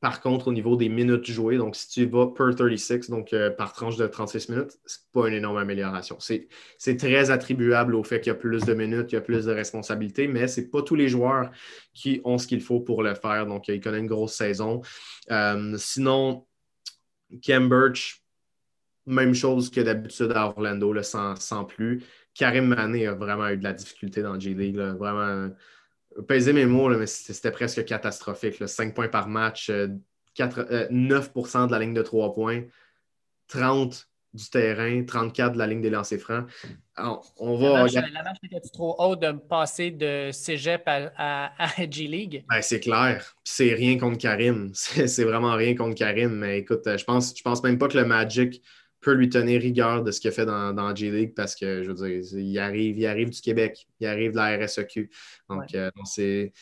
Par 0.02 0.20
contre, 0.20 0.48
au 0.48 0.52
niveau 0.52 0.74
des 0.74 0.88
minutes 0.88 1.30
jouées, 1.30 1.58
donc 1.58 1.76
si 1.76 1.88
tu 1.88 2.06
vas 2.06 2.26
per 2.26 2.56
36, 2.56 3.08
donc 3.08 3.32
euh, 3.32 3.50
par 3.50 3.72
tranche 3.72 3.96
de 3.96 4.04
36 4.04 4.48
minutes, 4.48 4.72
c'est 4.84 5.08
pas 5.12 5.28
une 5.28 5.34
énorme 5.34 5.58
amélioration. 5.58 6.16
C'est 6.18 6.96
très 6.96 7.30
attribuable 7.30 7.94
au 7.94 8.02
fait 8.02 8.20
qu'il 8.20 8.32
y 8.32 8.34
a 8.34 8.34
plus 8.34 8.64
de 8.64 8.74
minutes, 8.74 9.06
qu'il 9.06 9.14
y 9.14 9.18
a 9.18 9.22
plus 9.22 9.44
de 9.44 9.52
responsabilités, 9.52 10.26
mais 10.26 10.48
ce 10.48 10.60
n'est 10.60 10.66
pas 10.66 10.82
tous 10.82 10.96
les 10.96 11.08
joueurs 11.08 11.52
qui 11.94 12.20
ont 12.24 12.36
ce 12.36 12.48
qu'il 12.48 12.60
faut 12.60 12.80
pour 12.80 13.04
le 13.04 13.14
faire. 13.14 13.46
Donc, 13.46 13.68
il 13.68 13.80
connaît 13.80 14.00
une 14.00 14.08
grosse 14.08 14.34
saison. 14.34 14.80
Euh, 15.30 15.76
sinon, 15.78 16.46
Cam 17.40 17.68
Birch, 17.68 18.24
même 19.06 19.34
chose 19.34 19.70
que 19.70 19.82
d'habitude 19.82 20.32
à 20.34 20.48
Orlando, 20.48 21.00
sans, 21.04 21.64
plus. 21.64 22.02
Karim 22.34 22.66
Mané 22.66 23.06
a 23.06 23.14
vraiment 23.14 23.50
eu 23.50 23.56
de 23.56 23.62
la 23.62 23.72
difficulté 23.72 24.20
dans 24.20 24.36
G-League. 24.36 24.76
Vraiment 24.76 25.50
Pesez 26.26 26.52
mes 26.52 26.66
mots, 26.66 26.88
mais 26.88 27.06
c'était 27.06 27.50
presque 27.50 27.84
catastrophique. 27.84 28.66
5 28.66 28.94
points 28.94 29.08
par 29.08 29.28
match, 29.28 29.70
9% 29.70 30.40
euh, 30.40 30.86
euh, 30.90 31.66
de 31.66 31.72
la 31.72 31.78
ligne 31.78 31.94
de 31.94 32.02
3 32.02 32.34
points, 32.34 32.62
30 33.48 34.08
du 34.34 34.48
terrain, 34.48 35.04
34 35.04 35.52
de 35.52 35.58
la 35.58 35.66
ligne 35.66 35.82
des 35.82 35.90
lancers 35.90 36.18
francs. 36.18 36.46
on 36.96 37.56
va. 37.58 37.86
La 37.86 38.22
marche, 38.22 38.38
était 38.42 38.60
trop 38.72 38.94
haute 38.98 39.20
de 39.20 39.32
passer 39.32 39.90
de 39.90 40.30
cégep 40.32 40.82
à, 40.86 41.52
G-League? 41.90 42.44
Ben, 42.48 42.62
c'est 42.62 42.80
clair. 42.80 43.36
C'est 43.44 43.74
rien 43.74 43.98
contre 43.98 44.18
Karim. 44.18 44.70
C'est 44.74 45.24
vraiment 45.24 45.54
rien 45.54 45.74
contre 45.74 45.96
Karim. 45.96 46.30
Mais 46.30 46.60
écoute, 46.60 46.82
je 46.84 47.04
pense, 47.04 47.34
je 47.36 47.42
pense 47.42 47.62
même 47.62 47.78
pas 47.78 47.88
que 47.88 47.98
le 47.98 48.06
Magic 48.06 48.62
peut 49.02 49.12
lui 49.12 49.28
tenir 49.28 49.60
rigueur 49.60 50.02
de 50.02 50.10
ce 50.10 50.20
qu'il 50.20 50.30
a 50.30 50.32
fait 50.32 50.46
dans, 50.46 50.72
dans 50.72 50.94
G-League 50.94 51.34
parce 51.34 51.54
que, 51.54 51.82
je 51.82 51.90
veux 51.90 51.94
dire, 51.94 52.38
il 52.38 52.58
arrive, 52.58 52.98
il 52.98 53.06
arrive 53.06 53.30
du 53.30 53.40
Québec, 53.40 53.86
il 54.00 54.06
arrive 54.06 54.30
de 54.30 54.36
la 54.36 54.56
RSEQ. 54.56 55.10
Donc, 55.50 55.74
euh, 55.74 55.90
c'est, 56.04 56.52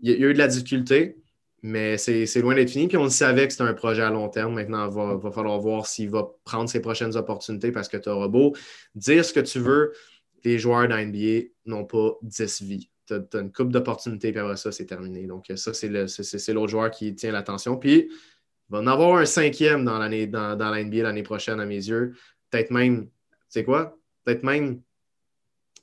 il 0.00 0.10
y 0.10 0.24
a 0.24 0.28
eu 0.28 0.32
de 0.32 0.38
la 0.38 0.46
difficulté, 0.46 1.16
mais 1.62 1.98
c'est, 1.98 2.24
loin 2.36 2.54
d'être 2.54 2.70
fini. 2.70 2.86
Puis 2.86 2.96
on 2.96 3.04
le 3.04 3.10
savait 3.10 3.46
que 3.46 3.52
c'était 3.52 3.64
un 3.64 3.74
projet 3.74 4.02
à 4.02 4.10
long 4.10 4.28
terme. 4.28 4.54
Maintenant, 4.54 4.88
il 4.88 5.20
va, 5.20 5.30
falloir 5.32 5.58
voir 5.58 5.86
s'il 5.86 6.08
va 6.08 6.28
prendre 6.44 6.70
ses 6.70 6.80
prochaines 6.80 7.16
opportunités 7.16 7.72
parce 7.72 7.88
que 7.88 7.96
tu 7.96 8.08
auras 8.08 8.28
beau 8.28 8.54
dire 8.94 9.24
ce 9.24 9.32
que 9.32 9.40
tu 9.40 9.58
veux, 9.58 9.92
les 10.44 10.58
joueurs 10.58 10.86
d'NBA 10.86 11.48
n'ont 11.66 11.84
pas 11.84 12.16
10 12.22 12.62
vies. 12.62 12.90
Tu 13.06 13.14
as, 13.14 13.40
une 13.40 13.50
coupe 13.50 13.72
d'opportunités, 13.72 14.30
puis 14.30 14.40
après 14.40 14.56
ça, 14.56 14.70
c'est 14.70 14.86
terminé. 14.86 15.26
Donc, 15.26 15.50
ça, 15.56 15.74
c'est, 15.74 15.88
l'autre 16.52 16.68
joueur 16.68 16.90
qui 16.92 17.14
tient 17.16 17.32
l'attention. 17.32 17.76
Puis, 17.76 18.08
il 18.68 18.72
va 18.72 18.78
en 18.80 18.86
avoir 18.86 19.18
un 19.18 19.24
cinquième 19.24 19.84
dans 19.84 19.98
l'année 19.98 20.26
dans, 20.26 20.56
dans 20.56 20.70
l'NBA 20.70 21.02
l'année 21.02 21.22
prochaine, 21.22 21.60
à 21.60 21.66
mes 21.66 21.76
yeux. 21.76 22.14
Peut-être 22.50 22.70
même, 22.70 23.06
tu 23.06 23.10
sais 23.48 23.64
quoi? 23.64 23.96
Peut-être 24.24 24.42
même 24.42 24.82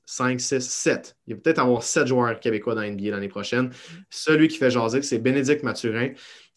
5, 0.06 0.40
6, 0.40 0.60
7. 0.62 1.18
Il 1.28 1.36
va 1.36 1.42
peut-être 1.42 1.60
avoir 1.60 1.84
7 1.84 2.08
joueurs 2.08 2.40
québécois 2.40 2.76
dans 2.76 2.82
l'NBA 2.82 3.10
l'année 3.10 3.28
prochaine. 3.28 3.72
Celui 4.10 4.48
qui 4.48 4.58
fait 4.58 4.70
jaser, 4.70 5.02
c'est 5.02 5.18
Bénédicte 5.18 5.64
Mathurin, 5.64 6.10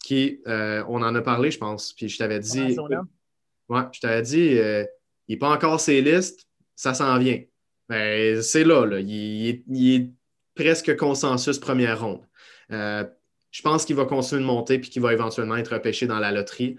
qui, 0.03 0.39
euh, 0.47 0.83
on 0.87 1.01
en 1.01 1.15
a 1.15 1.21
parlé, 1.21 1.51
je 1.51 1.57
pense. 1.57 1.93
Puis 1.93 2.09
je 2.09 2.17
t'avais 2.17 2.39
dit. 2.39 2.75
Ouais, 3.69 3.81
je 3.91 3.99
t'avais 3.99 4.21
dit, 4.21 4.57
euh, 4.57 4.83
il 5.27 5.33
n'est 5.33 5.39
pas 5.39 5.49
encore 5.49 5.79
ses 5.79 6.01
listes, 6.01 6.47
ça 6.75 6.93
s'en 6.93 7.17
vient. 7.19 7.41
Ben, 7.87 8.41
c'est 8.41 8.63
là, 8.63 8.85
là. 8.85 8.99
Il, 8.99 9.63
est 9.95 10.09
presque 10.55 10.95
consensus 10.95 11.59
première 11.59 12.01
ronde. 12.01 12.21
Euh, 12.71 13.03
je 13.51 13.61
pense 13.61 13.85
qu'il 13.85 13.95
va 13.95 14.05
continuer 14.05 14.41
de 14.41 14.47
monter 14.47 14.79
puis 14.79 14.89
qu'il 14.89 15.01
va 15.01 15.13
éventuellement 15.13 15.57
être 15.57 15.73
repêché 15.73 16.07
dans 16.07 16.19
la 16.19 16.31
loterie. 16.31 16.77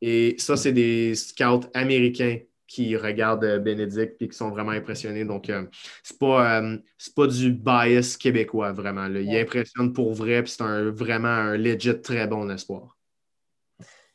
Et 0.00 0.36
ça, 0.38 0.56
c'est 0.56 0.72
des 0.72 1.14
scouts 1.14 1.68
américains 1.74 2.38
qui 2.68 2.96
regardent 2.96 3.44
euh, 3.44 3.58
Bénédicte 3.58 4.20
et 4.20 4.28
qui 4.28 4.36
sont 4.36 4.50
vraiment 4.50 4.72
impressionnés. 4.72 5.24
Donc, 5.24 5.50
euh, 5.50 5.64
ce 6.04 6.12
n'est 6.12 6.18
pas, 6.18 6.60
euh, 6.60 6.76
pas, 7.16 7.26
du 7.26 7.50
bias 7.50 8.16
québécois, 8.20 8.72
vraiment. 8.72 9.06
Il 9.06 9.34
impressionne 9.36 9.92
pour 9.92 10.12
vrai, 10.12 10.42
puis 10.42 10.52
c'est 10.52 10.62
un, 10.62 10.90
vraiment 10.90 11.28
un 11.28 11.56
legit 11.56 12.00
très 12.00 12.26
bon 12.26 12.48
espoir. 12.50 12.94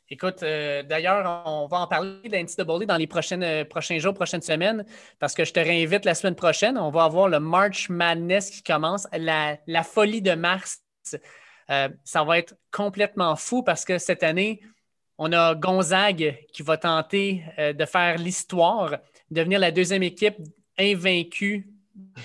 Écoute, 0.08 0.42
d'ailleurs, 0.42 1.42
on 1.46 1.66
va 1.66 1.78
en 1.78 1.86
parler 1.88 2.28
d'NCAA 2.28 2.86
dans 2.86 2.96
les 2.96 3.06
prochaines, 3.06 3.64
prochains 3.64 3.98
jours, 3.98 4.14
prochaines 4.14 4.42
semaines, 4.42 4.84
parce 5.18 5.34
que 5.34 5.44
je 5.44 5.52
te 5.52 5.58
réinvite 5.58 6.04
la 6.04 6.14
semaine 6.14 6.36
prochaine. 6.36 6.78
On 6.78 6.90
va 6.90 7.04
avoir 7.04 7.28
le 7.28 7.40
March 7.40 7.88
Madness 7.88 8.50
qui 8.50 8.62
commence, 8.62 9.08
la, 9.12 9.56
la 9.66 9.82
folie 9.82 10.22
de 10.22 10.32
mars. 10.32 10.82
Euh, 11.70 11.88
ça 12.04 12.24
va 12.24 12.38
être 12.38 12.54
complètement 12.70 13.36
fou 13.36 13.62
parce 13.62 13.84
que 13.84 13.98
cette 13.98 14.22
année, 14.22 14.60
on 15.18 15.32
a 15.32 15.54
Gonzague 15.54 16.38
qui 16.52 16.62
va 16.62 16.76
tenter 16.76 17.44
euh, 17.58 17.72
de 17.72 17.84
faire 17.84 18.18
l'histoire, 18.18 18.96
devenir 19.30 19.58
la 19.58 19.70
deuxième 19.70 20.02
équipe 20.02 20.36
invaincue 20.78 21.68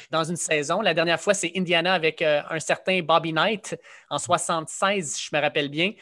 dans 0.10 0.24
une 0.24 0.36
saison. 0.36 0.82
La 0.82 0.94
dernière 0.94 1.22
fois, 1.22 1.34
c'est 1.34 1.52
Indiana 1.56 1.94
avec 1.94 2.22
euh, 2.22 2.42
un 2.50 2.60
certain 2.60 3.02
Bobby 3.02 3.32
Knight 3.32 3.78
en 4.10 4.18
76, 4.18 5.14
si 5.14 5.30
je 5.30 5.36
me 5.36 5.42
rappelle 5.42 5.70
bien. 5.70 5.94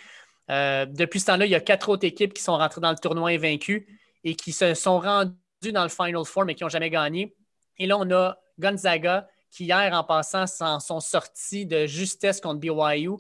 depuis 0.49 1.19
ce 1.19 1.25
temps-là, 1.25 1.45
il 1.45 1.51
y 1.51 1.55
a 1.55 1.59
quatre 1.59 1.89
autres 1.89 2.05
équipes 2.05 2.33
qui 2.33 2.41
sont 2.41 2.57
rentrées 2.57 2.81
dans 2.81 2.91
le 2.91 2.97
tournoi 2.97 3.31
invaincu 3.31 3.99
et 4.23 4.35
qui 4.35 4.53
se 4.53 4.73
sont 4.73 4.99
rendues 4.99 5.73
dans 5.73 5.83
le 5.83 5.89
Final 5.89 6.23
Four, 6.25 6.45
mais 6.45 6.55
qui 6.55 6.63
n'ont 6.63 6.69
jamais 6.69 6.89
gagné. 6.89 7.35
Et 7.77 7.85
là, 7.85 7.97
on 7.97 8.09
a 8.11 8.38
Gonzaga 8.57 9.27
qui, 9.58 9.66
hier, 9.66 9.91
en 9.91 10.03
passant, 10.03 10.45
sont 10.45 10.99
sortis 10.99 11.66
de 11.66 11.88
justesse 11.88 12.39
contre 12.39 12.60
BYU. 12.60 13.16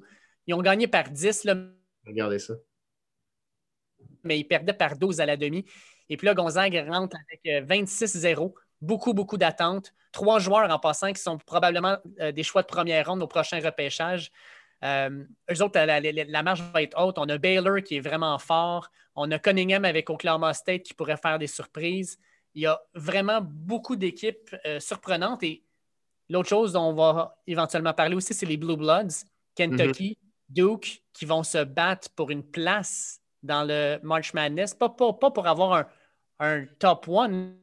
Ils 0.45 0.53
ont 0.53 0.61
gagné 0.61 0.87
par 0.87 1.09
10. 1.09 1.45
Là, 1.45 1.55
Regardez 2.05 2.37
ça. 2.37 2.53
Mais 4.23 4.37
ils 4.37 4.43
perdaient 4.43 4.73
par 4.73 4.97
12 4.97 5.19
à 5.19 5.25
la 5.25 5.35
demi. 5.35 5.65
Et 6.09 6.15
puis 6.15 6.27
là, 6.27 6.35
Gonzague 6.35 6.85
rentre 6.87 7.17
avec 7.27 7.67
26-0. 7.67 8.27
Euh, 8.27 8.49
beaucoup, 8.81 9.15
beaucoup 9.15 9.37
d'attentes. 9.37 9.95
Trois 10.11 10.37
joueurs 10.37 10.69
en 10.69 10.77
passant 10.77 11.11
qui 11.11 11.19
sont 11.19 11.39
probablement 11.39 11.97
euh, 12.19 12.31
des 12.31 12.43
choix 12.43 12.61
de 12.61 12.67
première 12.67 13.07
ronde 13.07 13.23
au 13.23 13.27
prochain 13.27 13.59
repêchage. 13.59 14.31
Euh, 14.83 15.23
eux 15.51 15.63
autres, 15.63 15.79
la, 15.79 16.43
marge 16.43 16.61
va 16.71 16.83
être 16.83 17.01
haute. 17.01 17.17
On 17.17 17.27
a 17.29 17.39
Baylor 17.39 17.81
qui 17.81 17.95
est 17.95 17.99
vraiment 17.99 18.37
fort. 18.37 18.91
On 19.15 19.31
a 19.31 19.39
Cunningham 19.39 19.85
avec 19.85 20.11
Oklahoma 20.11 20.53
State 20.53 20.83
qui 20.83 20.93
pourrait 20.93 21.17
faire 21.17 21.39
des 21.39 21.47
surprises. 21.47 22.19
Il 22.53 22.61
y 22.61 22.67
a 22.67 22.79
vraiment 22.93 23.41
beaucoup 23.41 23.95
d'équipes 23.95 24.55
surprenantes. 24.79 25.41
Et 25.41 25.63
L'autre 26.29 26.49
chose 26.49 26.73
dont 26.73 26.89
on 26.89 26.93
va 26.93 27.37
éventuellement 27.47 27.93
parler 27.93 28.15
aussi, 28.15 28.33
c'est 28.33 28.45
les 28.45 28.57
Blue 28.57 28.75
Bloods, 28.75 29.25
Kentucky, 29.55 30.17
mhm. 30.19 30.27
Duke, 30.49 31.03
qui 31.13 31.25
vont 31.25 31.43
se 31.43 31.63
battre 31.63 32.09
pour 32.15 32.31
une 32.31 32.43
place 32.43 33.21
dans 33.43 33.63
le 33.63 33.99
March 34.03 34.33
Madness, 34.33 34.73
pas, 34.73 34.89
pour 34.89 35.47
avoir 35.47 35.85
un, 36.39 36.65
top 36.79 37.07
one, 37.07 37.55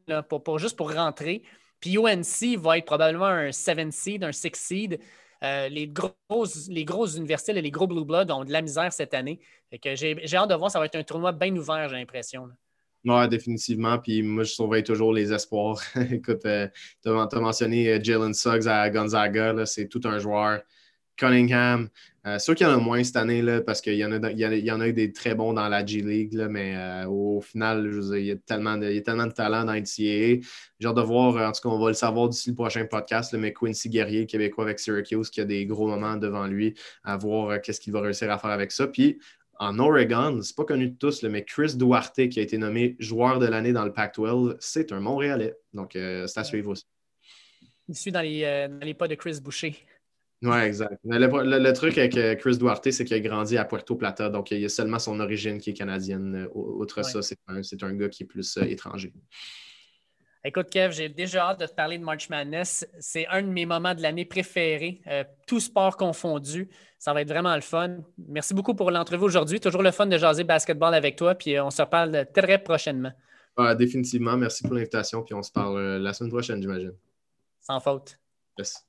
juste 0.57 0.77
pour 0.77 0.93
rentrer. 0.93 1.43
Puis 1.81 1.99
UNC 1.99 2.59
va 2.59 2.79
être 2.79 2.87
probablement 2.87 3.27
un 3.27 3.53
7 3.53 3.93
seed, 3.93 4.25
un 4.25 4.33
6 4.33 4.51
seed. 4.55 5.01
Euh, 5.43 5.69
les, 5.69 5.89
grosses, 5.89 6.69
les 6.69 6.87
grosses 6.87 7.17
universités, 7.17 7.53
les 7.53 7.71
gros 7.71 7.87
Blue 7.87 8.05
Bloods 8.05 8.31
ont 8.31 8.45
de 8.45 8.53
la 8.53 8.63
misère 8.63 8.91
cette 8.93 9.13
année. 9.13 9.41
J'ai 9.71 10.37
hâte 10.37 10.49
de 10.49 10.55
voir, 10.55 10.71
ça 10.71 10.79
va 10.79 10.87
être 10.87 10.95
un 10.95 11.03
tournoi 11.03 11.33
bien 11.33 11.55
ouvert, 11.55 11.89
j'ai 11.89 11.97
l'impression. 11.97 12.49
Oui, 13.05 13.29
définitivement. 13.29 13.99
Puis 13.99 14.23
moi, 14.23 14.45
je 14.45 14.53
surveille 14.53 14.83
toujours 14.83 15.13
les 15.13 15.33
espoirs. 15.33 15.81
Écoute, 16.11 16.45
euh, 16.47 16.69
tu 17.03 17.11
as, 17.11 17.41
mentionné 17.41 17.89
euh, 17.89 18.01
Jalen 18.03 18.33
Suggs 18.33 18.67
à 18.67 18.89
Gonzaga. 18.91 19.67
C'est 19.67 19.89
tout 19.89 20.01
un 20.05 20.19
joueur. 20.19 20.63
Cunningham. 21.17 21.89
Euh, 22.27 22.39
sûr 22.39 22.55
qu'il 22.55 22.67
y 22.67 22.71
en 22.71 22.73
a 22.73 22.79
moins 22.79 23.05
cette 23.05 23.17
année 23.17 23.43
là, 23.43 23.61
parce 23.61 23.83
qu'il 23.83 23.95
y, 23.95 24.05
en 24.05 24.11
a, 24.11 24.31
il 24.31 24.41
y, 24.41 24.93
des 24.95 25.13
très 25.13 25.35
bons 25.35 25.53
dans 25.53 25.69
la 25.69 25.85
G 25.85 26.01
League, 26.01 26.35
mais 26.49 26.75
euh, 26.75 27.07
au 27.07 27.43
final, 27.43 27.91
il, 28.15 28.25
y 28.25 28.31
a 28.31 28.37
tellement 28.37 28.79
de, 28.79 28.99
talent 29.29 29.65
dans 29.65 29.75
NCAA. 29.75 30.41
J'ai 30.81 30.87
hâte 30.87 30.97
de 30.97 31.03
voir, 31.03 31.37
en 31.37 31.53
tout 31.53 31.61
cas, 31.61 31.69
on 31.69 31.79
va 31.79 31.89
le 31.89 31.95
savoir 31.95 32.31
d'ici 32.31 32.49
le 32.51 32.55
prochain 32.57 32.87
podcast, 32.87 33.35
mais 33.35 33.53
Quincy 33.53 33.91
Guerrier, 33.91 34.27
québécois 34.27 34.65
avec 34.65 34.81
Syracuse, 34.81 35.29
qui 35.29 35.43
a 35.43 35.45
des 35.45 35.67
gros 35.67 35.87
moments 35.87 36.17
devant 36.17 36.47
lui, 36.47 36.75
à 37.05 37.17
voir 37.19 37.61
qu'est-ce 37.61 37.81
qu'il 37.81 37.93
va 37.93 38.01
réussir 38.01 38.31
à 38.33 38.39
faire 38.39 38.51
avec 38.51 38.73
ça. 38.73 38.87
Puis 38.87 39.19
en 39.59 39.79
Oregon, 39.79 40.41
c'est 40.43 40.57
pas 40.57 40.65
connu 40.65 40.89
de 40.89 40.97
tous, 40.97 41.23
mais 41.25 41.45
Chris 41.45 41.77
Duarte, 41.77 42.29
qui 42.29 42.39
a 42.39 42.43
été 42.43 42.59
nommé 42.59 42.97
joueur 42.99 43.39
de 43.39 43.47
l'année 43.47 43.73
dans 43.73 43.85
le 43.85 43.93
Pac-12, 43.93 44.57
c'est 44.61 44.93
un 44.93 45.01
Montréalais. 45.01 45.57
Donc, 45.73 45.97
euh, 45.97 46.27
c'est 46.27 46.41
à 46.41 46.45
suivre 46.45 46.71
aussi. 46.71 46.87
Il 47.89 47.97
suit 47.97 48.13
dans 48.13 48.23
les, 48.23 48.45
euh, 48.45 48.69
dans 48.69 48.85
les 48.85 48.95
pas 48.95 49.09
de 49.09 49.15
Chris 49.15 49.41
Boucher. 49.43 49.77
Oui, 50.43 50.59
exact. 50.59 50.99
Le, 51.05 51.73
truc 51.73 51.97
avec 51.97 52.17
euh, 52.17 52.35
Chris 52.35 52.59
Duarte, 52.59 52.91
c'est 52.91 53.05
qu'il 53.05 53.17
a 53.17 53.21
grandi 53.21 53.57
à 53.57 53.65
Puerto 53.65 53.97
Plata, 53.97 54.29
donc 54.29 54.51
il 54.51 54.61
y 54.61 54.65
a 54.65 54.69
seulement 54.69 54.99
son 54.99 55.19
origine 55.21 55.59
qui 55.59 55.71
est 55.71 55.75
canadienne. 55.75 56.49
Outre 56.55 57.03
ça, 57.03 57.23
c'est 57.23 57.39
un, 57.47 57.61
un, 57.61 57.95
gars 57.95 58.09
qui 58.09 58.25
est 58.25 58.27
plus 58.27 58.59
étranger. 58.59 59.13
Écoute, 60.47 60.69
Kev, 60.69 60.93
j'ai 60.93 61.09
déjà 61.09 61.49
hâte 61.49 61.61
de 61.61 61.67
te 61.67 61.73
parler 61.73 61.97
de 61.97 62.05
March 62.05 62.29
Madness. 62.29 62.87
C'est 63.01 63.27
un 63.29 63.41
de 63.41 63.49
mes 63.49 63.65
moments 63.65 63.95
de 63.95 64.03
l'année 64.03 64.27
préférés, 64.27 65.01
euh, 65.07 65.25
tout 65.47 65.59
sport 65.59 65.97
confondu. 65.97 66.69
Ça 66.99 67.15
va 67.15 67.23
être 67.23 67.29
vraiment 67.29 67.55
le 67.55 67.63
fun. 67.63 67.97
Merci 68.29 68.53
beaucoup 68.53 68.75
pour 68.75 68.91
l'entrevue 68.91 69.25
aujourd'hui. 69.25 69.59
Toujours 69.59 69.83
le 69.83 69.91
fun 69.91 70.05
de 70.05 70.19
jaser 70.19 70.45
basketball 70.45 70.93
avec 70.93 71.17
toi, 71.17 71.35
puis 71.35 71.57
euh, 71.57 71.65
on 71.65 71.71
se 71.71 71.81
reparle 71.81 72.27
très 72.35 72.63
prochainement. 72.63 73.13
définitivement. 73.79 74.37
Merci 74.37 74.65
pour 74.65 74.75
l'invitation, 74.75 75.23
puis 75.23 75.33
on 75.33 75.43
se 75.43 75.51
parle 75.51 75.79
euh, 75.79 75.99
la 75.99 76.13
semaine 76.13 76.31
prochaine, 76.31 76.61
j'imagine. 76.61 76.93
Sans 77.63 77.81
faute. 77.81 78.19
Yes. 78.59 78.87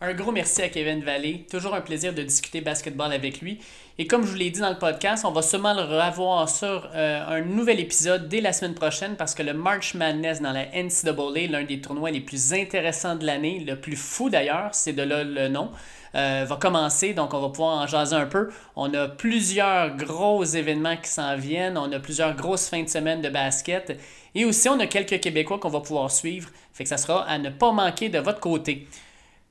Un 0.00 0.14
gros 0.14 0.30
merci 0.30 0.62
à 0.62 0.68
Kevin 0.68 1.02
Vallée. 1.02 1.44
Toujours 1.50 1.74
un 1.74 1.80
plaisir 1.80 2.14
de 2.14 2.22
discuter 2.22 2.60
basketball 2.60 3.12
avec 3.12 3.40
lui. 3.40 3.58
Et 3.98 4.06
comme 4.06 4.24
je 4.24 4.30
vous 4.30 4.36
l'ai 4.36 4.50
dit 4.50 4.60
dans 4.60 4.70
le 4.70 4.78
podcast, 4.78 5.24
on 5.24 5.32
va 5.32 5.42
sûrement 5.42 5.74
le 5.74 5.82
revoir 5.82 6.48
sur 6.48 6.88
euh, 6.94 7.26
un 7.26 7.40
nouvel 7.40 7.80
épisode 7.80 8.28
dès 8.28 8.40
la 8.40 8.52
semaine 8.52 8.74
prochaine 8.74 9.16
parce 9.16 9.34
que 9.34 9.42
le 9.42 9.54
March 9.54 9.94
Madness 9.94 10.40
dans 10.40 10.52
la 10.52 10.66
NCAA, 10.66 11.50
l'un 11.50 11.64
des 11.64 11.80
tournois 11.80 12.12
les 12.12 12.20
plus 12.20 12.52
intéressants 12.52 13.16
de 13.16 13.26
l'année, 13.26 13.58
le 13.58 13.74
plus 13.74 13.96
fou 13.96 14.30
d'ailleurs, 14.30 14.68
c'est 14.70 14.92
de 14.92 15.02
là 15.02 15.24
le 15.24 15.48
nom, 15.48 15.72
euh, 16.14 16.44
va 16.48 16.54
commencer. 16.54 17.12
Donc 17.12 17.34
on 17.34 17.40
va 17.40 17.48
pouvoir 17.48 17.78
en 17.78 17.88
jaser 17.88 18.14
un 18.14 18.26
peu. 18.26 18.50
On 18.76 18.94
a 18.94 19.08
plusieurs 19.08 19.96
gros 19.96 20.44
événements 20.44 20.96
qui 20.96 21.10
s'en 21.10 21.34
viennent. 21.34 21.76
On 21.76 21.90
a 21.90 21.98
plusieurs 21.98 22.36
grosses 22.36 22.68
fins 22.68 22.84
de 22.84 22.88
semaine 22.88 23.20
de 23.20 23.30
basket. 23.30 23.98
Et 24.36 24.44
aussi, 24.44 24.68
on 24.68 24.78
a 24.78 24.86
quelques 24.86 25.18
Québécois 25.18 25.58
qu'on 25.58 25.70
va 25.70 25.80
pouvoir 25.80 26.12
suivre. 26.12 26.50
Fait 26.72 26.84
que 26.84 26.88
ça 26.88 26.98
sera 26.98 27.24
à 27.24 27.36
ne 27.38 27.50
pas 27.50 27.72
manquer 27.72 28.08
de 28.10 28.20
votre 28.20 28.38
côté. 28.38 28.86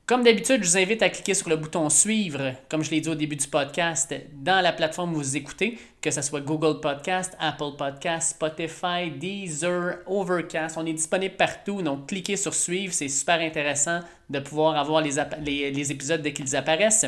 Comme 0.07 0.23
d'habitude, 0.23 0.63
je 0.63 0.69
vous 0.69 0.77
invite 0.77 1.01
à 1.01 1.09
cliquer 1.09 1.33
sur 1.33 1.49
le 1.49 1.57
bouton 1.57 1.89
Suivre, 1.89 2.53
comme 2.69 2.81
je 2.81 2.91
l'ai 2.91 3.01
dit 3.01 3.09
au 3.09 3.15
début 3.15 3.35
du 3.35 3.45
podcast, 3.45 4.15
dans 4.41 4.61
la 4.61 4.71
plateforme 4.71 5.11
où 5.11 5.17
vous 5.17 5.35
écoutez, 5.35 5.77
que 5.99 6.11
ce 6.11 6.21
soit 6.21 6.39
Google 6.39 6.79
Podcast, 6.79 7.35
Apple 7.41 7.75
Podcast, 7.77 8.29
Spotify, 8.29 9.11
Deezer, 9.11 9.97
Overcast. 10.05 10.77
On 10.77 10.85
est 10.85 10.93
disponible 10.93 11.35
partout, 11.35 11.81
donc 11.81 12.07
cliquez 12.07 12.37
sur 12.37 12.53
Suivre, 12.53 12.93
c'est 12.93 13.09
super 13.09 13.41
intéressant 13.41 13.99
de 14.29 14.39
pouvoir 14.39 14.77
avoir 14.77 15.01
les, 15.01 15.71
les 15.71 15.91
épisodes 15.91 16.21
dès 16.21 16.31
qu'ils 16.31 16.55
apparaissent. 16.55 17.07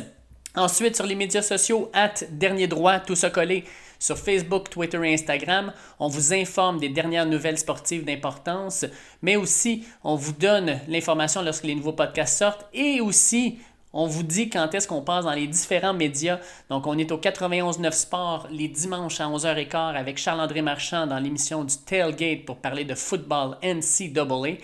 Ensuite, 0.55 0.95
sur 0.95 1.05
les 1.05 1.15
médias 1.15 1.41
sociaux, 1.43 1.91
at 1.93 2.25
Dernier 2.31 2.67
Droit, 2.67 2.99
tout 2.99 3.15
ça 3.15 3.29
collé. 3.29 3.65
Sur 3.99 4.17
Facebook, 4.17 4.69
Twitter 4.69 4.97
et 5.03 5.13
Instagram, 5.13 5.73
on 5.99 6.07
vous 6.07 6.33
informe 6.33 6.79
des 6.79 6.87
dernières 6.87 7.25
nouvelles 7.25 7.57
sportives 7.57 8.05
d'importance, 8.05 8.85
mais 9.21 9.35
aussi 9.35 9.83
on 10.05 10.15
vous 10.15 10.31
donne 10.31 10.79
l'information 10.87 11.41
lorsque 11.41 11.65
les 11.65 11.75
nouveaux 11.75 11.91
podcasts 11.91 12.37
sortent 12.37 12.65
et 12.73 13.01
aussi 13.01 13.59
on 13.91 14.07
vous 14.07 14.23
dit 14.23 14.49
quand 14.49 14.73
est-ce 14.73 14.87
qu'on 14.87 15.01
passe 15.01 15.25
dans 15.25 15.33
les 15.33 15.47
différents 15.47 15.93
médias. 15.93 16.39
Donc, 16.69 16.87
on 16.87 16.97
est 16.97 17.11
au 17.11 17.17
91.9 17.17 17.91
Sport 17.91 18.47
les 18.51 18.67
dimanches 18.67 19.19
à 19.19 19.27
11h15 19.27 19.95
avec 19.95 20.17
Charles-André 20.17 20.61
Marchand 20.61 21.07
dans 21.07 21.19
l'émission 21.19 21.63
du 21.63 21.75
Tailgate 21.75 22.45
pour 22.45 22.57
parler 22.57 22.85
de 22.85 22.95
football 22.95 23.57
NCAA, 23.63 24.57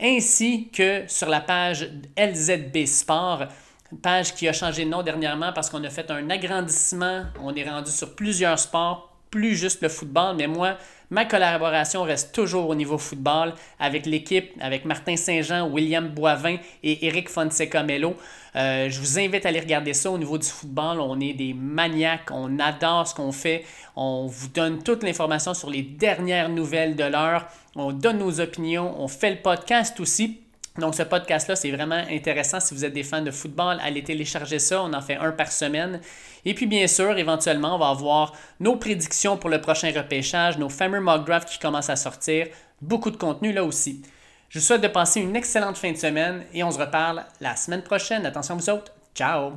ainsi 0.00 0.68
que 0.68 1.04
sur 1.08 1.28
la 1.28 1.40
page 1.40 1.90
LZB 2.16 2.86
Sport 2.86 3.46
page 3.94 4.34
qui 4.34 4.48
a 4.48 4.52
changé 4.52 4.84
de 4.84 4.90
nom 4.90 5.02
dernièrement 5.02 5.52
parce 5.52 5.70
qu'on 5.70 5.82
a 5.84 5.90
fait 5.90 6.10
un 6.10 6.28
agrandissement. 6.30 7.24
On 7.42 7.54
est 7.54 7.68
rendu 7.68 7.90
sur 7.90 8.14
plusieurs 8.14 8.58
sports, 8.58 9.12
plus 9.30 9.54
juste 9.54 9.82
le 9.82 9.88
football. 9.88 10.36
Mais 10.36 10.46
moi, 10.46 10.76
ma 11.10 11.24
collaboration 11.24 12.02
reste 12.02 12.34
toujours 12.34 12.68
au 12.68 12.74
niveau 12.74 12.98
football 12.98 13.54
avec 13.78 14.06
l'équipe, 14.06 14.50
avec 14.60 14.84
Martin 14.84 15.16
Saint-Jean, 15.16 15.68
William 15.68 16.08
Boivin 16.08 16.56
et 16.82 17.06
Eric 17.06 17.28
Fonseca 17.28 17.82
Mello. 17.82 18.16
Euh, 18.56 18.88
je 18.88 19.00
vous 19.00 19.18
invite 19.18 19.44
à 19.44 19.50
aller 19.50 19.60
regarder 19.60 19.92
ça 19.92 20.10
au 20.10 20.18
niveau 20.18 20.38
du 20.38 20.46
football. 20.46 21.00
On 21.00 21.20
est 21.20 21.34
des 21.34 21.54
maniaques, 21.54 22.30
on 22.32 22.58
adore 22.58 23.06
ce 23.06 23.14
qu'on 23.14 23.32
fait. 23.32 23.64
On 23.94 24.26
vous 24.26 24.48
donne 24.48 24.82
toute 24.82 25.02
l'information 25.02 25.54
sur 25.54 25.70
les 25.70 25.82
dernières 25.82 26.48
nouvelles 26.48 26.96
de 26.96 27.04
l'heure. 27.04 27.46
On 27.76 27.92
donne 27.92 28.18
nos 28.18 28.40
opinions. 28.40 29.00
On 29.00 29.08
fait 29.08 29.30
le 29.30 29.42
podcast 29.42 30.00
aussi. 30.00 30.40
Donc, 30.78 30.94
ce 30.94 31.02
podcast-là, 31.02 31.56
c'est 31.56 31.70
vraiment 31.70 32.02
intéressant. 32.10 32.60
Si 32.60 32.74
vous 32.74 32.84
êtes 32.84 32.92
des 32.92 33.02
fans 33.02 33.22
de 33.22 33.30
football, 33.30 33.78
allez 33.82 34.02
télécharger 34.02 34.58
ça. 34.58 34.82
On 34.82 34.92
en 34.92 35.00
fait 35.00 35.16
un 35.16 35.32
par 35.32 35.50
semaine. 35.50 36.00
Et 36.44 36.54
puis, 36.54 36.66
bien 36.66 36.86
sûr, 36.86 37.16
éventuellement, 37.18 37.76
on 37.76 37.78
va 37.78 37.88
avoir 37.88 38.32
nos 38.60 38.76
prédictions 38.76 39.36
pour 39.36 39.50
le 39.50 39.60
prochain 39.60 39.90
repêchage, 39.94 40.58
nos 40.58 40.68
fameux 40.68 41.00
mock 41.00 41.26
drafts 41.26 41.48
qui 41.48 41.58
commencent 41.58 41.90
à 41.90 41.96
sortir. 41.96 42.46
Beaucoup 42.80 43.10
de 43.10 43.16
contenu 43.16 43.52
là 43.52 43.64
aussi. 43.64 44.02
Je 44.48 44.58
vous 44.58 44.64
souhaite 44.64 44.82
de 44.82 44.88
passer 44.88 45.20
une 45.20 45.34
excellente 45.34 45.76
fin 45.76 45.92
de 45.92 45.96
semaine 45.96 46.44
et 46.52 46.62
on 46.62 46.70
se 46.70 46.78
reparle 46.78 47.24
la 47.40 47.56
semaine 47.56 47.82
prochaine. 47.82 48.24
Attention 48.26 48.56
vous 48.56 48.70
autres. 48.70 48.92
Ciao! 49.14 49.52